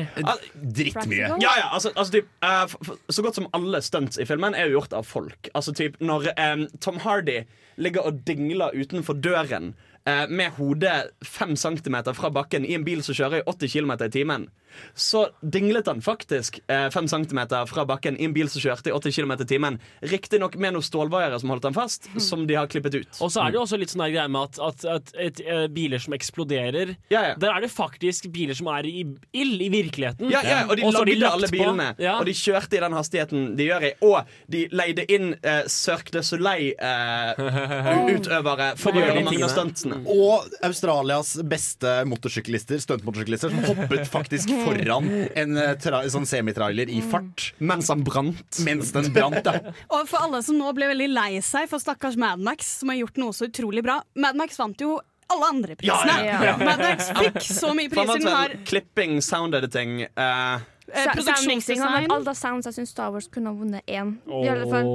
Drittmye. 0.53 1.31
Ja, 1.41 1.53
ja, 1.59 1.69
altså, 1.73 1.89
altså 1.95 2.13
typ, 2.19 2.29
uh, 2.45 2.63
f- 2.69 2.77
f- 2.85 2.99
Så 3.11 3.23
godt 3.25 3.35
som 3.39 3.47
alle 3.57 3.81
stunts 3.83 4.19
i 4.21 4.27
filmen 4.29 4.55
er 4.55 4.69
jo 4.69 4.77
gjort 4.79 4.93
av 4.99 5.07
folk. 5.09 5.49
Altså 5.57 5.73
typ 5.75 5.97
Når 5.99 6.29
um, 6.37 6.67
Tom 6.83 6.99
Hardy 7.03 7.41
ligger 7.81 8.05
og 8.05 8.21
dingler 8.27 8.75
utenfor 8.77 9.17
døren 9.17 9.73
uh, 10.07 10.27
med 10.29 10.53
hodet 10.59 11.09
fem 11.25 11.55
centimeter 11.57 12.13
fra 12.13 12.29
bakken 12.29 12.65
i 12.69 12.75
en 12.77 12.85
bil 12.85 13.01
som 13.03 13.17
kjører 13.17 13.41
i 13.41 13.47
80 13.49 13.73
km 13.73 13.95
i 14.05 14.11
timen, 14.13 14.47
så 14.95 15.27
dinglet 15.41 15.87
han 15.87 16.01
faktisk 16.03 16.59
eh, 16.67 16.89
fem 16.93 17.07
centimeter 17.07 17.65
fra 17.69 17.85
bakken 17.89 18.17
i 18.19 18.27
en 18.27 18.35
bil 18.35 18.49
som 18.51 18.61
kjørte 18.63 18.91
i 18.91 18.95
80 18.95 19.17
km 19.17 19.33
i 19.37 19.49
timen. 19.49 19.79
Riktignok 20.13 20.53
med 20.61 20.71
noen 20.75 20.85
stålvaiere 20.85 21.39
som 21.41 21.49
holdt 21.53 21.65
han 21.69 21.77
fast, 21.77 22.01
som 22.21 22.39
de 22.47 22.53
har 22.59 22.67
klippet 22.71 22.95
ut. 22.95 23.11
Og 23.19 23.29
så 23.33 23.39
er 23.43 23.47
det 23.51 23.57
jo 23.59 23.65
også 23.65 23.77
litt 23.81 23.91
sånn 23.93 24.05
der 24.05 24.15
greie 24.15 24.31
med 24.31 24.41
at, 24.49 24.55
at, 24.69 24.87
at 24.95 25.13
et, 25.19 25.37
eh, 25.43 25.65
biler 25.73 26.01
som 26.01 26.13
eksploderer 26.15 26.95
Der 27.09 27.49
er 27.49 27.59
det 27.63 27.71
faktisk 27.73 28.29
biler 28.33 28.55
som 28.57 28.67
er 28.73 28.83
i 28.87 29.03
ild 29.33 29.61
i 29.61 29.69
virkeligheten. 29.73 30.29
Ja, 30.31 30.41
ja, 30.45 30.59
og 30.67 30.77
de 30.77 30.81
så 30.85 30.91
lagde 30.99 31.19
lagt 31.19 31.33
alle 31.37 31.49
bilene. 31.51 31.87
Ja. 32.01 32.17
Og 32.19 32.25
de 32.29 32.33
kjørte 32.37 32.77
i 32.77 32.83
den 32.83 32.93
hastigheten 32.97 33.39
de 33.57 33.63
gjør 33.69 33.81
i. 33.89 33.91
Og 34.05 34.17
de 34.51 34.61
leide 34.73 35.03
inn 35.11 35.27
eh, 35.41 35.63
Cirque 35.71 36.11
du 36.13 36.21
Soleil-utøvere 36.25 38.67
for 38.81 38.89
å 38.89 38.91
For 38.93 38.93
å 38.93 38.95
gjøre 39.01 39.23
mange 39.25 39.45
av 39.45 39.51
stuntene. 39.53 39.95
Og 40.13 40.33
Australias 40.65 41.29
beste 41.49 41.91
motorsyklister, 42.09 42.77
stuntmotorsyklister, 42.83 43.49
som 43.53 43.61
hoppet 43.67 44.03
faktisk 44.11 44.47
foran 44.63 45.09
en 45.35 45.61
eh, 45.61 46.09
sånn 46.13 46.27
semitrailer 46.29 46.91
i 46.91 46.99
fart. 47.05 47.51
Mens 47.63 47.91
han 47.93 48.03
brant. 48.05 48.59
Mens 48.65 48.93
den 48.95 49.11
brant, 49.15 49.41
ja. 49.45 49.73
Og 49.93 50.07
for 50.09 50.23
alle 50.25 50.43
som 50.45 50.59
nå 50.59 50.73
ble 50.77 50.91
veldig 50.93 51.09
lei 51.13 51.31
seg 51.45 51.69
for 51.71 51.83
stakkars 51.83 52.17
Mad 52.19 52.43
Max, 52.43 52.79
som 52.81 52.91
har 52.93 53.01
gjort 53.03 53.19
noe 53.21 53.35
så 53.35 53.49
utrolig 53.49 53.83
bra 53.85 54.01
Mad 54.19 54.37
Max 54.39 54.59
vant 54.59 54.79
jo 54.81 54.97
alle 55.33 55.49
andre 55.49 55.75
prisene. 55.79 56.37
Mad 56.59 56.81
Max 56.83 57.09
fikk 57.17 57.39
så 57.45 57.71
mye 57.75 57.91
priser. 57.91 58.27
har 58.29 58.55
klipping, 58.67 59.21
sound 59.23 59.55
editing 59.57 60.03
eh, 60.05 60.65
eh, 60.91 61.07
produksjonsdesign. 61.13 62.07
og 62.09 62.15
alle 62.17 62.35
sounds 62.37 62.67
jeg 62.69 62.77
syns 62.77 62.93
Star 62.95 63.11
Wars 63.13 63.27
kunne 63.31 63.51
ha 63.53 63.57
vunnet 63.57 63.83
én. 63.87 64.15
I 64.27 64.49
alle 64.51 64.67
fall. 64.69 64.91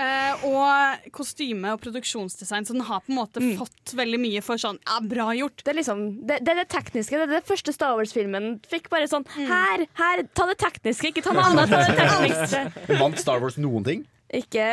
Eh, 0.00 0.44
og 0.50 1.10
kostyme 1.16 1.74
og 1.74 1.82
produksjonsdesign, 1.84 2.66
så 2.68 2.76
den 2.76 2.86
har 2.88 3.02
på 3.06 3.12
en 3.14 3.20
måte 3.20 3.44
fått 3.58 3.94
veldig 3.98 4.20
mye 4.22 4.44
for 4.44 4.60
sånn 4.60 4.80
ja, 4.84 5.00
bra 5.04 5.30
gjort. 5.38 5.64
Det 5.64 5.74
er 5.74 5.80
liksom 5.80 6.06
det, 6.26 6.40
det 6.46 6.54
er 6.54 6.62
det 6.62 6.68
tekniske. 6.72 7.16
Det 7.16 7.28
er 7.28 7.34
det 7.38 7.44
første 7.48 7.74
Star 7.76 7.96
Wars-filmen 7.98 8.60
fikk 8.70 8.90
bare 8.92 9.08
sånn 9.10 9.26
Her, 9.36 9.86
her, 9.98 10.24
ta 10.34 10.46
det 10.50 10.58
tekniske, 10.62 11.12
ikke 11.12 11.24
ta 11.26 11.36
noe 11.36 11.48
annet. 11.50 11.70
Ta 11.72 11.84
det 11.86 11.98
tekniske. 12.00 12.96
Vant 13.00 13.20
Star 13.20 13.42
Wars 13.42 13.58
noen 13.60 13.86
ting? 13.86 14.08
Ikke 14.30 14.64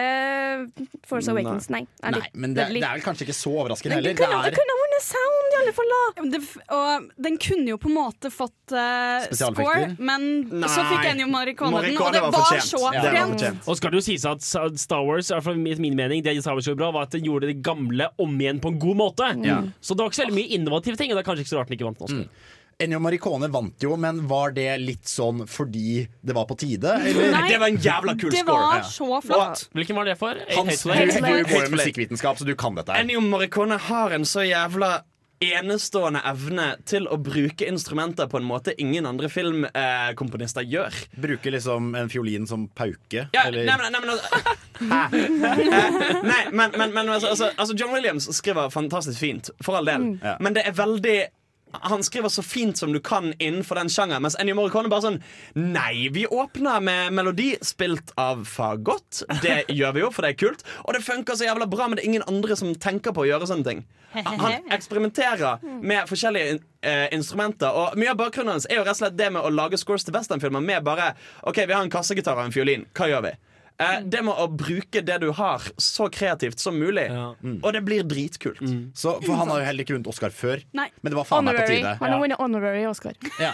Force 1.07 1.31
Awakens, 1.31 1.65
nei. 1.73 1.79
Er 2.05 2.13
Nei, 2.13 2.27
men 2.37 2.53
det, 2.53 2.67
det 2.75 2.83
er 2.83 2.99
vel 2.99 3.01
kanskje 3.01 3.25
ikke 3.25 3.33
så 3.33 3.53
overraskende 3.57 3.95
heller. 3.97 4.13
det 4.13 4.19
kunne- 4.19 4.43
Det 4.45 4.51
er 4.53 4.57
kunne 4.59 4.73
ha 4.75 4.81
vunnet 4.83 5.05
sound, 5.07 5.47
i 5.49 5.57
alle 5.61 5.73
fall. 5.73 5.93
da 5.93 6.27
det 6.29 6.41
Og 6.77 7.09
den 7.25 7.37
kunne 7.41 7.67
jo 7.67 7.77
på 7.81 7.89
en 7.89 7.95
måte 7.97 8.29
fått 8.29 8.75
uh, 8.77 9.25
score, 9.33 9.95
men 9.97 10.45
så 10.69 10.85
fikk 10.91 11.05
en 11.09 11.19
jo 11.23 11.27
Morricone 11.27 11.81
den, 11.81 11.97
og 11.97 12.13
det 12.13 12.21
var 12.21 12.31
var, 12.31 12.45
fortjent. 12.45 12.69
så 12.69 12.93
Ja, 12.93 13.01
pent. 13.01 13.67
Og 13.67 13.77
skal 13.77 13.91
det 13.91 13.97
jo 13.97 14.05
sies 14.05 14.25
at 14.25 14.41
Star 14.77 15.01
Wars, 15.03 15.31
i 15.31 15.55
min 15.55 15.81
min 15.81 15.95
mening, 15.95 16.21
det 16.21 16.37
Star 16.41 16.53
Wars 16.53 16.67
gjorde 16.67 16.77
bra, 16.77 16.91
var 16.91 17.09
at 17.09 17.17
den 17.17 17.25
gjorde 17.25 17.47
det 17.47 17.61
gamle 17.63 18.09
om 18.19 18.37
igjen 18.37 18.61
på 18.61 18.67
en 18.73 18.79
god 18.79 18.95
måte. 18.95 19.25
Mm. 19.41 19.73
Så 19.81 19.95
det 19.95 20.05
var 20.05 20.11
ikke 20.11 20.21
så 20.21 20.25
veldig 20.27 20.37
mye 20.37 20.53
innovative 20.53 20.95
ting, 20.97 21.11
og 21.11 21.17
det 21.17 21.25
er 21.25 21.29
kanskje 21.31 21.45
ikke 21.47 21.55
så 21.55 21.57
rart 21.57 21.67
den 21.67 21.77
ikke 21.79 21.89
vant 21.89 21.99
nå 21.99 22.05
Oscar. 22.05 22.29
Ennio 22.77 22.99
Morricone 23.01 23.47
vant 23.49 23.81
jo, 23.81 23.95
men 23.97 24.19
var 24.29 24.51
det 24.53 24.69
litt 24.77 25.09
sånn 25.09 25.47
fordi 25.49 26.03
det 26.21 26.35
var 26.37 26.45
på 26.45 26.53
tide? 26.61 26.91
Eller? 27.09 27.31
Nei, 27.33 27.47
Det 27.49 27.57
var 27.57 27.71
en 27.73 27.79
jævla 27.81 28.13
kul 28.13 28.29
det 28.29 28.43
score. 28.43 28.57
var 28.61 28.83
så 28.85 29.21
flott. 29.25 29.63
Hvilken 29.73 29.97
var 29.97 30.05
det 30.05 30.13
for? 30.19 30.37
Hans, 30.53 30.83
du, 30.85 30.93
du 30.93 31.49
går 31.49 31.65
jo 31.65 31.71
musikkvitenskap, 31.73 32.37
så 32.37 32.45
du 32.45 32.53
kan 32.53 32.77
dette. 32.77 32.93
Ennio 32.93 33.23
Morricone 33.25 33.79
har 33.81 34.13
en 34.13 34.27
så 34.29 34.45
jævla 34.45 34.99
enestående 35.41 36.21
evne 36.25 36.67
til 36.89 37.09
å 37.09 37.17
bruke 37.21 37.65
instrumenter 37.65 38.29
på 38.29 38.39
en 38.39 38.45
måte 38.45 38.73
ingen 38.81 39.09
andre 39.09 39.29
filmkomponister 39.29 40.65
gjør. 40.65 40.93
Bruker 41.17 41.57
liksom 41.57 41.91
en 41.97 42.13
fiolin 42.13 42.45
som 42.49 42.69
pauke? 42.77 43.25
Ja, 43.33 43.47
eller? 43.49 43.65
nei, 43.65 43.77
men, 43.81 43.93
nei, 43.93 44.05
men, 44.05 44.13
altså, 44.13 44.57
Eh, 44.77 46.19
nei, 46.23 46.41
men, 46.51 46.71
men, 46.77 46.93
men 46.93 47.09
altså, 47.09 47.27
altså, 47.27 47.49
altså 47.57 47.75
John 47.77 47.93
Williams 47.93 48.27
skriver 48.35 48.69
fantastisk 48.69 49.19
fint, 49.19 49.49
for 49.61 49.77
all 49.79 49.85
del. 49.89 50.01
Mm. 50.01 50.19
Men 50.43 50.57
det 50.57 50.65
er 50.67 50.75
veldig 50.77 51.17
han 51.71 52.03
skriver 52.03 52.29
så 52.29 52.43
fint 52.43 52.77
som 52.77 52.93
du 52.93 52.99
kan 52.99 53.33
innenfor 53.37 53.75
den 53.75 53.89
sjangeren. 53.89 54.21
Mens 54.23 54.37
Ennio 54.39 54.55
Morricone 54.55 54.89
bare 54.91 55.03
sånn 55.03 55.19
Nei, 55.57 56.07
vi 56.13 56.25
åpner 56.27 56.81
med 56.83 57.13
melodi 57.17 57.49
spilt 57.65 58.13
av 58.19 58.45
fagott. 58.47 59.23
Det 59.43 59.63
gjør 59.73 59.95
vi 59.97 60.03
jo, 60.05 60.11
for 60.13 60.25
det 60.25 60.33
er 60.33 60.39
kult. 60.39 60.63
Og 60.85 60.95
det 60.95 61.03
funker 61.05 61.37
så 61.37 61.47
jævla 61.47 61.67
bra, 61.69 61.87
men 61.87 61.99
det 61.99 62.05
er 62.05 62.11
ingen 62.13 62.27
andre 62.29 62.57
som 62.59 62.73
tenker 62.75 63.15
på 63.15 63.25
å 63.25 63.29
gjøre 63.29 63.49
sånne 63.49 63.67
ting. 63.67 63.83
Han 64.15 64.69
eksperimenterer 64.77 65.63
med 65.83 66.07
forskjellige 66.09 66.59
eh, 66.81 67.07
instrumenter. 67.15 67.75
Og 67.75 67.99
mye 67.99 68.13
av 68.13 68.21
bakgrunnen 68.21 68.55
hans 68.55 68.69
er 68.69 68.79
jo 68.79 68.87
rett 68.87 68.95
og 68.95 69.03
slett 69.03 69.19
det 69.19 69.29
med 69.35 69.43
å 69.43 69.51
lage 69.53 69.79
scores 69.81 70.07
til 70.07 70.15
westernfilmer 70.15 70.63
med 70.63 70.87
bare 70.87 71.11
OK, 71.43 71.65
vi 71.65 71.75
har 71.75 71.83
en 71.83 71.93
kassegitar 71.93 72.39
og 72.39 72.47
en 72.47 72.55
fiolin. 72.55 72.87
Hva 72.95 73.11
gjør 73.11 73.27
vi? 73.27 73.35
Eh, 73.77 73.99
det 74.09 74.23
med 74.25 74.33
å 74.33 74.47
bruke 74.49 75.03
det 75.05 75.19
du 75.21 75.29
har, 75.37 75.61
så 75.77 76.07
kreativt 76.09 76.59
som 76.59 76.77
mulig. 76.79 77.07
Og 77.61 77.71
det 77.75 77.83
blir 77.85 78.05
dritkult. 78.07 78.61
Så, 78.97 79.17
for 79.21 79.37
han 79.37 79.53
har 79.53 79.61
jo 79.61 79.69
heller 79.69 79.85
ikke 79.85 79.97
vunnet 79.97 80.09
Oscar 80.09 80.33
før. 80.33 80.63
Nei. 80.77 80.89
Men 81.01 81.13
det 81.13 81.19
var 81.19 81.27
faen 81.29 81.45
meg 81.47 81.59
på 81.61 81.67
tide. 81.69 81.97
Han 82.01 82.15
har 82.15 82.23
vunnet 82.23 82.41
honorary 82.41 82.85
Oscar. 82.89 83.17
Ja. 83.41 83.53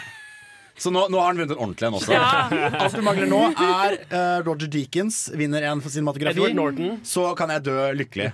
Så 0.80 0.90
nå, 0.90 1.06
nå 1.12 1.20
har 1.20 1.28
han 1.30 1.38
vunnet 1.38 1.54
en 1.54 1.62
ordentlig 1.62 1.90
en 1.90 1.98
også. 2.00 2.14
Ja. 2.16 2.70
Alt 2.82 2.96
du 2.98 3.04
mangler 3.06 3.30
nå, 3.30 3.42
er 3.52 4.00
uh, 4.10 4.40
Roger 4.46 4.72
Deakins 4.72 5.28
vinner 5.38 5.66
en 5.70 5.84
for 5.84 5.94
cinematografi. 5.94 6.48
Så 7.06 7.28
kan 7.38 7.54
jeg 7.54 7.68
dø 7.68 7.78
lykkelig. 8.00 8.32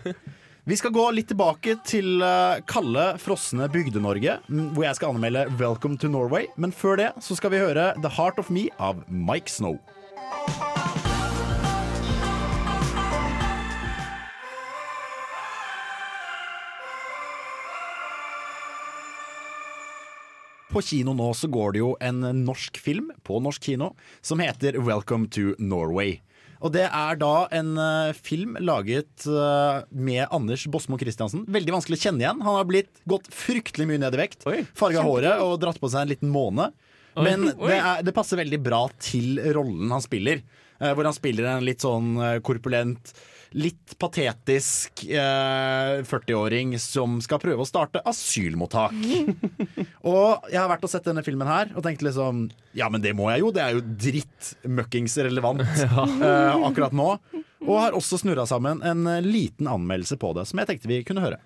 Vi 0.70 0.78
skal 0.78 0.94
gå 0.94 1.04
litt 1.18 1.32
tilbake 1.32 1.80
til 1.88 2.22
uh, 2.22 2.62
kalde, 2.70 3.12
frosne 3.20 3.66
Bygde-Norge, 3.74 4.38
mm, 4.46 4.68
hvor 4.76 4.86
jeg 4.86 5.00
skal 5.00 5.16
anmelde 5.16 5.48
Welcome 5.58 5.98
to 5.98 6.12
Norway. 6.12 6.46
Men 6.62 6.76
før 6.76 7.00
det 7.02 7.12
så 7.26 7.40
skal 7.40 7.56
vi 7.56 7.64
høre 7.64 7.92
The 8.04 8.14
Heart 8.20 8.44
of 8.44 8.54
Me 8.54 8.70
av 8.78 9.02
Mike 9.10 9.50
Snow. 9.50 9.80
På 20.70 20.82
kino 20.86 21.16
nå 21.18 21.32
så 21.34 21.48
går 21.50 21.74
det 21.74 21.80
jo 21.82 21.94
en 22.04 22.22
norsk 22.44 22.78
film 22.78 23.10
på 23.26 23.40
norsk 23.42 23.72
kino 23.72 23.94
som 24.22 24.42
heter 24.44 24.78
Welcome 24.78 25.26
to 25.34 25.56
Norway. 25.58 26.20
Og 26.60 26.74
det 26.76 26.84
er 26.86 27.18
da 27.18 27.48
en 27.56 27.72
uh, 27.80 28.12
film 28.14 28.58
laget 28.62 29.26
uh, 29.26 29.82
med 29.90 30.28
Anders 30.36 30.68
Bosmo 30.70 31.00
Christiansen. 31.00 31.46
Veldig 31.50 31.74
vanskelig 31.74 31.98
å 31.98 32.04
kjenne 32.04 32.26
igjen. 32.26 32.44
Han 32.46 32.58
har 32.60 32.68
blitt 32.70 33.02
gått 33.10 33.32
fryktelig 33.34 33.88
mye 33.90 34.02
ned 34.04 34.18
i 34.18 34.22
vekt. 34.22 34.46
Farga 34.78 35.06
håret 35.08 35.42
og 35.42 35.56
dratt 35.64 35.80
på 35.82 35.90
seg 35.90 36.04
en 36.04 36.12
liten 36.12 36.34
måne. 36.34 36.70
Oi. 37.16 37.26
Men 37.26 37.48
det, 37.50 37.80
er, 37.80 38.04
det 38.06 38.14
passer 38.14 38.42
veldig 38.42 38.62
bra 38.62 38.84
til 39.02 39.40
rollen 39.56 39.90
han 39.96 40.06
spiller. 40.06 40.44
Uh, 40.78 40.92
hvor 40.92 41.08
han 41.08 41.18
spiller 41.18 41.50
en 41.50 41.66
litt 41.66 41.82
sånn 41.82 42.14
korpulent, 42.46 43.16
litt 43.58 43.96
patetisk 43.98 45.04
eh, 45.10 46.02
40-åring 46.06 46.76
som 46.82 47.18
skal 47.24 47.42
prøve 47.42 47.66
å 47.66 47.68
starte 47.68 48.04
asylmottak. 48.08 48.94
Og 50.12 50.50
jeg 50.52 50.60
har 50.60 50.70
vært 50.70 50.86
og 50.86 50.92
sett 50.92 51.08
denne 51.10 51.24
filmen 51.26 51.50
her 51.50 51.74
og 51.74 51.84
tenkt 51.86 52.04
liksom 52.06 52.48
Ja, 52.78 52.90
men 52.94 53.02
det 53.04 53.16
må 53.18 53.30
jeg 53.34 53.44
jo. 53.44 53.52
Det 53.56 53.64
er 53.64 53.78
jo 53.78 53.84
drittmøkkings 53.84 55.18
relevant 55.26 55.66
eh, 55.84 56.66
akkurat 56.70 56.96
nå. 56.96 57.12
Og 57.66 57.76
har 57.76 57.98
også 57.98 58.22
snurra 58.22 58.46
sammen 58.50 58.84
en 58.86 59.08
liten 59.26 59.68
anmeldelse 59.68 60.16
på 60.22 60.32
det, 60.38 60.46
som 60.48 60.62
jeg 60.62 60.70
tenkte 60.70 60.92
vi 60.92 61.02
kunne 61.08 61.26
høre. 61.26 61.42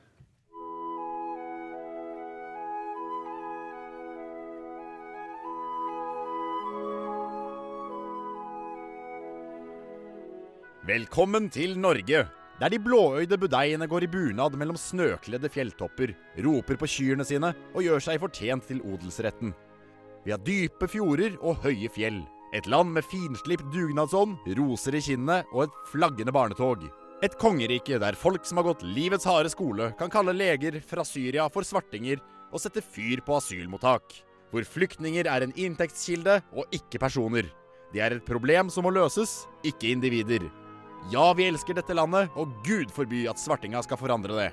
Velkommen 10.83 11.45
til 11.47 11.77
Norge, 11.79 12.25
der 12.59 12.71
de 12.73 12.77
blåøyde 12.83 13.37
budeiene 13.39 13.85
går 13.87 14.03
i 14.03 14.07
bunad 14.11 14.57
mellom 14.59 14.75
snøkledde 14.75 15.47
fjelltopper, 15.47 16.11
roper 16.43 16.75
på 16.75 16.87
kyrne 16.91 17.23
sine 17.23 17.53
og 17.71 17.85
gjør 17.85 18.01
seg 18.03 18.19
fortjent 18.19 18.65
til 18.67 18.81
odelsretten. 18.83 19.53
Vi 20.25 20.33
har 20.33 20.41
dype 20.43 20.89
fjorder 20.91 21.37
og 21.39 21.61
høye 21.63 21.87
fjell. 21.87 22.17
Et 22.51 22.67
land 22.67 22.91
med 22.97 23.07
finslipt 23.07 23.63
dugnadsånd, 23.71 24.35
roser 24.59 24.97
i 24.99 25.01
kinnet 25.05 25.53
og 25.53 25.69
et 25.69 25.77
flaggende 25.93 26.33
barnetog. 26.35 26.83
Et 27.23 27.37
kongerike 27.39 28.01
der 28.03 28.19
folk 28.19 28.43
som 28.43 28.59
har 28.59 28.67
gått 28.67 28.83
livets 28.83 29.27
harde 29.29 29.53
skole, 29.53 29.93
kan 29.95 30.11
kalle 30.11 30.35
leger 30.35 30.81
fra 30.83 31.05
Syria 31.07 31.45
for 31.47 31.63
svartinger 31.63 32.19
og 32.51 32.59
sette 32.59 32.83
fyr 32.83 33.23
på 33.23 33.37
asylmottak. 33.37 34.17
Hvor 34.51 34.67
flyktninger 34.67 35.31
er 35.31 35.47
en 35.47 35.55
inntektskilde 35.55 36.41
og 36.51 36.75
ikke 36.75 36.99
personer. 36.99 37.47
De 37.95 38.03
er 38.03 38.17
et 38.17 38.27
problem 38.27 38.67
som 38.73 38.83
må 38.83 38.91
løses, 38.91 39.45
ikke 39.63 39.93
individer. 39.95 40.51
Ja, 41.11 41.33
vi 41.33 41.47
elsker 41.47 41.75
dette 41.77 41.93
landet, 41.93 42.31
og 42.35 42.53
gud 42.65 42.91
forby 42.95 43.25
at 43.29 43.39
svartinga 43.39 43.81
skal 43.83 43.99
forandre 43.99 44.37
det. 44.37 44.51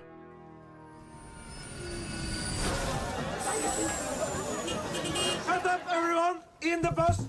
Shut 5.47 5.67
up, 5.67 5.81
everyone! 5.89 6.43
In 6.63 6.83
the 6.83 6.91
bus! 6.91 7.27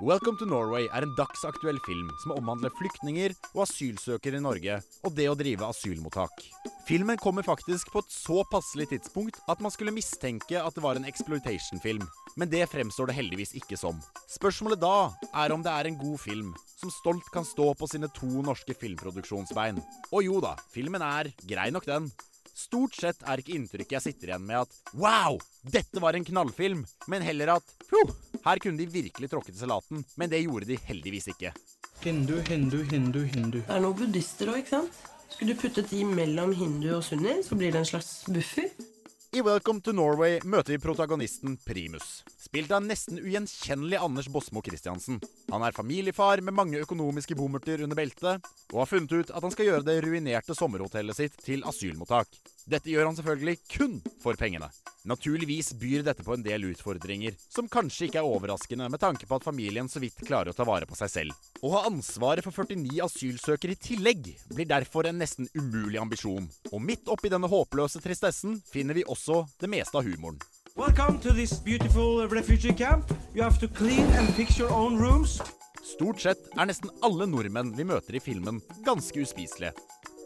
Welcome 0.00 0.38
to 0.40 0.46
Norway 0.48 0.86
er 0.96 1.04
en 1.04 1.10
dagsaktuell 1.12 1.76
film 1.84 2.06
som 2.22 2.32
omhandler 2.32 2.72
flyktninger 2.72 3.34
og 3.50 3.66
asylsøkere 3.66 4.38
i 4.38 4.40
Norge, 4.40 4.78
og 5.04 5.12
det 5.12 5.26
å 5.28 5.34
drive 5.36 5.66
asylmottak. 5.68 6.40
Filmen 6.88 7.20
kommer 7.20 7.44
faktisk 7.44 7.90
på 7.92 8.00
et 8.00 8.14
så 8.14 8.38
passelig 8.48 8.86
tidspunkt 8.94 9.42
at 9.52 9.60
man 9.60 9.74
skulle 9.74 9.92
mistenke 9.92 10.56
at 10.56 10.72
det 10.72 10.84
var 10.86 10.96
en 10.96 11.04
exploitation-film, 11.04 12.06
men 12.40 12.48
det 12.48 12.64
fremstår 12.72 13.10
det 13.10 13.18
heldigvis 13.18 13.52
ikke 13.60 13.76
som. 13.76 14.00
Spørsmålet 14.32 14.80
da 14.80 15.12
er 15.44 15.52
om 15.52 15.60
det 15.60 15.76
er 15.76 15.90
en 15.90 16.00
god 16.00 16.16
film, 16.24 16.56
som 16.80 16.96
stolt 16.96 17.28
kan 17.36 17.44
stå 17.44 17.68
på 17.76 17.92
sine 17.92 18.08
to 18.16 18.30
norske 18.40 18.72
filmproduksjonsbein. 18.80 19.84
Og 20.14 20.24
jo 20.24 20.40
da, 20.40 20.56
filmen 20.72 21.04
er 21.04 21.28
grei 21.44 21.68
nok 21.76 21.84
den. 21.92 22.08
Stort 22.60 22.96
sett 22.98 23.22
er 23.24 23.40
ikke 23.40 23.54
inntrykket 23.56 23.96
jeg 23.96 24.04
sitter 24.04 24.32
igjen 24.32 24.44
med 24.44 24.60
at 24.66 24.74
wow, 25.00 25.38
dette 25.72 26.02
var 26.02 26.16
en 26.16 26.26
knallfilm, 26.26 26.82
men 27.08 27.24
heller 27.24 27.54
at 27.56 27.74
huh, 27.92 28.12
her 28.44 28.60
kunne 28.60 28.80
de 28.80 28.88
virkelig 28.90 29.30
tråkket 29.32 29.56
i 29.56 29.62
salaten, 29.62 30.04
men 30.20 30.32
det 30.32 30.42
gjorde 30.42 30.68
de 30.68 30.76
heldigvis 30.90 31.30
ikke. 31.32 31.54
Hindu, 32.04 32.36
hindu, 32.48 32.82
hindu, 32.90 33.22
hindu. 33.32 33.58
Det 33.62 33.76
er 33.76 33.82
noen 33.84 33.96
buddhister 33.96 34.52
òg, 34.52 34.62
ikke 34.62 34.74
sant? 34.76 35.00
Skulle 35.30 35.54
du 35.54 35.60
puttet 35.62 35.90
de 35.92 36.04
mellom 36.04 36.52
hindu 36.56 36.90
og 36.98 37.04
sunni, 37.06 37.38
så 37.46 37.56
blir 37.56 37.72
det 37.72 37.80
en 37.82 37.90
slags 37.94 38.12
buffer. 38.28 38.68
I 39.32 39.42
Welcome 39.46 39.78
to 39.86 39.92
Norway 39.94 40.40
møter 40.42 40.74
vi 40.74 40.80
protagonisten 40.82 41.52
Primus, 41.62 42.24
spilt 42.42 42.72
av 42.74 42.82
nesten 42.82 43.20
ugjenkjennelig 43.20 44.00
Anders 44.02 44.26
Bosmo 44.26 44.58
Christiansen. 44.66 45.20
Han 45.52 45.62
er 45.62 45.76
familiefar 45.76 46.42
med 46.42 46.56
mange 46.58 46.80
økonomiske 46.82 47.36
bommerter 47.38 47.84
under 47.86 47.94
beltet, 47.94 48.48
og 48.72 48.80
har 48.82 48.90
funnet 48.90 49.14
ut 49.14 49.30
at 49.30 49.46
han 49.46 49.54
skal 49.54 49.68
gjøre 49.68 49.86
det 49.86 50.00
ruinerte 50.02 50.56
sommerhotellet 50.58 51.14
sitt 51.14 51.38
til 51.46 51.62
asylmottak. 51.62 52.26
Dette 52.68 52.90
gjør 52.92 53.08
han 53.08 53.16
selvfølgelig 53.16 53.56
kun 53.72 54.00
for 54.20 54.36
pengene. 54.38 54.68
Naturligvis 55.08 55.72
byr 55.80 56.04
dette 56.04 56.24
på 56.26 56.34
en 56.34 56.42
del 56.44 56.66
utfordringer, 56.68 57.36
som 57.48 57.68
kanskje 57.72 58.08
ikke 58.08 58.20
er 58.20 58.28
overraskende 58.28 58.88
med 58.92 59.00
tanke 59.00 59.26
på 59.26 59.38
at 59.38 59.46
familien 59.46 59.88
så 59.88 60.02
vidt 60.02 60.20
klarer 60.26 60.52
å 60.52 60.56
ta 60.56 60.66
vare 60.68 60.88
på 60.88 60.98
seg 60.98 61.12
selv. 61.12 61.48
Å 61.64 61.72
ha 61.72 61.84
ansvaret 61.88 62.44
for 62.44 62.52
49 62.52 63.00
asylsøkere 63.06 63.76
i 63.76 63.80
tillegg 63.80 64.28
blir 64.52 64.68
derfor 64.68 65.08
en 65.08 65.20
nesten 65.22 65.48
umulig 65.56 66.00
ambisjon. 66.02 66.50
Og 66.72 66.84
midt 66.84 67.08
oppi 67.08 67.32
denne 67.32 67.48
håpløse 67.48 68.02
tristessen 68.04 68.60
finner 68.72 68.98
vi 68.98 69.06
også 69.08 69.46
det 69.60 69.72
meste 69.72 69.96
av 69.96 70.04
humoren. 70.04 70.40
Welcome 70.76 71.18
to 71.20 71.32
this 71.32 71.58
beautiful 71.64 72.28
refugee 72.28 72.72
camp. 72.72 73.10
You 73.34 73.42
have 73.42 73.58
to 73.60 73.68
clean 73.68 74.06
and 74.16 74.28
fix 74.36 74.58
your 74.58 74.70
own 74.72 75.00
rooms. 75.00 75.40
Stort 75.82 76.20
sett 76.20 76.44
er 76.56 76.68
nesten 76.68 76.92
alle 77.02 77.26
nordmenn 77.26 77.72
vi 77.76 77.88
møter 77.88 78.16
i 78.16 78.22
filmen, 78.22 78.60
ganske 78.86 79.24
uspiselige. 79.24 79.72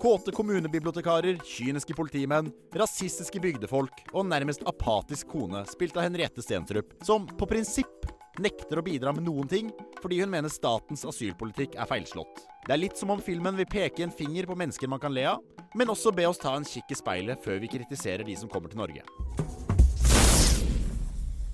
Kåte 0.04 0.32
kommunebibliotekarer, 0.36 1.38
kyniske 1.44 1.94
politimenn, 1.96 2.50
rasistiske 2.76 3.40
bygdefolk 3.40 4.02
og 4.12 4.26
nærmest 4.28 4.60
apatisk 4.68 5.30
kone 5.32 5.62
spilt 5.70 5.96
av 5.96 6.04
Henriette 6.04 6.42
Stensrup, 6.44 6.90
som 7.08 7.24
på 7.24 7.46
prinsipp 7.48 8.04
nekter 8.36 8.76
å 8.76 8.84
bidra 8.84 9.14
med 9.16 9.24
noen 9.24 9.48
ting 9.48 9.70
fordi 10.02 10.18
hun 10.20 10.28
mener 10.34 10.52
statens 10.52 11.06
asylpolitikk 11.08 11.78
er 11.80 11.88
feilslått. 11.88 12.42
Det 12.66 12.74
er 12.76 12.82
litt 12.82 13.00
som 13.00 13.14
om 13.14 13.22
filmen 13.24 13.56
vil 13.56 13.70
peke 13.72 14.04
en 14.04 14.12
finger 14.12 14.44
på 14.50 14.58
mennesker 14.60 14.92
man 14.92 15.00
kan 15.00 15.16
le 15.16 15.24
av, 15.30 15.40
men 15.72 15.88
også 15.88 16.12
be 16.12 16.28
oss 16.28 16.42
ta 16.42 16.52
en 16.52 16.68
kikk 16.68 16.92
i 16.92 17.00
speilet 17.00 17.40
før 17.40 17.64
vi 17.64 17.72
kritiserer 17.78 18.28
de 18.28 18.36
som 18.36 18.52
kommer 18.52 18.68
til 18.68 18.82
Norge. 18.84 19.08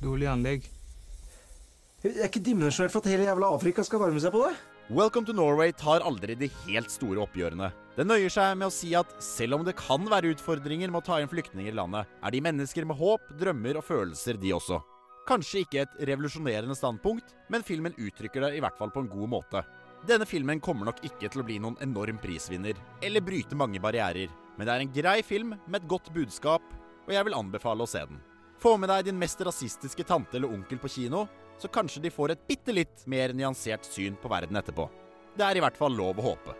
Dårlig 0.02 0.26
anlegg. 0.34 0.66
Det 2.02 2.16
er 2.16 2.26
ikke 2.26 2.42
dimensjonert 2.50 2.90
for 2.90 2.98
at 2.98 3.14
hele 3.14 3.30
jævla 3.30 3.54
Afrika 3.54 3.86
skal 3.86 4.02
varme 4.02 4.18
seg 4.18 4.34
på 4.34 4.42
det. 4.48 4.58
Welcome 4.90 5.24
to 5.26 5.32
Norway 5.32 5.70
tar 5.70 6.02
aldri 6.02 6.34
de 6.34 6.48
helt 6.64 6.90
store 6.90 7.20
oppgjørene. 7.22 7.68
Det 7.94 8.02
nøyer 8.02 8.32
seg 8.34 8.56
med 8.58 8.66
å 8.66 8.72
si 8.74 8.88
at 8.98 9.12
selv 9.22 9.60
om 9.60 9.62
det 9.62 9.76
kan 9.78 10.02
være 10.10 10.32
utfordringer 10.34 10.90
med 10.90 10.98
å 10.98 11.06
ta 11.06 11.20
inn 11.22 11.30
flyktninger 11.30 11.70
i 11.70 11.76
landet, 11.78 12.08
er 12.18 12.34
de 12.34 12.40
mennesker 12.42 12.88
med 12.90 12.98
håp, 12.98 13.28
drømmer 13.38 13.78
og 13.78 13.84
følelser, 13.86 14.34
de 14.42 14.50
også. 14.56 14.80
Kanskje 15.30 15.62
ikke 15.62 15.84
et 15.84 15.94
revolusjonerende 16.10 16.74
standpunkt, 16.74 17.36
men 17.54 17.62
filmen 17.62 17.94
uttrykker 17.94 18.42
det 18.42 18.56
i 18.58 18.64
hvert 18.64 18.80
fall 18.80 18.90
på 18.90 19.04
en 19.04 19.12
god 19.12 19.30
måte. 19.36 19.62
Denne 20.10 20.26
filmen 20.26 20.58
kommer 20.58 20.90
nok 20.90 21.04
ikke 21.06 21.30
til 21.30 21.44
å 21.44 21.46
bli 21.46 21.60
noen 21.62 21.78
enorm 21.86 22.18
prisvinner, 22.18 22.74
eller 22.98 23.22
bryte 23.22 23.54
mange 23.54 23.78
barrierer, 23.78 24.26
men 24.56 24.66
det 24.66 24.74
er 24.74 24.82
en 24.88 24.96
grei 24.96 25.20
film 25.22 25.54
med 25.54 25.84
et 25.84 25.90
godt 25.92 26.10
budskap, 26.16 26.66
og 27.06 27.14
jeg 27.14 27.28
vil 27.30 27.38
anbefale 27.38 27.86
å 27.86 27.92
se 27.94 28.02
den. 28.10 28.18
Få 28.58 28.74
med 28.74 28.90
deg 28.90 29.06
din 29.06 29.22
mest 29.22 29.38
rasistiske 29.38 30.02
tante 30.02 30.34
eller 30.40 30.50
onkel 30.50 30.82
på 30.82 30.90
kino, 30.98 31.28
så 31.60 31.68
kanskje 31.68 32.02
de 32.06 32.12
får 32.12 32.34
et 32.34 32.48
bitte 32.48 32.72
litt 32.72 33.06
mer 33.10 33.34
nyansert 33.36 33.84
syn 33.84 34.16
på 34.20 34.30
verden 34.32 34.56
etterpå. 34.56 34.88
Det 35.36 35.44
er 35.46 35.58
i 35.58 35.62
hvert 35.62 35.78
fall 35.78 35.94
lov 35.96 36.18
å 36.20 36.30
håpe. 36.32 36.56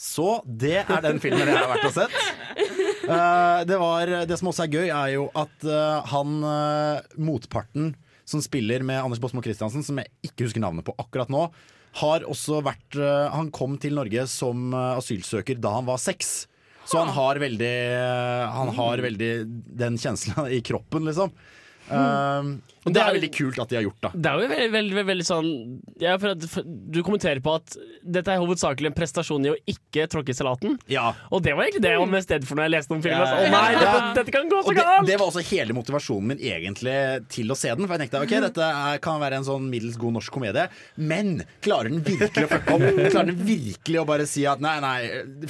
Så 0.00 0.40
det 0.44 0.78
er 0.80 1.02
den 1.04 1.20
filmen 1.22 1.44
jeg 1.44 1.56
har 1.56 1.68
vært 1.70 1.86
og 1.90 1.92
sett. 1.94 2.14
Uh, 3.04 3.60
det, 3.68 3.76
var, 3.80 4.10
det 4.28 4.36
som 4.40 4.48
også 4.50 4.64
er 4.64 4.74
gøy, 4.74 4.86
er 4.88 5.10
jo 5.14 5.26
at 5.38 5.66
uh, 5.68 6.00
han 6.08 6.40
uh, 6.44 7.18
motparten 7.20 7.92
som 8.28 8.42
spiller 8.44 8.84
med 8.86 9.00
Anders 9.02 9.20
Båsmo 9.20 9.42
Christiansen, 9.44 9.84
som 9.84 9.98
jeg 10.00 10.30
ikke 10.30 10.46
husker 10.46 10.62
navnet 10.62 10.86
på 10.86 10.94
akkurat 11.00 11.30
nå, 11.32 11.46
har 11.98 12.26
også 12.28 12.60
vært 12.62 12.98
eh, 12.98 13.26
Han 13.34 13.50
kom 13.54 13.74
til 13.82 13.96
Norge 13.98 14.26
som 14.30 14.70
eh, 14.70 14.98
asylsøker 15.00 15.58
da 15.58 15.74
han 15.78 15.88
var 15.88 15.98
seks. 16.02 16.46
Så 16.86 16.98
han 16.98 17.12
har 17.14 17.38
veldig 17.38 17.74
Han 18.56 18.70
har 18.74 19.02
veldig 19.04 19.32
den 19.78 19.98
kjensla 20.00 20.48
i 20.56 20.62
kroppen, 20.64 21.06
liksom. 21.10 21.34
Um, 21.90 22.60
og 22.80 22.94
det 22.96 23.00
er 23.02 23.12
veldig 23.12 23.28
kult 23.34 23.58
at 23.60 23.70
de 23.70 23.76
har 23.76 23.84
gjort 23.84 24.06
det. 24.06 24.10
Det 24.14 24.30
er 24.30 24.40
jo 24.40 24.50
veldig, 24.50 24.68
veldig, 24.72 25.02
veldig 25.10 25.26
sånn 25.28 25.48
ja, 26.00 26.14
for 26.20 26.32
at, 26.32 26.44
for, 26.48 26.64
Du 26.64 27.00
kommenterer 27.04 27.42
på 27.44 27.52
at 27.58 27.76
dette 28.00 28.32
er 28.32 28.40
hovedsakelig 28.40 28.88
en 28.88 28.96
prestasjon 28.96 29.44
i 29.44 29.50
å 29.52 29.56
ikke 29.68 30.06
tråkke 30.10 30.32
i 30.32 30.38
salaten. 30.38 30.78
Ja. 30.90 31.10
Og 31.28 31.44
det 31.44 31.52
var 31.56 31.66
egentlig 31.66 31.84
det 31.84 31.92
jeg 31.92 32.00
var 32.00 32.12
mest 32.14 32.32
redd 32.32 32.46
for 32.48 32.56
når 32.56 32.68
jeg 32.68 32.74
leste 32.76 32.96
om 32.96 33.02
filmen. 33.04 33.20
Ja. 33.20 33.36
Å 33.36 33.52
nei, 33.52 33.74
dette, 33.76 34.06
dette 34.20 34.34
kan 34.36 34.48
gå 34.48 34.62
så 34.62 34.72
Og 34.72 34.78
det, 34.78 34.86
det 35.10 35.18
var 35.20 35.26
også 35.28 35.44
hele 35.50 35.76
motivasjonen 35.76 36.32
min 36.32 36.40
egentlig 36.40 36.96
til 37.36 37.52
å 37.52 37.58
se 37.58 37.74
den. 37.74 37.84
For 37.84 37.96
jeg 37.96 38.06
tenkte 38.06 38.24
ok, 38.24 38.34
dette 38.46 38.70
er, 38.70 39.02
kan 39.04 39.20
være 39.20 39.42
en 39.42 39.48
sånn 39.50 39.68
middels 39.72 40.00
god 40.00 40.16
norsk 40.16 40.32
komedie, 40.32 40.66
men 40.96 41.42
klarer 41.64 41.92
den 41.92 42.00
virkelig 42.06 42.48
å 42.48 42.52
fucke 42.54 42.78
opp? 42.78 42.88
Klarer 43.12 43.32
den 43.32 43.44
virkelig 43.44 44.00
å 44.00 44.06
bare 44.08 44.28
si 44.30 44.46
at 44.48 44.62
nei, 44.64 44.76
nei, 44.80 44.96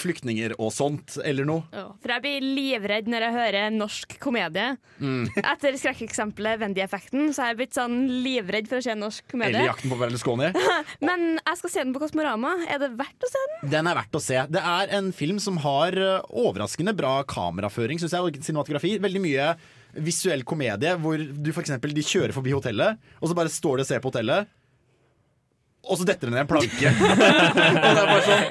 flyktninger 0.00 0.56
og 0.58 0.74
sånt, 0.74 1.20
eller 1.22 1.46
noe? 1.46 1.66
Ja, 1.76 1.86
For 2.02 2.16
jeg 2.16 2.26
blir 2.26 2.50
livredd 2.58 3.10
når 3.10 3.28
jeg 3.28 3.36
hører 3.38 3.74
norsk 3.74 4.18
komedie. 4.22 4.74
Mm. 4.98 5.28
Etter 5.44 5.78
skrekkeksempelet 5.78 6.60
Wendy-effekten 6.64 7.19
så 7.34 7.44
har 7.44 7.52
jeg 7.52 7.58
blitt 7.60 7.76
sånn 7.76 7.96
livredd 8.24 8.68
for 8.70 8.80
å 8.80 8.84
se 8.84 8.94
norsk 8.98 9.26
komedie. 9.30 9.54
Eller 9.54 9.70
Jakten 9.70 9.92
på 9.92 9.98
Berlusconi. 10.00 10.50
Men 11.08 11.26
jeg 11.38 11.60
skal 11.60 11.74
se 11.74 11.84
den 11.84 11.94
på 11.96 12.02
Kosmorama. 12.02 12.54
Er 12.70 12.80
det 12.82 12.92
verdt 12.98 13.26
å 13.26 13.30
se 13.30 13.42
den? 13.46 13.72
Den 13.74 13.90
er 13.90 13.98
verdt 14.00 14.16
å 14.16 14.22
se. 14.24 14.44
Det 14.50 14.62
er 14.72 14.94
en 14.98 15.10
film 15.16 15.40
som 15.42 15.60
har 15.64 15.96
uh, 15.96 16.38
overraskende 16.44 16.94
bra 16.96 17.20
kameraføring, 17.28 18.00
syns 18.02 18.16
jeg, 18.16 18.24
og 18.24 18.40
cinematografi. 18.44 18.96
Veldig 19.02 19.22
mye 19.24 19.52
visuell 19.90 20.44
komedie 20.46 20.94
hvor 21.02 21.18
du 21.18 21.50
for 21.50 21.64
eksempel, 21.64 21.94
de 21.94 22.06
kjører 22.06 22.34
forbi 22.34 22.54
hotellet, 22.54 23.00
og 23.18 23.30
så 23.30 23.36
bare 23.36 23.52
står 23.52 23.80
de 23.80 23.86
og 23.86 23.90
ser 23.90 24.02
på 24.02 24.12
hotellet. 24.12 24.50
Og 25.88 25.96
så 25.96 26.04
detter 26.06 26.28
det 26.28 26.34
ned 26.34 26.42
en 26.42 26.48
planke. 26.50 26.90
og, 27.86 27.96
det 27.96 28.18
sånn, 28.26 28.42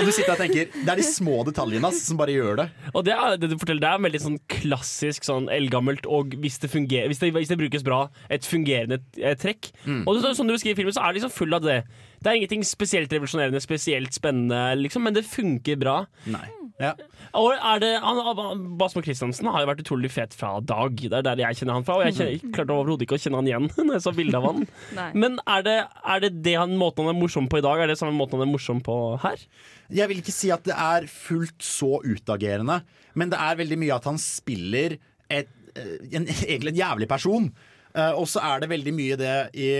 og 0.00 0.08
du 0.08 0.12
sitter 0.14 0.32
og 0.32 0.40
tenker 0.40 0.70
Det 0.72 0.88
er 0.88 1.00
de 1.00 1.04
små 1.04 1.42
detaljene 1.46 1.90
ass, 1.90 2.00
som 2.08 2.18
bare 2.20 2.34
gjør 2.34 2.62
det. 2.62 2.66
Og 2.94 3.04
det, 3.06 3.14
er, 3.14 3.36
det 3.40 3.50
du 3.52 3.56
forteller, 3.60 3.82
det 3.84 3.90
er 3.90 4.04
veldig 4.08 4.22
sånn 4.24 4.38
klassisk 4.50 5.28
sånn 5.28 5.50
eldgammelt, 5.52 6.08
og 6.08 6.38
hvis 6.42 6.58
det, 6.62 6.72
fungerer, 6.72 7.10
hvis, 7.12 7.20
det, 7.22 7.30
hvis 7.36 7.52
det 7.52 7.60
brukes 7.60 7.84
bra, 7.86 8.06
et 8.32 8.48
fungerende 8.48 9.02
eh, 9.20 9.36
trekk. 9.38 9.70
Mm. 9.84 10.02
Og 10.06 10.16
det, 10.16 10.34
sånn 10.38 10.48
du 10.48 10.56
beskriver 10.56 10.80
filmen, 10.80 10.96
så 10.96 11.04
er 11.04 11.12
det 11.12 11.20
liksom 11.20 11.34
full 11.36 11.58
av 11.58 11.66
det. 11.66 11.82
Det 12.18 12.32
er 12.32 12.40
ingenting 12.40 12.64
spesielt 12.66 13.12
revolusjonerende, 13.14 13.62
spesielt 13.62 14.16
spennende, 14.16 14.62
liksom, 14.80 15.04
men 15.06 15.18
det 15.18 15.28
funker 15.28 15.78
bra. 15.78 16.00
Nei. 16.32 16.46
Ja. 16.78 16.92
Og 17.34 17.56
er 17.56 17.80
det, 17.82 17.90
han, 18.02 18.60
Basmo 18.78 19.02
Christiansen 19.02 19.48
har 19.50 19.64
jo 19.64 19.68
vært 19.70 19.80
utrolig 19.82 20.10
fet 20.14 20.34
fra 20.38 20.52
dag. 20.62 20.94
Det 20.94 21.10
er 21.10 21.26
der 21.26 21.42
jeg 21.42 21.60
kjenner 21.60 21.78
han 21.78 21.86
fra. 21.86 21.96
Og 21.98 22.06
jeg 22.06 22.16
kjenner, 22.18 22.52
klarte 22.54 22.76
overhodet 22.76 23.06
ikke 23.06 23.18
å 23.18 23.22
kjenne 23.22 23.40
han 23.40 23.50
igjen 23.50 23.66
når 23.88 23.96
jeg 23.96 24.04
så 24.06 24.14
bilde 24.14 24.38
av 24.38 24.46
han. 24.46 24.68
Men 25.24 25.40
er 25.42 25.66
det, 25.66 25.76
er 26.14 26.22
det 26.24 26.32
det 26.46 26.54
han, 26.60 26.76
måten 26.78 27.08
han 27.08 27.16
er 27.16 27.18
morsom 27.18 27.50
på 27.50 27.58
i 27.58 27.64
dag, 27.66 27.82
er 27.82 27.90
det 27.90 27.98
samme 28.00 28.14
måten 28.16 28.38
han 28.38 28.46
er 28.46 28.52
morsom 28.52 28.82
på 28.84 28.98
her? 29.24 29.42
Jeg 29.90 30.10
vil 30.10 30.22
ikke 30.22 30.36
si 30.36 30.52
at 30.54 30.66
det 30.68 30.76
er 30.76 31.08
fullt 31.10 31.64
så 31.64 31.98
utagerende, 32.04 32.82
men 33.16 33.30
det 33.32 33.38
er 33.40 33.56
veldig 33.56 33.78
mye 33.80 33.94
at 33.96 34.04
han 34.04 34.18
spiller 34.20 34.98
et, 35.32 35.48
eh, 35.72 35.94
en, 36.12 36.28
egentlig 36.50 36.74
en 36.74 36.82
jævlig 36.82 37.08
person. 37.10 37.48
Uh, 37.96 38.12
og 38.20 38.28
så 38.30 38.42
er 38.44 38.60
det 38.62 38.68
veldig 38.70 38.92
mye 38.94 39.16
det 39.18 39.36
i 39.56 39.70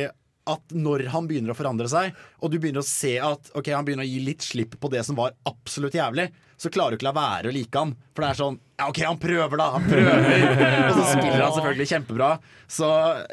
at 0.49 0.75
når 0.75 1.07
han 1.13 1.29
begynner 1.29 1.53
å 1.53 1.59
forandre 1.59 1.89
seg, 1.91 2.17
og 2.43 2.53
du 2.53 2.59
begynner 2.59 2.85
å 2.85 2.89
se 2.89 3.15
at 3.23 3.51
ok, 3.59 3.73
han 3.75 3.87
begynner 3.87 4.07
å 4.07 4.11
gi 4.11 4.21
litt 4.25 4.45
slipp 4.45 4.79
på 4.81 4.91
det 4.93 5.05
som 5.07 5.19
var 5.19 5.37
absolutt 5.49 5.97
jævlig, 5.99 6.29
så 6.59 6.71
klarer 6.75 6.97
du 6.97 6.99
ikke 6.99 7.07
la 7.07 7.15
være 7.15 7.51
å 7.51 7.55
like 7.55 7.79
han. 7.79 7.93
For 8.17 8.25
det 8.25 8.31
er 8.33 8.39
sånn 8.41 8.57
Ja, 8.79 8.89
OK, 8.91 8.99
han 9.07 9.21
prøver, 9.23 9.61
da! 9.61 9.69
Han 9.77 9.85
prøver! 9.87 10.33
og 10.89 10.97
så 10.97 11.05
spiller 11.13 11.45
han 11.45 11.55
selvfølgelig 11.55 11.89
kjempebra. 11.93 12.31
Så 12.71 12.89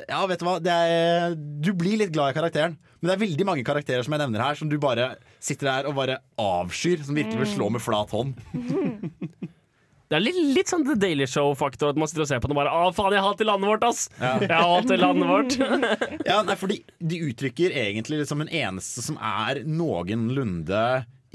ja, 0.06 0.20
vet 0.30 0.42
du 0.42 0.46
hva. 0.46 0.56
Er, 0.76 1.34
du 1.36 1.72
blir 1.78 2.00
litt 2.02 2.14
glad 2.14 2.34
i 2.34 2.38
karakteren. 2.38 2.78
Men 3.00 3.10
det 3.10 3.16
er 3.16 3.24
veldig 3.26 3.48
mange 3.50 3.66
karakterer 3.66 4.06
som 4.06 4.14
jeg 4.16 4.22
nevner 4.24 4.46
her, 4.46 4.58
som 4.58 4.70
du 4.70 4.78
bare 4.82 5.16
sitter 5.44 5.72
der 5.72 5.90
og 5.90 5.98
bare 5.98 6.20
avskyr. 6.42 7.02
Som 7.06 7.18
virkelig 7.18 7.44
vil 7.44 7.52
slå 7.56 7.72
med 7.74 7.86
flat 7.86 8.14
hånd. 8.14 8.38
Det 10.06 10.20
er 10.20 10.22
litt, 10.22 10.38
litt 10.54 10.70
sånn 10.70 10.84
The 10.86 10.94
Daily 11.02 11.26
Show-faktor 11.30 11.90
at 11.94 11.98
man 11.98 12.10
sitter 12.10 12.26
og 12.26 12.30
ser 12.30 12.42
på 12.44 12.50
den 12.50 12.54
og 12.54 12.60
bare 12.62 12.74
Å, 12.78 12.92
faen, 12.94 13.16
jeg 13.16 13.26
hater 13.26 13.48
landet 13.50 13.72
vårt, 13.72 13.86
ass! 13.88 14.04
Jeg 14.22 14.52
hater 14.54 15.02
landet 15.02 15.32
vårt. 15.32 15.58
Ja, 16.30 16.42
nei, 16.46 16.56
fordi 16.60 16.78
De 17.02 17.22
uttrykker 17.26 17.74
egentlig 17.74 18.22
liksom 18.22 18.44
en 18.46 18.52
eneste 18.54 19.02
som 19.06 19.18
er 19.18 19.64
noenlunde 19.66 20.84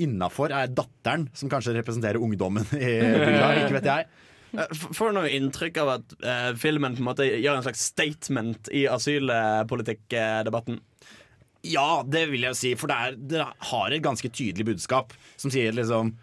innafor, 0.00 0.54
er 0.54 0.70
datteren, 0.72 1.26
som 1.36 1.50
kanskje 1.52 1.74
representerer 1.76 2.22
ungdommen 2.22 2.64
i 2.72 2.94
bygda. 3.02 3.48
Ikke 3.64 3.76
vet 3.76 3.88
jeg. 3.90 4.06
Eh, 4.54 4.70
Får 4.96 5.10
du 5.10 5.18
noe 5.18 5.32
inntrykk 5.36 5.82
av 5.82 5.90
at 5.98 6.14
uh, 6.24 6.50
filmen 6.58 6.96
på 6.96 7.02
en 7.02 7.10
måte 7.10 7.26
gjør 7.28 7.58
en 7.58 7.66
slags 7.66 7.82
statement 7.90 8.70
i 8.72 8.86
asylpolitikkdebatten? 8.90 10.80
Ja, 11.68 12.00
det 12.08 12.24
vil 12.30 12.46
jeg 12.48 12.56
si, 12.56 12.72
for 12.80 12.88
det, 12.88 12.96
er, 12.96 13.20
det 13.34 13.44
har 13.74 13.92
et 13.92 14.04
ganske 14.06 14.30
tydelig 14.32 14.70
budskap 14.70 15.12
som 15.36 15.52
sier 15.52 15.74
liksom 15.76 16.14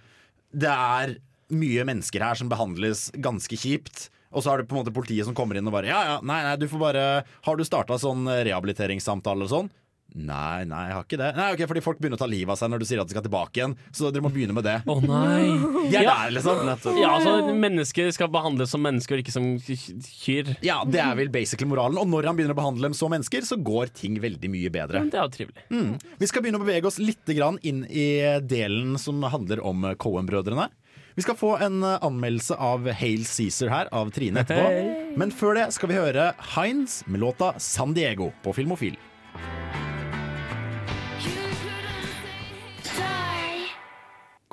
Det 0.49 0.71
er 0.71 1.19
mye 1.53 1.85
mennesker 1.87 2.23
her 2.23 2.35
som 2.39 2.49
behandles 2.51 3.07
ganske 3.23 3.55
kjipt. 3.59 4.09
Og 4.35 4.43
så 4.43 4.51
har 4.51 4.59
du 4.59 4.67
på 4.67 4.75
en 4.75 4.81
måte 4.83 4.91
politiet 4.93 5.23
som 5.25 5.33
kommer 5.37 5.55
inn 5.55 5.67
og 5.69 5.71
bare 5.77 5.87
Ja, 5.87 6.01
ja, 6.03 6.15
nei, 6.21 6.41
nei, 6.43 6.57
du 6.59 6.65
får 6.67 6.81
bare 6.81 7.03
Har 7.47 7.55
du 7.55 7.63
starta 7.63 7.95
sånn 7.97 8.27
rehabiliteringssamtale 8.27 9.45
og 9.47 9.53
sånn? 9.53 9.69
Nei, 10.17 10.63
nei, 10.67 10.85
jeg 10.87 10.95
har 10.95 11.03
ikke 11.03 11.17
det. 11.19 11.27
Nei, 11.35 11.45
ok, 11.53 11.61
Fordi 11.67 11.81
folk 11.83 11.97
begynner 11.99 12.15
å 12.17 12.21
ta 12.21 12.27
livet 12.31 12.49
av 12.53 12.57
seg 12.57 12.69
når 12.71 12.79
du 12.81 12.85
sier 12.87 13.01
at 13.01 13.09
de 13.09 13.13
skal 13.13 13.25
tilbake 13.25 13.59
igjen. 13.59 13.73
Så 13.93 14.07
dere 14.11 14.23
må 14.23 14.31
begynne 14.33 14.55
med 14.55 14.63
det. 14.65 14.77
Å 14.87 14.95
nei. 15.03 15.51
Jeg 15.91 15.99
er 15.99 16.05
Ja. 16.07 16.13
der, 16.23 16.31
liksom. 16.37 16.61
Ja, 16.97 17.09
altså 17.17 17.53
Mennesker 17.59 18.09
skal 18.15 18.31
behandles 18.33 18.71
som 18.71 18.81
mennesker 18.87 19.19
og 19.19 19.23
ikke 19.25 19.35
som 19.35 19.49
kyr. 19.59 20.53
Ja, 20.65 20.79
Det 20.87 21.01
er 21.03 21.13
vel 21.19 21.29
basically 21.33 21.67
moralen. 21.69 21.99
Og 22.01 22.07
når 22.11 22.29
han 22.31 22.39
begynner 22.39 22.55
å 22.55 22.59
behandle 22.61 22.87
dem 22.87 22.95
som 22.97 23.11
mennesker, 23.13 23.43
så 23.47 23.59
går 23.59 23.91
ting 23.99 24.15
veldig 24.23 24.49
mye 24.55 24.71
bedre. 24.73 25.03
Det 25.11 25.19
er 25.19 25.27
jo 25.27 25.35
trivelig. 25.35 25.67
Mm. 25.75 25.93
Vi 26.23 26.31
skal 26.31 26.43
begynne 26.45 26.63
å 26.63 26.65
bevege 26.65 26.87
oss 26.91 26.99
litt 27.03 27.35
grann 27.37 27.59
inn 27.67 27.83
i 27.91 28.07
delen 28.47 28.95
som 29.01 29.21
handler 29.27 29.59
om 29.67 29.89
Cohen-brødrene. 29.99 30.69
Vi 31.17 31.23
skal 31.23 31.35
få 31.35 31.55
en 31.57 31.81
eh, 31.83 31.97
anmeldelse 32.05 32.53
av 32.61 32.83
Hail 32.93 33.23
Cæsar 33.25 33.71
her 33.73 33.87
av 33.89 34.11
Trine 34.13 34.43
etterpå. 34.43 34.67
Hey. 34.69 35.15
Men 35.17 35.31
før 35.33 35.57
det 35.57 35.63
skal 35.73 35.89
vi 35.89 35.95
høre 35.97 36.27
Heinz 36.53 36.99
med 37.09 37.23
låta 37.23 37.55
San 37.57 37.95
Diego 37.97 38.27
på 38.43 38.53
Filmofil. 38.53 38.99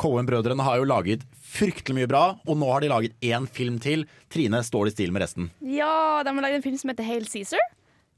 Cohen-brødrene 0.01 0.65
har 0.65 0.81
jo 0.81 0.89
laget 0.89 1.29
fryktelig 1.37 1.99
mye 2.01 2.09
bra, 2.09 2.25
og 2.49 2.57
nå 2.57 2.73
har 2.73 2.81
de 2.81 2.93
laget 2.95 3.21
én 3.21 3.45
film 3.45 3.77
til. 3.77 4.09
Trine 4.33 4.65
står 4.65 4.89
i 4.89 4.97
stil 4.97 5.13
med 5.13 5.27
resten. 5.27 5.53
Ja, 5.61 6.25
de 6.25 6.33
har 6.33 6.47
laget 6.49 6.63
en 6.63 6.65
film 6.71 6.81
som 6.81 6.95
heter 6.95 7.13
Hail 7.13 7.29
Cæsar. 7.29 7.61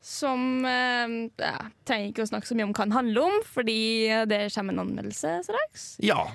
Som 0.06 0.62
eh, 0.62 1.14
ja, 1.42 1.56
trenger 1.88 2.12
ikke 2.12 2.22
å 2.22 2.28
snakke 2.30 2.46
så 2.46 2.54
mye 2.54 2.68
om 2.68 2.74
hva 2.76 2.84
den 2.86 2.94
handler 2.94 3.24
om, 3.26 3.40
fordi 3.42 3.80
det 4.30 4.44
kommer 4.54 4.76
en 4.76 4.84
anmeldelse 4.84 5.32
straks. 5.48 5.86
Ja. 6.04 6.28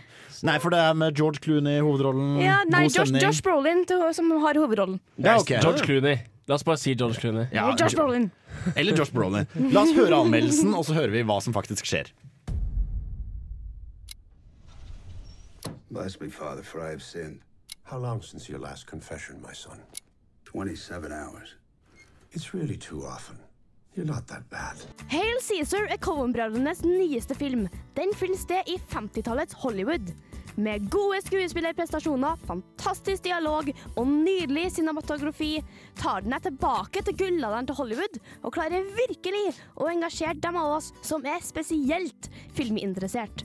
Nei, 0.44 0.58
for 0.60 0.74
det 0.74 0.82
er 0.84 0.98
med 0.98 1.16
George 1.16 1.40
Clooney 1.40 1.78
i 1.80 1.86
hovedrollen. 1.86 2.34
Ja, 2.44 2.58
nei, 2.68 2.88
God 2.90 2.98
Josh. 2.98 3.16
Josh 3.24 3.46
Brolin 3.46 3.86
til, 3.88 4.04
som 4.18 4.28
har 4.44 4.60
hovedrollen. 4.60 5.00
Ja, 5.16 5.38
okay. 5.40 5.62
George 5.64 5.86
Clooney. 5.88 6.20
La 6.50 6.58
oss 6.58 6.66
bare 6.68 6.82
si 6.82 6.96
George 7.00 7.22
Clooney. 7.22 7.48
Ja, 7.56 7.70
Josh 7.80 7.96
Brolin. 7.96 8.32
Eller 8.76 8.98
Josh 8.98 9.14
Brolin. 9.16 9.48
La 9.72 9.86
oss 9.86 9.94
høre 9.96 10.20
anmeldelsen, 10.20 10.74
og 10.76 10.84
så 10.90 10.98
hører 10.98 11.14
vi 11.14 11.24
hva 11.30 11.38
som 11.40 11.56
faktisk 11.56 11.88
skjer. 11.88 12.12
Bless 15.92 16.20
me, 16.20 16.30
Father, 16.30 16.64
for 16.64 16.82
I 16.82 16.90
have 16.90 17.04
sinned. 17.04 17.40
How 17.84 17.98
long 17.98 18.22
since 18.22 18.50
your 18.50 18.60
last 18.60 18.88
confession, 18.88 19.42
my 19.42 19.54
son? 19.54 19.80
27 20.46 21.12
hours. 21.12 21.56
It's 22.32 22.54
really 22.54 22.78
too 22.78 23.06
often. 23.06 23.38
You're 23.96 24.08
not 24.08 24.28
that 24.28 24.50
bad. 24.50 24.78
Hail 25.12 25.40
Cæsar 25.44 25.90
er 25.92 25.98
Cohen-brødrenes 26.00 26.84
nyeste 26.86 27.36
film. 27.36 27.68
Den 27.98 28.14
finner 28.16 28.38
sted 28.40 28.70
i 28.72 28.78
50-tallets 28.94 29.54
Hollywood. 29.64 30.14
Med 30.56 30.88
gode 30.92 31.20
skuespillerprestasjoner, 31.26 32.40
fantastisk 32.48 33.24
dialog 33.24 33.68
og 33.96 34.08
nydelig 34.08 34.70
cinematografi 34.78 35.58
tar 36.00 36.24
den 36.24 36.36
deg 36.36 36.48
tilbake 36.48 37.04
til 37.08 37.18
gullalderen 37.20 37.68
til 37.68 37.80
Hollywood 37.80 38.20
og 38.44 38.56
klarer 38.56 38.88
virkelig 38.96 39.46
å 39.76 39.92
engasjere 39.92 40.40
dem 40.40 40.60
av 40.60 40.78
oss 40.78 40.92
som 41.04 41.28
er 41.28 41.44
spesielt 41.44 42.32
filminteressert. 42.56 43.44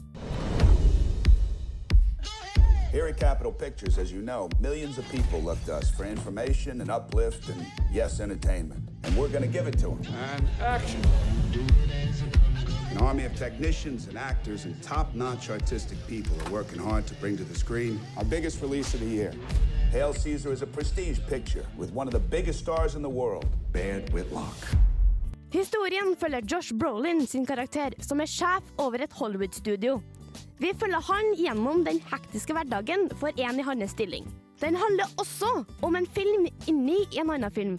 Here 2.96 3.08
at 3.08 3.18
Capitol 3.18 3.52
Pictures, 3.52 3.98
as 3.98 4.10
you 4.10 4.22
know, 4.22 4.48
millions 4.58 4.96
of 4.96 5.06
people 5.10 5.42
look 5.42 5.62
to 5.66 5.74
us 5.74 5.90
for 5.90 6.06
information 6.06 6.80
and 6.80 6.90
uplift 6.90 7.50
and, 7.50 7.66
yes, 7.92 8.20
entertainment. 8.20 8.88
And 9.04 9.14
we're 9.18 9.28
going 9.28 9.42
to 9.42 9.54
give 9.58 9.66
it 9.66 9.78
to 9.80 9.88
them. 9.88 10.00
And 10.30 10.48
action. 10.62 11.02
An 12.92 12.96
army 12.96 13.26
of 13.26 13.36
technicians 13.36 14.08
and 14.08 14.16
actors 14.16 14.64
and 14.64 14.82
top-notch 14.82 15.50
artistic 15.50 15.98
people 16.06 16.40
are 16.46 16.50
working 16.50 16.78
hard 16.78 17.06
to 17.08 17.14
bring 17.16 17.36
to 17.36 17.44
the 17.44 17.54
screen 17.54 18.00
our 18.16 18.24
biggest 18.24 18.62
release 18.62 18.94
of 18.94 19.00
the 19.00 19.06
year. 19.06 19.34
Hail 19.90 20.14
Caesar 20.14 20.50
is 20.50 20.62
a 20.62 20.66
prestige 20.66 21.20
picture 21.28 21.66
with 21.76 21.92
one 21.92 22.08
of 22.08 22.14
the 22.14 22.26
biggest 22.36 22.60
stars 22.60 22.94
in 22.94 23.02
the 23.02 23.10
world, 23.10 23.44
Baird 23.72 24.08
Whitlock. 24.08 24.56
Historien 25.50 26.16
følger 26.16 26.40
Josh 26.40 26.72
Brolin 26.72 27.26
sin 27.26 27.46
karakter, 27.46 27.92
som 28.00 28.20
er 28.20 28.26
sjef 28.26 28.62
over 28.78 29.02
et 29.02 29.12
Hollywood-studio. 29.12 30.00
Vi 30.62 30.72
følger 30.78 31.04
han 31.08 31.34
gjennom 31.38 31.84
den 31.86 32.00
hektiske 32.10 32.56
hverdagen 32.56 33.08
for 33.20 33.34
en 33.36 33.60
i 33.60 33.66
hans 33.66 33.94
stilling. 33.96 34.26
Den 34.60 34.76
handler 34.80 35.10
også 35.20 35.64
om 35.84 35.96
en 35.96 36.06
film 36.06 36.48
inni 36.66 37.02
en 37.20 37.30
annen 37.34 37.52
film. 37.52 37.76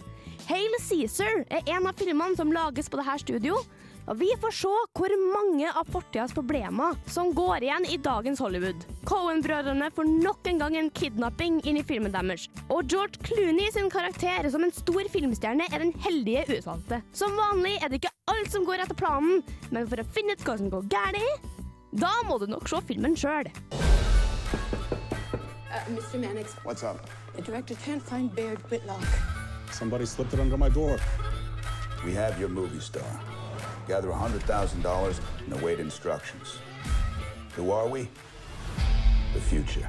Hail 0.48 0.78
Cæsar 0.80 1.42
er 1.50 1.66
en 1.74 1.88
av 1.90 1.98
filmene 1.98 2.38
som 2.38 2.52
lages 2.54 2.88
på 2.88 3.00
dette 3.00 3.18
studio. 3.24 3.58
Og 4.08 4.16
vi 4.16 4.28
får 4.40 4.54
se 4.56 4.70
hvor 4.96 5.12
mange 5.34 5.68
av 5.68 5.88
fortidas 5.92 6.32
problemer 6.32 6.96
som 7.12 7.34
går 7.36 7.66
igjen 7.66 7.84
i 7.92 7.98
dagens 8.00 8.40
Hollywood. 8.40 8.86
Cohen-brødrene 9.08 9.90
får 9.92 10.08
nok 10.08 10.48
en 10.48 10.62
gang 10.62 10.78
en 10.80 10.88
kidnapping 10.96 11.58
inn 11.68 11.76
i 11.76 11.84
filmen 11.84 12.14
deres. 12.14 12.46
Og 12.72 12.88
George 12.88 13.20
Clooney 13.26 13.68
sin 13.74 13.92
karakter 13.92 14.48
som 14.48 14.64
en 14.64 14.72
stor 14.72 15.12
filmstjerne 15.12 15.68
er 15.68 15.84
den 15.84 15.92
heldige 16.06 16.46
utvalgte. 16.56 17.02
Som 17.12 17.36
vanlig 17.36 17.76
er 17.82 17.92
det 17.92 18.00
ikke 18.00 18.16
alt 18.32 18.52
som 18.54 18.64
går 18.64 18.86
etter 18.86 18.96
planen, 18.96 19.44
men 19.74 19.88
for 19.90 20.00
å 20.00 20.08
finne 20.16 20.38
ut 20.38 20.48
hva 20.48 20.56
som 20.56 20.72
går 20.72 20.88
galt, 20.88 21.52
da 21.92 22.10
må 22.28 22.38
du 22.38 22.46
nok 22.46 22.68
se 22.68 22.80
filmen 22.86 23.16
sjøl. 23.16 23.48
Uh, 25.70 25.94
Mr. 25.94 26.18
Mannix, 26.18 26.54
What's 26.64 26.82
up? 26.82 27.08
the 27.36 27.42
director 27.42 27.74
can't 27.84 28.02
find 28.02 28.34
Baird 28.34 28.58
Whitlock. 28.70 29.04
Somebody 29.70 30.06
slipped 30.06 30.32
it 30.34 30.40
under 30.40 30.56
my 30.56 30.68
door. 30.68 30.98
We 32.04 32.12
have 32.14 32.38
your 32.40 32.48
movie 32.48 32.80
star. 32.80 33.20
Gather 33.86 34.08
$100,000 34.08 35.20
and 35.44 35.52
await 35.60 35.78
instructions. 35.80 36.58
Who 37.56 37.70
are 37.70 37.86
we? 37.88 38.08
The 39.34 39.40
future. 39.40 39.88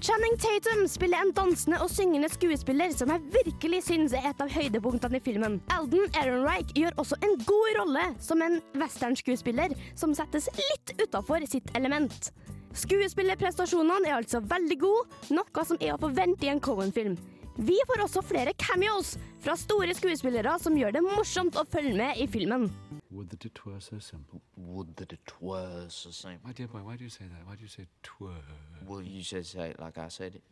Channing 0.00 0.36
Tatum 0.36 0.82
spiller 0.88 1.22
en 1.24 1.30
dansende 1.32 1.78
og 1.80 1.88
syngende 1.88 2.28
skuespiller 2.28 2.92
som 2.92 3.08
jeg 3.14 3.22
virkelig 3.32 3.78
syns 3.86 4.12
er 4.12 4.26
et 4.28 4.42
av 4.44 4.50
høydepunktene 4.52 5.16
i 5.16 5.24
filmen. 5.24 5.56
Alden 5.72 6.10
Ehrenreich 6.20 6.74
gjør 6.76 6.98
også 7.00 7.16
en 7.24 7.32
god 7.48 7.78
rolle 7.78 8.02
som 8.20 8.44
en 8.44 8.58
westernskuespiller 8.76 9.72
som 9.96 10.12
settes 10.16 10.50
litt 10.58 10.92
utafor 11.00 11.46
sitt 11.48 11.72
element. 11.78 12.28
Skuespillerprestasjonene 12.76 14.10
er 14.10 14.18
altså 14.18 14.42
veldig 14.44 14.78
gode, 14.84 15.22
noe 15.32 15.64
som 15.64 15.80
er 15.80 15.94
å 15.94 16.02
forvente 16.02 16.44
i 16.44 16.52
en 16.52 16.60
Cohen-film. 16.60 17.16
Vi 17.58 17.76
får 17.88 18.02
også 18.02 18.20
flere 18.22 18.52
cameos 18.60 19.14
fra 19.40 19.54
store 19.56 19.94
skuespillere 19.96 20.58
som 20.60 20.74
gjør 20.76 20.90
det 20.92 21.00
morsomt 21.04 21.56
å 21.56 21.62
følge 21.72 21.94
med 21.96 22.18
i 22.20 22.26
filmen. 22.28 22.66
Would 23.10 23.30
that 23.30 23.46
it 23.46 23.60
were 23.64 23.80
so 23.80 23.98
simple. 23.98 24.40
Would 24.58 24.90
that 24.96 25.12
it 25.12 25.32
were 25.40 25.86
so 25.88 26.10
simple. 26.10 26.40
My 26.44 26.52
dear 26.52 26.66
boy, 26.68 26.80
why 26.80 26.96
do 26.96 27.04
you 27.04 27.08
say 27.10 27.24
that? 27.24 27.46
Why 27.46 27.54
do 27.56 27.62
you 27.62 27.68
say 27.68 27.86
twere? 28.02 28.42
Well, 28.86 29.00
you 29.00 29.22
should 29.22 29.46
say 29.46 29.70
it 29.70 29.80
like 29.80 29.96
I 29.96 30.08
said 30.08 30.34
it. 30.34 30.42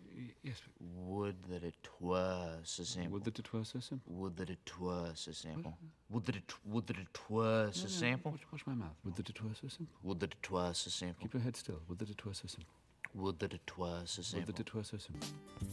Yes. 0.42 0.62
Would 0.80 1.36
that 1.50 1.62
it 1.64 1.88
were 2.00 2.58
so 2.62 2.84
simple. 2.84 3.12
Would 3.12 3.24
that 3.24 3.38
it 3.38 3.52
were 3.52 3.64
so 3.64 3.80
simple. 3.80 4.12
Would 4.22 4.36
that 4.36 4.48
it 4.50 4.80
were 4.80 5.10
so 5.14 5.32
simple. 5.32 5.76
Would 6.08 6.24
that 6.24 6.36
it 6.36 6.54
would 6.64 6.86
that 6.86 6.96
it 6.96 7.18
were 7.28 7.70
so 7.72 7.80
No, 7.80 7.84
no, 7.84 7.98
simple. 8.00 8.30
Watch, 8.30 8.46
watch 8.52 8.66
my 8.66 8.74
mouth. 8.74 8.96
Would 9.04 9.16
that 9.16 9.28
it 9.28 9.42
were 9.42 9.54
so 9.60 9.68
simple. 9.68 9.94
Would 10.02 10.20
that 10.20 10.32
it 10.32 10.50
were 10.50 10.72
so 10.72 10.88
simple. 10.90 11.22
Keep 11.22 11.34
your 11.34 11.42
head 11.42 11.56
still. 11.56 11.80
Would 11.88 11.98
that 11.98 12.08
it 12.08 12.24
were 12.24 12.32
so 12.32 12.46
simple. 12.48 12.72
Would 13.14 13.38
that 13.38 13.54
it 13.54 13.70
were 13.78 14.02
so 14.06 14.22
simple. 14.22 14.46
Would 14.46 14.56
that 14.56 14.66
it 14.66 14.74
were 14.74 14.84
so 14.84 14.98
simple. 14.98 15.28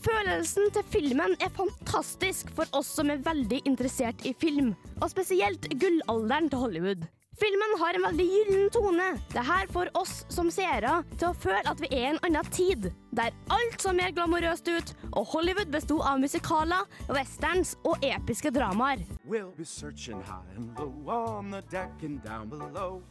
Følelsen 0.06 0.70
til 0.74 0.84
filmen 0.94 1.34
er 1.42 1.50
fantastisk 1.50 2.52
for 2.54 2.70
oss 2.78 2.92
som 3.00 3.10
er 3.10 3.24
veldig 3.26 3.64
interessert 3.66 4.22
i 4.26 4.36
film, 4.38 4.76
og 5.02 5.10
spesielt 5.10 5.66
gullalderen 5.82 6.50
til 6.50 6.62
Hollywood. 6.62 7.02
Filmen 7.42 7.74
har 7.80 7.98
en 7.98 8.04
veldig 8.06 8.26
gyllen 8.28 8.70
tone. 8.70 9.08
Det 9.34 9.44
her 9.48 9.70
får 9.74 9.90
oss 9.98 10.12
som 10.30 10.52
seere 10.54 11.00
til 11.16 11.30
å 11.32 11.34
føle 11.34 11.72
at 11.72 11.82
vi 11.82 11.90
er 11.90 12.04
i 12.04 12.10
en 12.12 12.20
annen 12.28 12.52
tid, 12.54 12.92
der 13.18 13.34
alt 13.50 13.82
så 13.82 13.96
mer 13.98 14.14
glamorøst 14.14 14.70
ut, 14.70 14.94
og 15.16 15.26
Hollywood 15.34 15.72
besto 15.74 15.98
av 16.06 16.22
musikaler, 16.22 16.86
westerns 17.10 17.74
og 17.82 18.04
episke 18.06 18.52
dramaer. 18.54 19.02
We'll 19.26 19.56
be 19.58 19.66
searching 19.66 20.22
high 20.22 20.46
and 20.58 20.78
low 20.78 20.94
on 21.10 21.50
the 21.50 21.64
deck 21.72 22.04
and 22.04 22.22
down 22.22 22.50
below. 22.50 23.02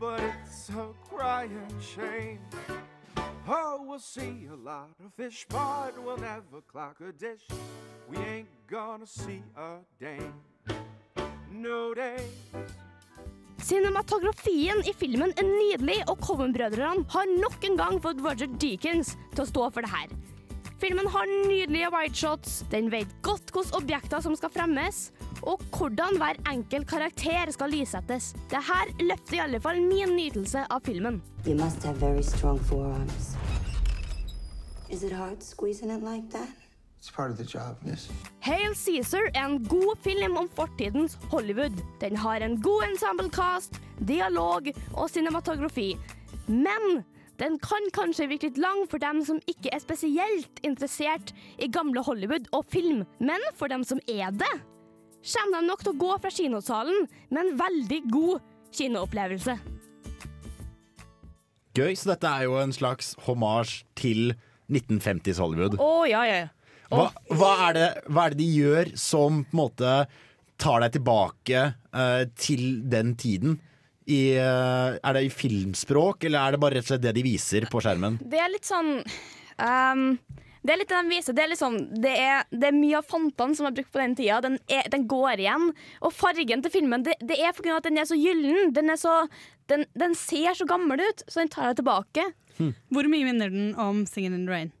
But 0.00 0.20
it's 0.20 0.68
a 0.70 0.90
crying 1.06 1.70
shame. 1.80 2.40
Oh, 3.48 3.78
we'll 3.86 4.00
see 4.00 4.48
a 4.50 4.56
lot 4.56 4.90
of 4.98 5.14
fish, 5.14 5.46
but 5.48 5.94
we'll 6.02 6.16
never 6.16 6.60
clock 6.66 6.96
a 7.00 7.12
dish. 7.12 7.46
We 8.10 8.16
ain't 8.18 8.48
gonna 8.66 9.06
see 9.06 9.40
a 9.56 9.78
day. 10.00 10.18
No 11.52 11.94
days. 11.94 12.26
Cinematografien 13.62 14.82
i 14.86 14.92
filmen 14.98 15.30
er 15.38 15.46
nydelig, 15.46 16.00
og 16.10 16.18
Coven-brødrene 16.26 17.06
har 17.14 17.30
nok 17.38 17.62
en 17.70 17.78
gang 17.78 18.02
fått 18.02 18.18
Roger 18.22 18.50
Deakins 18.58 19.14
til 19.36 19.44
å 19.44 19.46
stå 19.46 19.70
for 19.70 19.86
det 19.86 19.94
her. 19.94 20.10
Filmen 20.82 21.06
har 21.06 21.30
nydelige 21.46 21.92
wideshots, 21.94 22.64
den 22.74 22.90
vet 22.90 23.14
godt 23.22 23.54
hvilke 23.54 23.78
objekter 23.78 24.26
som 24.26 24.34
skal 24.34 24.50
fremmes, 24.58 25.12
og 25.42 25.62
hvordan 25.76 26.18
hver 26.20 26.40
enkelt 26.52 26.88
karakter 26.88 27.50
skal 27.50 27.70
lyssettes. 27.70 28.32
Det 28.50 28.62
her 28.68 28.92
løfter 29.00 29.36
i 29.38 29.42
alle 29.44 29.60
fall 29.60 29.80
min 29.82 30.16
nytelse 30.16 30.66
av 30.70 30.84
filmen. 30.86 31.22
You 31.46 31.54
must 31.54 31.84
have 31.84 31.96
very 32.00 32.22
strong 32.22 32.60
forearms. 32.60 33.36
Is 34.90 35.02
it 35.02 35.12
hard 35.12 35.42
squeezing 35.42 35.90
it 35.90 36.02
like 36.02 36.30
that? 36.30 36.48
It's 37.00 37.10
part 37.10 37.30
of 37.30 37.36
the 37.36 37.44
job, 37.44 37.76
miss. 37.82 38.10
Hail 38.40 38.74
Caesar 38.74 39.28
er 39.34 39.44
en 39.44 39.64
god 39.64 39.96
film 40.02 40.36
om 40.36 40.48
fortidens 40.48 41.18
Hollywood. 41.30 41.82
Den 42.00 42.16
har 42.16 42.36
en 42.36 42.62
god 42.62 42.82
ensemble-cast, 42.90 43.80
dialog 44.08 44.66
og 44.94 45.10
cinematografi. 45.10 45.96
Men 46.46 47.04
den 47.38 47.58
kan 47.58 47.90
kanskje 47.92 48.28
virke 48.30 48.48
litt 48.48 48.58
lang 48.58 48.86
for 48.90 49.02
dem 49.02 49.20
som 49.24 49.38
ikke 49.50 49.70
er 49.74 49.82
spesielt 49.82 50.60
interessert 50.64 51.34
i 51.58 51.68
gamle 51.68 52.02
Hollywood 52.02 52.48
og 52.56 52.64
film. 52.72 53.04
Men 53.20 53.42
for 53.54 53.68
dem 53.68 53.84
som 53.84 54.00
er 54.08 54.32
det, 54.32 54.54
kommer 55.26 55.60
de 55.60 55.70
nok 55.70 55.82
til 55.82 55.94
å 55.94 56.00
gå 56.00 56.12
fra 56.22 56.32
kinosalen 56.32 57.08
med 57.30 57.40
en 57.42 57.56
veldig 57.58 58.02
god 58.12 58.52
kinoopplevelse. 58.76 59.56
Gøy, 61.76 61.92
så 61.98 62.14
dette 62.14 62.30
er 62.30 62.46
jo 62.46 62.56
en 62.60 62.72
slags 62.72 63.12
hommage 63.26 63.82
til 63.98 64.32
1950s 64.72 65.40
Hollywood. 65.42 65.76
Å, 65.82 65.90
ja, 66.08 66.22
ja. 66.28 66.38
ja. 66.46 66.48
Hva, 66.88 67.10
hva, 67.34 67.50
er 67.68 67.76
det, 67.76 67.88
hva 68.08 68.24
er 68.24 68.34
det 68.34 68.40
de 68.40 68.48
gjør 68.62 68.92
som 69.00 69.42
på 69.44 69.56
en 69.56 69.60
måte 69.60 69.96
tar 70.62 70.80
deg 70.86 70.96
tilbake 70.96 71.64
uh, 71.92 72.22
til 72.38 72.80
den 72.88 73.12
tiden? 73.20 73.58
I, 74.06 74.38
uh, 74.38 74.96
er 75.02 75.18
det 75.18 75.26
i 75.26 75.32
filmspråk, 75.34 76.28
eller 76.28 76.46
er 76.46 76.54
det 76.54 76.62
bare 76.62 76.78
rett 76.78 76.86
og 76.86 76.94
slett 76.94 77.04
det 77.04 77.16
de 77.18 77.26
viser 77.26 77.66
på 77.68 77.82
skjermen? 77.82 78.20
Det 78.22 78.38
er 78.40 78.52
litt 78.52 78.68
sånn 78.68 78.92
ehm, 79.02 80.08
Det 80.66 80.74
er 80.74 80.80
litt 80.80 80.90
det 80.90 80.98
de 80.98 81.12
viser. 81.14 81.36
Det 81.36 81.44
er, 81.44 81.54
sånn, 81.58 81.76
det 82.02 82.14
er, 82.18 82.46
det 82.50 82.70
er 82.70 82.76
mye 82.76 82.98
av 82.98 83.06
fontene 83.06 83.54
som 83.58 83.68
er 83.68 83.76
brukt 83.76 83.92
på 83.94 84.02
den 84.02 84.16
tida. 84.18 84.40
Den, 84.44 84.58
er, 84.72 84.88
den 84.92 85.06
går 85.10 85.42
igjen. 85.44 85.68
Og 86.02 86.14
fargen 86.14 86.64
til 86.64 86.74
filmen, 86.74 87.04
det, 87.06 87.14
det 87.22 87.38
er 87.38 87.54
fordi 87.54 87.74
at 87.76 87.86
den 87.86 88.00
er 88.02 88.08
så 88.08 88.18
gyllen. 88.18 88.72
Den, 88.74 88.90
er 88.90 88.98
så, 89.00 89.20
den, 89.70 89.86
den 89.94 90.16
ser 90.18 90.58
så 90.58 90.66
gammel 90.68 91.04
ut, 91.04 91.22
så 91.28 91.44
den 91.44 91.52
tar 91.54 91.70
deg 91.70 91.82
tilbake. 91.82 92.26
Hvor 92.90 93.10
mye 93.12 93.28
minner 93.28 93.52
den 93.52 93.74
om 93.78 94.04
'Singing 94.08 94.34
in 94.34 94.46
the 94.46 94.52
Rain? 94.52 94.72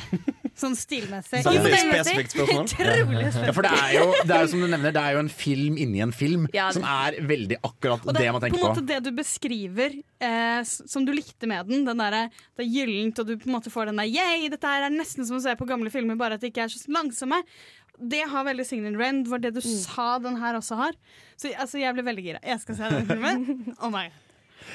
Sånn 0.60 0.76
stilmessig. 0.76 1.40
Er 1.40 1.58
spesifikt 1.64 2.34
spørsmål. 2.36 2.66
Utrolig 2.74 3.24
spesifikt. 3.30 3.46
Ja, 3.48 3.54
for 3.56 3.66
det 3.66 3.72
er, 3.78 3.94
jo, 3.96 4.04
det 4.20 4.36
er 4.36 4.44
jo 4.44 4.50
som 4.52 4.60
du 4.64 4.68
nevner, 4.74 4.94
det 4.96 5.02
er 5.06 5.16
jo 5.16 5.22
en 5.24 5.32
film 5.32 5.78
inni 5.80 6.02
en 6.04 6.12
film, 6.14 6.46
Ja, 6.54 6.68
det- 6.68 6.76
som 6.78 6.84
er 6.90 7.18
veldig 7.30 7.58
akkurat 7.64 8.04
det, 8.06 8.16
det, 8.18 8.26
man 8.28 8.38
på 8.38 8.44
tenker 8.46 8.60
en 8.60 8.64
på. 8.66 8.70
måte 8.74 8.86
det 8.92 9.00
du 9.06 9.10
beskriver 9.16 9.96
eh, 10.20 10.60
som 10.68 11.04
du 11.08 11.12
likte 11.16 11.48
med 11.50 11.66
den, 11.72 11.84
den 11.88 12.04
der, 12.04 12.28
det 12.56 12.66
er 12.66 12.72
gyllent, 12.76 13.18
og 13.24 13.26
du 13.32 13.36
på 13.40 13.48
en 13.50 13.56
måte 13.56 13.72
får 13.72 13.90
den 13.90 14.00
der 14.04 14.10
Yay, 14.12 14.48
dette 14.52 14.68
her 14.68 14.86
er 14.88 14.94
nesten 14.94 15.24
som 15.28 15.40
å 15.40 15.44
se 15.44 15.56
på 15.56 15.68
gamle 15.68 15.90
filmer, 15.90 16.18
bare 16.20 16.36
at 16.36 16.44
de 16.44 16.52
ikke 16.52 16.66
er 16.68 16.72
så 16.72 16.84
langsomme. 16.92 17.40
Det 18.00 18.22
har 18.32 18.44
veldig 18.46 18.64
Signal 18.64 18.94
Rend, 18.96 19.26
var 19.28 19.38
det 19.42 19.50
du 19.56 19.60
sa 19.60 20.14
den 20.24 20.38
her 20.40 20.56
også 20.56 20.76
har. 20.78 20.94
Så 21.36 21.50
altså, 21.52 21.76
jeg 21.82 21.92
ble 21.98 22.04
veldig 22.06 22.22
gira. 22.24 22.38
Jeg 22.44 22.60
skal 22.62 22.78
se 22.78 22.88
den 22.94 23.06
filmen. 23.10 23.74
Oh 23.84 23.90
my. 23.92 24.06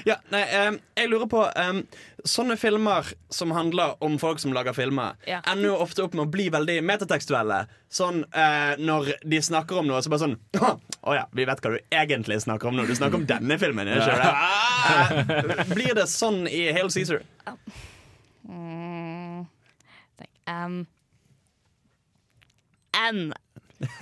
Ja, 0.06 0.16
nei, 0.32 0.42
em, 0.52 0.80
jeg 0.98 1.10
lurer 1.10 1.28
på 1.32 1.44
em, 1.58 1.84
Sånne 2.26 2.56
filmer 2.58 3.06
som 3.30 3.52
handler 3.54 3.96
om 4.04 4.16
folk 4.18 4.40
som 4.42 4.52
lager 4.56 4.74
filmer, 4.74 5.14
Ja. 5.30 5.42
ender 5.46 5.68
jo 5.70 5.76
ofte 5.84 6.02
opp 6.04 6.16
med 6.18 6.26
å 6.26 6.32
bli 6.34 6.48
veldig 6.50 6.80
metatekstuelle. 6.84 7.68
Sånn 7.94 8.24
eh, 8.34 8.76
når 8.82 9.12
de 9.24 9.42
snakker 9.46 9.78
om 9.80 9.88
noe, 9.88 10.02
så 10.02 10.10
bare 10.10 10.24
sånn 10.26 10.38
Å 11.06 11.14
ja, 11.14 11.26
vi 11.38 11.46
vet 11.46 11.62
hva 11.62 11.76
du 11.76 11.80
egentlig 11.94 12.40
snakker 12.42 12.68
om 12.72 12.76
når 12.80 12.88
du 12.90 12.96
snakker 12.98 13.20
om 13.22 13.28
denne 13.30 13.60
filmen. 13.62 13.88
Ikke 13.88 14.18
det? 14.18 14.32
Eh, 14.86 15.64
blir 15.74 15.94
det 15.98 16.04
sånn 16.12 16.44
i 16.50 16.68
Hale 16.74 16.90
Caesar? 16.94 17.22
Um, 20.48 20.86
N. 22.94 23.34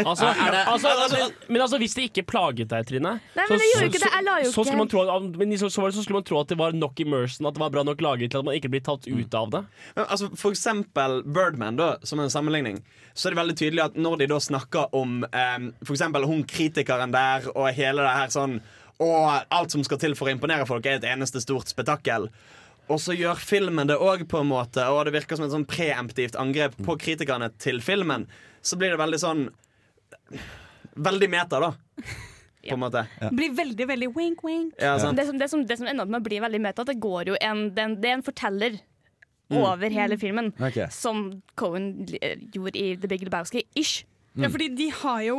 Altså, 0.05 0.25
Er 0.45 0.51
det- 0.53 0.67
altså, 0.69 0.87
altså, 0.87 1.31
men 1.49 1.61
altså, 1.61 1.77
hvis 1.81 1.95
det 1.97 2.03
ikke 2.11 2.23
plaget 2.29 2.67
deg, 2.69 2.85
Trine 2.85 3.13
Nei, 3.35 3.45
la 3.45 4.35
jo 4.43 4.51
så, 4.51 4.61
ikke- 4.61 4.67
skulle 4.67 4.77
man 4.77 4.87
tro, 4.91 5.01
at- 5.01 5.59
så, 5.59 5.69
så, 5.73 5.85
det- 5.89 6.03
skulle 6.03 6.19
man 6.21 6.23
tro 6.29 6.39
at 6.39 6.47
det 6.53 6.57
var 6.59 6.71
nok 6.77 6.99
immersion, 6.99 7.47
at 7.47 7.53
det 7.55 7.59
var 7.63 7.69
bra 7.73 7.83
nok 7.83 8.01
laget 8.01 8.31
til 8.31 8.37
at 8.37 8.45
man 8.45 8.55
ikke 8.55 8.69
blir 8.69 8.83
tatt 8.85 9.07
ut 9.07 9.33
av 9.33 9.49
det. 9.51 9.63
Men, 9.95 10.05
altså, 10.05 10.29
for 10.37 10.51
eksempel 10.53 11.23
Birdman, 11.25 11.75
da, 11.81 11.95
som 12.03 12.19
en 12.19 12.29
sammenligning, 12.29 12.83
så 13.15 13.27
er 13.27 13.33
det 13.35 13.41
veldig 13.41 13.57
tydelig 13.57 13.83
at 13.83 13.95
når 13.97 14.17
de 14.19 14.27
da 14.27 14.39
snakker 14.39 14.93
om 14.93 15.23
em, 15.33 15.73
for 15.83 15.93
eksempel 15.97 16.25
hun 16.25 16.43
kritikeren 16.43 17.11
der 17.11 17.49
og 17.55 17.73
hele 17.73 18.01
det 18.05 18.15
her 18.17 18.27
sånn 18.33 18.61
Og 19.01 19.41
alt 19.51 19.71
som 19.73 19.81
skal 19.83 19.97
til 19.97 20.13
for 20.15 20.29
å 20.29 20.31
imponere 20.31 20.67
folk, 20.69 20.85
er 20.85 20.99
et 20.99 21.03
eneste 21.09 21.41
stort 21.41 21.65
spetakkel. 21.67 22.29
Og 22.91 22.99
så 22.99 23.15
gjør 23.15 23.39
filmen 23.39 23.87
det 23.87 23.95
òg, 23.95 24.25
på 24.27 24.41
en 24.43 24.49
måte, 24.49 24.83
og 24.91 25.05
det 25.07 25.13
virker 25.15 25.39
som 25.39 25.45
et 25.47 25.53
sånn 25.53 25.67
preemptivt 25.69 26.35
angrep 26.39 26.75
på 26.83 26.97
kritikerne 26.99 27.47
til 27.63 27.79
filmen. 27.81 28.25
Så 28.61 28.75
blir 28.79 28.91
det 28.93 28.99
veldig 29.01 29.19
sånn 29.21 29.45
Veldig 30.93 31.29
meta, 31.31 31.57
da. 31.59 31.71
På 32.69 32.75
en 32.75 32.79
måte. 32.79 33.01
Blir 33.33 33.51
veldig, 33.57 33.85
veldig 33.89 34.07
wink, 34.15 34.43
wink. 34.45 34.75
Ja. 34.79 34.93
Det, 34.95 35.25
som, 35.25 35.37
det, 35.39 35.47
som, 35.51 35.63
det 35.67 35.77
som 35.79 35.87
ender 35.89 36.05
opp 36.05 36.11
med 36.13 36.21
å 36.21 36.27
bli 36.27 36.37
veldig 36.39 36.61
meta, 36.63 36.85
det 36.87 36.95
går 37.01 37.31
jo 37.33 37.39
en, 37.43 37.63
det, 37.75 37.87
det 38.03 38.11
er 38.11 38.19
en 38.19 38.25
forteller 38.25 38.81
Mm. 39.51 39.57
over 39.59 39.89
hele 39.91 40.17
filmen. 40.17 40.47
Okay. 40.55 40.87
Som 40.89 41.41
Cohen 41.59 42.07
eh, 42.21 42.39
gjorde 42.55 42.79
i 42.79 42.95
The 42.97 43.09
Big 43.11 43.25
Lebowski. 43.27 43.65
Ish. 43.75 44.05
Ja, 44.39 44.47
fordi 44.49 44.69
de 44.73 44.87
har 45.03 45.19
jo 45.27 45.37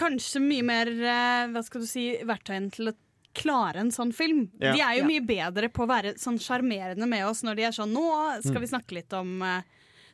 kanskje 0.00 0.40
mye 0.40 0.64
mer 0.64 0.88
eh, 0.88 1.50
hva 1.52 1.62
skal 1.66 1.82
du 1.82 1.88
si, 1.90 2.04
verktøyene 2.24 2.70
til 2.72 2.88
å 2.88 2.94
klare 3.34 3.80
en 3.82 3.90
sånn 3.94 4.12
film. 4.14 4.48
Ja. 4.60 4.72
De 4.72 4.80
er 4.80 4.98
jo 4.98 5.04
Ja. 5.04 5.10
mye 5.10 5.26
bedre 5.26 5.68
på 5.68 5.84
å 5.84 5.88
være 5.90 6.14
sånn 6.18 6.38
sjarmerende 6.38 7.06
med 7.08 7.26
oss 7.26 7.42
når 7.42 7.56
de 7.56 7.62
er 7.64 7.72
sånn 7.76 7.92
Nå 7.92 8.04
skal 8.42 8.54
Mm. 8.56 8.60
vi 8.60 8.66
snakke 8.72 8.92
litt 8.94 9.12
om 9.12 9.42
eh, 9.42 9.62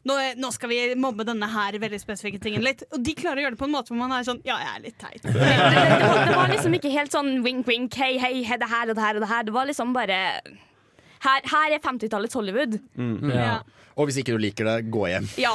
nå, 0.07 0.15
nå 0.41 0.51
skal 0.53 0.69
vi 0.71 0.95
mobbe 0.97 1.25
denne 1.29 1.47
her 1.47 1.73
veldig 1.79 2.01
spesifikke 2.01 2.41
tingen 2.41 2.63
litt. 2.65 2.83
Og 2.93 3.03
de 3.05 3.13
klarer 3.15 3.37
å 3.37 3.45
gjøre 3.45 3.51
det 3.57 3.59
på 3.61 3.67
en 3.69 3.73
måte 3.75 3.89
hvor 3.93 3.99
man 4.01 4.13
er 4.13 4.25
sånn 4.25 4.41
Ja, 4.45 4.57
jeg 4.59 4.73
er 4.77 4.81
litt 4.87 4.99
teit. 4.99 5.23
Det, 5.23 5.33
det, 5.35 6.09
var, 6.09 6.25
det 6.27 6.37
var 6.37 6.49
liksom 6.49 6.75
ikke 6.81 6.91
helt 6.95 7.13
sånn 7.13 7.43
wink, 7.45 7.67
wink, 7.67 7.95
hei, 8.01 8.17
hei, 8.19 8.43
hei, 8.43 8.57
det 8.57 8.69
her 8.69 8.89
og 8.89 8.97
det 8.97 9.05
her 9.05 9.15
og 9.17 9.21
det 9.21 9.29
her. 9.29 9.43
Det 9.45 9.53
var 9.53 9.67
liksom 9.67 9.93
bare 9.93 10.41
Her, 11.21 11.41
her 11.45 11.73
er 11.77 11.79
50-tallets 11.85 12.33
Hollywood. 12.33 12.79
Ja. 12.97 13.61
Og 13.99 14.09
hvis 14.09 14.21
ikke 14.23 14.37
du 14.37 14.41
liker 14.43 14.69
det, 14.69 14.77
gå 14.93 15.03
hjem. 15.11 15.27
Ja. 15.41 15.55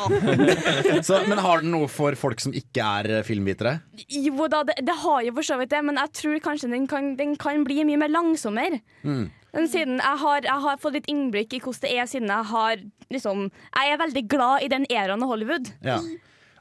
Så, 1.07 1.21
men 1.29 1.39
har 1.41 1.63
den 1.63 1.71
noe 1.73 1.87
for 1.91 2.17
folk 2.19 2.43
som 2.43 2.55
ikke 2.55 2.83
er 2.83 3.11
eh, 3.19 3.23
filmvitere? 3.25 3.77
Jo 4.11 4.49
da, 4.51 4.63
det, 4.67 4.77
det 4.85 4.97
har 5.05 5.23
jo 5.25 5.33
for 5.37 5.47
så 5.47 5.57
vidt 5.61 5.71
det, 5.73 5.81
men 5.87 5.99
jeg 6.01 6.13
tror 6.19 6.43
kanskje 6.43 6.69
den 6.73 6.85
kan, 6.91 7.13
den 7.19 7.33
kan 7.39 7.63
bli 7.67 7.85
mye 7.87 8.01
mer 8.03 8.11
langsommere. 8.11 8.81
Mm. 9.07 9.25
Siden 9.55 10.01
jeg 10.01 10.19
har, 10.19 10.43
jeg 10.43 10.61
har 10.65 10.79
fått 10.83 10.97
litt 10.97 11.09
innblikk 11.11 11.55
i 11.55 11.61
hvordan 11.63 11.85
det 11.85 11.91
er, 11.95 12.07
siden 12.11 12.31
jeg 12.31 12.47
har 12.51 12.81
liksom 13.13 13.45
Jeg 13.47 13.91
er 13.93 13.99
veldig 14.01 14.23
glad 14.27 14.65
i 14.65 14.71
den 14.73 14.87
æraen 14.91 15.23
av 15.23 15.31
Hollywood. 15.31 15.69
Ja. 15.85 16.01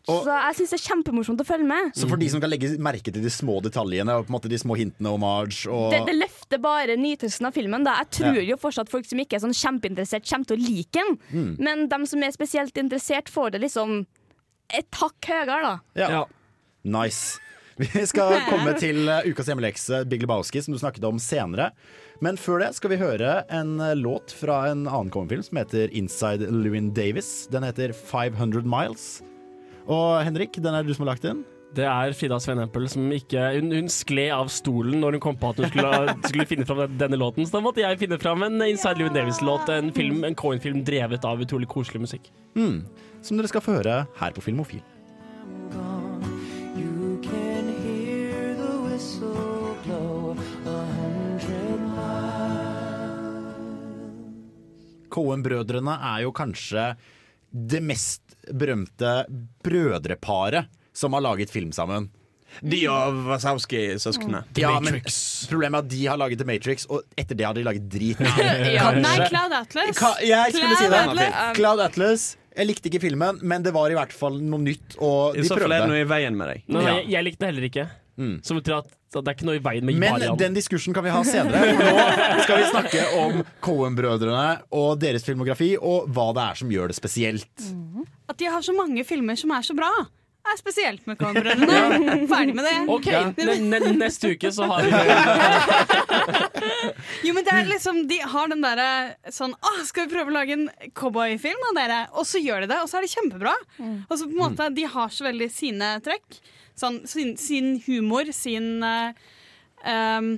Og- 0.08 0.24
så 0.26 0.34
jeg 0.36 0.56
syns 0.58 0.70
det 0.74 0.78
er 0.80 0.84
kjempemorsomt 0.94 1.40
å 1.40 1.46
følge 1.48 1.64
med. 1.66 1.92
Så 1.96 2.08
for 2.08 2.16
de 2.20 2.28
som 2.28 2.40
kan 2.40 2.50
legge 2.50 2.76
merke 2.78 3.12
til 3.12 3.22
de 3.24 3.30
små 3.32 3.62
detaljene 3.64 4.10
og 4.18 4.26
på 4.26 4.34
en 4.34 4.36
måte 4.36 4.50
de 4.52 4.58
små 4.60 4.76
hintene 4.76 5.08
og 5.14 5.20
marge 5.20 5.64
og 5.66 5.92
Det, 5.94 6.02
det 6.06 6.16
løfter 6.18 6.60
bare 6.60 6.96
nytelsen 7.00 7.46
av 7.48 7.54
filmen. 7.56 7.84
Da. 7.84 7.94
Jeg 8.04 8.10
tror 8.18 8.34
Ja. 8.36 8.42
jo 8.52 8.56
fortsatt 8.56 8.90
folk 8.92 9.06
som 9.06 9.18
ikke 9.18 9.34
er 9.38 9.40
sånn 9.46 9.56
kjempeinteressert, 9.56 10.28
kommer 10.28 10.46
til 10.46 10.58
å 10.58 10.68
like 10.68 10.92
den. 10.92 11.18
Mm. 11.32 11.56
Men 11.58 11.88
de 11.88 12.06
som 12.06 12.22
er 12.22 12.32
spesielt 12.32 12.74
interessert, 12.76 13.28
får 13.32 13.52
det 13.52 13.62
liksom 13.62 14.06
et 14.70 14.90
hakk 14.92 15.20
høyere, 15.24 15.62
da. 15.62 15.80
Ja. 15.96 16.24
Nice. 16.84 17.38
Vi 17.78 18.04
skal 18.06 18.40
komme 18.50 18.78
til 18.78 19.08
uh, 19.08 19.22
ukas 19.26 19.46
hjemmelekse, 19.48 20.04
Big 20.08 20.20
Lebowski, 20.22 20.62
som 20.62 20.74
du 20.74 20.78
snakket 20.78 21.02
om 21.08 21.16
senere. 21.18 21.72
Men 22.20 22.36
før 22.36 22.60
det 22.60 22.74
skal 22.76 22.90
vi 22.90 22.96
høre 23.00 23.44
en 23.50 23.80
uh, 23.80 23.94
låt 23.94 24.30
fra 24.32 24.66
en 24.70 24.84
annen 24.86 25.10
Coen-film 25.10 25.42
som 25.42 25.58
heter 25.58 25.88
Inside 25.92 26.50
Lewin 26.52 26.92
Davis. 26.94 27.48
Den 27.50 27.62
heter 27.66 27.92
500 27.92 28.62
Miles. 28.64 29.22
Og 29.84 30.22
Henrik, 30.24 30.56
den 30.62 30.74
er 30.74 30.84
du 30.84 30.94
som 30.94 31.04
har 31.04 31.14
lagt 31.14 31.26
inn. 31.28 31.42
Det 31.74 31.84
er 31.90 32.14
Frida 32.14 32.36
Svenempel 32.38 32.84
som 32.86 33.08
ikke 33.10 33.48
Hun, 33.56 33.72
hun 33.74 33.88
skled 33.90 34.30
av 34.30 34.50
stolen 34.52 35.00
når 35.02 35.16
hun 35.16 35.24
kom 35.24 35.38
på 35.40 35.50
at 35.50 35.58
hun 35.58 35.72
skulle, 35.72 36.14
skulle 36.28 36.46
finne 36.48 36.66
fram 36.68 36.84
denne 37.00 37.18
låten. 37.18 37.46
Så 37.46 37.56
da 37.56 37.64
måtte 37.64 37.82
jeg 37.82 37.98
finne 38.00 38.18
fram 38.22 38.46
en 38.46 38.62
Inside 38.62 39.02
Louis 39.02 39.14
Davis-låt, 39.16 39.72
en, 39.74 39.90
film, 39.96 40.22
en 40.24 40.38
Cohen-film 40.38 40.84
drevet 40.86 41.26
av 41.26 41.42
utrolig 41.42 41.68
koselig 41.70 42.04
musikk. 42.06 42.30
Mm. 42.54 42.84
Som 43.24 43.40
dere 43.40 43.50
skal 43.50 43.64
få 43.64 43.80
høre 43.80 44.04
her 44.20 44.36
på 44.36 44.44
Filmofil. 44.44 44.84
Cohen-brødrene 55.14 55.94
er 56.14 56.24
jo 56.24 56.32
kanskje 56.34 56.94
det 57.54 57.80
mest 57.86 58.34
berømte 58.50 59.24
brødreparet 59.62 60.66
som 60.94 61.14
har 61.14 61.22
laget 61.24 61.50
film 61.54 61.72
sammen. 61.74 62.10
De 62.62 62.84
og 62.86 63.16
Wasowski-søsknene. 63.26 64.44
Ja, 64.58 64.76
men 64.82 65.00
problemet 65.50 65.80
er 65.80 65.82
at 65.82 65.88
de 65.90 66.02
har 66.06 66.18
laget 66.20 66.38
The 66.38 66.46
Matrix, 66.46 66.84
og 66.86 67.02
etter 67.18 67.34
det 67.38 67.46
har 67.48 67.56
de 67.56 67.64
laget 67.66 67.88
drit. 67.90 68.20
Ja. 68.74 68.92
Nei, 68.94 69.16
Cloud 69.26 69.54
Atlas. 69.58 69.98
Ka 69.98 70.12
jeg 70.22 70.54
skulle 70.54 70.78
si 70.78 70.86
det. 70.92 71.00
Atlas. 71.00 71.34
Cloud 71.58 71.82
Atlas. 71.82 72.28
Jeg 72.54 72.68
likte 72.70 72.86
ikke 72.90 73.00
filmen, 73.02 73.40
men 73.42 73.64
det 73.66 73.72
var 73.74 73.90
i 73.90 73.96
hvert 73.98 74.14
fall 74.14 74.38
noe 74.38 74.62
nytt. 74.62 74.94
Og 75.02 75.34
I 75.38 75.42
så 75.48 75.56
fall 75.58 75.74
er 75.74 75.82
det 75.82 75.90
noe 75.90 76.04
i 76.04 76.06
veien 76.06 76.36
med 76.38 76.52
deg. 76.52 76.62
Nå, 76.70 76.84
Ja. 76.84 76.92
jeg, 77.00 77.08
jeg 77.16 77.26
likte 77.26 77.42
det 77.42 77.50
heller 77.50 77.66
ikke. 77.70 77.86
Som 78.46 78.58
betyr 78.60 78.76
at, 78.80 78.90
det 79.14 79.22
er 79.22 79.34
ikke 79.36 79.46
noe 79.46 79.58
i 79.58 79.62
veien 79.62 79.84
med 79.86 79.94
Men 79.98 80.12
Marian. 80.16 80.36
den 80.38 80.54
diskursen 80.56 80.94
kan 80.94 81.04
vi 81.06 81.10
ha 81.14 81.20
senere. 81.26 81.60
For 81.74 81.84
nå 81.86 82.42
skal 82.46 82.58
vi 82.60 82.66
snakke 82.72 83.04
om 83.20 83.40
Cohen-brødrene 83.62 84.46
og 84.74 84.98
deres 85.02 85.22
filmografi, 85.26 85.72
og 85.78 86.08
hva 86.14 86.28
det 86.34 86.42
er 86.48 86.54
som 86.62 86.70
gjør 86.74 86.90
det 86.90 86.98
spesielt. 86.98 87.68
At 88.30 88.38
de 88.40 88.50
har 88.50 88.62
så 88.66 88.74
mange 88.76 89.04
filmer 89.06 89.38
som 89.38 89.50
er 89.54 89.62
så 89.66 89.74
bra, 89.78 89.90
er 90.44 90.58
spesielt 90.60 91.06
med 91.08 91.16
Cohen-brødrene. 91.16 92.26
Ferdig 92.28 92.54
med 92.58 92.66
det. 92.66 92.74
OK, 92.92 93.06
ne 93.38 93.78
ne 93.80 93.92
neste 93.96 94.34
uke 94.34 94.50
så 94.52 94.66
har 94.68 94.82
vi 94.84 94.90
Jo, 97.24 97.32
men 97.36 97.44
det 97.46 97.52
er 97.54 97.66
liksom 97.68 98.02
De 98.08 98.18
har 98.34 98.50
den 98.52 98.62
derre 98.64 98.88
sånn 99.32 99.54
Å, 99.56 99.72
skal 99.88 100.06
vi 100.06 100.14
prøve 100.14 100.32
å 100.32 100.36
lage 100.36 100.56
en 100.56 100.66
cowboyfilm 100.96 101.64
av 101.70 101.78
dere? 101.78 102.00
Og 102.18 102.26
så 102.28 102.40
gjør 102.42 102.64
de 102.64 102.70
det, 102.74 102.80
og 102.84 102.90
så 102.90 102.98
er 103.00 103.06
det 103.06 103.12
kjempebra. 103.14 103.54
Og 104.08 104.14
så 104.18 104.26
på 104.28 104.32
en 104.34 104.40
måte 104.42 104.68
De 104.76 104.84
har 104.96 105.08
så 105.14 105.26
veldig 105.28 105.48
sine 105.52 105.94
trekk. 106.04 106.40
Sånn 106.78 107.04
sin, 107.06 107.36
sin 107.38 107.76
humor, 107.86 108.30
sin 108.34 108.82
um, 108.82 110.30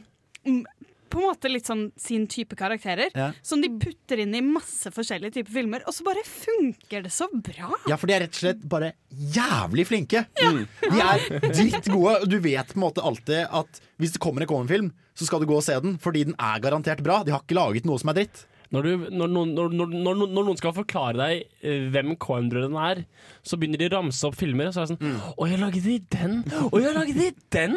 På 1.08 1.20
en 1.22 1.28
måte 1.30 1.48
litt 1.48 1.68
sånn 1.68 1.86
sin 1.96 2.26
type 2.28 2.58
karakterer. 2.58 3.14
Ja. 3.16 3.30
Som 3.46 3.62
de 3.64 3.70
putter 3.80 4.20
inn 4.20 4.34
i 4.36 4.42
masse 4.44 4.90
forskjellige 4.92 5.38
typer 5.38 5.54
filmer, 5.54 5.84
og 5.88 5.94
så 5.96 6.04
bare 6.04 6.24
funker 6.28 7.06
det 7.06 7.12
så 7.14 7.28
bra. 7.32 7.70
Ja, 7.88 7.96
for 7.96 8.10
de 8.10 8.16
er 8.18 8.26
rett 8.26 8.36
og 8.36 8.42
slett 8.42 8.66
bare 8.68 8.92
jævlig 9.08 9.86
flinke. 9.88 10.26
Mm. 10.42 10.64
De 10.92 11.00
er 11.06 11.26
drittgode. 11.46 12.18
og 12.20 12.28
Du 12.28 12.36
vet 12.44 12.74
på 12.74 12.80
en 12.80 12.84
måte 12.84 13.06
alltid 13.06 13.46
at 13.48 13.80
hvis 14.02 14.12
det 14.18 14.20
kommer 14.20 14.44
en 14.44 14.50
Cohen-film, 14.50 14.92
så 15.16 15.24
skal 15.28 15.40
du 15.40 15.48
gå 15.48 15.56
og 15.56 15.64
se 15.64 15.78
den, 15.80 15.96
fordi 16.02 16.26
den 16.28 16.36
er 16.36 16.60
garantert 16.60 17.00
bra. 17.06 17.22
De 17.24 17.32
har 17.32 17.40
ikke 17.46 17.56
laget 17.56 17.88
noe 17.88 18.02
som 18.02 18.12
er 18.12 18.18
dritt. 18.20 18.44
Når, 18.74 18.82
du, 18.82 19.04
når, 19.14 19.28
noen- 19.30 19.52
når, 19.54 19.68
når, 19.78 19.92
når, 19.94 20.20
når 20.26 20.46
noen 20.48 20.58
skal 20.58 20.72
forklare 20.74 21.14
deg 21.20 21.44
eh, 21.62 21.84
hvem 21.94 22.14
Coen-brødrene 22.22 22.86
er, 22.90 23.02
så 23.46 23.58
begynner 23.60 23.78
de 23.78 23.88
å 23.88 23.92
ramse 23.94 24.26
opp 24.26 24.34
filmer. 24.40 24.68
Og 24.70 24.74
så 24.74 24.82
er 24.82 24.88
det 24.90 24.96
sånn 24.96 25.20
Å, 25.36 25.46
jeg 25.50 25.60
lagde 25.62 25.82
de 25.84 25.96
den! 26.16 26.34
Å, 26.66 26.72
jeg 26.82 26.94
lagde 26.96 27.14
de 27.20 27.28
den! 27.54 27.76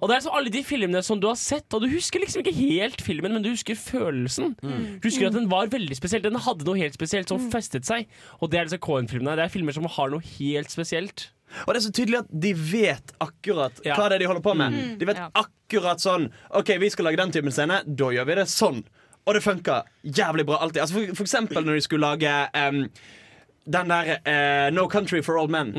Og 0.00 0.08
det 0.08 0.10
er 0.10 0.16
liksom 0.18 0.38
alle 0.40 0.54
de 0.56 0.64
filmene 0.66 1.04
som 1.06 1.20
du 1.22 1.28
har 1.30 1.38
sett, 1.38 1.68
og 1.76 1.84
du 1.84 1.88
husker 1.92 2.24
liksom 2.24 2.42
ikke 2.42 2.56
helt 2.58 3.04
filmen, 3.04 3.36
men 3.36 3.44
du 3.46 3.52
husker 3.52 3.78
følelsen. 3.78 4.56
Du 4.62 5.06
husker 5.06 5.28
at 5.30 5.36
den 5.38 5.46
var 5.52 5.70
veldig 5.72 5.96
spesiell. 5.98 6.24
Den 6.24 6.40
hadde 6.42 6.66
noe 6.66 6.80
helt 6.80 6.96
spesielt 6.98 7.30
som 7.30 7.38
festet 7.52 7.86
seg. 7.88 8.10
Og 8.40 8.50
det 8.50 8.58
er 8.60 8.68
disse 8.70 8.82
Coen-filmene. 8.82 9.36
Det 9.38 9.46
er 9.46 9.54
filmer 9.54 9.76
som 9.76 9.86
har 9.86 10.10
noe 10.12 10.24
helt 10.34 10.72
spesielt. 10.74 11.28
Og 11.64 11.70
det 11.70 11.78
er 11.78 11.84
så 11.84 11.92
tydelig 11.94 12.18
at 12.24 12.30
de 12.42 12.50
vet 12.56 13.12
akkurat 13.22 13.76
Ja. 13.86 13.94
hva 13.94 14.08
det 14.10 14.16
er 14.16 14.24
de 14.24 14.26
holder 14.32 14.42
på 14.42 14.54
med. 14.58 14.74
Mm. 14.74 14.94
De 14.98 15.06
vet 15.06 15.20
akkurat 15.38 16.02
sånn 16.02 16.24
OK, 16.58 16.72
vi 16.82 16.88
skal 16.90 17.06
lage 17.06 17.20
den 17.20 17.30
typen 17.36 17.54
scene, 17.54 17.76
da 17.86 18.08
gjør 18.10 18.26
vi 18.26 18.34
det 18.40 18.46
sånn. 18.50 18.80
Og 19.26 19.34
det 19.34 19.42
funka 19.42 19.82
jævlig 20.04 20.46
bra 20.46 20.62
alltid. 20.62 20.80
Altså 20.80 20.94
for, 20.94 21.14
for 21.14 21.24
eksempel 21.24 21.64
når 21.64 21.78
de 21.78 21.80
skulle 21.80 22.06
lage 22.06 22.32
um, 22.68 22.88
den 23.64 23.88
der 23.90 24.10
uh, 24.28 24.74
No 24.74 24.88
Country 24.88 25.22
for 25.24 25.38
Old 25.40 25.50
Men. 25.50 25.70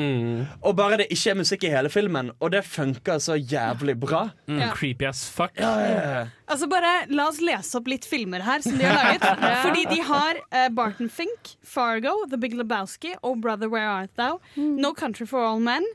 Og 0.62 0.76
bare 0.78 0.98
det 0.98 1.06
ikke 1.14 1.30
er 1.30 1.38
musikk 1.38 1.64
i 1.68 1.70
hele 1.70 1.89
filmen, 1.93 2.32
og 2.39 2.52
det 2.52 2.64
funka 2.66 3.20
så 3.22 3.36
jævlig 3.38 4.00
bra. 4.02 4.30
Ja. 4.48 4.72
Creepy 4.74 5.06
as 5.06 5.30
fuck. 5.30 5.54
Ja, 5.60 5.70
ja, 5.80 5.91
ja. 6.18 6.26
Altså 6.48 6.68
bare 6.70 6.96
La 7.14 7.28
oss 7.30 7.41
lese 7.41 7.78
opp 7.78 7.88
litt 7.89 8.06
filmer 8.10 8.41
her 8.46 8.66
som 8.66 8.78
de 8.80 8.89
har 8.89 8.98
laget. 8.98 9.46
Fordi 9.68 9.86
de 9.93 10.02
har 10.10 10.41
uh, 10.41 10.68
Barton 10.74 11.10
Fink, 11.10 11.54
Fargo, 11.64 12.18
The 12.30 12.41
Big 12.41 12.58
Lebowski 12.58 13.14
og 13.22 13.41
Brother 13.41 13.70
Where 13.70 13.89
Art 13.89 14.18
Thou. 14.18 14.39
No 14.58 14.93
Country 14.98 15.30
for 15.30 15.46
All 15.46 15.62
Men. 15.62 15.86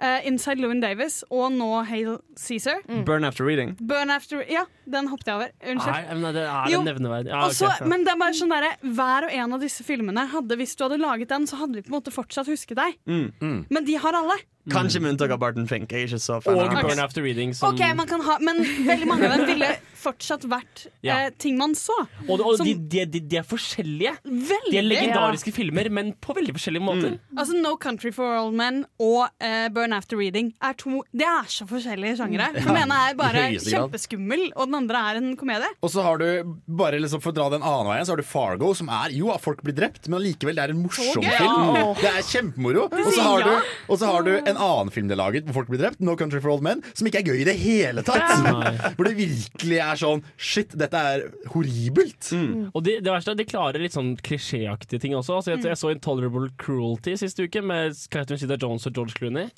Eh, 0.00 0.26
Inside 0.26 0.58
Llewyn 0.62 0.80
Davis 0.82 1.20
og 1.30 1.52
nå 1.52 1.84
Hail 1.88 2.18
Caesar. 2.36 2.80
Burn 3.06 3.24
After 3.24 3.44
Reading. 3.46 3.76
Burn 3.80 4.10
After 4.10 4.42
Ja, 4.50 4.64
den 4.88 5.08
hoppet 5.12 5.26
jeg 5.30 5.34
over. 5.36 5.50
Unnskyld. 5.62 5.92
Nei, 6.10 6.14
men 6.20 6.34
det 6.34 6.44
er 6.46 6.70
Jo. 6.72 6.80
en 6.80 6.86
nevneverdig. 6.90 7.28
Ja, 7.34 7.44
okay, 7.46 7.54
så- 7.54 7.72
ja. 7.80 7.86
Men 7.86 8.04
det 8.04 8.12
er 8.14 8.18
bare 8.18 8.32
sånn 8.32 8.50
derre 8.50 8.72
Hver 8.82 9.24
og 9.28 9.32
en 9.32 9.52
av 9.52 9.60
disse 9.60 9.84
filmene 9.84 10.26
hadde 10.28 10.56
Hvis 10.56 10.74
du 10.76 10.84
hadde 10.84 10.98
laget 11.00 11.28
den, 11.28 11.46
så 11.46 11.56
hadde 11.60 11.74
vi 11.74 11.82
på 11.82 11.92
en 11.94 12.00
måte 12.00 12.12
fortsatt 12.12 12.46
husket 12.46 12.76
deg. 12.76 12.96
Mm. 13.06 13.66
Men 13.70 13.84
de 13.84 13.94
har 13.94 14.12
alle. 14.14 14.38
Kanskje 14.68 15.00
med 15.00 15.14
unntak 15.14 15.30
av 15.32 15.38
Barton 15.40 15.64
Fink. 15.66 15.88
Jeg 15.90 16.02
er 16.04 16.06
ikke 16.10 16.20
så 16.20 16.36
fan 16.44 16.54
Og 16.58 16.68
av. 16.68 16.82
Burn 16.84 16.98
After 17.00 17.22
Reading. 17.24 17.54
Som, 17.56 17.72
Ok, 17.72 17.80
man 17.96 18.06
kan 18.06 18.20
ha 18.20 18.36
Men 18.44 18.60
veldig 18.60 19.06
mange 19.08 19.24
av 19.30 19.38
dem 19.38 19.46
ville 19.48 19.70
fortsatt 20.00 20.44
vært 20.48 20.86
Ja. 21.04 21.16
eh, 21.26 21.30
ting 21.38 21.56
man 21.58 21.74
så. 21.76 21.92
og 22.28 22.40
og 22.40 22.56
Som- 22.58 22.66
de, 22.66 22.74
de, 22.74 23.04
de, 23.06 23.20
de 23.20 23.36
er 23.40 23.42
forskjellige. 23.44 24.12
Veldig. 24.24 24.70
De 24.70 24.78
er 24.78 24.84
legendariske 24.84 25.52
filmer, 25.52 25.88
men 25.90 26.12
på 26.20 26.34
veldig 26.36 26.54
forskjellige 26.56 26.84
måter. 26.84 27.16
Altså 27.36 27.56
No 27.60 27.74
Country 27.76 28.12
for 28.12 28.24
Old 28.36 28.54
Men 28.56 28.84
og 29.00 29.28
uh, 29.40 29.68
Burn 29.72 29.92
After 29.96 30.16
Reading 30.20 30.52
er 30.62 30.72
to 30.80 31.02
Det 31.12 31.24
er 31.28 31.48
så 31.52 31.66
forskjellige 31.68 32.16
sjangere. 32.20 32.50
For 32.62 32.76
ja, 32.76 32.84
ene 32.84 33.00
er 33.10 33.16
bare 33.18 33.46
kjempeskummel, 33.70 34.46
og 34.56 34.68
den 34.70 34.74
andre 34.82 35.02
er 35.10 35.20
en 35.20 35.32
komedie. 35.40 35.68
Og 35.82 35.90
så 35.92 36.02
har 36.04 36.20
du, 36.20 36.54
bare 36.68 37.00
liksom 37.00 37.20
for 37.24 37.32
å 37.32 37.36
dra 37.40 37.48
den 37.56 37.62
annen 37.64 37.88
veien, 37.92 38.04
så 38.08 38.12
har 38.14 38.20
du 38.20 38.28
Fargo, 38.28 38.72
som 38.76 38.88
er 38.92 39.12
jo 39.16 39.32
at 39.34 39.40
folk 39.44 39.60
blir 39.64 39.76
drept, 39.76 40.08
men 40.08 40.20
allikevel 40.20 40.56
det 40.60 40.64
er 40.68 40.74
en 40.76 40.82
morsom 40.84 41.12
film. 41.16 41.26
Ja. 41.28 41.94
Det 42.00 42.12
er 42.12 42.22
kjempemoro. 42.28 42.86
Og 42.92 43.12
så 43.16 43.24
har, 43.24 43.44
du- 43.44 43.92
og 43.92 43.98
så 44.00 44.06
har 44.12 44.22
du 44.28 44.32
en 44.52 44.60
annen 44.60 44.92
film 44.94 45.08
de 45.10 45.14
har 45.16 45.20
laget 45.22 45.46
hvor 45.48 45.60
folk 45.60 45.70
blir 45.72 45.80
drept, 45.82 46.00
No 46.04 46.16
Country 46.18 46.40
for 46.42 46.54
Old 46.54 46.64
Men, 46.66 46.82
som 46.92 47.08
ikke 47.08 47.22
er 47.22 47.30
gøy 47.30 47.40
i 47.42 47.46
det 47.48 47.56
hele 47.60 48.04
tatt. 48.06 48.94
Hvor 48.96 49.08
det 49.08 49.14
virkelig 49.18 49.80
er 49.84 50.00
sånn 50.00 50.22
Shit, 50.40 50.74
dette 50.78 51.00
er 51.12 51.24
horribelt. 51.54 52.30
Og 52.74 52.82
de, 52.86 52.98
det 53.02 53.12
verste 53.12 53.32
er 53.32 53.38
at 53.38 53.42
de 53.42 53.48
klarer 53.50 53.82
litt 53.82 53.96
sånn 53.96 54.12
klisjéaktige 54.26 55.02
ting 55.02 55.16
også. 55.18 55.40
Altså, 55.40 55.54
jeg, 55.54 55.64
jeg 55.70 55.80
så 55.80 55.92
Intolerable 55.94 56.50
Cruelty 56.60 57.16
siste 57.20 57.46
uke 57.48 57.62
med 57.64 57.96
Catherine 58.12 58.40
Zeta 58.40 58.58
Jones 58.60 58.86
og 58.88 58.96
George 58.96 59.16
Clooney. 59.18 59.50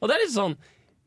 Og 0.00 0.08
det 0.10 0.16
er 0.16 0.24
litt 0.24 0.34
sånn 0.34 0.56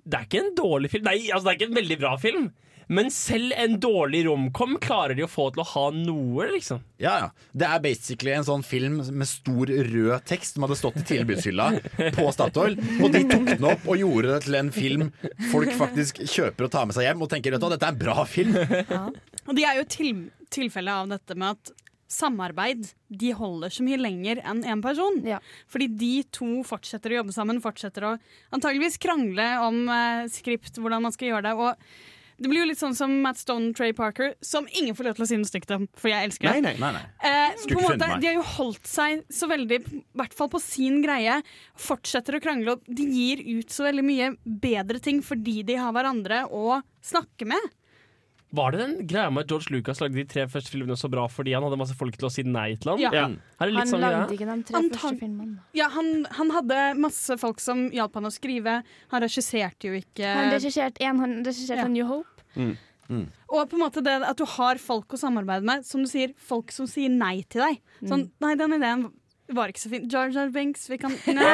Det 0.07 0.19
er 0.21 0.27
ikke 0.29 0.43
en 0.45 0.53
dårlig 0.57 0.93
film. 0.93 1.07
Nei, 1.09 1.17
altså, 1.31 1.47
det 1.47 1.53
er 1.53 1.59
ikke 1.59 1.71
en 1.71 1.79
veldig 1.81 1.99
bra 2.03 2.13
film. 2.21 2.47
Men 2.87 3.09
selv 3.11 3.51
en 3.57 3.75
dårlig 3.83 4.23
romcom 4.27 4.77
klarer 4.83 5.17
de 5.17 5.25
å 5.25 5.29
få 5.31 5.49
til 5.51 5.63
å 5.63 5.67
ha 5.73 5.85
noe, 5.95 6.47
liksom. 6.53 6.79
Ja, 7.03 7.17
ja. 7.21 7.29
Det 7.51 7.67
er 7.67 7.81
basically 7.83 8.33
en 8.35 8.47
sånn 8.47 8.63
film 8.65 9.01
med 9.03 9.29
stor 9.29 9.71
rød 9.89 10.27
tekst 10.29 10.55
som 10.55 10.65
hadde 10.65 10.79
stått 10.79 11.01
i 11.01 11.07
tilbudshylla 11.11 11.67
på 12.15 12.27
Statoil. 12.35 12.77
Og 13.01 13.11
de 13.13 13.25
tok 13.27 13.49
den 13.51 13.67
opp 13.67 13.87
og 13.87 13.99
gjorde 13.99 14.35
det 14.35 14.43
til 14.47 14.59
en 14.61 14.71
film 14.75 15.09
folk 15.51 15.73
faktisk 15.77 16.23
kjøper 16.23 16.67
og 16.67 16.73
tar 16.73 16.87
med 16.87 16.97
seg 16.97 17.09
hjem 17.09 17.25
og 17.25 17.31
tenker 17.33 17.55
vet 17.55 17.63
du 17.63 17.69
dette 17.73 17.89
er 17.89 17.95
en 17.97 17.99
bra 18.05 18.23
film. 18.29 18.55
Og 19.47 19.55
de 19.57 19.67
er 19.67 19.81
jo 19.81 19.89
til, 19.91 20.23
tilfellet 20.53 21.03
av 21.03 21.11
dette 21.17 21.37
med 21.37 21.57
at 21.57 21.75
samarbeid 22.07 22.85
de 23.11 23.33
holder 23.35 23.71
så 23.73 23.83
mye 23.83 23.99
lenger 23.99 24.39
enn 24.47 24.63
én 24.63 24.83
person. 24.83 25.19
Fordi 25.71 25.87
de 25.99 26.11
to 26.31 26.61
fortsetter 26.67 27.13
å 27.13 27.19
jobbe 27.21 27.35
sammen, 27.35 27.63
fortsetter 27.63 28.07
å 28.07 28.13
antageligvis 28.55 28.99
krangle 29.03 29.47
om 29.65 29.81
eh, 29.91 30.27
skript, 30.31 30.79
hvordan 30.79 31.03
man 31.03 31.15
skal 31.15 31.33
gjøre 31.33 31.49
det. 31.49 31.55
Og 31.59 32.15
det 32.37 32.49
blir 32.51 32.61
jo 32.61 32.67
litt 32.69 32.79
sånn 32.79 32.95
som 32.97 33.13
Matt 33.23 33.39
Stone 33.41 33.71
Trey 33.77 33.93
Parker, 33.97 34.35
som 34.45 34.67
ingen 34.77 34.95
får 34.97 35.09
lov 35.09 35.17
til 35.17 35.25
å 35.25 35.29
si 35.29 35.39
noe 35.39 35.49
stygt 35.49 35.71
om, 35.73 35.87
for 35.97 36.11
jeg 36.11 36.27
elsker 36.29 36.49
det. 36.51 36.61
Nei, 36.67 36.75
nei, 36.77 36.91
nei. 36.97 37.05
Eh, 37.25 37.55
på 37.63 37.79
en 37.79 37.87
måte, 37.87 38.11
de 38.21 38.29
har 38.29 38.37
jo 38.37 38.45
holdt 38.57 38.89
seg 38.89 39.23
så 39.33 39.49
veldig, 39.49 39.79
i 39.97 40.03
hvert 40.21 40.37
fall 40.37 40.51
på 40.53 40.61
sin 40.61 41.01
greie, 41.05 41.39
fortsetter 41.81 42.37
å 42.37 42.43
krangle, 42.43 42.77
og 42.77 42.85
de 42.99 43.07
gir 43.09 43.41
ut 43.57 43.73
så 43.73 43.87
veldig 43.87 44.05
mye 44.05 44.29
bedre 44.45 45.01
ting 45.03 45.23
fordi 45.25 45.63
de 45.67 45.79
har 45.81 45.95
hverandre 45.95 46.43
å 46.53 46.79
snakke 47.03 47.49
med. 47.49 47.73
Var 48.55 48.71
det 48.71 48.79
den 48.79 48.93
greia 49.09 49.29
med 49.33 49.43
at 49.43 49.49
George 49.51 49.73
Lucas 49.75 49.99
lagde 49.99 50.15
de 50.15 50.23
tre 50.23 50.45
første 50.47 50.71
filmene 50.71 50.95
så 50.95 51.09
bra 51.11 51.25
fordi 51.27 51.51
han 51.51 51.65
hadde 51.67 51.79
masse 51.81 51.95
folk 51.99 52.15
til 52.15 52.29
å 52.29 52.31
si 52.31 52.45
nei 52.47 52.77
til 52.79 52.93
ham? 52.93 53.01
Ja. 53.03 53.25
Han 53.59 53.89
sånn 53.89 53.99
lagde 53.99 54.21
greie? 54.29 54.37
ikke 54.37 54.47
de 54.47 54.63
tre 54.69 54.81
første 54.93 55.19
filmene. 55.19 55.57
Ja, 55.75 55.89
han, 55.91 56.25
han 56.37 56.53
hadde 56.55 56.79
masse 57.03 57.35
folk 57.41 57.59
som 57.59 57.89
hjalp 57.91 58.15
han 58.15 58.29
å 58.29 58.31
skrive. 58.31 58.79
Han 59.11 59.25
regisserte 59.25 59.89
jo 59.91 59.99
ikke 59.99 60.31
Han 60.31 60.53
regisserte 60.55 61.03
én, 61.03 61.19
han 61.19 61.41
regisserte 61.43 61.83
Ja. 61.83 61.91
New 61.91 62.07
Hope. 62.07 62.47
Og 63.47 63.69
på 63.71 63.77
en 63.77 63.83
måte 63.83 64.01
det 64.03 64.15
at 64.27 64.39
du 64.39 64.45
har 64.57 64.79
folk 64.83 65.13
å 65.15 65.19
samarbeide 65.19 65.63
med, 65.67 65.85
som 65.87 66.01
du 66.03 66.09
sier, 66.11 66.33
folk 66.39 66.71
som 66.75 66.87
sier 66.89 67.11
nei 67.11 67.41
til 67.47 67.63
deg. 67.63 67.79
Sånn, 68.03 68.29
nei, 68.43 68.55
den 68.59 68.75
ideen 68.79 69.05
Det 69.47 69.55
var 69.55 69.71
ikke 69.71 69.79
så 69.79 69.89
fint. 69.93 70.07
Jar 70.11 70.27
Jar 70.35 70.49
Binks, 70.51 70.89
vi 70.91 70.97
kan 70.99 71.13
Nei, 71.31 71.45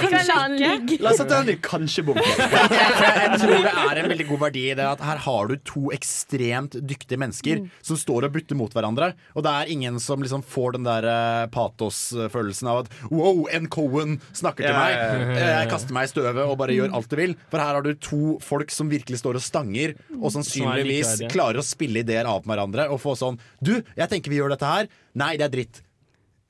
Kanskje 0.00 0.08
vi 0.08 0.12
kan 0.14 0.28
la 0.30 0.36
den 0.48 0.54
ligge. 0.60 0.96
La 1.04 1.10
oss 1.12 1.18
sette 1.20 1.36
den 1.44 1.50
i 1.52 1.56
kanskje-bunken. 1.60 2.24
Jeg 2.40 3.40
tror 3.42 3.52
det 3.66 3.72
er 3.82 4.00
en 4.00 4.08
veldig 4.08 4.26
god 4.30 4.40
verdi 4.46 4.62
i 4.70 4.76
det 4.78 4.86
at 4.88 5.02
her 5.04 5.20
har 5.26 5.50
du 5.50 5.54
to 5.68 5.82
ekstremt 5.92 6.78
dyktige 6.88 7.20
mennesker 7.20 7.60
Mm. 7.64 7.66
som 7.84 7.96
står 8.00 8.24
og 8.26 8.32
butter 8.34 8.56
mot 8.56 8.72
hverandre. 8.72 9.10
Og 9.36 9.44
det 9.44 9.52
er 9.52 9.70
ingen 9.74 9.98
som 10.00 10.22
liksom 10.24 10.42
får 10.48 10.72
den 10.78 10.86
der 10.88 11.04
eh, 11.06 11.44
patos-følelsen 11.52 12.70
av 12.72 12.80
at 12.84 12.90
wow, 13.12 13.44
en 13.52 13.68
Cohen 13.72 14.16
snakker 14.32 14.64
til 14.64 14.72
Ja, 14.72 14.80
meg. 14.80 14.96
ja, 14.96 15.04
ja. 15.04 15.36
Eh, 15.36 15.52
Jeg 15.60 15.70
kaster 15.70 15.92
meg 15.94 16.08
i 16.08 16.12
støvet 16.14 16.40
og 16.44 16.56
bare 16.58 16.72
Mm. 16.72 16.78
gjør 16.80 16.94
alt 16.96 17.08
du 17.12 17.16
vil. 17.20 17.36
For 17.52 17.58
her 17.60 17.74
har 17.78 17.82
du 17.84 17.92
to 17.94 18.38
folk 18.40 18.70
som 18.72 18.88
virkelig 18.90 19.20
står 19.20 19.36
og 19.38 19.44
stanger, 19.44 19.94
og 20.20 20.32
sannsynligvis 20.32 21.28
klarer 21.30 21.60
å 21.60 21.64
spille 21.68 22.00
ideer 22.00 22.24
av 22.26 22.42
hverandre 22.48 22.88
og 22.90 23.00
få 23.04 23.12
sånn 23.14 23.38
Du, 23.62 23.82
jeg 23.96 24.08
tenker 24.08 24.30
vi 24.32 24.40
gjør 24.40 24.50
dette 24.56 24.66
her. 24.66 24.88
Nei, 25.14 25.36
det 25.36 25.44
er 25.46 25.52
dritt. 25.52 25.82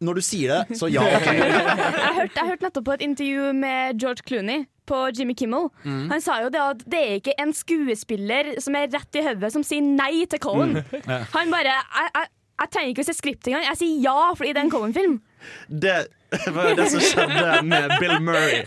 Når 0.03 0.19
du 0.19 0.23
sier 0.27 0.51
det, 0.51 0.79
så 0.79 0.89
ja. 0.91 1.05
Okay. 1.19 1.39
Jeg 2.05 2.15
hørte, 2.19 2.47
hørt 2.49 2.65
nettopp 2.67 2.87
på 2.89 2.97
et 2.97 3.05
intervju 3.07 3.53
med 3.57 4.01
George 4.03 4.27
Clooney 4.27 4.65
på 4.87 5.01
Jimmy 5.17 5.35
Kimmel. 5.39 5.71
Mm. 5.85 6.09
Han 6.11 6.21
sa 6.21 6.41
jo 6.43 6.51
det 6.53 6.61
at 6.61 6.83
det 6.91 7.01
er 7.01 7.21
ikke 7.21 7.37
en 7.41 7.55
skuespiller 7.57 8.55
som 8.61 8.77
er 8.77 8.91
rett 8.93 9.17
i 9.17 9.23
hodet, 9.25 9.53
som 9.55 9.65
sier 9.65 9.85
nei 9.85 10.27
til 10.31 10.43
Cohen. 10.43 10.81
Mm. 10.81 11.01
Ja. 11.15 11.21
Han 11.35 11.53
bare 11.53 11.69
jeg, 11.69 12.11
jeg, 12.17 12.29
jeg 12.61 12.71
trenger 12.75 12.93
ikke 12.93 13.05
å 13.05 13.09
se 13.09 13.17
skript 13.17 13.49
engang. 13.49 13.65
Jeg 13.69 13.81
sier 13.81 14.03
ja 14.05 14.19
fordi 14.37 14.53
det 14.53 14.61
er 14.61 14.67
en 14.67 14.73
Cohen-film. 14.73 15.17
Det 15.69 15.97
var 16.55 16.69
jo 16.71 16.75
det 16.79 16.87
som 16.93 17.03
skjedde 17.05 17.53
med 17.69 17.95
Bill 18.01 18.17
Murray. 18.25 18.63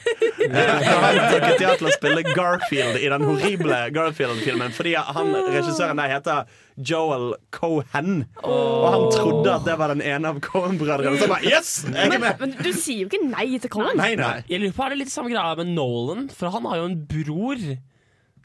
Eh, 0.48 0.52
Da 0.52 0.98
han 1.04 1.18
tok 1.34 1.48
til 1.58 1.88
å 1.90 1.94
spille 1.96 2.24
Garfield 2.28 3.00
i 3.02 3.10
den 3.12 3.26
horrible 3.28 3.80
Garfield-filmen 3.96 4.72
fordi 4.76 4.94
han, 5.00 5.32
regissøren 5.52 6.00
der 6.02 6.12
heter 6.14 6.52
Joel 6.78 7.32
Cohen. 7.56 8.26
Og 8.46 8.86
han 8.94 9.06
trodde 9.16 9.54
at 9.56 9.66
det 9.68 9.78
var 9.80 9.94
den 9.96 10.04
ene 10.06 10.30
av 10.36 10.40
Cohen-brødrene. 10.46 11.18
Så 11.22 11.30
bare 11.32 11.48
Yes! 11.50 11.72
Jeg 11.90 12.06
er 12.06 12.12
Men, 12.14 12.22
med! 12.22 12.42
men 12.44 12.56
du 12.62 12.72
sier 12.74 13.04
jo 13.06 13.10
ikke 13.10 13.24
nei 13.32 13.48
til 13.64 13.72
Cohen. 13.74 13.98
Nei, 13.98 14.12
nei. 14.20 14.36
Jeg 14.50 14.62
lurer 14.64 14.76
på, 14.78 14.86
Er 14.88 14.94
det 14.96 15.02
litt 15.06 15.14
samme 15.14 15.34
greia 15.34 15.56
med 15.60 15.74
Nolan? 15.74 16.28
For 16.34 16.54
han 16.54 16.68
har 16.70 16.84
jo 16.84 16.90
en 16.92 17.00
bror 17.10 17.64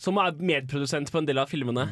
som 0.03 0.17
er 0.19 0.33
medprodusent 0.41 1.13
på 1.13 1.21
en 1.23 1.29
del 1.29 1.39
av 1.39 1.51
filmene. 1.53 1.85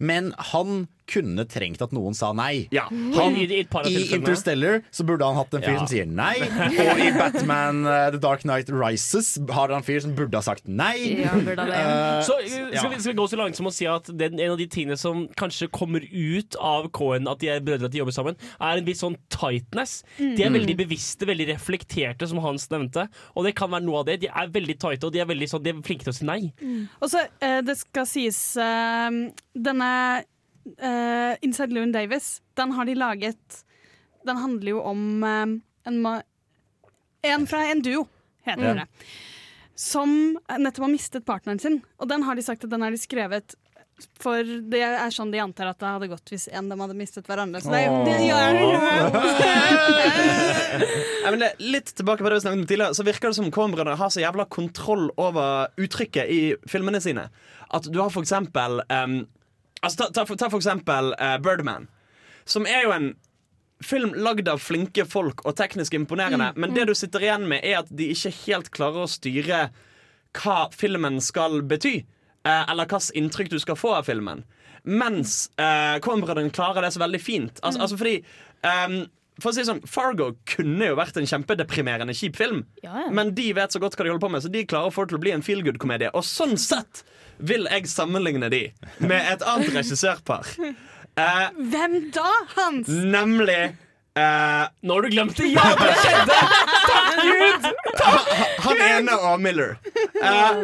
Men 0.00 0.30
han 0.54 0.86
kunne 1.10 1.44
trengt 1.50 1.82
at 1.84 1.92
noen 1.96 2.14
sa 2.16 2.30
nei. 2.36 2.68
Ja. 2.74 2.86
Han, 2.90 3.36
I- 3.36 3.46
i 3.60 3.64
I. 3.64 4.02
Interstellar 4.16 4.80
så 4.94 5.04
burde 5.08 5.26
han 5.26 5.36
hatt 5.38 5.54
en 5.58 5.62
fyr 5.64 5.74
Ja. 5.74 5.78
som 5.82 5.90
sier 5.90 6.06
nei. 6.06 6.36
Og 6.86 7.02
i 7.02 7.10
Batman 7.16 7.82
uh, 7.86 8.10
The 8.14 8.20
Dark 8.22 8.44
Knight 8.46 8.70
Rises 8.70 9.34
har 9.50 9.68
han 9.72 9.80
en 9.80 9.86
fyr 9.86 10.00
som 10.04 10.14
burde 10.18 10.38
ha 10.38 10.42
sagt 10.46 10.68
nei. 10.70 10.94
Ja, 11.24 11.34
burde 11.36 11.64
ha 11.64 11.68
det. 11.68 11.80
Eh, 11.80 12.22
Så 12.28 12.36
uh, 12.38 12.46
skal, 12.76 12.90
vi, 12.94 13.00
skal 13.02 13.12
vi 13.12 13.18
gå 13.20 13.26
så 13.34 13.40
langt 13.40 13.58
som 13.58 13.68
å 13.70 13.74
si 13.74 13.88
at 13.90 14.10
det, 14.14 14.30
en 14.36 14.54
av 14.54 14.58
de 14.60 14.68
tingene 14.70 14.96
som 15.00 15.26
kanskje 15.40 15.68
kommer 15.74 16.04
ut 16.10 16.56
av 16.60 16.88
Cohen, 16.96 17.28
at 17.30 17.40
de 17.42 17.50
er 17.52 17.60
brødre 17.64 17.90
at 17.90 17.94
de 17.94 18.00
jobber 18.02 18.16
sammen, 18.16 18.38
er 18.60 18.80
en 18.80 18.86
viss 18.86 19.02
sånn 19.04 19.18
tightness. 19.34 20.00
De 20.18 20.30
er 20.44 20.50
Mm. 20.50 20.56
veldig 20.60 20.76
bevisste, 20.80 21.26
veldig 21.28 21.46
reflekterte, 21.52 22.26
som 22.28 22.38
Hans 22.42 22.68
nevnte. 22.72 23.08
Og 23.36 23.44
det 23.46 23.54
kan 23.58 23.70
være 23.70 23.84
noe 23.86 24.00
av 24.02 24.06
det. 24.08 24.20
De 24.24 24.28
er 24.30 24.48
veldig 24.50 24.76
tighte, 24.82 25.06
og 25.06 25.12
de 25.14 25.20
er, 25.22 25.26
veldig 25.30 25.48
sånn, 25.52 25.62
de 25.62 25.70
er 25.74 25.82
flinke 25.86 26.04
til 26.06 26.12
å 26.12 26.16
si 26.16 26.26
nei. 26.26 26.52
Og 27.00 27.08
så, 27.12 27.22
uh, 27.42 27.60
det 27.66 27.76
skal 27.80 28.06
sies 28.06 28.40
eh, 28.60 29.10
Denne 29.56 29.90
eh, 30.78 31.36
Inside 31.46 31.74
Loon 31.74 31.92
Davis, 31.92 32.40
den 32.56 32.72
har 32.76 32.84
de 32.88 32.94
laget 32.94 33.64
Den 34.26 34.36
handler 34.36 34.70
jo 34.74 34.80
om 34.84 35.24
eh, 35.24 35.56
en, 35.88 36.06
en 37.22 37.46
fra 37.48 37.64
en 37.70 37.82
duo, 37.82 38.06
heter 38.44 38.64
Ja. 38.64 38.74
det. 38.82 38.86
Som 39.80 40.38
nettopp 40.58 40.84
har 40.84 40.92
mistet 40.92 41.24
partneren 41.24 41.58
sin. 41.58 41.78
Og 41.98 42.08
den 42.08 42.22
har 42.22 42.36
de 42.36 42.42
sagt 42.44 42.64
at 42.64 42.70
den 42.70 42.82
har 42.84 42.92
de 42.92 42.98
skrevet 43.00 43.54
for 44.20 44.44
det 44.44 44.80
er 44.84 45.12
sånn 45.12 45.32
de 45.32 45.40
antar 45.42 45.70
at 45.70 45.80
det 45.80 45.88
hadde 45.88 46.08
gått 46.10 46.30
hvis 46.32 46.46
en 46.48 46.64
av 46.64 46.70
dem 46.72 46.82
hadde 46.84 46.96
mistet 46.98 47.26
hverandre. 47.28 47.60
Så 47.60 47.72
det, 47.72 47.82
det 48.06 48.16
gjør 48.28 48.48
det, 51.40 51.50
litt 51.64 51.92
tilbake 51.96 52.22
på 52.24 52.30
det 52.30 52.38
vi 52.38 52.44
snakket 52.44 52.60
om 52.62 52.66
tidligere 52.68 52.96
Så 52.96 53.06
virker 53.06 53.28
det 53.30 53.38
som 53.40 53.50
Coen-brødrene 53.52 53.98
har 54.00 54.10
så 54.12 54.22
jævla 54.22 54.44
kontroll 54.52 55.06
over 55.20 55.74
uttrykket 55.80 56.32
i 56.32 56.40
filmene 56.70 57.00
sine. 57.02 57.28
At 57.70 57.88
du 57.90 57.98
har 58.00 58.10
for 58.12 58.22
eksempel 58.24 58.80
um, 58.88 59.20
altså, 59.82 59.96
ta, 60.04 60.10
ta, 60.20 60.24
for- 60.28 60.36
ta 60.36 60.48
for 60.50 60.58
eksempel 60.60 61.12
uh, 61.20 61.36
Birdman, 61.42 61.88
som 62.44 62.66
er 62.66 62.82
jo 62.86 62.92
en 62.96 63.10
film 63.82 64.12
lagd 64.14 64.48
av 64.52 64.58
flinke 64.60 65.06
folk 65.08 65.40
og 65.48 65.54
teknisk 65.56 65.94
imponerende, 65.96 66.50
Mm, 66.52 66.60
men 66.60 66.74
det 66.76 66.86
du 66.90 66.94
sitter 66.94 67.20
igjen 67.24 67.46
med, 67.48 67.64
er 67.64 67.78
at 67.80 67.88
de 67.96 68.10
ikke 68.12 68.32
helt 68.46 68.70
klarer 68.76 69.06
å 69.06 69.08
styre 69.08 69.70
hva 70.36 70.58
filmen 70.76 71.16
skal 71.24 71.62
bety. 71.62 72.02
Uh, 72.46 72.64
eller 72.70 72.86
hvilket 72.88 73.16
inntrykk 73.20 73.50
du 73.50 73.58
skal 73.60 73.76
få 73.76 73.94
av 73.98 74.04
filmen. 74.08 74.44
Mens 74.84 75.50
uh, 75.60 75.96
Coen-brødrene 76.00 76.52
klarer 76.56 76.82
det 76.86 76.92
så 76.94 77.00
veldig 77.02 77.20
fint. 77.20 77.58
Altså, 77.62 77.78
Mm. 77.78 77.82
altså 77.84 77.96
fordi 78.00 78.14
um, 78.64 78.94
for 79.42 79.50
å 79.50 79.56
si 79.56 79.64
sånn, 79.66 79.80
Fargo 79.88 80.30
kunne 80.48 80.90
jo 80.92 80.96
vært 80.98 81.16
en 81.20 81.26
kjempedeprimerende 81.28 82.14
kjip 82.16 82.36
film, 82.38 82.62
Ja, 82.84 83.06
ja. 83.06 83.10
men 83.14 83.34
de 83.36 83.48
vet 83.56 83.72
så 83.74 83.80
godt 83.82 83.96
hva 83.98 84.04
de 84.06 84.12
holder 84.12 84.24
på 84.26 84.30
med, 84.32 84.42
så 84.44 84.50
de 84.52 84.64
klarer 84.68 84.90
å 84.90 84.94
få 84.94 85.04
det 85.06 85.12
til 85.14 85.20
å 85.20 85.24
bli 85.26 85.34
en 85.36 85.42
feel 85.46 85.62
good-komedie. 85.66 86.10
Og 86.14 86.24
sånn 86.26 86.56
sett 86.60 87.02
vil 87.40 87.64
jeg 87.70 87.88
sammenligne 87.88 88.50
de 88.52 88.62
med 89.00 89.20
et 89.32 89.42
annet 89.48 89.72
regissørpar. 89.78 90.48
Eh, 90.60 91.46
Hvem 91.72 91.94
da, 92.14 92.28
Hans? 92.56 92.88
nemlig 92.88 93.58
eh, 93.66 94.64
Nå 94.86 94.94
har 94.96 95.02
du 95.02 95.08
glemt 95.12 95.36
det! 95.40 95.48
Ja, 95.54 95.64
det 95.80 95.94
skjedde! 96.04 96.40
Takk 96.90 97.22
Gud! 97.24 97.70
Han, 98.00 98.18
han 98.66 98.84
ene 98.86 99.16
og 99.30 99.40
Miller. 99.42 99.76
Eh, 100.22 100.60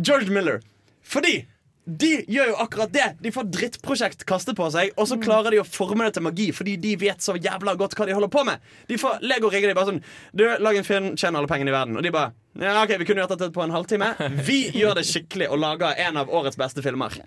George 0.00 0.30
Miller. 0.34 0.62
Fordi 1.04 1.42
de 1.84 2.10
gjør 2.32 2.48
jo 2.48 2.56
akkurat 2.64 2.92
det. 2.92 3.08
De 3.20 3.32
får 3.32 3.48
drittprosjekt 3.52 4.24
kastet 4.28 4.56
på 4.56 4.68
seg, 4.72 4.94
og 4.96 5.08
så 5.10 5.18
klarer 5.20 5.52
de 5.52 5.60
å 5.60 5.66
forme 5.68 6.06
det 6.06 6.16
til 6.16 6.24
magi 6.24 6.48
fordi 6.56 6.78
de 6.80 6.94
vet 7.00 7.20
så 7.20 7.36
jævla 7.36 7.76
godt 7.80 7.96
hva 7.98 8.08
de 8.08 8.16
holder 8.16 8.32
på 8.32 8.44
med. 8.48 8.64
De 8.88 8.98
får 9.00 9.20
Lego 9.24 9.50
rigger 9.52 9.70
de 9.70 9.76
bare 9.76 9.92
sånn 9.92 10.02
Du, 10.32 10.46
lag 10.64 10.80
en 10.80 10.88
film, 10.88 11.12
tjen 11.20 11.36
alle 11.36 11.50
pengene 11.50 11.72
i 11.72 11.76
verden. 11.76 11.98
Og 12.00 12.06
de 12.06 12.12
bare 12.14 12.32
Ja, 12.56 12.78
OK, 12.84 12.96
vi 13.00 13.08
kunne 13.08 13.24
gjort 13.24 13.36
dette 13.36 13.52
på 13.52 13.64
en 13.64 13.74
halvtime. 13.74 14.12
Vi 14.48 14.60
gjør 14.78 14.94
det 15.00 15.08
skikkelig 15.08 15.48
og 15.50 15.58
lager 15.60 15.96
en 16.06 16.20
av 16.20 16.30
årets 16.30 16.58
beste 16.60 16.84
filmer. 16.84 17.18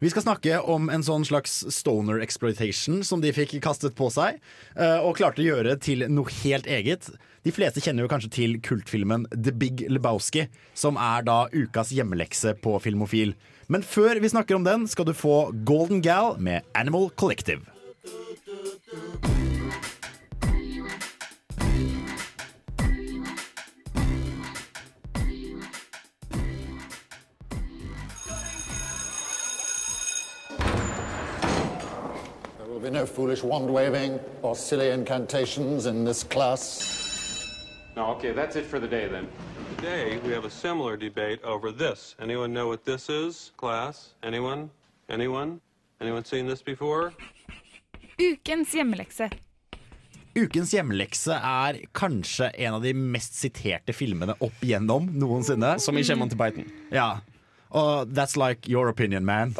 Vi 0.00 0.08
skal 0.08 0.24
snakke 0.24 0.60
om 0.72 0.86
en 0.88 1.02
sånn 1.04 1.26
slags 1.28 1.58
stoner 1.74 2.22
exploitation 2.24 3.02
som 3.04 3.20
de 3.20 3.34
fikk 3.36 3.58
kastet 3.60 3.92
på 3.98 4.06
seg, 4.14 4.38
eh, 4.72 4.96
og 5.04 5.18
klarte 5.18 5.42
å 5.42 5.44
gjøre 5.44 5.74
til 5.82 6.06
noe 6.08 6.32
helt 6.38 6.70
eget. 6.70 7.10
De 7.44 7.52
fleste 7.52 7.82
kjenner 7.84 8.06
jo 8.06 8.12
kanskje 8.12 8.30
til 8.32 8.56
kultfilmen 8.64 9.26
The 9.34 9.52
Big 9.52 9.84
Lebowski, 9.92 10.46
som 10.72 10.96
er 10.96 11.26
da 11.28 11.42
ukas 11.52 11.92
hjemmelekse 11.92 12.54
på 12.64 12.78
Filmofil. 12.80 13.34
Men 13.70 13.82
før 13.86 14.18
vi 14.20 14.28
snakker 14.28 14.56
om 14.58 14.64
den, 14.66 14.88
skal 14.90 15.06
du 15.06 15.12
få 15.14 15.52
Golden 15.66 16.02
Gal 16.02 16.40
med 16.42 16.60
Animal 16.74 17.08
Collective. 17.16 17.60
There 32.58 32.66
will 32.66 32.80
be 32.80 32.90
no 32.90 33.06
foolish 33.06 33.44
wand 33.44 33.70
waving 33.70 34.18
or 34.42 34.56
silly 34.56 34.90
incantations 34.90 35.86
in 35.86 36.04
this 36.04 36.24
class. 36.24 36.82
No, 37.96 38.16
okay, 38.16 38.32
that's 38.34 38.56
it 38.56 38.66
for 38.66 38.80
the 38.80 38.88
day 38.88 39.06
then. 39.08 39.28
Today, 39.80 40.18
we 40.26 40.32
have 40.34 40.44
a 40.44 40.50
similar 40.50 40.94
debate 40.98 41.42
over 41.42 41.72
this. 41.72 42.14
Anyone 42.20 42.52
know 42.52 42.68
what 42.68 42.84
this 42.84 43.08
is, 43.08 43.50
class? 43.56 44.12
Anyone? 44.22 44.68
Anyone? 45.08 45.58
Anyone 46.02 46.22
seen 46.22 46.46
this 46.46 46.60
before? 46.60 47.14
Ukens 48.18 48.74
hjemmelekse. 48.76 49.30
Ukens 50.36 50.74
hjemmelekse 50.76 51.32
er 51.32 51.80
kanskje 51.96 52.50
en 52.60 52.76
av 52.76 52.84
de 52.84 52.92
mest 52.92 53.40
siterte 53.40 53.96
filmene 53.96 54.36
opp 54.36 54.60
igjennom 54.60 55.08
noensinne. 55.16 55.78
Som 55.80 55.96
i 55.96 56.04
Kjemman 56.04 56.28
til 56.28 56.36
Beiten. 56.42 56.68
Ja. 56.92 57.22
Og 57.72 58.12
that's 58.12 58.36
like 58.36 58.68
your 58.68 58.92
opinion, 58.92 59.24
man. 59.24 59.56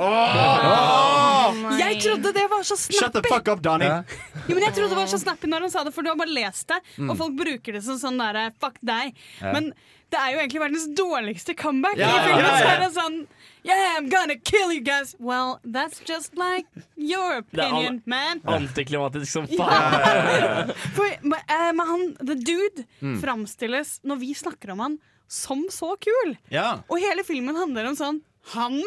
Jeg 1.79 2.01
trodde 2.03 2.33
det 2.37 2.47
var 2.51 2.63
så 2.67 2.77
snappy! 2.77 2.99
Shut 2.99 3.13
the 3.13 3.23
fuck 3.29 3.49
up, 3.49 3.63
Donny. 3.63 3.85
Ja. 3.85 4.03
Jo, 4.49 4.55
men 4.57 4.65
jeg 4.67 4.75
trodde 4.75 4.89
det 4.95 4.99
var 4.99 5.07
så 5.13 5.19
snappy 5.23 5.47
når 5.53 5.61
han 5.69 5.71
sa 5.71 5.85
det, 5.87 5.93
for 5.95 6.03
du 6.03 6.11
har 6.11 6.17
bare 6.19 6.33
lest 6.35 6.69
det. 6.69 6.81
Mm. 6.99 7.11
Og 7.13 7.17
folk 7.21 7.37
bruker 7.39 7.73
det 7.79 7.83
som 7.87 7.99
sånn 8.01 8.19
derre 8.21 8.49
fuck 8.61 8.77
deg. 8.81 9.15
Ja. 9.41 9.53
Men 9.55 9.71
det 10.11 10.19
er 10.19 10.33
jo 10.35 10.39
egentlig 10.43 10.61
verdens 10.65 10.89
dårligste 10.99 11.55
comeback. 11.55 11.99
Ja, 12.01 12.09
I 12.11 12.25
filmen 12.27 12.43
ja, 12.45 12.51
ja. 12.51 12.59
så 12.65 12.73
er 12.75 12.83
det 12.87 12.91
sånn 12.97 13.21
Yeah, 13.63 13.99
I'm 13.99 14.07
gonna 14.09 14.37
kill 14.41 14.71
you 14.73 14.81
guys. 14.81 15.15
Well, 15.21 15.59
that's 15.63 16.01
just 16.09 16.33
like 16.41 16.65
your 16.97 17.43
Det 17.53 17.61
er 17.61 17.67
opinion, 17.69 17.99
man. 18.09 18.41
Antiklimatisk 18.49 19.29
som 19.31 19.45
Ja. 19.51 19.69
faen. 19.69 20.73
Eh, 21.51 21.73
men 21.77 21.87
han, 21.87 22.07
the 22.25 22.35
dude, 22.35 22.87
Mm. 23.03 23.19
framstilles 23.21 24.01
når 24.05 24.17
vi 24.23 24.33
snakker 24.35 24.71
om 24.73 24.81
han 24.81 24.99
som 25.29 25.67
så 25.71 25.93
kul. 26.01 26.37
Ja. 26.49 26.81
Og 26.89 26.99
hele 27.05 27.23
filmen 27.25 27.55
handler 27.57 27.87
om 27.93 27.97
sånn 28.01 28.21
Han 28.55 28.81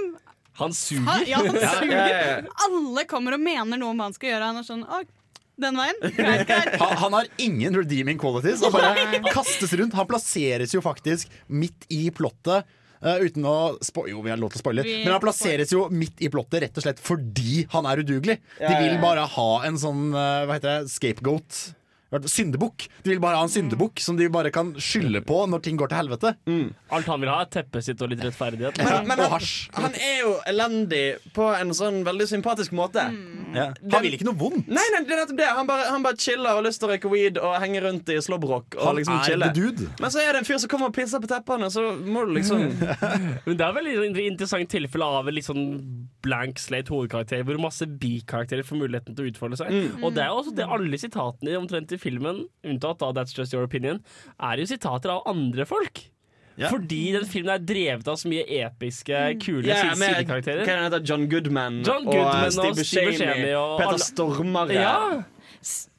Han 0.60 0.70
ha, 0.70 0.78
suger. 0.78 1.26
ja, 1.28 1.42
han 1.42 1.58
suger. 1.58 1.92
ja, 1.92 2.08
ja, 2.08 2.22
ja. 2.30 2.56
Alle 2.68 3.06
kommer 3.10 3.38
og 3.38 3.44
mener 3.44 3.80
noe 3.80 3.94
om 3.94 4.00
hva 4.02 4.10
han 4.12 4.16
skal 4.16 4.34
gjøre. 4.34 4.52
Han 4.52 4.62
er 4.62 4.68
sånn 4.68 4.86
Å, 4.86 5.02
den 5.64 5.78
veien? 5.78 6.00
Greit, 6.18 6.46
greit. 6.50 6.78
Han, 6.82 6.96
han 7.06 7.18
har 7.18 7.30
ingen 7.42 7.76
redeeming 7.78 8.22
qualities. 8.22 8.64
Han 8.66 8.74
bare 8.74 9.22
kastes 9.34 9.74
rundt. 9.80 9.98
Han 9.98 10.10
plasseres 10.10 10.74
jo 10.76 10.82
faktisk 10.86 11.34
midt 11.48 11.88
i 11.94 12.06
plottet. 12.16 12.70
Uh, 13.04 13.20
uten 13.20 13.44
å 13.44 13.56
spo 13.84 14.06
Jo, 14.08 14.22
vi 14.24 14.32
har 14.32 14.40
lov 14.40 14.54
til 14.54 14.62
å 14.62 14.64
spoile, 14.64 14.84
men 14.88 15.10
han 15.12 15.20
plasseres 15.20 15.74
jo 15.76 15.90
midt 15.92 16.22
i 16.24 16.30
plottet 16.32 16.62
rett 16.64 16.78
og 16.80 16.86
slett 16.86 17.02
fordi 17.04 17.66
han 17.74 17.90
er 17.90 18.00
udugelig. 18.00 18.38
De 18.62 18.72
vil 18.80 18.96
bare 19.02 19.26
ha 19.28 19.50
en 19.68 19.80
sånn 19.82 20.06
uh, 20.16 20.46
hva 20.48 20.56
heter 20.56 20.70
det, 20.86 20.94
scapegoat. 20.94 21.64
Syndebukk. 22.34 22.88
De 23.04 23.10
vil 23.14 23.20
bare 23.24 23.40
ha 23.40 23.44
en 23.48 23.52
syndebukk 23.52 24.00
som 24.04 24.18
de 24.20 24.28
bare 24.34 24.52
kan 24.54 24.74
skylde 24.78 25.22
på 25.26 25.40
når 25.50 25.64
ting 25.66 25.78
går 25.80 25.92
til 25.92 25.98
helvete. 26.04 26.34
Alt 26.94 27.10
han 27.10 27.22
vil 27.24 27.32
ha, 27.34 27.40
er 27.44 27.50
teppet 27.54 27.86
sitt 27.88 28.02
og 28.06 28.12
litt 28.14 28.24
rettferdighet. 28.24 28.78
Men, 28.84 29.08
men 29.10 29.20
Og 29.24 29.32
han, 29.32 29.42
hasj. 29.42 29.54
han 29.78 29.98
er 29.98 30.16
jo 30.22 30.34
elendig 30.50 31.04
på 31.36 31.48
en 31.58 31.74
sånn 31.76 32.02
veldig 32.08 32.28
sympatisk 32.30 32.76
måte. 32.78 33.04
Ja. 33.54 33.70
Han 33.94 34.06
vil 34.06 34.18
ikke 34.18 34.28
noe 34.30 34.38
vondt. 34.40 34.68
Nei, 34.70 34.86
nei, 34.94 35.04
det 35.08 35.16
er 35.16 35.24
nettopp 35.24 35.40
det. 35.42 35.50
Han 35.58 35.70
bare, 35.70 35.90
han 35.94 36.06
bare 36.06 36.20
chiller 36.22 36.52
og 36.54 36.62
har 36.62 36.68
lyst 36.68 36.82
til 36.84 36.90
å 36.90 36.94
røyke 36.94 37.12
weed 37.12 37.40
og 37.42 37.58
henge 37.64 37.82
rundt 37.86 38.10
i 38.14 38.20
slåbrok. 38.24 38.78
Og 38.80 38.86
Han 38.88 39.00
liksom 39.00 39.18
er 39.20 39.28
chille. 39.32 39.52
dude. 39.58 39.90
Men 40.02 40.14
så 40.14 40.22
er 40.24 40.34
det 40.34 40.44
en 40.44 40.50
fyr 40.50 40.62
som 40.64 40.72
kommer 40.72 40.92
og 40.92 40.96
pisser 40.98 41.22
på 41.24 41.30
teppene, 41.32 41.70
så 41.74 41.84
må 42.04 42.26
du 42.28 42.34
liksom 42.38 42.64
Men 43.46 43.58
det 43.60 43.66
er 43.66 43.76
veldig 43.76 43.96
et 44.10 44.22
interessant 44.26 44.70
tilfelle 44.74 45.06
av 45.06 45.28
en 45.30 45.36
litt 45.36 45.48
sånn 45.48 45.64
blank 46.24 46.60
slate 46.62 46.92
hovedkarakter, 46.94 47.42
hvor 47.48 47.60
masse 47.62 47.86
bikarakterer 48.00 48.64
får 48.68 48.80
muligheten 48.80 49.16
til 49.18 49.26
å 49.26 49.32
utfolde 49.32 49.58
seg. 49.60 49.72
Mm. 49.74 50.04
Og 50.06 50.14
det 50.16 50.24
er 50.24 50.32
jo 50.32 50.38
også 50.40 50.54
det 50.56 50.68
alle 50.78 51.00
sitatene 51.02 51.58
omtrent 51.60 51.92
i 51.92 52.00
filmen, 52.04 52.44
unntatt 52.68 53.00
da 53.02 53.12
That's 53.16 53.34
Just 53.38 53.56
Your 53.56 53.64
Opinion, 53.68 54.02
er 54.40 54.62
jo 54.62 54.68
sitater 54.70 55.16
av 55.16 55.24
andre 55.32 55.66
folk. 55.70 56.04
Ja. 56.54 56.68
Fordi 56.70 57.00
den 57.16 57.24
filmen 57.26 57.50
er 57.56 57.64
drevet 57.66 58.06
av 58.12 58.20
så 58.22 58.30
mye 58.30 58.44
episke, 58.46 59.18
kule 59.42 59.66
Ja, 59.66 59.80
side- 59.82 59.98
med- 59.98 60.16
sidekarakterer. 60.20 60.68
Hva 60.68 60.76
heter 60.86 61.02
John 61.10 61.24
Goodman, 61.32 61.80
John 61.88 62.06
Goodman 62.06 62.52
Steve 62.54 62.68
og 62.70 62.78
Steve 62.78 63.08
Buscemi, 63.08 63.16
Buscemi 63.18 63.54
og 63.58 63.80
Peter 63.82 64.04
Stormare. 64.04 64.76
Ja. 64.78 65.24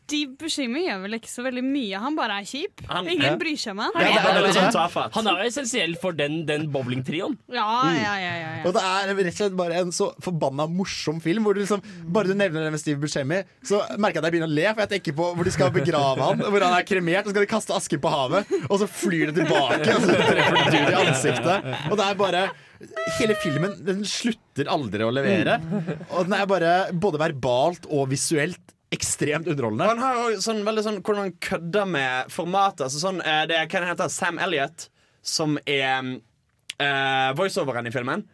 Steve 0.04 0.34
Buscemi 0.36 0.82
gjør 0.84 0.98
vel 1.06 1.16
ikke 1.16 1.30
så 1.32 1.42
veldig 1.46 1.62
mye. 1.64 1.96
Han 2.02 2.16
bare 2.18 2.34
er 2.42 2.44
kjip. 2.44 2.82
Han- 2.90 3.06
Ingen 3.08 3.24
Ja. 3.24 3.36
bryr 3.40 3.56
seg 3.56 3.70
om 3.72 3.78
han. 3.78 3.90
Han 3.94 4.02
er, 4.04 4.08
det 4.42 4.50
er 4.50 4.70
sånn 4.70 5.10
han- 5.14 5.26
er 5.28 5.38
jo 5.40 5.48
essensiell 5.48 5.94
for 5.98 6.12
den, 6.12 6.44
den 6.44 6.66
bowlingtrioen. 6.70 7.38
Ja, 7.48 7.88
ja, 7.88 8.16
ja, 8.20 8.34
ja, 8.36 8.50
ja. 8.58 8.62
Og 8.68 8.74
det 8.74 8.82
er 8.84 9.14
rett 9.14 9.26
og 9.26 9.32
slett 9.38 9.56
bare 9.56 9.72
en 9.80 9.90
så 9.96 10.10
forbanna 10.20 10.66
morsom 10.68 11.22
film. 11.22 11.44
Hvor 11.44 11.54
du 11.54 11.60
liksom, 11.60 11.80
bare 12.12 12.24
du 12.28 12.34
nevner 12.34 12.64
det 12.66 12.72
med 12.72 12.80
Steve 12.80 13.00
Buscemi, 13.00 13.42
så 13.64 13.80
merker 13.96 14.20
jeg 14.20 14.24
at 14.24 14.28
jeg 14.28 14.32
begynner 14.36 14.52
å 14.52 14.54
le. 14.54 14.74
For 14.74 14.84
jeg 14.84 14.92
tenker 14.92 15.16
på 15.16 15.30
hvor 15.34 15.44
de 15.44 15.50
skal 15.50 15.70
begrave 15.70 16.20
han 16.20 16.38
Hvor 16.38 16.60
han 16.60 16.76
er 16.78 16.84
kremert, 16.84 17.24
og 17.24 17.32
så 17.32 17.34
skal 17.34 17.46
de 17.46 17.52
kaste 17.54 17.74
asken 17.74 18.00
på 18.04 18.12
havet. 18.12 18.52
Og 18.68 18.78
så 18.84 18.86
flyr 18.86 19.32
det 19.32 19.40
tilbake, 19.40 19.88
og 19.88 20.02
så 20.04 20.20
treffer 20.20 20.70
det 20.70 20.84
i 20.84 21.00
ansiktet. 21.00 21.90
Og 21.90 21.96
det 21.96 22.04
er 22.10 22.14
bare 22.14 22.50
Hele 23.18 23.34
filmen 23.40 23.78
den 23.86 24.02
slutter 24.04 24.66
aldri 24.68 25.00
å 25.06 25.12
levere. 25.14 25.54
Og 26.10 26.26
den 26.26 26.34
er 26.36 26.44
bare 26.50 26.72
både 26.92 27.16
verbalt 27.22 27.86
og 27.88 28.10
visuelt 28.10 28.73
ekstremt 28.94 29.48
underholdende. 29.50 29.86
Og 29.86 29.92
han 29.92 30.04
har 30.04 30.20
jo 30.20 30.44
sånn, 30.44 30.62
veldig 30.66 30.84
sånn 30.86 31.00
hvordan 31.02 31.26
han 31.26 31.36
kødder 31.44 31.90
med 31.90 32.32
formatet. 32.32 32.86
Altså 32.86 33.02
sånn, 33.02 33.20
eh, 33.24 33.42
det 33.50 33.58
er 33.58 33.68
hva 33.68 33.82
det 33.82 33.90
heter, 33.92 34.12
Sam 34.12 34.40
Elliot, 34.42 34.88
som 35.24 35.58
er 35.64 36.08
uh, 36.12 37.30
voiceoveren 37.38 37.88
i 37.88 37.92
filmen. 37.94 38.26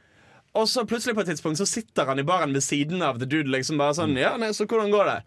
Og 0.59 0.67
så 0.67 0.83
plutselig 0.89 1.15
på 1.15 1.23
et 1.23 1.31
tidspunkt 1.31 1.61
så 1.61 1.69
sitter 1.69 2.09
han 2.11 2.19
i 2.19 2.27
baren 2.27 2.55
ved 2.57 2.65
siden 2.67 3.05
av 3.07 3.21
The 3.21 3.29
Dude. 3.31 3.53
Liksom 3.53 3.79
bare 3.79 3.95
sånn, 4.01 4.17
ja, 4.19 4.33
nei, 4.41 4.51
så 4.57 4.67
hvordan 4.67 4.91
går 4.91 5.07
det? 5.13 5.19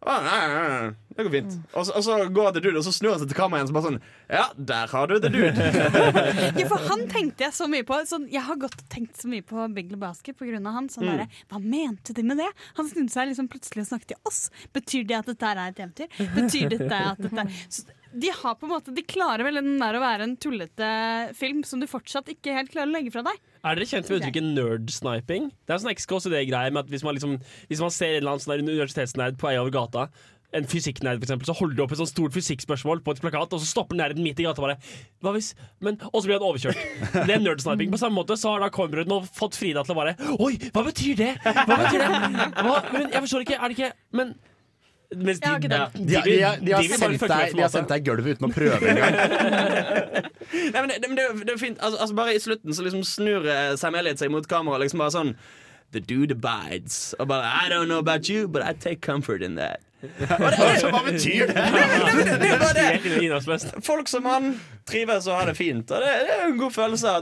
Å, 0.00 0.12
nei, 0.24 0.36
nei, 0.48 0.68
nei, 0.72 0.92
det 1.12 1.24
går 1.26 1.32
fint. 1.34 1.56
Og 1.76 1.84
så, 1.84 1.92
og 1.98 2.04
så 2.06 2.14
går 2.32 2.54
det 2.56 2.62
Dude, 2.64 2.78
og 2.80 2.84
så 2.86 2.92
snur 2.96 3.10
han 3.12 3.20
seg 3.20 3.28
til 3.28 3.36
kameraet 3.36 3.60
igjen 3.60 3.68
så 3.68 3.76
bare 3.76 3.88
sånn 3.90 3.98
Ja, 4.32 4.44
der 4.70 4.94
har 4.94 5.10
du 5.10 5.18
The 5.20 5.28
Dude. 5.34 5.66
Ja, 6.60 6.64
for 6.70 6.86
han 6.88 7.04
tenkte 7.12 7.44
jeg 7.44 7.52
så 7.58 7.68
mye 7.68 7.84
på. 7.84 7.98
Sånn, 8.08 8.24
jeg 8.32 8.40
har 8.46 8.56
gått 8.62 8.78
og 8.80 8.88
tenkt 8.92 9.20
så 9.20 9.28
mye 9.28 9.44
på 9.44 9.66
Big 9.76 9.92
Lebowski 9.92 10.32
av 10.32 10.72
han. 10.72 10.88
Sånn 10.88 11.04
Mm. 11.04 11.12
derre, 11.18 11.28
Hva 11.52 11.60
mente 11.60 12.14
de 12.16 12.22
med 12.24 12.40
det? 12.40 12.48
Han 12.80 12.88
snudde 12.88 13.12
seg 13.12 13.28
liksom 13.28 13.48
plutselig 13.52 13.84
og 13.84 13.90
snakket 13.92 14.14
til 14.14 14.20
oss. 14.30 14.40
Betyr 14.72 15.04
det 15.10 15.16
at 15.20 15.26
dette 15.34 15.44
her 15.52 15.60
er 15.60 15.74
et 15.74 15.84
eventyr? 15.84 16.08
Betyr 16.36 16.68
dette 16.78 17.04
at 17.12 17.20
dette 17.20 17.46
så 17.68 17.84
de 18.12 18.32
har 18.34 18.56
på 18.58 18.66
en 18.66 18.72
måte 18.72 18.94
De 18.94 19.04
klarer 19.06 19.46
vel 19.46 19.60
den 19.60 19.78
der 19.80 19.96
å 19.98 20.02
være 20.02 20.26
en 20.26 20.34
tullete 20.40 20.88
film 21.38 21.62
som 21.66 21.82
du 21.82 21.86
fortsatt 21.90 22.30
ikke 22.32 22.56
helt 22.56 22.72
klarer 22.72 22.90
å 22.90 22.96
legge 22.96 23.12
fra 23.14 23.22
deg. 23.26 23.38
Er 23.60 23.76
dere 23.76 23.86
kjent 23.90 24.08
med 24.08 24.20
uttrykket 24.20 24.50
nerdsniping? 24.56 25.48
Det 25.68 25.74
er 25.74 25.82
sånn 25.82 25.94
XKCD-greie 25.94 26.74
med 26.74 26.84
at 26.86 26.92
hvis 26.92 27.06
man, 27.06 27.16
liksom, 27.16 27.38
hvis 27.70 27.82
man 27.84 27.94
ser 27.94 28.16
en 28.16 28.20
eller 28.22 28.34
annen 28.34 28.44
sånn 28.46 28.66
universitetsnerd 28.66 29.38
på 29.40 29.50
vei 29.50 29.56
over 29.60 29.74
gata 29.74 30.08
en 30.56 30.66
fysikknerd, 30.66 31.20
for 31.20 31.28
eksempel, 31.28 31.46
så 31.46 31.54
holder 31.54 31.76
du 31.78 31.82
opp 31.84 31.92
et 31.94 32.00
sånt 32.00 32.10
stort 32.10 32.34
fysikkspørsmål 32.34 33.02
på 33.06 33.14
et 33.14 33.22
plakat, 33.22 33.52
og 33.54 33.62
så 33.62 33.68
stopper 33.68 33.98
nerden 33.98 34.24
midt 34.24 34.40
i 34.42 34.46
gata 34.48 34.64
bare 34.64 34.78
Hva 35.22 35.34
hvis 35.36 35.52
Men 35.84 36.00
Og 36.10 36.20
så 36.20 36.26
blir 36.26 36.40
han 36.40 36.46
overkjørt. 36.48 36.80
Det 37.28 37.34
er 37.36 37.42
nerdsniping. 37.44 37.92
På 37.92 38.00
samme 38.00 38.18
måte 38.18 38.34
så 38.40 38.56
har 38.56 38.64
da 38.64 38.70
Kornbrød 38.74 39.10
nå 39.10 39.20
fått 39.30 39.58
Frida 39.58 39.84
til 39.86 39.94
å 39.94 40.00
bare 40.00 40.16
Oi, 40.42 40.56
hva 40.74 40.84
betyr 40.86 41.20
det? 41.20 41.32
Hva 41.44 41.76
betyr 41.84 42.02
det? 42.02 42.10
Hva? 42.66 42.76
Men 42.96 43.06
jeg 43.12 43.24
forstår 43.26 43.46
ikke. 43.46 43.60
Er 43.60 43.70
det 43.70 43.78
ikke 43.78 43.92
Men 44.18 44.34
mens 45.16 45.40
de. 45.42 45.52
De, 45.62 45.68
de, 45.68 45.74
har- 45.76 45.90
de, 46.60 46.72
har 46.72 46.82
de 46.82 46.88
sendt 46.88 47.24
deg, 47.26 47.54
de 47.56 47.62
har 47.64 47.72
sendt 47.72 47.88
deg 47.90 48.02
i 48.02 48.06
gulvet 48.10 48.36
uten 48.38 48.46
å 48.46 48.52
prøve 48.54 48.92
engang. 48.92 49.16
Nei, 50.74 50.80
men 50.80 50.88
det, 50.92 50.98
men 51.08 51.16
det, 51.18 51.24
det 51.46 51.54
er 51.54 51.58
fint 51.60 51.78
altså, 51.82 51.98
altså 52.04 52.14
Bare 52.18 52.34
i 52.34 52.40
slutten 52.42 52.74
så 52.74 52.84
liksom 52.86 53.02
snur 53.06 53.46
eh, 53.50 53.74
Sam 53.80 53.94
Elliot 53.98 54.18
seg 54.22 54.30
mot 54.34 54.46
kameraet 54.50 54.84
liksom 54.86 55.02
bare 55.02 55.14
sånn 55.14 55.32
The 55.90 55.98
dude 56.06 56.36
abides. 56.36 57.14
Og 57.18 57.26
bare 57.32 57.48
I 57.64 57.68
don't 57.72 57.90
know 57.90 57.98
about 57.98 58.28
you, 58.30 58.46
but 58.46 58.62
I 58.62 58.72
take 58.78 59.00
comfort 59.02 59.42
in 59.42 59.56
that. 59.58 59.82
Hva 60.00 61.00
betyr 61.04 61.50
det? 61.50 61.64
Er. 62.78 63.80
Folk 63.84 64.08
som 64.08 64.24
han 64.30 64.52
trives 64.88 65.26
og 65.26 65.34
har 65.40 65.50
det 65.50 65.56
fint. 65.58 65.90
Og 65.90 66.00
det, 66.06 66.12
det 66.28 66.36
er 66.36 66.44
jo 66.46 66.52
en 66.54 66.60
god 66.62 66.76
følelse. 66.76 67.16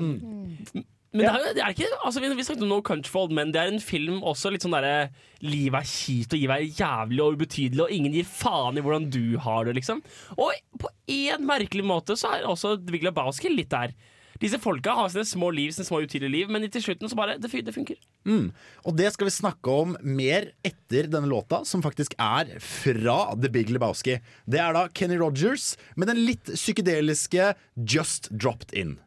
Av 1.21 1.27
ja. 1.27 1.33
det 1.35 1.51
er, 1.51 1.57
det 1.57 1.65
er 1.65 1.75
ikke 1.75 2.01
altså, 2.05 2.23
Vi, 2.23 2.31
vi 2.39 2.45
snakket 2.47 2.67
om 2.67 2.73
No 2.73 2.81
Country 2.85 3.13
for 3.13 3.27
Old 3.27 3.35
Men. 3.37 3.55
Det 3.55 3.63
er 3.63 3.73
en 3.73 3.83
film 3.83 4.21
også 4.27 4.53
litt 4.55 4.67
sånn 4.67 4.77
derre 4.77 5.09
Livet 5.45 5.81
er 5.81 5.89
kjipt, 5.89 6.35
og 6.35 6.43
livet 6.43 6.55
er 6.59 6.79
jævlig 6.83 7.23
og 7.23 7.39
ubetydelig, 7.39 7.83
og 7.85 7.93
ingen 7.95 8.15
gir 8.17 8.27
faen 8.27 8.79
i 8.79 8.83
hvordan 8.83 9.05
du 9.15 9.37
har 9.45 9.69
det, 9.69 9.77
liksom. 9.79 10.01
Og 10.35 10.81
på 10.83 10.91
en 11.15 11.45
merkelig 11.47 11.85
måte 11.87 12.17
så 12.19 12.33
er 12.35 12.49
også 12.51 12.75
Big 12.89 13.07
Lebowski 13.07 13.53
litt 13.53 13.71
der. 13.71 13.95
Disse 14.39 14.59
folka 14.63 14.95
har 14.95 15.11
sine 15.11 15.27
små 15.27 15.51
liv, 15.55 15.73
sine 15.75 15.87
små 15.89 16.01
utydelige 16.05 16.31
liv, 16.31 16.51
men 16.53 16.67
til 16.71 16.83
slutten 16.85 17.11
så 17.11 17.19
bare 17.19 17.39
Det, 17.43 17.51
det 17.67 17.75
funker. 17.75 17.99
Mm. 18.25 18.53
Og 18.87 18.97
det 18.97 19.11
skal 19.15 19.27
vi 19.27 19.35
snakke 19.35 19.75
om 19.83 19.97
mer 20.03 20.53
etter 20.67 21.11
denne 21.11 21.31
låta, 21.31 21.65
som 21.67 21.83
faktisk 21.83 22.15
er 22.19 22.55
fra 22.63 23.35
The 23.35 23.51
Big 23.51 23.71
Lebowski. 23.71 24.19
Det 24.47 24.63
er 24.63 24.75
da 24.77 24.87
Kenny 24.95 25.19
Rogers 25.19 25.77
med 25.97 26.13
den 26.13 26.23
litt 26.23 26.55
psykedeliske 26.55 27.55
Just 27.75 28.31
Dropped 28.31 28.75
In. 28.75 28.99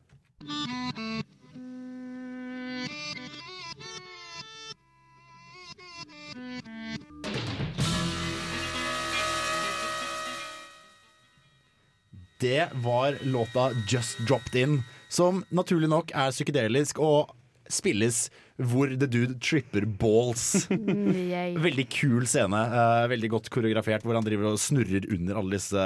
Det 12.42 12.70
var 12.82 13.18
låta 13.24 13.70
Just 13.88 14.18
Dropped 14.26 14.56
In, 14.58 14.80
som 15.10 15.44
naturlig 15.54 15.90
nok 15.92 16.10
er 16.18 16.32
psykedelisk 16.34 16.98
og 17.04 17.30
spilles 17.72 18.24
hvor 18.58 18.90
The 18.98 19.08
Dude 19.10 19.38
tripper 19.42 19.86
balls. 19.86 20.66
Veldig 21.66 21.86
kul 21.94 22.26
scene. 22.30 22.58
eh, 22.58 23.06
veldig 23.14 23.30
godt 23.36 23.50
koreografert, 23.54 24.04
hvor 24.06 24.18
han 24.18 24.26
driver 24.26 24.52
og 24.52 24.60
snurrer 24.62 25.06
under 25.14 25.38
alle 25.38 25.58
disse 25.58 25.86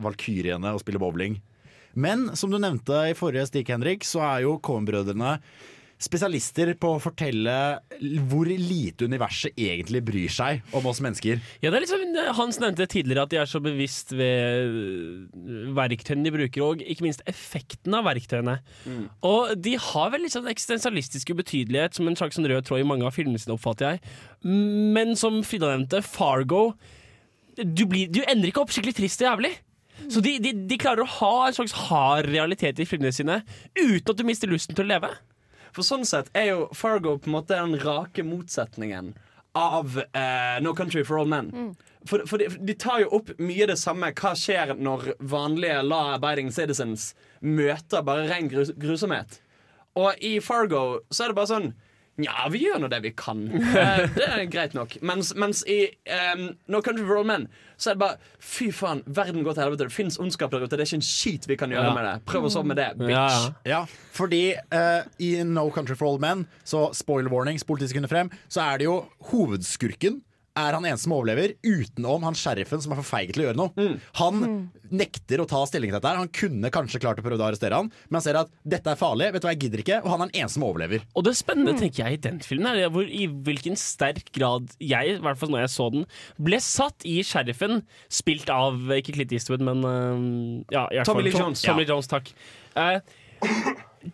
valkyriene 0.00 0.72
og 0.72 0.80
spiller 0.82 1.02
bowling. 1.04 1.36
Men 1.92 2.30
som 2.38 2.52
du 2.52 2.58
nevnte 2.60 3.10
i 3.10 3.16
forrige 3.18 3.48
stikk, 3.50 3.72
Henrik, 3.74 4.06
så 4.06 4.22
er 4.24 4.46
jo 4.46 4.56
Coen-brødrene 4.64 5.36
spesialister 6.00 6.72
på 6.80 6.94
å 6.94 7.00
fortelle 7.02 7.54
hvor 8.30 8.48
lite 8.48 9.04
universet 9.10 9.58
egentlig 9.60 10.00
bryr 10.06 10.32
seg 10.32 10.76
om 10.76 10.86
oss 10.88 11.02
mennesker. 11.04 11.42
Ja, 11.60 11.68
det 11.68 11.80
er 11.80 11.84
liksom, 11.84 12.04
Hans 12.38 12.60
nevnte 12.62 12.88
tidligere 12.90 13.26
at 13.26 13.32
de 13.34 13.40
er 13.42 13.50
så 13.50 13.60
bevisst 13.62 14.14
ved 14.16 15.28
verktøyene 15.76 16.24
de 16.26 16.34
bruker, 16.34 16.64
og 16.64 16.84
ikke 16.84 17.04
minst 17.04 17.24
effekten 17.30 17.96
av 17.98 18.06
verktøyene. 18.08 18.58
Og 19.26 19.52
de 19.60 19.76
har 19.90 20.14
vel 20.14 20.24
litt 20.24 20.36
sånn 20.36 20.48
eksistensialistisk 20.50 21.34
ubetydelighet 21.34 21.98
som 21.98 22.08
en 22.08 22.16
slags 22.18 22.38
sånn 22.38 22.48
rød 22.48 22.68
tråd 22.68 22.84
i 22.84 22.88
mange 22.88 23.06
av 23.08 23.16
filmene 23.16 23.40
sine, 23.40 23.58
oppfatter 23.58 23.94
jeg. 23.94 24.16
Men 24.96 25.12
som 25.20 25.42
Frida 25.46 25.74
nevnte, 25.74 26.00
Fargo 26.06 26.70
du, 27.60 27.84
blir, 27.84 28.08
du 28.08 28.22
ender 28.24 28.48
ikke 28.48 28.62
opp 28.62 28.72
skikkelig 28.72 28.96
trist 28.96 29.20
og 29.20 29.28
jævlig. 29.28 29.50
Så 30.08 30.22
de, 30.24 30.38
de, 30.40 30.54
de 30.64 30.78
klarer 30.80 31.04
å 31.04 31.12
ha 31.18 31.34
en 31.48 31.56
slags 31.56 31.74
hard 31.88 32.30
realitet 32.30 32.80
i 32.80 32.86
filmene 32.88 33.12
sine 33.12 33.42
uten 33.76 34.14
at 34.14 34.16
du 34.16 34.24
mister 34.24 34.48
lysten 34.48 34.76
til 34.78 34.86
å 34.86 34.92
leve. 34.94 35.10
For 35.76 35.86
sånn 35.86 36.06
sett 36.08 36.30
er 36.36 36.52
jo 36.52 36.68
Fargo 36.76 37.16
på 37.18 37.30
en 37.30 37.36
måte 37.38 37.58
den 37.58 37.78
rake 37.82 38.24
motsetningen 38.26 39.12
av 39.58 39.98
eh, 39.98 40.58
No 40.62 40.74
Country 40.78 41.02
for 41.06 41.18
All 41.20 41.30
Men. 41.30 41.74
For, 42.06 42.22
for 42.26 42.40
de, 42.40 42.48
de 42.64 42.74
tar 42.78 43.02
jo 43.02 43.10
opp 43.18 43.32
mye 43.42 43.66
det 43.68 43.76
samme. 43.80 44.12
Hva 44.16 44.32
skjer 44.38 44.74
når 44.78 45.12
vanlige 45.18 45.82
law 45.86 46.14
abiding 46.14 46.52
citizens 46.54 47.10
møter 47.40 48.04
bare 48.06 48.28
ren 48.30 48.50
grus 48.50 48.72
grusomhet? 48.78 49.40
Og 49.98 50.14
i 50.22 50.38
Fargo 50.44 51.00
så 51.10 51.24
er 51.26 51.32
det 51.32 51.38
bare 51.40 51.50
sånn 51.50 51.72
Nja, 52.20 52.48
vi 52.52 52.58
gjør 52.66 52.80
nå 52.82 52.88
det 52.92 52.98
vi 53.04 53.10
kan. 53.16 53.46
Eh, 53.80 54.00
det 54.16 54.26
er 54.26 54.42
greit 54.50 54.74
nok. 54.76 54.96
Mens, 55.06 55.30
mens 55.38 55.62
i 55.70 55.86
um, 56.34 56.50
No 56.68 56.80
Country 56.84 57.04
for 57.06 57.20
All 57.20 57.28
Men 57.28 57.46
så 57.80 57.90
er 57.92 57.96
det 57.96 58.02
bare 58.02 58.18
Fy 58.44 58.66
faen, 58.76 59.00
verden 59.06 59.44
går 59.46 59.54
til 59.56 59.62
helvete. 59.64 59.86
Det 59.88 59.94
fins 59.94 60.18
ondskap 60.20 60.50
der 60.52 60.66
ute. 60.66 60.74
Det 60.76 60.82
er 60.84 60.90
ikke 60.90 60.98
en 61.00 61.06
skit 61.06 61.46
vi 61.48 61.56
kan 61.56 61.72
gjøre 61.72 61.86
Ja. 61.88 61.94
med 61.96 62.04
det. 62.04 62.14
Prøv 62.28 62.44
å 62.48 62.50
sove 62.52 62.68
med 62.68 62.76
det, 62.76 62.90
bitch. 63.00 63.14
Ja, 63.14 63.52
ja. 63.64 63.80
Fordi 64.16 64.42
uh, 64.74 65.06
i 65.22 65.30
No 65.48 65.68
Country 65.72 65.96
for 65.96 66.10
Old 66.10 66.20
Men, 66.20 66.44
så 66.64 66.90
spoiler 66.96 67.32
warning, 67.32 67.60
spol 67.62 67.80
ti 67.80 67.88
sekunder 67.88 68.10
frem, 68.12 68.28
så 68.52 68.66
er 68.68 68.82
det 68.82 68.90
jo 68.90 68.98
hovedskurken 69.32 70.20
er 70.58 70.74
han 70.74 70.84
eneste 70.84 71.06
som 71.06 71.12
overlever, 71.14 71.52
utenom 71.62 72.24
han 72.26 72.34
sheriffen 72.36 72.80
som 72.82 72.92
er 72.92 72.98
for 72.98 73.06
feig 73.06 73.30
til 73.32 73.42
å 73.42 73.46
gjøre 73.48 73.58
noe. 73.60 73.86
Han 74.18 74.40
nekter 74.90 75.40
å 75.42 75.46
ta 75.48 75.60
stilling 75.70 75.92
til 75.92 75.96
dette. 76.00 76.10
her 76.10 76.18
Han 76.18 76.32
kunne 76.34 76.70
kanskje 76.74 77.00
klart 77.00 77.20
å 77.20 77.24
prøve 77.24 77.38
å 77.38 77.46
arrestere 77.46 77.78
han, 77.78 77.90
men 78.10 78.18
han 78.18 78.24
ser 78.26 78.38
at 78.40 78.50
dette 78.66 78.90
er 78.90 78.98
farlig, 78.98 79.28
vet 79.32 79.44
du 79.44 79.46
hva, 79.46 79.52
jeg 79.54 79.62
gidder 79.66 79.82
ikke, 79.84 80.00
og 80.02 80.10
han 80.10 80.24
er 80.24 80.32
den 80.32 80.40
eneste 80.42 80.58
som 80.58 80.66
overlever. 80.66 81.04
Og 81.14 81.26
det 81.28 81.36
spennende 81.38 81.76
tenker 81.78 82.02
jeg 82.04 82.18
i 82.18 82.22
den 82.26 82.40
filmen 82.44 82.70
er 82.74 82.90
hvor, 82.92 83.06
i 83.06 83.28
hvilken 83.30 83.78
sterk 83.78 84.32
grad 84.36 84.74
jeg, 84.82 85.16
i 85.16 85.22
hvert 85.22 85.38
fall 85.40 85.54
når 85.54 85.64
jeg 85.68 85.74
så 85.76 85.86
den, 85.94 86.08
ble 86.42 86.58
satt 86.64 87.06
i 87.08 87.20
sheriffen, 87.26 87.84
spilt 88.10 88.50
av 88.50 88.80
ikke 88.98 89.14
Clint 89.16 89.32
Eastwood, 89.38 89.62
men 89.64 89.86
uh, 89.86 90.64
ja, 90.74 90.88
Tommy 91.06 91.22
fall 91.22 91.28
Lee 91.30 91.36
Tom- 91.36 91.46
Jones. 91.46 91.62
Tommy 91.66 91.86
Ja. 91.86 91.94
Jones, 91.94 92.10
takk. 92.10 92.34
Eh, 92.74 93.00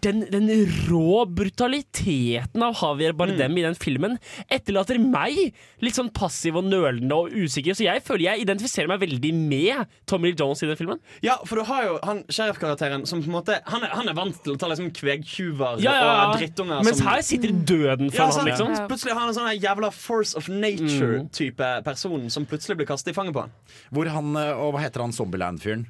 den, 0.03 0.25
den 0.31 0.49
rå 0.89 1.25
brutaliteten 1.31 2.63
av 2.63 2.75
Javier 2.81 3.13
Bardem 3.13 3.53
Mm. 3.53 3.59
i 3.59 3.63
den 3.63 3.75
filmen 3.79 4.19
etterlater 4.51 4.99
meg 4.99 5.53
litt 5.81 5.95
sånn 5.95 6.11
passiv 6.13 6.57
og 6.59 6.65
nølende 6.65 7.15
og 7.15 7.31
usikker, 7.31 7.77
så 7.77 7.85
jeg 7.87 8.03
føler 8.03 8.25
jeg 8.33 8.43
identifiserer 8.47 8.89
meg 8.91 9.01
veldig 9.05 9.31
med 9.35 9.87
Tommy 10.07 10.33
Jones 10.35 10.63
i 10.63 10.67
den 10.67 10.77
filmen. 10.77 10.99
Ja, 11.23 11.37
for 11.47 11.57
du 11.61 11.65
har 11.69 11.85
jo 11.85 11.99
han 12.03 12.25
sheriffkarakteren 12.25 13.07
som 13.07 13.23
på 13.23 13.27
en 13.31 13.37
måte 13.37 13.61
Han 13.67 13.83
er, 13.85 13.89
han 13.95 14.09
er 14.09 14.15
vant 14.15 14.43
til 14.43 14.55
å 14.55 14.59
ta 14.59 14.67
liksom 14.69 14.91
kvegtjuver 14.91 15.81
Ja, 15.81 15.93
ja, 15.93 16.03
ja. 16.03 16.31
og 16.33 16.39
drittunger. 16.41 16.83
Mens 16.85 16.99
som- 16.99 17.07
her 17.07 17.23
sitter 17.23 17.49
døden 17.53 18.11
Ja, 18.13 18.27
foran 18.27 18.33
sant. 18.33 18.49
han, 18.51 18.71
liksom. 18.75 18.89
Plutselig 18.89 19.13
har 19.13 19.21
han 19.21 19.29
en 19.29 19.35
sånn 19.35 19.61
jævla 19.61 19.93
force 19.93 20.35
of 20.37 20.49
Mm. 20.49 20.61
nature-type 20.61 21.85
person 21.85 22.29
som 22.31 22.47
plutselig 22.47 22.77
blir 22.79 22.87
kastet 22.87 23.09
i 23.11 23.13
fanget 23.13 23.33
på 23.35 23.41
han. 23.43 23.53
Hvor 23.93 24.09
han, 24.09 24.37
eh, 24.37 24.53
og 24.53 24.75
hva 24.75 24.81
heter 24.83 25.01
han 25.01 25.13
Zombieland-fyren? 25.13 25.87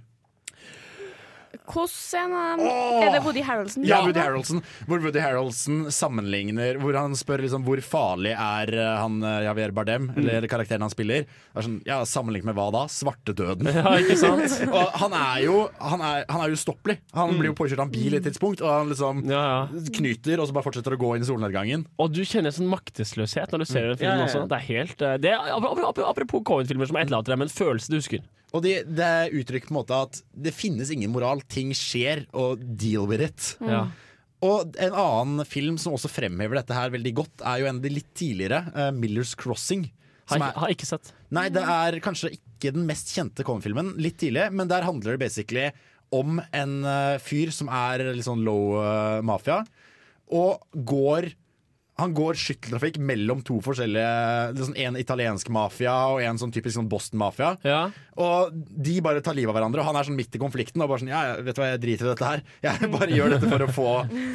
Hvordan 1.66 3.02
er 3.06 3.12
det 3.16 3.20
Woody 3.24 3.42
Harroldson? 3.46 3.84
Ja, 3.86 4.00
Woody 4.04 4.20
Harrelson. 4.22 4.62
Hvor 4.88 5.00
Woody 5.04 5.20
Harroldson 5.22 5.86
sammenligner 5.92 6.78
Hvor 6.80 6.94
han 6.98 7.14
spør 7.18 7.42
liksom 7.44 7.64
hvor 7.66 7.80
farlig 7.84 8.32
er 8.36 8.72
eh, 8.74 8.92
han 9.00 9.18
eh, 9.22 9.42
Javier 9.48 9.72
Bardem, 9.76 10.06
Mm. 10.16 10.28
eller 10.28 10.46
karakteren 10.48 10.80
han 10.86 10.90
spiller. 10.92 11.26
Er 11.56 11.64
sånn, 11.66 11.80
ja, 11.86 11.98
Sammenlignet 12.06 12.46
med 12.50 12.54
hva 12.58 12.68
da? 12.72 12.84
Svartedøden. 12.92 13.66
Ja, 13.76 13.96
ikke 14.00 14.16
sant? 14.20 14.54
og 14.76 14.94
han 15.02 15.12
er 15.18 15.42
jo 15.44 15.56
Han 15.80 16.00
er, 16.04 16.24
han 16.30 16.44
er 16.46 16.54
ustoppelig. 16.54 16.98
Han 17.14 17.32
Mm. 17.34 17.38
blir 17.40 17.50
jo 17.50 17.56
påkjørt 17.58 17.80
av 17.82 17.88
en 17.88 17.94
bil 17.94 18.14
i 18.14 18.20
et 18.20 18.24
tidspunkt, 18.28 18.62
og 18.62 18.70
han 18.70 18.88
liksom 18.92 19.24
knyter, 19.96 20.40
og 20.40 20.48
så 20.48 20.54
bare 20.56 20.64
fortsetter 20.66 20.94
å 20.96 21.00
gå 21.00 21.14
inn 21.16 21.24
i 21.24 21.28
solnedgangen. 21.28 21.84
Og 22.00 22.12
du 22.14 22.22
kjenner 22.26 22.54
sånn 22.54 22.68
maktesløshet 22.70 23.52
når 23.52 23.64
du 23.64 23.68
ser 23.68 23.88
den 23.90 23.98
filmen 24.00 24.20
Ja, 24.20 24.24
ja, 24.24 24.26
ja. 24.26 24.28
også. 24.30 24.46
Det 24.48 24.56
er 24.60 24.66
helt 24.70 25.02
eh, 25.02 25.16
det 25.22 25.32
er, 25.34 25.50
ap- 25.56 25.66
ap- 25.72 25.84
ap- 25.90 26.04
Apropos 26.06 26.42
Cohen-filmer 26.46 26.86
som 26.88 26.96
etterlater 27.00 27.34
deg 27.34 27.40
med 27.42 27.48
en 27.50 27.56
følelse 27.56 27.90
du 27.92 27.96
husker. 27.98 28.22
Og 28.56 28.62
de, 28.64 28.72
det 28.88 29.12
uttrykt 29.36 29.68
på 29.68 29.74
en 29.74 29.78
måte 29.82 29.96
at 30.06 30.18
det 30.46 30.54
finnes 30.56 30.88
ingen 30.94 31.12
moral. 31.12 31.42
Ting 31.52 31.74
skjer, 31.76 32.24
og 32.36 32.62
deal 32.80 33.04
with 33.10 33.24
it. 33.26 33.50
Mm. 33.60 33.70
Ja. 33.72 33.82
Og 34.46 34.76
en 34.84 34.96
annen 35.00 35.46
film 35.48 35.76
som 35.80 35.94
også 35.96 36.10
fremhever 36.12 36.58
dette 36.60 36.74
her 36.76 36.92
veldig 36.94 37.12
godt, 37.18 37.44
er 37.44 37.62
jo 37.62 37.68
en 37.70 37.78
av 37.80 37.84
de 37.86 37.92
litt 37.96 38.08
tidligere, 38.16 38.62
uh, 38.76 38.90
Millers 38.94 39.34
Crossing. 39.38 39.86
Har, 40.30 40.42
er- 40.42 40.56
har 40.62 40.72
ikke 40.74 40.88
sett. 40.88 41.12
Nei, 41.34 41.46
det 41.54 41.62
er 41.62 41.98
kanskje 42.04 42.32
ikke 42.36 42.72
den 42.74 42.86
mest 42.88 43.12
kjente 43.14 43.44
Coen-filmen. 43.46 43.92
Litt 44.02 44.18
tidlig, 44.22 44.48
men 44.56 44.70
der 44.70 44.86
handler 44.86 45.14
det 45.16 45.22
basically 45.26 45.68
om 46.14 46.38
en 46.54 46.76
uh, 46.86 47.16
fyr 47.22 47.50
som 47.54 47.68
er 47.72 48.04
litt 48.14 48.26
sånn 48.28 48.44
low 48.46 48.76
uh, 48.78 49.18
mafia, 49.26 49.60
og 50.30 50.62
går 50.86 51.32
han 51.96 52.12
går 52.12 52.36
skytteltrafikk 52.36 52.98
mellom 53.00 53.38
to 53.46 53.54
forskjellige 53.64 54.08
liksom 54.52 54.74
En 54.84 54.98
italiensk 55.00 55.48
mafia 55.48 55.94
og 56.12 56.18
en 56.20 56.36
sånn 56.36 56.50
typisk 56.52 56.76
sånn 56.76 56.90
Boston-mafia. 56.92 57.54
Og 58.20 58.52
de 58.52 58.96
bare 59.04 59.22
tar 59.24 59.36
livet 59.38 59.48
av 59.48 59.56
hverandre, 59.56 59.80
og 59.80 59.88
han 59.88 59.96
er 59.96 60.08
sånn 60.08 60.18
midt 60.18 60.36
i 60.36 60.40
konflikten 60.42 60.84
og 60.84 60.90
bare 60.92 61.00
sånn 61.00 61.12
Ja, 61.14 61.22
ja, 61.30 61.38
vet 61.46 61.56
du 61.56 61.62
hva, 61.62 61.70
jeg 61.72 61.80
driter 61.86 62.08
i 62.08 62.10
dette 62.10 62.28
her. 62.32 62.42
Jeg 62.66 62.90
bare 62.92 63.08
gjør 63.16 63.32
dette 63.36 63.48
for 63.48 63.64
å 63.64 63.70
få 63.72 63.86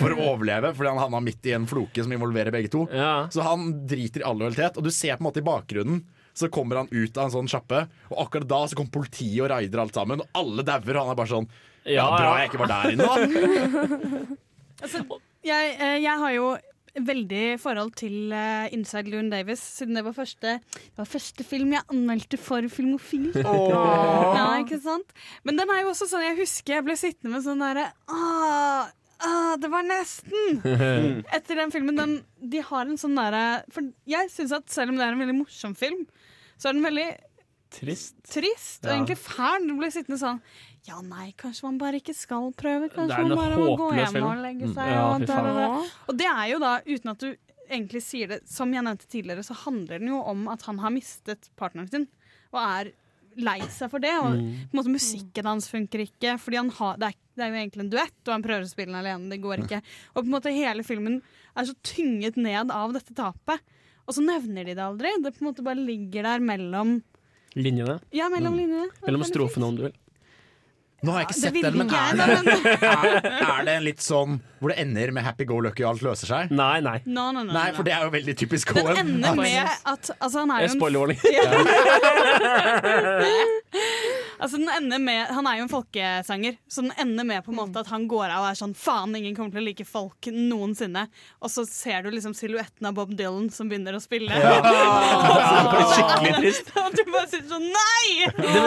For 0.01 0.15
å 0.15 0.25
overleve, 0.31 0.73
fordi 0.77 0.89
han 0.89 1.03
havna 1.03 1.21
midt 1.21 1.45
i 1.51 1.53
en 1.57 1.69
floke 1.69 2.01
som 2.01 2.15
involverer 2.17 2.53
begge 2.55 2.71
to. 2.73 2.87
Så 3.33 3.45
han 3.45 3.69
driter 3.89 4.23
i 4.23 4.27
all 4.31 4.41
lojalitet, 4.41 4.81
og 4.81 4.87
du 4.87 4.89
ser 4.89 5.17
på 5.19 5.21
en 5.25 5.29
måte 5.29 5.43
i 5.43 5.45
bakgrunnen 5.45 6.01
så 6.33 6.47
kommer 6.47 6.77
han 6.79 6.87
ut 6.91 7.17
av 7.19 7.25
en 7.27 7.33
sånn 7.33 7.49
sjappe, 7.51 7.81
og 8.07 8.19
akkurat 8.23 8.47
da 8.47 8.61
så 8.71 8.77
kommer 8.79 8.93
politiet 8.95 9.41
og 9.43 9.49
raider 9.51 9.81
alt 9.83 9.97
sammen, 9.99 10.21
og 10.23 10.29
alle 10.39 10.63
dauer, 10.63 10.95
og 10.95 11.01
han 11.03 11.11
er 11.11 11.17
bare 11.19 11.31
sånn 11.33 11.47
Ja, 11.83 11.91
Ja, 11.91 12.05
bra 12.15 12.29
ja. 12.29 12.37
jeg 12.39 12.49
ikke 12.51 12.61
var 12.61 12.71
der 12.71 12.93
inne, 12.95 13.09
da. 13.11 14.31
Altså, 14.85 15.03
jeg, 15.45 15.73
eh, 15.75 15.97
jeg 16.01 16.17
har 16.23 16.31
jo 16.37 16.45
veldig 16.95 17.59
forhold 17.61 17.93
til 17.99 18.33
uh, 18.35 18.67
Inside 18.75 19.11
Loon 19.13 19.29
Davis, 19.31 19.61
siden 19.79 19.95
det 19.95 20.03
var 20.03 20.15
første, 20.17 20.57
det 20.59 20.97
var 20.99 21.07
første 21.07 21.43
film 21.47 21.71
jeg 21.75 21.85
anmeldte 21.93 22.37
for 22.41 22.67
Filmofil. 22.71 23.29
Oh. 23.51 23.69
Ja, 24.35 24.47
ikke 24.59 24.79
sant? 24.83 25.11
Men 25.47 25.57
den 25.59 25.69
er 25.71 25.81
jo 25.83 25.91
også 25.93 26.07
sånn, 26.11 26.25
jeg 26.25 26.39
husker 26.41 26.75
jeg 26.79 26.85
ble 26.87 26.95
sittende 26.99 27.33
med 27.35 27.45
sånn 27.45 27.61
derre 27.63 27.87
ah, 28.11 28.89
ah, 29.23 29.55
det 29.61 29.69
var 29.71 29.85
nesten! 29.87 30.61
Etter 31.35 31.61
den 31.63 31.71
filmen. 31.73 31.97
Den, 31.99 32.15
de 32.51 32.61
har 32.67 32.85
en 32.89 32.99
sånn 32.99 33.15
derre 33.17 33.61
For 33.73 33.87
jeg 34.09 34.31
syns 34.33 34.53
at 34.57 34.69
selv 34.71 34.93
om 34.93 34.99
det 34.99 35.05
er 35.07 35.15
en 35.15 35.23
veldig 35.23 35.37
morsom 35.43 35.75
film, 35.77 36.03
så 36.57 36.69
er 36.71 36.77
den 36.79 36.87
veldig 36.87 37.09
Trist. 37.71 38.17
trist 38.27 38.83
og 38.83 38.89
Ja. 38.91 38.97
egentlig 38.97 39.15
fæl. 39.23 39.63
Du 39.69 39.77
blir 39.79 39.93
sittende 39.95 40.19
sånn 40.19 40.41
Ja, 40.87 40.97
nei, 41.05 41.27
kanskje 41.37 41.63
man 41.67 41.77
bare 41.77 41.99
ikke 42.01 42.15
skal 42.17 42.49
prøve. 42.57 42.87
Kanskje 42.89 43.21
man 43.27 43.37
bare 43.37 43.57
må 43.61 43.75
gå 43.77 43.89
hjem 43.93 44.23
og 44.25 44.39
legge 44.41 44.65
Mm. 44.67 44.73
seg. 44.73 44.87
Ja, 44.89 45.03
og, 45.13 45.19
der, 45.27 45.43
der, 45.45 45.53
da. 45.53 45.83
og 46.09 46.17
det 46.17 46.25
er 46.31 46.45
jo 46.51 46.59
da, 46.59 46.71
uten 46.87 47.11
at 47.11 47.19
du 47.19 47.35
egentlig 47.69 48.01
sier 48.03 48.27
det, 48.27 48.39
som 48.49 48.73
jeg 48.73 48.83
nevnte 48.83 49.07
tidligere, 49.07 49.43
så 49.45 49.53
handler 49.65 49.99
den 50.01 50.07
jo 50.09 50.21
om 50.27 50.47
at 50.51 50.63
han 50.63 50.79
har 50.79 50.89
mistet 50.91 51.49
partneren 51.55 51.89
sin, 51.91 52.07
og 52.51 52.59
er 52.65 52.91
lei 53.37 53.59
seg 53.71 53.89
for 53.93 53.99
det. 54.03 54.11
Og 54.19 54.33
Mm. 54.33 54.67
på 54.67 54.73
en 54.73 54.79
måte 54.81 54.91
musikken 54.97 55.45
hans 55.45 55.69
funker 55.69 56.01
ikke, 56.03 56.33
fordi 56.41 56.57
han 56.57 56.69
har, 56.71 56.97
det, 56.97 57.07
er, 57.13 57.15
det 57.37 57.45
er 57.45 57.49
jo 57.53 57.61
egentlig 57.61 57.79
en 57.85 57.89
duett, 57.93 58.17
og 58.27 58.33
han 58.33 58.43
prøver 58.43 58.65
å 58.65 58.69
spille 58.73 58.91
den 58.91 58.99
alene, 59.05 59.29
det 59.29 59.39
går 59.41 59.57
ikke. 59.63 59.81
Og 60.15 60.23
på 60.23 60.25
en 60.27 60.33
måte 60.33 60.51
hele 60.51 60.83
filmen 60.83 61.21
er 61.55 61.63
så 61.69 61.75
tynget 61.83 62.35
ned 62.37 62.71
av 62.71 62.91
dette 62.93 63.13
tapet. 63.15 63.61
Og 64.07 64.15
så 64.17 64.25
nevner 64.25 64.65
de 64.65 64.73
det 64.73 64.81
aldri. 64.83 65.07
Det 65.21 65.37
på 65.37 65.45
en 65.45 65.53
måte 65.53 65.63
bare 65.63 65.77
ligger 65.79 66.23
der 66.23 66.39
mellom 66.39 67.03
Linjene. 67.55 67.99
Ja, 68.11 68.27
mellom 68.29 68.55
linjene. 68.57 68.87
Er 69.03 69.05
Mellom 69.11 69.23
strofene, 69.27 69.63
om 69.67 69.75
du 69.75 69.81
vil. 69.83 69.93
Nå 71.01 71.13
har 71.15 71.23
jeg 71.23 71.31
ikke 71.31 71.39
sett 71.39 71.55
den, 71.65 71.77
men 71.81 71.89
er 71.89 72.17
det, 72.19 72.55
er, 72.85 73.29
er 73.41 73.63
det 73.65 73.73
en 73.79 73.85
litt 73.87 74.03
sånn 74.05 74.35
hvor 74.61 74.69
det 74.69 74.77
ender 74.83 75.09
med 75.15 75.23
happy 75.25 75.45
go 75.49 75.57
lucky 75.65 75.81
og 75.81 75.95
alt 75.95 76.03
løser 76.05 76.29
seg? 76.29 76.51
Nei, 76.53 76.77
nei. 76.85 76.99
No, 77.09 77.31
no, 77.33 77.41
no, 77.41 77.49
Nei, 77.55 77.71
for 77.73 77.81
det 77.87 77.95
er 77.95 78.05
jo 78.05 78.11
veldig 78.13 78.35
typisk 78.37 78.75
Den 78.77 78.85
Coen. 78.85 78.97
ender 79.01 79.33
med 79.39 79.65
at 79.65 80.11
altså, 80.19 80.43
han 80.43 80.51
er 80.53 80.67
jo 80.67 80.69
en 80.69 80.75
spoilerwarning. 80.75 81.17
altså, 84.41 84.57
den 84.57 84.69
ender 84.69 85.01
med, 85.01 85.21
han 85.33 85.49
er 85.49 85.57
jo 85.57 85.65
en 85.65 85.71
folkesanger, 85.71 86.59
så 86.69 86.85
den 86.85 86.93
ender 87.01 87.25
med 87.27 87.41
på 87.45 87.51
en 87.53 87.59
måte 87.61 87.81
at 87.81 87.89
han 87.89 88.05
går 88.11 88.27
av 88.29 88.45
og 88.45 88.49
er 88.51 88.59
sånn 88.59 88.75
Faen, 88.77 89.15
ingen 89.17 89.35
kommer 89.37 89.55
til 89.55 89.63
å 89.63 89.65
like 89.65 89.85
folk 89.87 90.29
noensinne. 90.35 91.07
Og 91.41 91.49
så 91.53 91.65
ser 91.69 92.05
du 92.05 92.11
liksom 92.13 92.33
silhuetten 92.37 92.85
av 92.89 92.95
Bob 92.97 93.11
Dylan 93.17 93.49
som 93.53 93.69
begynner 93.71 93.97
å 93.97 94.03
spille. 94.03 94.29
Ja. 94.29 94.61
Det 94.61 95.69
blir 95.71 95.89
skikkelig 95.95 96.33
trist. 96.37 96.71
Og 96.81 96.95
du 96.95 97.01
bare 97.11 97.27
sitter 97.31 97.49
sånn 97.51 97.67
Nei! 97.71 98.29
Det, 98.37 98.45
det, 98.45 98.61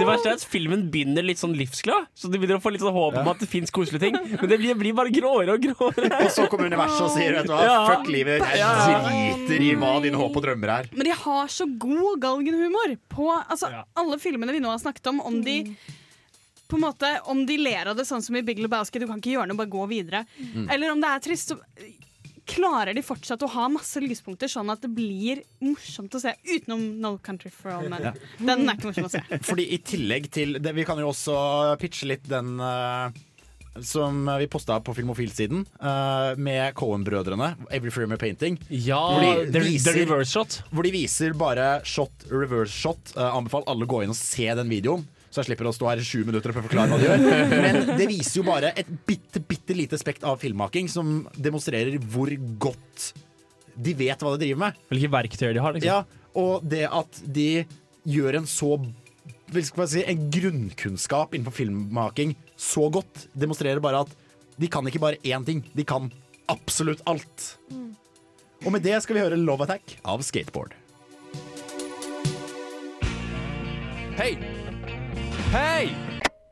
det 0.00 0.06
verste 0.08 0.32
er 0.32 0.36
at 0.38 0.44
filmen 0.48 0.88
begynner 0.92 1.24
litt 1.26 1.40
sånn 1.40 1.54
livsglad, 1.56 2.08
så 2.16 2.28
du 2.30 2.36
begynner 2.38 2.60
å 2.60 2.64
få 2.64 2.72
litt 2.74 2.84
sånn 2.84 2.94
håp 2.94 3.20
om 3.20 3.30
at 3.32 3.40
det 3.42 3.48
fins 3.50 3.72
koselige 3.74 4.08
ting. 4.08 4.16
Men 4.40 4.48
det 4.50 4.58
blir, 4.60 4.76
blir 4.78 4.94
gråere 5.14 5.54
og 5.56 5.64
gråere. 5.66 6.10
Og 6.24 6.30
så 6.34 6.46
kommer 6.50 6.70
universet 6.70 7.04
og 7.06 7.12
sier 7.14 7.36
vet 7.38 7.46
du 7.48 7.52
hva, 7.54 7.62
Ja. 7.66 7.78
fuck 7.90 8.08
livet, 8.10 8.40
jeg 8.42 8.58
Ja. 8.58 8.72
driter 9.06 9.64
i 9.68 9.70
hva 9.76 9.94
dine 10.02 10.16
håp 10.20 10.36
og 10.36 10.42
drømmer 10.46 10.74
er. 10.78 10.90
Men 10.92 11.04
de 11.10 11.14
har 11.24 11.46
så 11.52 11.66
god 11.78 12.20
galgenhumor 12.20 12.96
på 13.08 13.30
altså, 13.48 13.70
alle 13.96 14.18
filmene 14.22 14.52
vi 14.52 14.60
nå 14.60 14.70
har 14.70 14.78
snakket 14.82 15.06
om. 15.14 15.20
Om 15.20 15.42
de 15.44 15.58
på 16.70 16.76
en 16.78 16.84
måte, 16.86 17.08
om 17.26 17.44
de 17.46 17.56
ler 17.58 17.88
av 17.90 17.96
det 17.98 18.04
sånn 18.06 18.22
som 18.22 18.36
i 18.38 18.42
Big 18.46 18.58
Lebowski, 18.62 19.00
du 19.02 19.06
kan 19.10 19.18
ikke 19.18 19.32
gjøre 19.34 19.48
noe, 19.50 19.56
bare 19.58 19.72
gå 19.72 19.88
videre. 19.90 20.24
Mm. 20.38 20.68
Eller 20.70 20.92
om 20.92 21.00
det 21.02 21.08
er 21.10 21.18
trist, 21.24 21.48
så 21.50 21.58
klarer 22.50 22.94
de 22.94 23.02
fortsatt 23.02 23.42
å 23.46 23.48
ha 23.52 23.68
masse 23.70 24.00
lyspunkter, 24.02 24.50
sånn 24.50 24.70
at 24.72 24.80
det 24.82 24.88
blir 24.94 25.42
morsomt 25.62 26.14
å 26.14 26.20
se. 26.22 26.32
Utenom 26.46 26.82
No 27.02 27.12
Country 27.22 27.50
for 27.54 27.70
All 27.70 27.88
Men. 27.88 28.02
Ja. 28.08 28.12
Den 28.38 28.64
er 28.68 28.74
ikke 28.78 28.88
morsom 28.90 29.06
å 29.06 29.10
se. 29.12 29.20
Fordi 29.46 29.66
i 29.74 29.78
tillegg 29.86 30.30
til 30.34 30.54
det, 30.58 30.72
Vi 30.74 30.84
kan 30.88 30.98
jo 30.98 31.10
også 31.12 31.36
pitche 31.78 32.08
litt 32.10 32.26
den 32.30 32.58
eh, 32.58 33.10
som 33.80 34.26
vi 34.38 34.46
posta 34.50 34.80
på 34.82 34.94
Filmofil-siden, 34.96 35.62
uh, 35.82 36.34
med 36.40 36.74
Cohen-brødrene. 36.74 37.52
Every 37.70 37.90
Frame 37.94 38.14
of 38.14 38.20
Painting. 38.20 38.58
Ja, 38.68 38.98
Hvor 38.98 39.44
de 39.46 39.60
the- 39.60 39.78
the 39.78 39.94
reverse 40.00 40.30
shot. 40.32 40.62
Hvor 40.72 40.82
de 40.82 40.90
viser 40.90 41.32
bare 41.38 41.80
shot, 41.84 42.10
reverse 42.30 42.72
shot. 42.74 43.14
Uh, 43.16 43.30
anbefal 43.36 43.64
alle 43.70 43.86
å 43.86 43.90
gå 43.90 44.02
inn 44.04 44.10
og 44.10 44.18
se 44.18 44.48
den 44.54 44.68
videoen. 44.68 45.06
Så 45.30 45.44
jeg 45.44 45.52
slipper 45.52 45.68
å 45.70 45.74
stå 45.74 45.86
her 45.92 46.00
i 46.02 46.04
sju 46.04 46.24
minutter 46.26 46.50
og 46.50 46.56
prøve 46.56 46.66
å 46.66 46.68
forklare 46.68 46.90
hva 46.90 46.98
de 46.98 47.06
gjør. 47.06 47.20
Men 47.64 47.98
det 48.00 48.08
viser 48.10 48.40
jo 48.40 48.46
bare 48.48 48.72
et 48.74 48.88
bitte, 49.06 49.38
bitte 49.46 49.76
lite 49.78 49.98
spekt 50.00 50.24
av 50.26 50.40
filmmaking 50.42 50.90
som 50.90 51.20
demonstrerer 51.38 52.00
hvor 52.10 52.32
godt 52.58 53.12
de 53.78 53.94
vet 53.94 54.18
hva 54.18 54.34
de 54.34 54.42
driver 54.42 54.64
med. 54.66 54.80
Hvilke 54.90 55.12
verktøy 55.14 55.52
de 55.54 55.62
har. 55.62 55.76
Liksom. 55.76 55.86
Ja, 55.86 56.02
og 56.34 56.66
det 56.66 56.82
at 56.90 57.22
de 57.30 57.64
gjør 58.10 58.40
en 58.40 58.48
så 58.50 58.74
si, 59.86 60.02
En 60.06 60.30
grunnkunnskap 60.30 61.34
innenfor 61.34 61.54
filmmaking 61.54 62.34
så 62.60 62.90
godt, 62.92 63.26
demonstrerer 63.32 63.80
bare 63.80 64.04
at 64.04 64.12
de 64.60 64.68
kan 64.68 64.84
ikke 64.86 65.00
bare 65.00 65.20
én 65.24 65.44
ting. 65.46 65.64
De 65.72 65.84
kan 65.84 66.10
absolutt 66.50 67.00
alt. 67.08 67.56
Og 68.66 68.72
med 68.74 68.84
det 68.84 68.98
skal 69.00 69.16
vi 69.16 69.24
høre 69.24 69.40
Love 69.40 69.64
Attack 69.64 69.96
av 70.04 70.20
Skateboard. 70.26 70.76
Hei! 74.20 74.34
Hei! 75.54 75.88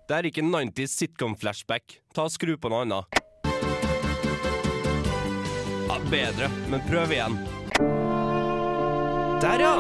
Det 0.09 0.17
er 0.17 0.31
ikke 0.31 0.41
90s 0.47 0.95
sitcom-flashback. 1.03 1.99
Ta 2.17 2.25
og 2.25 2.33
Skru 2.33 2.55
på 2.57 2.73
noe 2.73 2.87
annet. 2.87 3.21
Ja, 5.89 6.01
bedre, 6.09 6.49
men 6.73 6.81
prøv 6.89 7.13
igjen. 7.13 7.37
Der, 9.45 9.61
ja! 9.61 9.77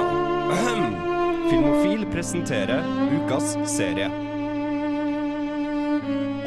Filmofil 1.48 2.04
presenterer 2.12 2.84
ukas 3.16 3.56
serie. 3.64 4.27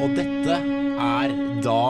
Og 0.02 0.16
dette 0.18 0.56
er 0.98 1.34
da 1.62 1.82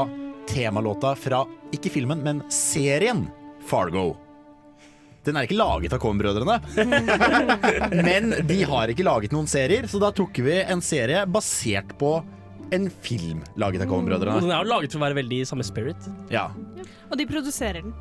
temalåta 0.50 1.14
fra 1.16 1.44
ikke 1.72 1.92
filmen, 1.94 2.20
men 2.24 2.42
serien 2.52 3.24
Fargo. 3.64 4.12
Den 5.24 5.38
er 5.38 5.46
ikke 5.46 5.56
laget 5.56 5.94
av 5.94 6.00
Coen-brødrene, 6.02 6.56
men 8.08 8.32
de 8.48 8.58
har 8.66 8.90
ikke 8.90 9.06
laget 9.06 9.32
noen 9.32 9.46
serier, 9.48 9.86
så 9.88 10.00
da 10.02 10.10
tok 10.12 10.42
vi 10.42 10.58
en 10.60 10.82
serie 10.82 11.22
basert 11.30 11.94
på 12.00 12.16
en 12.74 12.88
film 13.04 13.44
laget 13.60 13.84
av 13.84 13.92
Coen-brødrene. 13.92 14.42
den 14.42 14.50
er 14.50 14.64
jo 14.64 14.72
laget 14.72 14.92
for 14.92 15.00
å 15.00 15.06
være 15.06 15.20
veldig 15.22 15.38
i 15.44 15.48
samme 15.48 15.64
spirit. 15.66 16.10
Ja. 16.32 16.48
Og 17.08 17.16
de 17.20 17.28
produserer 17.30 17.84
den. 17.84 17.94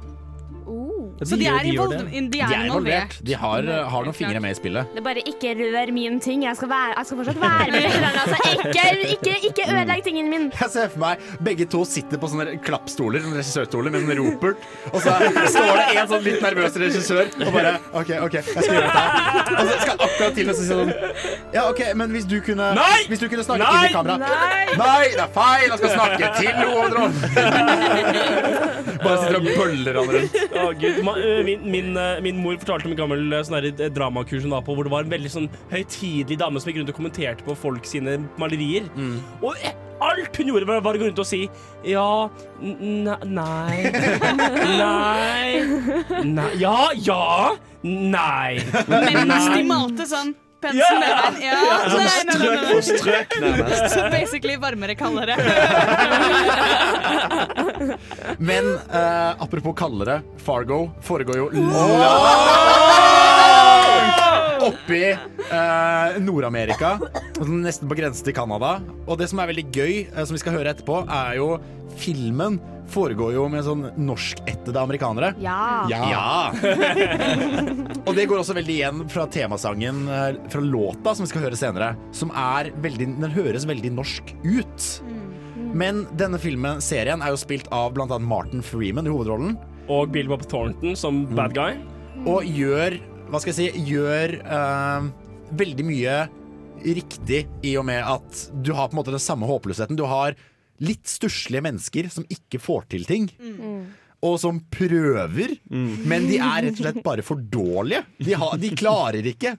Ja, 1.19 1.25
Så 1.25 1.35
de 1.37 1.45
gjør- 1.45 1.59
er, 1.59 1.65
gjør 1.65 1.73
invol 1.73 1.89
det. 1.91 1.97
de 2.11 2.29
De 2.31 2.39
er 2.39 2.43
er 2.45 2.65
involvert. 2.65 2.71
involvert. 2.71 3.17
De 3.25 3.33
har, 3.33 3.61
har 3.93 4.03
noen 4.07 4.13
fingre 4.17 4.39
med 4.41 4.51
i 4.51 4.57
spillet. 4.57 4.85
Det 4.95 4.97
er 4.97 5.05
bare 5.05 5.21
ikke 5.31 5.49
rør 5.59 5.91
min 5.93 6.19
ting. 6.19 6.43
Jeg 6.47 6.55
skal, 6.57 6.69
være, 6.71 6.93
jeg 6.97 7.05
skal 7.05 7.17
fortsatt 7.19 7.39
være 7.41 7.71
med. 7.71 7.81
i 7.81 7.85
Altså, 8.21 8.37
ikke, 8.65 8.85
ikke, 9.15 9.33
ikke 9.49 9.63
ødelegg 9.69 10.03
tingen 10.03 10.29
min. 10.29 10.47
Jeg 10.59 10.69
ser 10.73 10.87
for 10.89 10.99
meg 11.03 11.17
begge 11.45 11.65
to 11.69 11.83
sitter 11.85 12.17
på 12.17 12.29
sånne 12.31 12.57
klappstoler, 12.65 13.21
sånne 13.21 13.37
regissørstoler 13.41 13.91
med 13.93 14.01
en 14.09 14.17
ropert, 14.21 14.57
og 14.93 14.99
så 15.01 15.13
står 15.53 15.71
det 15.77 15.85
en 16.01 16.07
sånn 16.09 16.23
litt 16.25 16.41
nervøs 16.41 16.73
regissør 16.81 17.29
og 17.45 17.53
bare 17.53 17.75
OK, 17.93 18.09
OK, 18.25 18.33
jeg 18.33 18.43
skal 18.49 18.75
gjøre 18.75 18.89
dette. 18.89 19.51
Og 19.51 19.63
så 19.69 19.77
skal 19.81 19.95
akkurat 20.07 20.33
til 20.39 20.49
å 20.49 20.53
si 20.57 20.65
sånn 20.71 20.93
Ja, 21.53 21.67
OK, 21.69 21.81
men 22.01 22.11
hvis 22.15 22.25
du 22.29 22.37
kunne 22.41 22.71
Nei! 22.77 22.99
Hvis 23.11 23.19
du 23.21 23.27
kunne 23.29 23.43
snakke 23.45 23.61
Nei! 23.65 23.85
inn 23.85 23.89
i 23.89 23.93
kamera 23.93 24.17
Nei! 24.17 24.65
Nei, 24.79 25.05
det 25.13 25.23
er 25.27 25.31
feil! 25.35 25.67
Jeg 25.69 25.77
skal 25.77 25.91
snakke 25.97 26.25
til 26.39 26.53
hovedrollen! 26.61 27.13
Bare 29.01 29.17
sitter 29.17 29.37
og 29.39 29.47
bøller 29.57 29.97
han 29.97 30.11
rundt. 30.13 30.35
Å, 30.61 30.65
Gud. 30.77 31.00
Ø, 31.01 31.43
min, 31.47 31.63
min, 31.71 31.91
min 32.25 32.41
mor 32.43 32.57
fortalte 32.61 32.89
om 32.89 32.95
en 32.95 32.99
gammel 32.99 33.37
sånn 33.47 33.57
eh, 33.61 33.87
dramakurs 33.93 34.45
hun 34.45 34.53
var 34.53 34.65
på, 34.67 34.75
hvor 34.77 34.87
det 34.87 34.93
var 34.93 35.05
en 35.07 35.13
veldig 35.13 35.31
sånn 35.33 35.47
høytidelig 35.71 36.37
dame 36.41 36.61
som 36.61 36.71
gikk 36.71 36.81
rundt 36.81 36.93
og 36.93 36.99
kommenterte 37.01 37.47
på 37.47 37.55
folk 37.57 37.87
sine 37.89 38.19
malerier. 38.41 38.87
Og 39.41 39.55
eh, 39.61 39.73
alt 40.01 40.37
hun 40.37 40.49
gjorde, 40.49 40.67
var, 40.69 40.81
å 40.81 40.97
gå 40.97 41.05
rundt 41.07 41.19
og 41.21 41.27
si 41.29 41.43
ja, 41.85 42.29
nei 42.61 43.91
Nei 44.81 46.25
Nei 46.25 46.47
Ja, 46.61 46.77
ja 46.97 47.25
Nei. 47.81 48.61
Mens 48.89 49.47
de 49.55 49.63
malte 49.65 50.05
sånn 50.09 50.35
pensel 50.61 50.99
med 51.01 51.09
den. 51.09 51.33
Ja, 51.45 51.59
Sånn 51.91 52.05
nei, 52.05 52.21
nei, 52.27 52.35
nei, 52.37 52.37
strøk 52.37 52.61
nei. 52.61 52.71
for 52.71 52.81
strøk, 53.01 53.29
nærmest. 53.43 53.85
Så 53.95 54.05
basically 54.13 54.55
varmere, 54.61 54.95
kaldere. 54.99 55.35
Men 58.49 58.65
eh, 58.77 59.31
apropos 59.41 59.73
kaldere, 59.77 60.21
Fargo 60.45 60.83
foregår 61.05 61.35
jo 61.41 61.49
langt 61.55 61.71
oppi 64.67 65.03
eh, 65.11 66.19
Nord-Amerika, 66.23 66.97
nesten 67.45 67.89
på 67.89 67.97
grensen 67.99 68.27
til 68.27 68.35
Canada. 68.37 68.77
Og 69.07 69.19
det 69.21 69.29
som 69.31 69.41
er 69.41 69.51
veldig 69.51 69.67
gøy, 69.73 69.95
eh, 70.09 70.23
som 70.25 70.37
vi 70.37 70.43
skal 70.43 70.57
høre 70.57 70.75
etterpå, 70.75 71.03
er 71.09 71.39
jo 71.39 71.55
filmen 71.99 72.59
foregår 72.91 73.35
jo 73.35 73.45
med 73.51 73.63
sånn 73.65 73.85
norskættede 74.03 74.79
amerikanere. 74.81 75.31
Ja. 75.41 75.87
Ja. 75.87 76.51
Og 78.07 78.13
det 78.17 78.27
går 78.27 78.41
også 78.41 78.55
veldig 78.57 78.75
igjen 78.75 79.03
fra 79.11 79.27
temasangen 79.31 80.03
eh, 80.11 80.39
fra 80.51 80.63
låta 80.65 81.15
som 81.15 81.25
vi 81.25 81.31
skal 81.31 81.45
høre 81.47 81.59
senere, 81.59 81.93
som 82.15 82.33
er 82.35 82.71
veldig 82.83 83.09
Den 83.21 83.33
høres 83.33 83.67
veldig 83.69 83.93
norsk 83.95 84.33
ut. 84.43 84.89
Men 85.71 86.03
denne 86.19 86.39
filmen, 86.41 86.81
serien, 86.83 87.23
er 87.23 87.31
jo 87.31 87.39
spilt 87.39 87.69
av 87.71 87.95
annet 87.95 88.27
Martin 88.27 88.63
Freeman 88.65 89.07
i 89.07 89.13
hovedrollen. 89.13 89.55
Og 89.91 90.11
Bill 90.11 90.29
Bob 90.31 90.43
Thornton 90.47 90.95
som 90.99 91.23
bad 91.35 91.55
guy. 91.55 91.79
Og 92.27 92.45
gjør, 92.45 92.97
hva 93.31 93.39
skal 93.39 93.53
jeg 93.53 93.71
si, 93.73 93.83
gjør 93.93 94.37
uh, 94.43 95.07
veldig 95.57 95.85
mye 95.87 96.15
riktig 96.81 97.45
i 97.67 97.75
og 97.79 97.85
med 97.87 98.01
at 98.03 98.45
du 98.65 98.73
har 98.75 98.89
på 98.89 98.95
en 98.97 99.01
måte 99.01 99.13
den 99.13 99.21
samme 99.23 99.47
håpløsheten. 99.49 99.97
Du 99.99 100.05
har 100.09 100.35
litt 100.81 101.05
stusslige 101.09 101.61
mennesker 101.63 102.09
som 102.11 102.25
ikke 102.33 102.59
får 102.61 102.87
til 102.95 103.05
ting. 103.05 103.27
Og 104.25 104.37
som 104.41 104.59
prøver, 104.73 105.55
men 105.69 106.25
de 106.29 106.37
er 106.41 106.67
rett 106.67 106.77
og 106.77 106.83
slett 106.83 107.03
bare 107.05 107.23
for 107.25 107.41
dårlige. 107.41 108.03
De, 108.21 108.33
har, 108.37 108.57
de 108.61 108.69
klarer 108.77 109.25
ikke. 109.31 109.55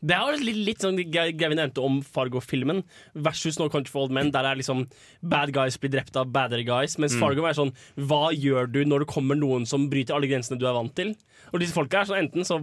Det 0.00 0.16
er 0.16 0.38
litt, 0.40 0.60
litt 0.64 0.84
sånn 0.84 0.96
greia 1.12 1.34
vi 1.34 1.56
nevnte 1.58 1.82
om 1.84 1.98
Fargo-filmen 2.02 2.80
versus 3.20 3.58
No 3.60 3.66
Country 3.68 3.92
for 3.92 4.06
Old 4.06 4.14
Men, 4.16 4.30
der 4.32 4.46
er 4.48 4.56
liksom 4.56 4.86
bad 5.20 5.52
guys 5.52 5.76
blir 5.76 5.92
drept 5.92 6.16
av 6.16 6.30
badder 6.32 6.62
guys, 6.64 6.96
mens 6.98 7.12
Mm. 7.18 7.20
Fargo 7.20 7.44
er 7.44 7.58
sånn 7.58 7.74
Hva 7.98 8.30
gjør 8.32 8.70
du 8.72 8.80
når 8.88 9.04
det 9.04 9.10
kommer 9.12 9.36
noen 9.36 9.66
som 9.68 9.90
bryter 9.92 10.16
alle 10.16 10.30
grensene 10.30 10.58
du 10.58 10.64
er 10.66 10.78
vant 10.78 10.94
til? 10.96 11.12
Og 11.52 11.60
disse 11.60 11.76
folka 11.76 12.00
er 12.00 12.08
sånn 12.08 12.22
enten 12.24 12.48
så 12.48 12.56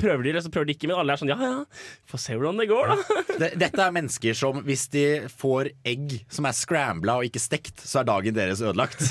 prøver 0.00 0.24
de, 0.24 0.30
eller 0.32 0.44
så 0.44 0.52
prøver 0.52 0.68
de 0.68 0.76
ikke, 0.76 0.88
men 0.90 0.98
alle 1.00 1.14
er 1.14 1.20
sånn 1.20 1.32
ja 1.32 1.38
ja, 1.40 1.52
få 2.08 2.20
se 2.20 2.36
hvordan 2.36 2.60
det 2.60 2.68
går, 2.70 2.92
da. 2.92 3.20
Dette 3.60 3.84
er 3.84 3.94
mennesker 3.94 4.36
som 4.38 4.62
hvis 4.66 4.86
de 4.92 5.04
får 5.40 5.72
egg 5.88 6.16
som 6.32 6.48
er 6.48 6.56
scrambla 6.56 7.18
og 7.20 7.28
ikke 7.28 7.42
stekt, 7.42 7.82
så 7.82 8.02
er 8.02 8.08
dagen 8.10 8.36
deres 8.36 8.62
ødelagt. 8.64 9.02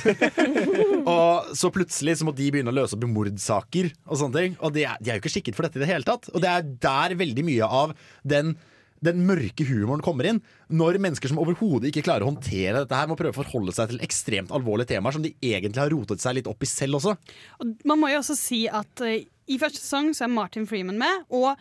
og 1.16 1.54
så 1.58 1.72
plutselig 1.74 2.20
så 2.20 2.28
må 2.28 2.36
de 2.38 2.50
begynne 2.54 2.74
å 2.74 2.80
løse 2.82 2.98
opp 2.98 3.08
i 3.08 3.12
mordsaker 3.12 3.92
og 4.08 4.22
sånne 4.22 4.38
ting. 4.38 4.60
Og 4.62 4.76
de 4.76 4.86
er, 4.88 5.00
de 5.02 5.12
er 5.12 5.18
jo 5.18 5.26
ikke 5.26 5.36
skikket 5.38 5.58
for 5.58 5.68
dette 5.68 5.82
i 5.82 5.86
det 5.86 5.92
hele 5.92 6.08
tatt. 6.08 6.30
Og 6.34 6.44
det 6.44 6.52
er 6.52 6.68
der 6.84 7.18
veldig 7.20 7.48
mye 7.48 7.72
av 7.82 7.96
den 8.28 8.56
den 9.02 9.24
mørke 9.26 9.66
humoren 9.66 10.04
kommer 10.06 10.28
inn 10.30 10.40
når 10.70 11.00
mennesker 11.02 11.32
som 11.32 11.40
overhodet 11.42 11.90
ikke 11.90 12.04
klarer 12.06 12.26
å 12.26 12.30
håndtere 12.30 12.84
dette 12.84 12.98
her, 12.98 13.10
må 13.10 13.18
prøve 13.20 13.34
å 13.34 13.40
forholde 13.42 13.74
seg 13.76 13.92
til 13.92 14.04
ekstremt 14.06 14.54
alvorlige 14.54 14.94
temaer 14.94 15.18
som 15.18 15.26
de 15.26 15.34
egentlig 15.42 15.82
har 15.82 15.92
rotet 15.94 16.22
seg 16.22 16.38
litt 16.38 16.50
opp 16.50 16.62
i 16.62 16.70
selv 16.70 17.00
også. 17.00 17.16
Og 17.60 17.88
man 17.90 18.02
må 18.02 18.12
jo 18.14 18.22
også 18.22 18.38
si 18.38 18.62
at 18.70 19.04
eh, 19.06 19.26
i 19.52 19.60
første 19.62 19.82
sesong 19.84 20.12
så 20.18 20.26
er 20.28 20.32
Martin 20.34 20.68
Freeman 20.70 21.00
med, 21.02 21.26
og 21.30 21.56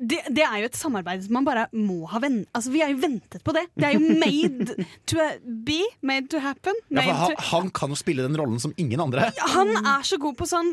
det, 0.00 0.22
det 0.32 0.40
er 0.46 0.62
jo 0.62 0.68
et 0.70 0.76
samarbeid 0.80 1.26
som 1.26 1.34
man 1.36 1.44
bare 1.44 1.66
må 1.76 2.06
ha 2.08 2.20
ventet 2.22 2.48
Altså, 2.56 2.70
Vi 2.72 2.80
har 2.80 2.88
jo 2.94 3.00
ventet 3.02 3.42
på 3.44 3.52
det. 3.52 3.66
Det 3.76 3.84
er 3.84 3.98
jo 3.98 4.14
made 4.22 4.86
to 5.10 5.26
be, 5.66 5.82
made 6.00 6.30
to 6.32 6.40
happen. 6.40 6.78
Ja, 6.88 7.02
Made 7.02 7.10
for 7.10 7.34
han, 7.36 7.48
han 7.50 7.70
kan 7.76 7.92
jo 7.92 7.98
spille 8.00 8.24
den 8.24 8.38
rollen 8.40 8.56
som 8.62 8.72
ingen 8.80 9.02
andre. 9.04 9.28
han 9.54 9.74
er 9.76 10.06
så 10.08 10.16
god 10.22 10.38
på 10.40 10.48
sånn 10.48 10.72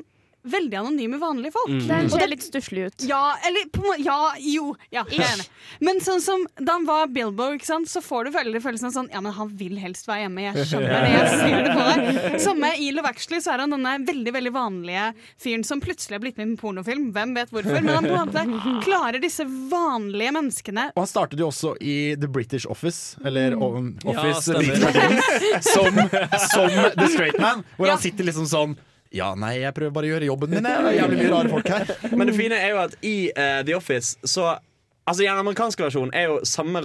veldig 0.52 0.78
anonyme, 0.80 1.18
vanlige 1.22 1.54
folk. 1.56 1.70
Mm. 1.74 1.88
Den 1.88 2.10
ser 2.14 2.28
litt 2.32 2.44
stusslig 2.46 2.86
ut. 2.90 3.06
Ja, 3.10 3.36
eller 3.48 3.68
på 3.74 3.96
Ja, 4.04 4.34
jo. 4.40 4.76
Ja. 4.94 5.04
Men 5.84 6.00
sånn 6.02 6.22
som 6.22 6.46
da 6.60 6.78
han 6.78 6.86
var 6.88 7.08
Bilbo, 7.12 7.50
ikke 7.58 7.66
sant, 7.68 7.90
så 7.90 8.02
får 8.04 8.26
du 8.28 8.32
veldig 8.38 8.62
følelsen 8.64 8.90
av 8.90 8.94
sånn 8.96 9.10
Ja, 9.14 9.22
men 9.22 9.34
han 9.34 9.50
vil 9.58 9.78
helst 9.82 10.08
være 10.08 10.26
hjemme. 10.26 10.46
Jeg 10.48 10.68
skjønner 10.70 10.94
det. 10.94 11.12
Jeg 11.14 11.30
ser 11.34 11.64
det 11.68 11.74
på 11.74 11.86
deg. 11.88 12.40
Samme 12.48 12.72
i 12.78 12.90
Love 12.96 13.12
Actually 13.12 13.42
så 13.44 13.54
er 13.56 13.64
han 13.66 13.74
denne 13.76 13.96
veldig 14.08 14.34
veldig 14.38 14.54
vanlige 14.56 15.08
fyren 15.42 15.64
som 15.68 15.82
plutselig 15.84 16.18
har 16.18 16.24
blitt 16.26 16.38
med 16.40 16.48
i 16.48 16.50
en 16.52 16.58
pornofilm. 16.62 17.10
Hvem 17.16 17.36
vet 17.38 17.52
hvorfor? 17.56 17.80
Men 17.82 17.94
han 17.98 18.08
på 18.08 18.16
en 18.16 18.32
måte 18.32 18.82
klarer 18.86 19.20
disse 19.24 19.46
vanlige 19.72 20.32
menneskene 20.36 20.90
Og 20.96 21.02
han 21.04 21.10
startet 21.10 21.40
jo 21.42 21.50
også 21.52 21.76
i 21.82 22.16
The 22.20 22.28
British 22.32 22.68
Office, 22.70 23.18
eller 23.26 23.56
Office 23.58 24.54
Ja, 24.54 25.62
som, 25.74 25.98
som 26.52 26.70
The 26.98 27.08
Straight 27.12 27.40
Man, 27.40 27.64
hvor 27.78 27.88
Ja. 27.88 27.94
han 27.96 28.02
sitter 28.02 28.28
liksom 28.28 28.46
sånn 28.50 28.78
Ja, 29.16 29.34
nei, 29.40 29.58
jeg 29.62 29.76
prøver 29.76 29.94
bare 29.96 30.10
å 30.10 30.14
gjøre 30.16 30.30
jobben 30.30 30.54
min. 30.54 30.66
Det 30.66 30.74
er 30.74 30.98
jævlig 31.00 31.20
mye 31.22 31.34
rare 31.34 31.52
folk 31.52 31.70
her. 31.72 31.94
Men 32.18 32.32
det 32.32 32.38
fine 32.38 32.58
er 32.60 32.74
jo 32.74 32.82
at 32.84 32.98
i 33.06 33.18
uh, 33.32 33.62
The 33.68 33.78
Office 33.78 34.18
så 34.28 34.56
Altså 35.08 35.24
I 35.24 35.30
den 35.30 35.40
amerikanske 35.40 35.86
versjonen 35.86 36.10
er 36.12 36.26
jo 36.28 36.34
samme 36.44 36.82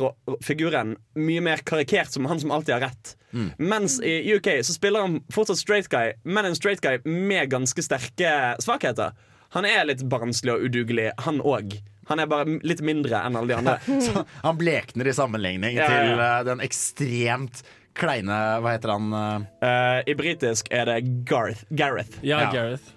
figuren 0.47 0.93
mye 1.19 1.43
mer 1.43 1.59
karikert 1.67 2.15
som 2.15 2.29
han 2.31 2.39
som 2.39 2.53
alltid 2.55 2.77
har 2.77 2.85
rett. 2.85 3.17
Mens 3.59 3.97
i 3.99 4.35
UK 4.37 4.61
så 4.63 4.77
spiller 4.77 5.03
han 5.03 5.17
fortsatt 5.35 5.59
straight 5.59 5.89
guy, 5.91 6.13
men 6.23 6.47
en 6.47 6.55
straight 6.55 6.79
guy 6.85 7.01
med 7.03 7.51
ganske 7.51 7.83
sterke 7.83 8.31
svakheter. 8.63 9.17
Han 9.57 9.67
er 9.67 9.89
litt 9.89 10.05
barnslig 10.07 10.55
og 10.55 10.69
udugelig, 10.69 11.11
han 11.27 11.43
òg. 11.43 11.75
Han 12.11 12.23
er 12.23 12.31
bare 12.31 12.59
litt 12.67 12.83
mindre 12.85 13.21
enn 13.27 13.37
alle 13.39 13.53
de 13.53 13.59
andre. 13.59 13.77
Så 14.07 14.25
han 14.43 14.59
blekner 14.61 15.09
i 15.09 15.15
sammenligning 15.17 15.77
ja, 15.79 15.87
ja. 15.87 15.99
til 15.99 16.23
uh, 16.23 16.39
den 16.47 16.65
ekstremt 16.65 17.63
kleine 17.99 18.37
Hva 18.63 18.73
heter 18.77 18.93
han? 18.95 19.13
eh? 19.13 19.47
Eh, 19.69 19.99
I 20.13 20.15
britisk 20.19 20.69
er 20.73 20.89
det 20.91 21.01
Garth. 21.29 21.65
Gareth. 21.71 22.19
Ja, 22.25 22.45
Ja. 22.47 22.51
Gareth. 22.55 22.93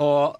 Og 0.00 0.36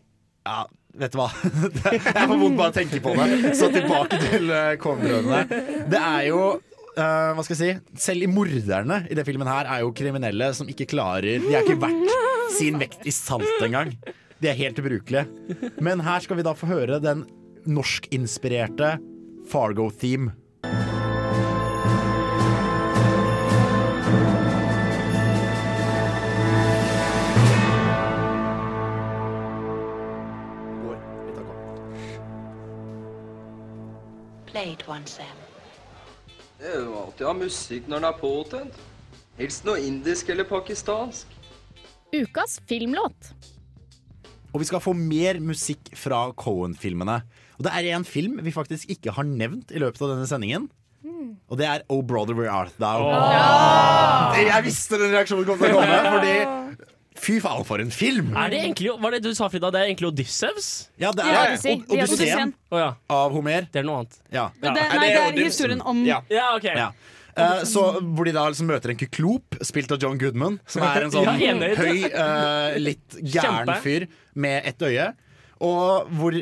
ja, 0.46 0.62
vet 0.96 1.12
du 1.12 1.18
hva? 1.20 1.28
jeg 1.92 2.00
får 2.02 2.36
vondt 2.40 2.58
bare 2.58 2.72
å 2.72 2.76
tenke 2.76 3.00
på 3.04 3.12
det. 3.18 3.54
Så 3.58 3.68
tilbake 3.74 4.18
til 4.24 4.48
uh, 4.52 4.72
Coen-brødrene. 4.80 5.62
Det 5.92 6.00
er 6.00 6.22
jo 6.30 6.40
uh, 6.56 7.30
hva 7.36 7.44
skal 7.44 7.56
jeg 7.56 7.60
si? 7.60 7.98
Selv 8.08 8.24
i 8.24 8.30
morderne 8.30 9.02
i 9.10 9.18
det 9.18 9.26
filmen 9.28 9.48
her 9.50 9.68
er 9.68 9.84
jo 9.84 9.92
kriminelle 9.96 10.48
som 10.56 10.68
ikke 10.72 10.88
klarer 10.94 11.44
De 11.44 11.52
er 11.54 11.60
ikke 11.64 11.76
verdt 11.82 12.16
sin 12.56 12.80
vekt 12.80 13.04
i 13.06 13.12
salt 13.14 13.60
engang. 13.66 13.92
De 14.40 14.48
er 14.48 14.56
helt 14.56 14.78
ubrukelige. 14.80 15.26
Men 15.84 16.00
her 16.02 16.24
skal 16.24 16.40
vi 16.40 16.44
da 16.46 16.54
få 16.56 16.66
høre 16.72 16.96
den 17.04 17.26
norskinspirerte 17.68 18.94
Fargo-theme. 19.50 20.32
Play 34.70 34.76
it 34.78 34.88
once, 34.88 35.16
Sam. 35.16 35.38
Det 36.60 36.68
er 36.68 36.82
jo 36.84 36.92
alltid 37.00 37.24
å 37.24 37.30
ha 37.30 37.34
musikk 37.34 37.86
når 37.88 38.02
den 38.02 38.06
er 38.06 38.18
påtent. 38.20 38.76
Helst 39.38 39.64
noe 39.66 39.80
indisk 39.82 40.28
eller 40.30 40.46
pakistansk. 40.46 41.32
Ukas 42.14 42.60
filmlåt. 42.70 43.32
Og 44.52 44.60
vi 44.62 44.68
skal 44.68 44.82
få 44.84 44.94
mer 44.94 45.40
musikk 45.42 45.90
fra 45.98 46.28
Cohen-filmene. 46.38 47.16
Og 47.58 47.66
det 47.66 47.72
er 47.74 47.88
en 47.96 48.06
film 48.06 48.38
vi 48.44 48.54
faktisk 48.54 48.92
ikke 48.94 49.16
har 49.16 49.26
nevnt 49.26 49.74
i 49.74 49.82
løpet 49.82 50.04
av 50.06 50.12
denne 50.12 50.28
sendingen. 50.30 50.68
Og 51.50 51.58
det 51.58 51.66
er 51.66 51.82
Oh 51.90 52.04
Brother 52.06 52.36
Where 52.38 52.52
Art 52.52 52.76
Thou. 52.78 53.08
Jeg 54.38 54.66
visste 54.68 55.00
den 55.00 55.16
reaksjonen 55.16 55.48
kom 55.48 55.58
til 55.58 55.74
å 55.74 55.80
komme, 55.80 56.00
fordi 56.14 56.89
Fy 57.20 57.36
faen, 57.44 57.64
for 57.68 57.82
en 57.82 57.90
film! 57.92 58.30
Er 58.38 58.48
det 58.52 58.60
egentlig, 58.64 58.90
Hva 58.96 59.10
er 59.10 59.18
det 59.18 59.22
du 59.28 59.34
sa, 59.36 59.48
Frida? 59.52 59.68
Det 59.74 59.80
er 59.82 59.88
egentlig 59.90 60.08
Odyssevs? 60.08 60.68
Ja, 61.02 61.10
det 61.12 61.24
er 61.26 61.32
Ja, 61.34 61.42
Od- 61.42 61.84
Odyssey. 61.92 62.16
Odysseen 62.16 62.52
Oh, 62.72 62.78
ja. 62.80 62.90
av 63.12 63.32
Homer. 63.36 63.66
Det 63.72 63.82
er 63.82 63.86
noe 63.88 64.02
annet. 64.02 64.16
Ja. 64.32 64.46
Men 64.62 64.74
det, 64.78 64.84
nei, 64.94 65.08
det 65.12 65.24
er 65.42 65.44
historien 65.44 65.82
om 65.84 66.04
Ja. 66.08 66.20
Ja, 66.32 66.46
ok. 66.56 66.64
Ja. 66.64 66.90
Eh, 67.36 67.60
så 67.68 67.84
Hvor 68.02 68.24
de 68.26 68.32
da 68.32 68.46
liksom 68.50 68.66
møter 68.72 68.90
en 68.90 68.96
kyklop, 69.00 69.60
spilt 69.62 69.92
av 69.92 70.00
John 70.02 70.18
Goodman, 70.18 70.58
som 70.66 70.82
er 70.82 71.04
en 71.06 71.10
sånn 71.14 71.28
Ja, 71.40 71.54
høy, 71.76 72.00
uh, 72.10 72.78
litt 72.80 73.18
gæren 73.20 73.66
Kjempe. 73.68 73.76
fyr 73.84 74.08
med 74.34 74.66
ett 74.66 74.78
øye. 74.82 75.12
Og 75.60 76.08
hvor 76.16 76.32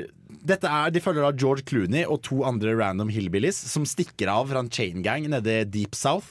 dette 0.49 0.65
er, 0.71 0.91
De 0.95 1.01
følger 1.03 1.27
da 1.27 1.33
George 1.37 1.65
Clooney 1.67 2.05
og 2.07 2.23
to 2.23 2.45
andre 2.47 2.73
random 2.79 3.09
hillbillies 3.11 3.57
som 3.69 3.83
stikker 3.85 4.31
av 4.31 4.49
fra 4.53 4.63
en 4.63 4.71
chain 4.71 5.03
gang 5.03 5.27
nede 5.29 5.61
i 5.61 5.65
Deep 5.65 5.95
South. 5.99 6.31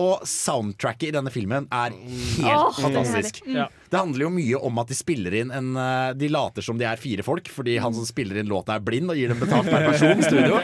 Og 0.00 0.22
soundtracket 0.28 1.10
i 1.10 1.14
denne 1.14 1.30
filmen 1.32 1.66
er 1.68 1.92
helt 1.92 2.48
oh, 2.48 2.72
fantastisk. 2.78 3.42
det 3.42 3.50
er 3.50 3.52
det. 3.52 3.58
Ja. 3.60 3.66
Det 3.92 4.00
handler 4.00 4.24
jo 4.24 4.30
mye 4.32 4.60
om 4.68 4.80
at 4.80 4.92
de 4.92 4.96
spiller 4.96 5.36
inn 5.36 5.52
en 5.52 5.74
eh, 5.76 6.12
De 6.16 6.30
later 6.32 6.64
som 6.64 6.78
de 6.80 6.86
er 6.88 7.00
fire 7.00 7.24
folk, 7.26 7.50
fordi 7.52 7.76
han 7.82 7.92
som 7.96 8.06
spiller 8.08 8.40
inn 8.40 8.48
låta 8.48 8.78
er 8.78 8.84
blind 8.84 9.12
og 9.12 9.20
gir 9.20 9.32
dem 9.32 9.42
betalt 9.42 9.68
per 9.68 9.84
person 9.90 10.24
studio. 10.24 10.60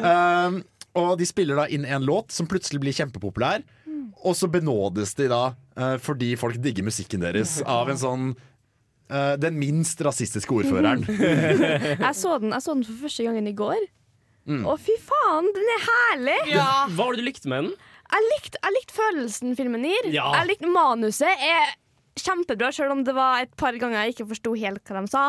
Um, 0.00 0.60
og 1.00 1.16
de 1.18 1.26
spiller 1.26 1.58
da 1.58 1.66
inn 1.70 1.86
en 1.86 2.06
låt 2.06 2.34
som 2.34 2.48
plutselig 2.50 2.82
blir 2.82 2.94
kjempepopulær. 2.94 3.64
Og 4.20 4.36
så 4.36 4.50
benådes 4.52 5.14
de 5.18 5.28
da 5.32 5.42
uh, 5.50 5.96
fordi 6.02 6.34
folk 6.38 6.58
digger 6.62 6.86
musikken 6.86 7.22
deres 7.24 7.58
av 7.64 7.90
en 7.90 8.00
sånn 8.00 8.26
uh, 8.34 9.34
den 9.40 9.58
minst 9.58 10.02
rasistiske 10.04 10.54
ordføreren. 10.54 11.06
Jeg 12.06 12.14
så 12.18 12.36
den, 12.42 12.54
jeg 12.54 12.62
så 12.64 12.76
den 12.76 12.86
for 12.86 13.06
første 13.06 13.26
gangen 13.26 13.50
i 13.50 13.56
går. 13.56 13.80
Mm. 14.50 14.64
Å, 14.66 14.74
fy 14.80 14.96
faen, 15.04 15.48
den 15.54 15.68
er 15.76 15.82
herlig! 15.86 16.36
Hva 16.54 16.86
var 16.96 17.12
det 17.12 17.20
du 17.20 17.26
likte 17.28 17.50
med 17.50 17.66
den? 17.68 17.74
Jeg 18.10 18.26
likte, 18.34 18.60
jeg 18.62 18.76
likte 18.76 18.96
følelsen 18.96 19.56
filmen 19.58 19.86
gir. 19.86 20.10
Ja. 20.14 20.28
Jeg 20.40 20.52
likte 20.52 20.70
Manuset 20.70 21.44
er 21.46 21.74
kjempebra, 22.20 22.70
selv 22.74 22.94
om 22.96 23.04
det 23.06 23.14
var 23.16 23.44
et 23.44 23.52
par 23.58 23.76
ganger 23.78 24.02
jeg 24.02 24.16
ikke 24.16 24.30
forsto 24.32 24.54
helt 24.58 24.90
hva 24.90 25.04
de 25.04 25.12
sa. 25.12 25.26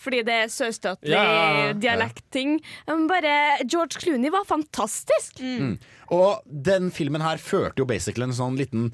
Fordi 0.00 0.22
det 0.24 0.36
er 0.46 0.52
sørstatlig 0.52 1.12
Ja, 1.12 1.72
dialektting. 1.76 2.54
Men 2.88 3.06
bare 3.10 3.34
George 3.66 4.00
Clooney 4.00 4.32
var 4.32 4.46
fantastisk. 4.48 5.42
Mm. 5.44 5.74
Og 6.16 6.40
den 6.48 6.88
filmen 6.94 7.24
her 7.24 7.40
førte 7.42 7.82
jo 7.82 7.88
basically 7.88 8.24
en 8.24 8.36
sånn 8.36 8.56
liten 8.60 8.90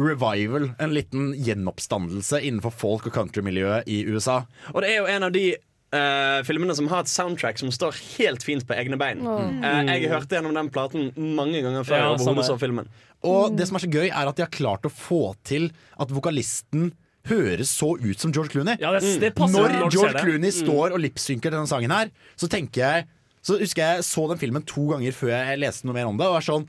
revival, 0.00 0.70
en 0.80 0.92
liten 0.94 1.32
gjenoppstandelse 1.36 2.42
innenfor 2.44 2.72
folk- 2.76 3.08
og 3.08 3.16
countrymiljøet 3.16 3.88
i 3.88 4.02
USA. 4.08 4.42
Og 4.74 4.84
det 4.84 4.92
er 4.92 5.00
jo 5.00 5.08
en 5.12 5.26
av 5.28 5.32
de 5.34 5.46
eh, 5.92 6.40
filmene 6.46 6.74
som 6.78 6.88
har 6.92 7.04
et 7.04 7.10
soundtrack 7.12 7.58
som 7.58 7.70
står 7.74 7.96
helt 8.18 8.44
fint 8.46 8.66
på 8.66 8.76
egne 8.78 8.98
bein. 9.00 9.20
Mm. 9.24 9.60
Uh, 9.64 9.82
jeg 9.90 10.10
hørte 10.12 10.36
gjennom 10.38 10.54
den 10.56 10.70
platen 10.70 11.10
mange 11.16 11.62
ganger 11.64 11.86
før 11.86 11.96
Ja, 11.98 12.10
jeg 12.16 12.48
så 12.48 12.58
filmen. 12.60 12.88
Og 13.26 13.56
det 13.56 13.66
som 13.68 13.76
er 13.76 13.84
så 13.84 13.90
gøy, 13.92 14.08
er 14.08 14.30
at 14.30 14.36
de 14.38 14.42
har 14.46 14.50
klart 14.54 14.86
å 14.88 14.92
få 14.92 15.34
til 15.44 15.70
at 16.00 16.08
vokalisten 16.14 16.92
høres 17.28 17.68
så 17.76 17.92
ut 18.00 18.18
som 18.18 18.32
George 18.32 18.54
Clooney. 18.54 18.78
Ja, 18.80 18.92
det- 18.98 19.20
det 19.20 19.34
når, 19.36 19.74
når 19.78 19.90
George. 19.92 20.20
Clooney 20.22 20.50
Mm. 20.50 20.60
står 20.64 20.92
og 20.94 21.00
lipsynker 21.00 21.50
til 21.50 21.58
denne 21.58 21.68
sangen 21.68 21.90
her, 21.90 22.10
så 22.36 22.48
tenker 22.48 22.80
jeg 22.80 23.06
Så 23.42 23.58
husker 23.58 23.80
jeg 23.80 24.02
så 24.04 24.28
den 24.28 24.36
filmen 24.36 24.62
to 24.66 24.82
ganger 24.90 25.12
før 25.12 25.30
jeg 25.32 25.58
leste 25.60 25.86
noe 25.86 25.94
mer 25.94 26.04
om 26.04 26.14
det. 26.18 26.26
Og 26.26 26.34
var 26.34 26.40
sånn 26.44 26.68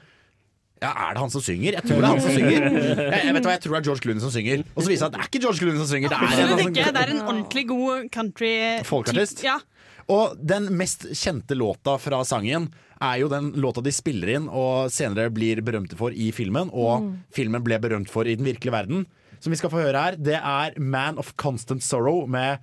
ja, 0.82 0.92
Er 1.08 1.14
det 1.16 1.22
han 1.22 1.30
som 1.34 1.42
synger? 1.46 1.76
Jeg 1.78 1.84
tror 1.86 1.98
det 2.02 2.08
er 2.08 2.14
han 2.16 2.22
som 2.26 2.36
synger. 2.36 2.66
Jeg, 3.12 3.26
jeg 3.28 3.34
vet 3.38 3.46
hva, 3.48 3.52
jeg 3.56 3.62
tror 3.64 3.74
det 3.76 3.80
er 3.82 3.88
George 3.90 4.02
Clooney 4.06 4.22
som 4.24 4.32
synger. 4.34 4.64
Og 4.76 4.82
så 4.84 4.90
viser 4.90 4.94
det 4.94 5.02
seg 5.02 5.10
at 5.10 5.14
det 5.18 5.22
er 5.22 5.30
ikke 5.30 5.42
George 5.46 5.60
Clooney 5.62 5.82
som 5.84 5.90
synger. 5.92 6.10
Det 6.10 6.18
er 6.18 6.54
en 6.56 6.64
ikke. 6.66 6.88
Det 6.96 7.04
er 7.06 7.12
en 7.16 7.22
ordentlig 7.28 7.64
god 7.70 8.08
country 8.16 8.54
Folkartist? 8.90 9.44
Ja. 9.46 9.60
Og 10.12 10.34
den 10.42 10.72
mest 10.80 11.06
kjente 11.16 11.56
låta 11.56 11.94
fra 12.02 12.24
sangen 12.28 12.66
er 13.02 13.20
jo 13.22 13.30
den 13.32 13.52
låta 13.62 13.82
de 13.86 13.94
spiller 13.94 14.34
inn 14.36 14.48
og 14.50 14.90
senere 14.94 15.30
blir 15.34 15.62
berømte 15.66 15.96
for 15.98 16.14
i 16.14 16.32
filmen, 16.36 16.70
og 16.74 17.02
Mm. 17.06 17.14
filmen 17.34 17.64
ble 17.66 17.78
berømt 17.82 18.10
for 18.14 18.26
i 18.30 18.36
den 18.36 18.46
virkelige 18.46 18.74
verden. 18.76 19.06
Som 19.42 19.54
vi 19.54 19.58
skal 19.58 19.72
få 19.74 19.80
høre 19.82 19.98
her, 20.04 20.16
det 20.18 20.36
er 20.38 20.76
Man 20.80 21.18
of 21.18 21.32
Constant 21.38 21.82
Sorrow 21.82 22.28
med, 22.30 22.60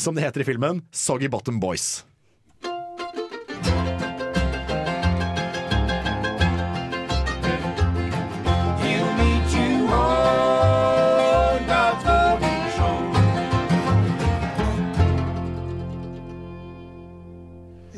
som 0.00 0.14
det 0.16 0.24
heter 0.24 0.40
i 0.40 0.48
filmen, 0.48 0.80
Soggy 0.92 1.28
Bottom 1.28 1.58
Boys. 1.60 2.04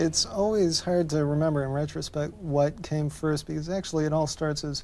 It's 0.03 0.27
always 0.27 0.81
hard 0.81 1.09
to 1.11 1.24
remember 1.24 1.62
in 1.62 1.70
retrospect 1.70 2.35
what 2.35 2.83
came 2.83 3.09
first 3.09 3.47
because 3.47 3.69
actually 3.69 4.05
it 4.05 4.12
all 4.12 4.27
starts 4.27 4.65
as 4.65 4.83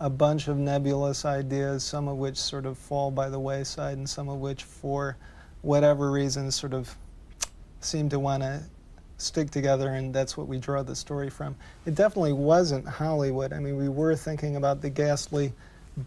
a 0.00 0.10
bunch 0.10 0.48
of 0.48 0.58
nebulous 0.58 1.24
ideas, 1.24 1.82
some 1.82 2.08
of 2.08 2.18
which 2.18 2.36
sort 2.36 2.66
of 2.66 2.76
fall 2.76 3.10
by 3.10 3.30
the 3.30 3.40
wayside, 3.40 3.96
and 3.96 4.06
some 4.06 4.28
of 4.28 4.38
which, 4.38 4.64
for 4.64 5.16
whatever 5.62 6.10
reason, 6.10 6.50
sort 6.50 6.74
of 6.74 6.94
seem 7.80 8.10
to 8.10 8.18
want 8.18 8.42
to 8.42 8.62
stick 9.16 9.48
together, 9.48 9.94
and 9.94 10.12
that's 10.12 10.36
what 10.36 10.46
we 10.46 10.58
draw 10.58 10.82
the 10.82 10.94
story 10.94 11.30
from. 11.30 11.56
It 11.86 11.94
definitely 11.94 12.34
wasn't 12.34 12.86
Hollywood. 12.86 13.54
I 13.54 13.60
mean, 13.60 13.78
we 13.78 13.88
were 13.88 14.14
thinking 14.14 14.56
about 14.56 14.82
the 14.82 14.90
ghastly, 14.90 15.54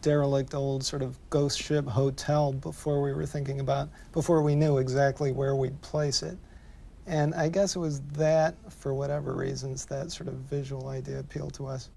derelict 0.04 0.54
old 0.54 0.84
sort 0.86 1.02
of 1.02 1.18
ghost 1.32 1.60
ship 1.60 1.88
hotel 1.88 2.54
before 2.54 3.02
we 3.02 3.14
were 3.14 3.26
thinking 3.26 3.62
about, 3.62 3.90
before 4.12 4.44
we 4.44 4.54
knew 4.54 4.78
exactly 4.78 5.32
where 5.32 5.56
we'd 5.56 5.82
place 5.82 6.22
it. 6.22 6.38
And 7.08 7.34
I 7.36 7.50
guess 7.50 7.76
it 7.76 7.80
was 7.80 8.02
that, 8.18 8.56
for 8.70 8.94
whatever 8.94 9.34
reasons, 9.34 9.86
that 9.88 10.12
sort 10.12 10.30
of 10.30 10.36
visual 10.50 10.88
idea 10.90 11.20
appealed 11.20 11.54
to 11.54 11.68
us. 11.68 11.90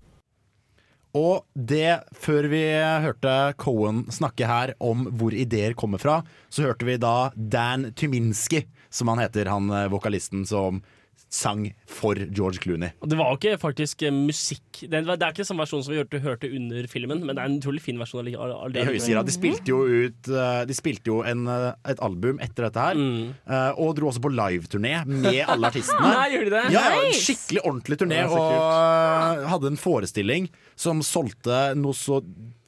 Og 1.17 1.47
det, 1.55 2.03
før 2.13 2.49
vi 2.53 2.63
hørte 3.05 3.55
Cohen 3.57 4.03
snakke 4.13 4.49
her 4.49 4.75
om 4.85 5.07
hvor 5.17 5.33
ideer 5.33 5.73
kommer 5.79 6.03
fra, 6.03 6.19
så 6.53 6.67
hørte 6.67 6.85
vi 6.85 6.99
da 7.01 7.31
Dan 7.37 7.93
Tyminski, 7.97 8.67
som 8.93 9.09
han 9.09 9.23
heter, 9.25 9.49
han 9.49 9.71
eh, 9.73 9.89
vokalisten 9.93 10.45
som 10.45 10.83
sang 11.33 11.67
for 11.91 12.19
George 12.31 12.63
Clooney. 12.63 12.93
Og 13.03 13.11
det 13.11 13.19
var 13.19 13.33
jo 13.33 13.39
ikke 13.41 13.59
faktisk 13.61 14.05
eh, 14.07 14.15
musikk 14.15 14.85
Det, 14.87 15.01
er 15.01 15.33
ikke 15.33 15.47
samme 15.47 15.65
versjon 15.65 15.83
som 15.83 15.95
vi 15.95 15.99
hørte, 15.99 16.21
hørte 16.23 16.51
under 16.55 16.87
filmen, 16.91 17.25
men 17.27 17.35
det 17.35 17.43
er 17.43 17.51
en 17.51 17.59
utrolig 17.59 17.83
fin 17.83 17.99
versjon. 17.99 18.29
I 18.31 18.37
høyeste 18.37 19.13
grad. 19.13 19.27
De 19.27 19.35
spilte 19.35 19.73
jo 19.73 19.83
ut 19.87 20.31
eh, 20.31 20.63
De 20.69 20.77
spilte 20.77 21.11
jo 21.11 21.21
en, 21.27 21.47
eh, 21.51 21.69
et 21.93 22.03
album 22.05 22.41
etter 22.45 22.69
dette 22.69 22.87
her, 22.89 22.99
mm. 22.99 23.49
og 23.83 23.95
dro 23.99 24.11
også 24.11 24.23
på 24.23 24.33
liveturné 24.33 24.99
med 25.07 25.43
alle 25.45 25.71
artistene. 25.71 26.13
Nei, 26.17 26.27
gjorde 26.35 26.51
de 26.51 26.55
det? 26.57 26.65
Ja, 26.75 26.85
ja, 26.93 27.01
en 27.01 27.11
Nice! 27.11 27.25
skikkelig 27.27 27.65
ordentlig 27.65 28.01
turné, 28.03 28.23
Ja, 28.23 28.29
og 28.31 29.49
hadde 29.53 29.73
en 29.73 29.81
forestilling 29.81 30.51
som 30.79 31.03
solgte 31.05 31.73
noe 31.79 31.97
så 31.97 32.23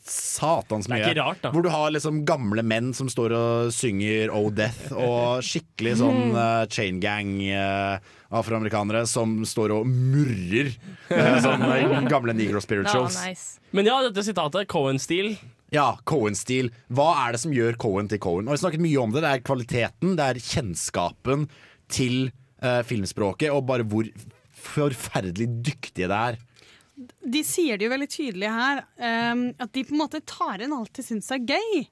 satans 0.09 0.89
mye. 0.89 1.13
rart. 1.15 1.45
Hvor 1.53 1.63
du 1.63 1.71
har 1.73 1.93
liksom 1.93 2.23
gamle 2.29 2.65
menn 2.67 2.93
som 2.97 3.11
står 3.13 3.35
og 3.37 3.73
synger 3.75 4.33
Oh 4.35 4.49
Death, 4.55 4.93
og 4.97 5.45
skikkelig 5.45 5.99
sånn 6.01 6.23
uh, 6.37 6.65
chain 6.73 7.01
gang 7.03 7.37
eh, 7.45 7.99
afroamerikanere 8.29 9.05
som 9.09 9.39
står 9.49 9.73
og 9.79 9.87
murrer. 9.89 10.73
eh, 11.09 11.39
sånn 11.45 11.65
eh, 11.65 12.09
gamle 12.11 12.35
negro 12.37 12.61
spirituals. 12.65 13.19
Men 13.73 13.89
ja, 13.89 14.01
dette 14.05 14.25
sitatet, 14.27 14.69
Cohen-stil. 14.69 15.37
Ja, 15.75 15.99
Cohen-stil. 16.09 16.71
Hva 16.93 17.11
er 17.25 17.37
det 17.37 17.43
som 17.45 17.55
gjør 17.57 17.79
Cohen 17.81 18.09
til 18.09 18.21
Cohen? 18.25 18.47
Og 18.47 18.53
Vi 18.53 18.57
har 18.57 18.65
snakket 18.65 18.85
mye 18.85 19.01
om 19.03 19.15
det. 19.15 19.25
Det 19.25 19.33
er 19.33 19.47
kvaliteten, 19.47 20.17
det 20.19 20.27
er 20.27 20.43
kjennskapen 20.51 21.49
til 21.93 22.31
eh, 22.63 22.83
filmspråket, 22.89 23.53
og 23.53 23.67
bare 23.69 23.87
hvor 23.89 24.09
forferdelig 24.59 25.49
dyktige 25.71 26.09
det 26.11 26.19
er. 26.19 26.39
De 27.23 27.45
sier 27.47 27.79
det 27.79 27.87
jo 27.87 27.93
veldig 27.93 28.09
tydelig 28.11 28.49
her, 28.51 28.81
um, 28.99 29.45
at 29.63 29.71
de 29.71 29.85
på 29.87 29.95
en 29.95 30.01
måte 30.01 30.19
tar 30.27 30.65
inn 30.65 30.75
alt 30.75 30.91
de 30.99 31.05
syns 31.07 31.31
er 31.31 31.45
gøy. 31.47 31.85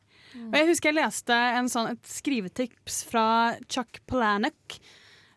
Og 0.49 0.57
jeg 0.59 0.69
husker 0.69 0.91
jeg 0.91 0.99
leste 0.99 1.37
en 1.61 1.69
sånn, 1.71 1.93
et 1.95 2.11
skrivetips 2.11 3.05
fra 3.09 3.27
Chuck 3.73 4.03
Palahniuk. 4.11 4.81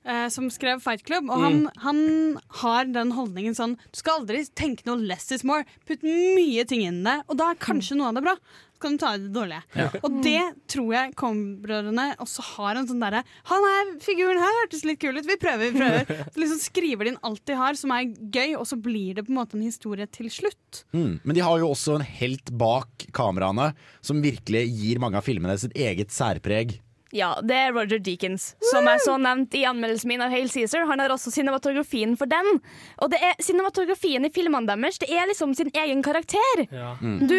Eh, 0.05 0.27
som 0.29 0.49
skrev 0.53 0.81
Fight 0.81 1.03
Club, 1.05 1.29
og 1.29 1.39
han, 1.43 1.59
Mm. 1.59 1.69
han 1.83 2.39
har 2.61 2.85
den 2.85 3.11
holdningen 3.11 3.55
sånn 3.55 3.75
Du 3.91 3.97
skal 3.99 4.21
aldri 4.21 4.45
tenke 4.55 4.85
noe 4.85 4.95
less 4.97 5.31
is 5.31 5.43
more. 5.43 5.65
Putt 5.87 6.01
mye 6.03 6.65
ting 6.67 6.81
inn 6.87 7.01
i 7.01 7.09
det, 7.09 7.23
og 7.29 7.37
da 7.37 7.51
er 7.51 7.55
kanskje 7.55 7.97
noe 7.97 8.09
av 8.09 8.15
det 8.19 8.23
bra. 8.23 8.35
Så 8.79 8.83
kan 8.85 8.93
du 8.95 8.97
ta 9.01 9.09
ut 9.17 9.23
det 9.25 9.33
dårlige. 9.35 9.63
Ja. 9.75 9.89
Og 10.07 10.21
det 10.23 10.41
tror 10.71 10.93
jeg 10.93 11.15
Coen-brødrene 11.19 12.15
også 12.23 12.43
har 12.55 12.77
en 12.79 12.87
sånn 12.87 13.01
derre 13.03 13.25
Han 13.49 13.65
her 13.67 13.89
figuren 13.99 14.39
her 14.39 14.55
hørtes 14.61 14.85
litt 14.87 15.01
kul 15.01 15.17
ut, 15.17 15.25
vi 15.27 15.35
prøver, 15.35 15.73
vi 15.73 15.79
prøver. 15.81 16.05
Så 16.33 16.39
liksom 16.39 16.61
skriver 16.63 17.03
de 17.03 17.11
inn 17.11 17.19
alt 17.27 17.43
de 17.49 17.57
har 17.59 17.73
som 17.75 17.91
er 17.91 18.07
gøy, 18.31 18.55
og 18.55 18.63
så 18.69 18.79
blir 18.79 19.15
det 19.17 19.25
på 19.27 19.33
en 19.33 19.39
måte 19.41 19.57
en 19.59 19.65
historie 19.67 20.07
til 20.07 20.29
slutt. 20.31 20.85
Mm. 20.95 21.19
Men 21.25 21.35
de 21.35 21.43
har 21.43 21.59
jo 21.59 21.73
også 21.73 21.97
en 21.99 22.07
helt 22.07 22.53
bak 22.55 23.09
kameraene 23.11 23.73
som 24.01 24.21
virkelig 24.23 24.63
gir 24.71 24.99
mange 25.03 25.19
av 25.19 25.27
filmene 25.27 25.57
sitt 25.59 25.75
eget 25.75 26.09
særpreg. 26.15 26.79
Ja, 27.15 27.31
det 27.41 27.55
er 27.57 27.71
Roger 27.73 27.99
Deakins, 28.05 28.51
som 28.71 28.85
jeg 28.85 29.01
så 29.01 29.15
nevnt 29.17 29.55
i 29.57 29.63
anmeldelsen 29.65 30.11
min 30.11 30.21
av 30.21 30.29
Hail 30.29 30.49
Caesar. 30.53 30.83
Han 30.85 31.01
har 31.01 31.09
også 31.09 31.31
cinematografien 31.33 32.15
for 32.19 32.29
den. 32.29 32.59
Og 33.01 33.09
det 33.09 33.17
er 33.25 33.39
cinematografien 33.41 34.27
i 34.27 34.29
filmene 34.33 34.69
deres 34.69 34.99
Det 35.01 35.09
er 35.09 35.25
liksom 35.31 35.55
sin 35.57 35.71
egen 35.73 36.03
karakter. 36.05 36.65
Ja. 36.69 36.91
Du, 37.01 37.35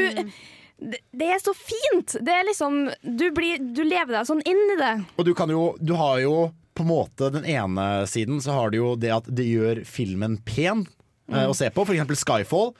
det, 0.80 1.26
er 1.28 1.38
så 1.38 1.54
fint! 1.54 2.16
Det 2.20 2.32
er 2.34 2.46
liksom 2.48 2.88
Du, 3.02 3.28
blir, 3.36 3.60
du 3.60 3.84
lever 3.84 4.16
deg 4.16 4.26
sånn 4.26 4.42
inn 4.48 4.62
i 4.74 4.78
det. 4.80 4.92
Og 5.20 5.28
du 5.28 5.34
kan 5.38 5.50
jo 5.52 5.76
Du 5.78 5.94
har 6.00 6.18
jo 6.24 6.50
på 6.74 6.82
en 6.86 6.88
måte 6.90 7.28
den 7.34 7.44
ene 7.50 8.06
siden 8.08 8.38
så 8.40 8.54
har 8.56 8.70
du 8.72 8.78
jo 8.78 8.90
det 8.96 9.10
at 9.12 9.26
det 9.28 9.44
gjør 9.44 9.82
filmen 9.84 10.38
pen 10.46 10.86
eh, 10.86 11.44
Mm. 11.44 11.50
å 11.50 11.54
se 11.54 11.68
på. 11.70 11.84
For 11.86 11.94
eksempel 11.94 12.16
Skyfall. 12.18 12.72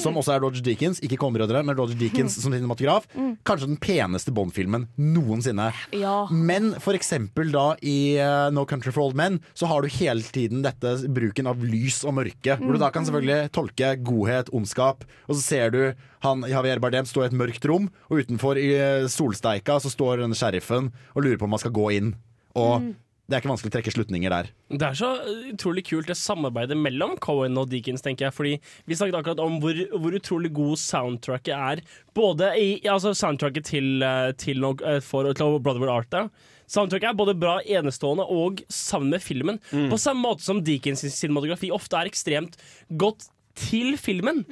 Som 0.00 0.16
også 0.16 0.32
er 0.34 0.40
Roger 0.40 0.62
Deakins, 0.64 1.00
ikke 1.04 1.18
Coen-brødre, 1.20 1.60
men 1.66 1.76
Roger 1.76 1.98
Deakins 2.00 2.38
som 2.40 2.54
cinematograf. 2.54 3.04
Mm. 3.14 3.34
Kanskje 3.44 3.68
den 3.68 3.76
peneste 3.82 4.32
Bond-filmen 4.34 4.86
noensinne. 4.96 5.68
Ja. 5.92 6.14
Men 6.32 6.72
for 6.80 6.96
eksempel 6.96 7.52
da 7.52 7.66
i 7.84 8.16
eh, 8.16 8.48
No 8.56 8.64
Country 8.68 8.92
for 8.94 9.04
Old 9.04 9.18
Men 9.18 9.40
så 9.52 9.68
har 9.68 9.82
du 9.84 9.92
hele 9.92 10.24
tiden 10.24 10.64
dette 10.64 10.94
bruken 11.12 11.50
av 11.50 11.60
lys 11.62 12.02
og 12.08 12.16
mørke. 12.20 12.56
Hvor 12.62 12.72
du 12.72 12.80
da 12.80 12.88
kan 12.94 13.04
selvfølgelig 13.08 13.52
tolke 13.52 13.92
godhet, 14.02 14.48
ondskap, 14.56 15.04
og 15.28 15.36
så 15.36 15.42
ser 15.44 15.70
du 15.74 15.80
han 16.22 16.44
Javier 16.48 16.80
Bardem 16.82 17.06
stå 17.08 17.24
i 17.24 17.28
et 17.28 17.36
mørkt 17.36 17.64
rom, 17.68 17.90
og 18.08 18.22
utenfor 18.24 18.58
i 18.60 18.68
eh, 18.78 19.06
solsteika 19.12 19.76
så 19.82 19.90
står 19.92 20.22
denne 20.24 20.38
sheriffen 20.38 20.92
og 21.12 21.24
lurer 21.26 21.40
på 21.40 21.48
om 21.48 21.56
han 21.58 21.62
skal 21.66 21.74
gå 21.78 21.88
inn. 22.00 22.14
Og 22.56 22.80
Mm. 22.82 22.92
Det 23.32 23.38
er 23.38 23.42
ikke 23.42 23.48
vanskelig 23.48 23.72
å 23.72 23.74
trekke 23.78 23.92
slutninger 23.94 24.32
der. 24.32 24.48
Det 24.68 24.84
er 24.84 24.96
så 24.98 25.10
utrolig 25.48 25.86
kult 25.88 26.10
det 26.10 26.18
samarbeidet 26.20 26.76
mellom 26.76 27.14
Cohen 27.24 27.56
og 27.56 27.70
Deakins, 27.72 28.04
tenker 28.04 28.28
jeg. 28.28 28.36
Fordi 28.36 28.52
vi 28.84 28.98
snakket 28.98 29.16
akkurat 29.22 29.40
om 29.40 29.56
hvor, 29.62 29.78
hvor 29.96 30.16
utrolig 30.18 30.52
god 30.52 30.80
soundtracket 30.82 31.54
er. 31.56 31.82
Både 32.12 32.52
i 32.60 32.68
altså 32.92 33.14
soundtracket 33.16 33.70
til, 33.72 34.04
uh, 34.04 34.34
til, 34.36 34.60
uh, 34.68 34.98
for, 35.00 35.32
til 35.32 35.56
Brotherwood 35.64 35.94
Art. 35.94 36.12
Da. 36.12 36.26
Soundtracket 36.68 37.08
er 37.10 37.16
både 37.16 37.36
bra 37.40 37.56
enestående 37.64 38.28
og 38.28 38.60
sammen 38.72 39.16
med 39.16 39.24
filmen. 39.24 39.60
På 39.90 39.98
samme 40.00 40.24
måte 40.24 40.44
som 40.44 40.60
Deakins 40.64 41.04
cinematografi 41.16 41.72
ofte 41.74 41.98
er 41.98 42.12
ekstremt 42.12 42.60
godt 43.00 43.31
til 43.58 43.96
filmen. 44.00 44.42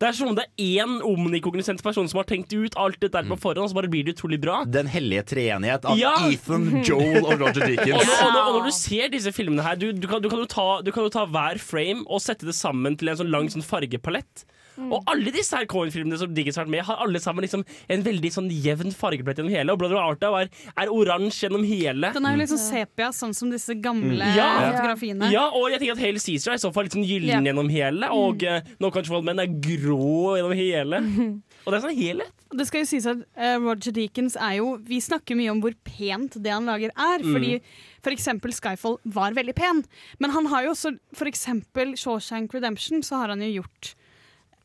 Det 0.00 0.08
er 0.08 0.12
som 0.16 0.28
om 0.30 0.36
det 0.36 0.44
er 0.46 0.84
én 0.84 0.98
omnikognisent 1.06 1.82
person 1.84 2.08
som 2.10 2.20
har 2.20 2.28
tenkt 2.28 2.52
ut 2.52 2.76
alt 2.80 2.98
dette 3.00 3.14
der 3.16 3.28
på 3.30 3.38
forhånd, 3.40 3.64
og 3.64 3.72
så 3.72 3.78
bare 3.80 3.90
blir 3.92 4.04
det 4.06 4.16
utrolig 4.18 4.40
bra. 4.42 4.60
Den 4.68 4.86
hellige 4.90 5.22
treenighet 5.32 5.84
av 5.88 5.98
Ja. 5.98 6.12
Ethan, 6.28 6.68
Joel 6.84 7.24
og 7.24 7.34
Roger 7.40 7.62
Og 7.64 7.72
Deakins. 7.72 8.06
når, 8.06 8.14
og, 8.26 8.32
når, 8.34 8.40
og 8.44 8.58
når 8.58 8.70
du 8.70 8.76
ser 8.76 9.08
disse 9.12 9.32
filmene 9.36 9.64
her, 9.66 9.76
du, 9.80 9.90
du, 9.92 10.06
kan, 10.10 10.22
du, 10.22 10.28
kan 10.32 10.38
jo 10.42 10.48
ta, 10.50 10.68
du 10.84 10.92
kan 10.92 11.06
jo 11.06 11.12
ta 11.14 11.24
hver 11.26 11.58
frame 11.62 12.04
og 12.06 12.20
sette 12.24 12.46
det 12.48 12.54
sammen 12.58 12.96
til 13.00 13.08
en 13.12 13.20
sånn 13.22 13.32
lang 13.32 13.48
sånn 13.52 13.64
fargepalett. 13.66 14.44
Og 14.78 15.10
alle 15.10 15.32
disse 15.34 15.56
her 15.56 15.66
Coen-filmene 15.70 16.18
som 16.20 16.32
Dickens 16.34 16.58
har 16.58 16.66
vært 16.66 16.74
med 16.74 16.86
har 16.88 17.02
alle 17.04 17.20
sammen 17.22 17.44
liksom 17.44 17.64
en 17.90 18.04
veldig 18.06 18.30
sånn 18.34 18.48
jevn 18.52 18.94
fargeplett 18.96 19.40
gjennom 19.40 19.54
hele. 19.54 19.74
Og 19.74 19.80
Brother 19.82 20.00
Arta 20.00 20.30
er, 20.40 20.50
er 20.74 20.92
oransje 20.94 21.46
gjennom 21.46 21.66
hele. 21.66 22.12
Den 22.14 22.28
er 22.28 22.36
jo 22.36 22.42
litt 22.42 22.52
sånn 22.52 22.62
sepia, 22.62 23.10
sånn 23.16 23.34
som 23.36 23.52
disse 23.52 23.76
gamle 23.82 24.32
ja. 24.36 24.48
fotografiene. 24.70 25.30
ja, 25.34 25.46
og 25.50 25.68
jeg 25.72 25.82
tenker 25.82 25.98
at 25.98 26.04
Hale 26.06 26.24
Caesar 26.24 26.54
er 26.54 26.60
i 26.60 26.64
så 26.64 26.72
fall 26.74 26.88
litt 26.88 26.96
sånn 26.96 27.06
gyllen 27.06 27.32
yeah. 27.34 27.46
gjennom 27.50 27.72
hele. 27.72 28.10
Og 28.16 28.46
uh, 28.46 28.60
No 28.82 28.92
Control 28.94 29.24
Men 29.26 29.42
er 29.42 29.52
grå 29.52 30.36
gjennom 30.38 30.56
hele. 30.56 31.04
Og 31.60 31.72
det 31.72 31.76
er 31.76 31.84
sånn 31.84 31.98
helhet. 31.98 32.44
Det 32.56 32.64
skal 32.66 32.82
jo 32.82 32.88
sies 32.88 33.06
at 33.10 33.20
uh, 33.36 33.56
Roger 33.60 33.92
Deakins 33.94 34.34
er 34.40 34.56
jo 34.58 34.72
Vi 34.88 34.96
snakker 35.04 35.36
mye 35.38 35.52
om 35.52 35.60
hvor 35.62 35.74
pent 35.86 36.38
det 36.42 36.54
han 36.54 36.68
lager 36.70 36.92
er. 36.94 37.22
Mm. 37.22 37.34
Fordi 37.36 37.52
for 38.00 38.16
eksempel 38.16 38.54
Skyfall 38.56 38.96
var 39.04 39.36
veldig 39.36 39.54
pen. 39.58 39.84
Men 40.22 40.32
han 40.34 40.48
har 40.50 40.64
jo 40.64 40.74
også 40.74 40.94
for 41.16 41.28
eksempel 41.30 41.92
Shawshank 42.00 42.54
Redemption, 42.56 43.04
så 43.04 43.20
har 43.20 43.34
han 43.34 43.44
jo 43.44 43.60
gjort 43.60 43.94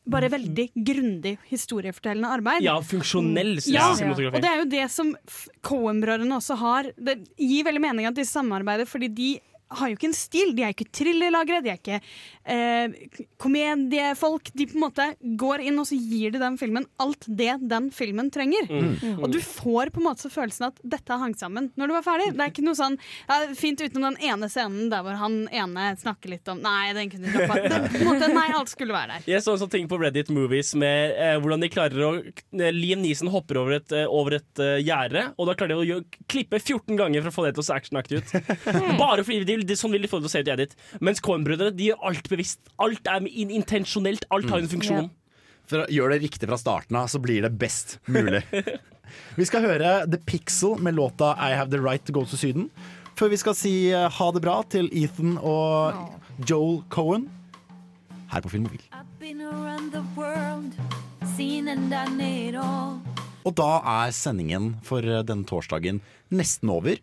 bare 0.08 0.30
veldig 0.30 0.68
grundig 0.86 1.38
historiefortellende 1.50 2.30
arbeid. 2.30 2.62
Ja, 2.66 2.76
funksjonell 2.82 3.56
Ja, 3.72 3.92
cinematografi. 3.98 4.36
og 4.38 4.42
det 4.44 4.52
er 4.52 4.58
jo 4.62 4.66
det 4.70 4.86
som 4.92 5.16
Coen-brødrene 5.66 6.38
også 6.38 6.58
har. 6.62 6.92
Det 6.98 7.18
gir 7.38 7.66
veldig 7.66 7.82
mening 7.82 8.06
at 8.10 8.16
de 8.18 8.26
samarbeider, 8.28 8.86
fordi 8.90 9.08
de 9.18 9.30
har 9.80 9.92
jo 9.92 9.98
ikke 9.98 10.10
en 10.10 10.18
stil. 10.18 10.54
De 10.56 10.66
er 10.66 10.74
ikke 10.76 10.90
thrillerlagere, 10.96 11.62
de 11.66 11.74
er 11.74 11.80
ikke 11.80 12.00
eh, 12.00 13.20
komediefolk. 13.42 14.52
De 14.54 14.68
på 14.70 14.78
en 14.78 14.86
måte 14.86 15.08
går 15.40 15.66
inn 15.68 15.80
og 15.82 15.90
så 15.90 15.98
gir 16.00 16.36
de 16.36 16.42
den 16.42 16.60
filmen 16.62 16.88
alt 17.02 17.28
det 17.28 17.58
den 17.66 17.92
filmen 17.96 18.32
trenger. 18.34 18.70
Mm. 18.70 19.24
Og 19.24 19.30
du 19.34 19.40
får 19.44 19.94
på 19.96 20.02
en 20.02 20.10
måte 20.10 20.26
så 20.26 20.32
følelsen 20.34 20.70
at 20.70 20.82
dette 20.84 21.20
hang 21.22 21.36
sammen 21.38 21.72
når 21.80 21.92
du 21.92 21.96
var 21.98 22.08
ferdig. 22.08 22.32
Det 22.36 22.46
er 22.46 22.54
ikke 22.54 22.66
noe 22.66 22.78
sånn 22.78 22.98
ja, 23.28 23.42
Fint 23.56 23.82
utenom 23.82 24.16
den 24.16 24.32
ene 24.32 24.50
scenen 24.52 24.90
der 24.92 25.04
hvor 25.06 25.18
han 25.20 25.46
ene 25.54 25.92
snakker 26.00 26.32
litt 26.34 26.48
om 26.52 26.62
Nei, 26.66 26.94
den 26.98 27.12
kunne 27.12 27.30
du 27.30 27.38
droppa. 27.38 27.60
På 27.92 28.00
en 28.00 28.08
måte, 28.08 28.30
Nei, 28.34 28.48
alt 28.58 28.72
skulle 28.72 28.96
være 28.96 29.16
der. 29.16 29.28
Jeg 29.36 29.44
så 29.46 29.56
en 29.56 29.62
sånn 29.62 29.72
ting 29.74 29.90
på 29.92 30.00
Reddit 30.02 30.32
Movies 30.34 30.74
med 30.80 31.16
eh, 31.22 31.36
hvordan 31.42 31.64
de 31.64 31.70
klarer 31.72 32.06
å 32.06 32.12
eh, 32.20 32.72
Liam 32.74 33.04
Neeson 33.04 33.30
hopper 33.34 33.60
over 33.62 33.78
et, 33.80 33.92
eh, 33.96 34.08
over 34.10 34.38
et 34.40 34.62
uh, 34.62 34.78
gjerde, 34.82 35.28
og 35.36 35.50
da 35.50 35.56
klarer 35.58 35.76
de 35.76 35.80
å 35.82 35.88
gjøre, 35.88 36.24
klippe 36.32 36.60
14 36.62 36.98
ganger 37.00 37.26
for 37.26 37.32
å 37.32 37.36
få 37.36 37.46
det 37.46 37.56
til 37.56 37.64
å 37.64 37.68
se 37.68 37.78
actionaktig 37.78 38.22
ut. 38.22 38.34
Bare 39.02 39.26
fordi 39.26 39.46
de, 39.48 39.58
de, 39.68 39.78
sånn 39.80 39.94
vil 39.96 40.06
de 40.06 40.10
få 40.12 40.20
det 40.20 40.28
til 40.28 40.32
å 40.32 40.34
se 40.34 40.44
ut 40.44 40.50
i 40.50 40.56
edit. 40.56 40.76
Mens 41.04 41.22
Coen-brødrene 41.26 41.76
de 41.76 41.92
gjør 41.92 42.10
alt 42.10 42.32
bevisst. 42.32 42.62
Alt 42.82 43.12
er 43.12 43.30
in 43.30 43.54
intensjonelt. 43.54 44.28
Alt 44.36 44.52
har 44.52 44.64
en 44.64 44.72
funksjon. 44.72 45.10
For 45.66 45.82
å 45.82 45.88
gjøre 45.90 46.16
det 46.16 46.28
riktig 46.28 46.50
fra 46.50 46.60
starten 46.62 46.98
av, 47.00 47.08
så 47.10 47.22
blir 47.22 47.46
det 47.46 47.54
best 47.58 47.98
mulig. 48.06 48.44
Vi 49.40 49.46
skal 49.48 49.66
høre 49.66 49.90
The 50.10 50.20
Pixel 50.26 50.78
med 50.82 50.98
låta 50.98 51.34
I 51.38 51.56
Have 51.58 51.72
The 51.74 51.82
Right 51.82 52.06
To 52.08 52.16
Go 52.16 52.26
To 52.30 52.40
Syden. 52.40 52.70
Før 53.16 53.30
vi 53.32 53.38
skal 53.40 53.56
si 53.56 53.72
eh, 53.96 54.12
ha 54.12 54.26
det 54.36 54.42
bra 54.44 54.58
til 54.68 54.90
Ethan 54.92 55.38
og 55.40 55.96
Joel 56.50 56.82
Cohen 56.92 57.30
her 58.34 58.44
på 58.44 58.52
Filmofil. 58.52 58.84
All. 58.92 59.08
Og 63.46 63.54
da 63.56 63.70
er 64.02 64.12
sendingen 64.16 64.76
for 64.84 65.00
eh, 65.06 65.24
denne 65.24 65.46
torsdagen 65.48 66.02
nesten 66.34 66.72
over. 66.74 66.98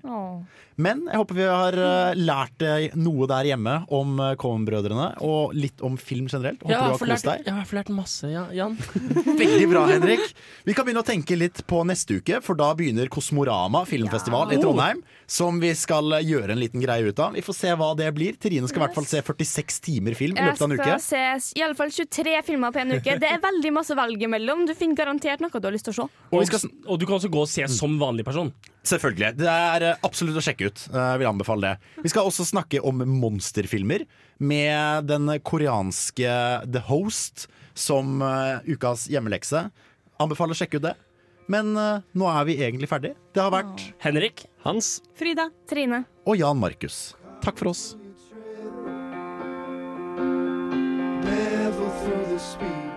Men 0.80 1.02
jeg 1.04 1.20
håper 1.20 1.36
vi 1.36 1.44
har 1.46 1.76
uh, 1.76 2.14
lært 2.16 2.54
deg 2.62 2.94
noe 2.98 3.26
der 3.30 3.50
hjemme 3.50 3.74
om 3.92 4.14
uh, 4.18 4.32
Coen-brødrene, 4.40 5.10
og 5.22 5.52
litt 5.54 5.82
om 5.84 5.98
film 6.00 6.30
generelt. 6.32 6.62
Håper 6.64 6.72
Ja, 6.72 6.78
du 6.78 6.86
jeg 6.86 6.96
har 6.96 7.12
kost 7.12 7.28
deg. 7.28 7.42
Ja, 7.44 7.50
jeg 7.50 7.56
har 7.58 7.68
fått 7.68 7.78
lært 7.78 7.92
masse, 7.94 8.30
ja, 8.32 8.44
Jan. 8.56 8.78
Veldig 9.42 9.68
bra, 9.70 9.84
Henrik. 9.92 10.24
Vi 10.64 10.74
kan 10.74 10.88
begynne 10.88 11.04
å 11.04 11.06
tenke 11.06 11.36
litt 11.38 11.60
på 11.68 11.82
neste 11.86 12.18
uke, 12.22 12.40
for 12.42 12.58
da 12.58 12.70
begynner 12.78 13.12
Kosmorama 13.12 13.84
filmfestival 13.88 14.56
i 14.56 14.60
Trondheim. 14.62 15.04
Som 15.32 15.60
vi 15.62 15.70
skal 15.78 16.12
eh, 16.18 16.24
gjøre 16.28 16.52
en 16.52 16.60
liten 16.60 16.82
greie 16.82 17.08
ut 17.08 17.20
av. 17.22 17.32
Vi 17.36 17.44
får 17.44 17.56
se 17.56 17.70
hva 17.78 17.92
det 17.96 18.08
blir. 18.16 18.34
Trine 18.42 18.68
skal 18.68 18.82
i 18.82 18.84
hvert 18.84 18.96
fall 18.98 19.06
se 19.08 19.22
46 19.24 19.78
timer 19.86 20.16
film 20.18 20.36
i 20.36 20.42
Jeg 20.42 20.50
løpet 20.50 20.64
av 20.64 20.68
en 20.68 20.74
uke. 20.76 20.98
skal 20.98 21.40
se 21.40 21.60
i 21.60 21.64
alle 21.64 21.78
fall 21.78 21.92
23 21.94 22.34
filmer 22.48 22.74
på 22.74 22.82
en 22.82 22.96
uke. 22.98 23.16
Det 23.22 23.30
er 23.30 23.40
veldig 23.40 23.72
masse 23.72 23.96
valg 23.96 24.26
mellom. 24.28 24.66
Du 24.68 24.74
finner 24.76 24.98
garantert 24.98 25.40
noe 25.44 25.52
du 25.52 25.68
har 25.70 25.72
lyst 25.72 25.88
til 25.88 25.94
å 25.94 26.02
se. 26.02 26.08
Og, 26.32 26.68
og 26.84 27.00
du 27.00 27.06
kan 27.08 27.16
også 27.16 27.32
gå 27.32 27.46
og 27.46 27.48
se 27.48 27.64
som 27.72 27.96
vanlig 28.02 28.26
person. 28.28 28.52
Selvfølgelig. 28.82 29.11
Det 29.16 29.48
er 29.48 29.86
eh, 29.86 30.02
absolutt 30.06 30.39
å 30.40 30.44
sjekke 30.44 30.70
ut. 30.70 30.84
Jeg 30.89 31.20
vil 31.20 31.28
anbefale 31.30 31.72
det. 31.72 31.93
Vi 32.05 32.12
skal 32.12 32.28
også 32.28 32.47
snakke 32.48 32.82
om 32.84 33.05
monsterfilmer 33.20 34.06
med 34.43 35.09
den 35.10 35.30
koreanske 35.47 36.36
The 36.66 36.84
Host 36.89 37.47
som 37.74 38.22
eh, 38.22 38.74
ukas 38.74 39.09
hjemmelekse. 39.12 39.66
Anbefaler 40.22 40.56
å 40.56 40.60
sjekke 40.60 40.80
ut 40.80 40.86
det. 40.90 40.94
Men 41.52 41.74
eh, 41.76 42.05
nå 42.16 42.28
er 42.30 42.47
vi 42.48 42.59
egentlig 42.60 42.90
ferdig. 42.90 43.14
Det 43.34 43.43
har 43.43 43.52
vært 43.55 43.89
Henrik. 44.05 44.47
Hans. 44.66 45.01
Frida. 45.18 45.51
Trine. 45.70 46.05
Og 46.26 46.39
Jan 46.39 46.60
Markus. 46.60 47.12
Takk 47.43 47.59
for 47.59 47.72
oss. 47.72 47.93
Never 51.22 51.89
through 52.01 52.26
the 52.30 52.39
sweet 52.39 52.91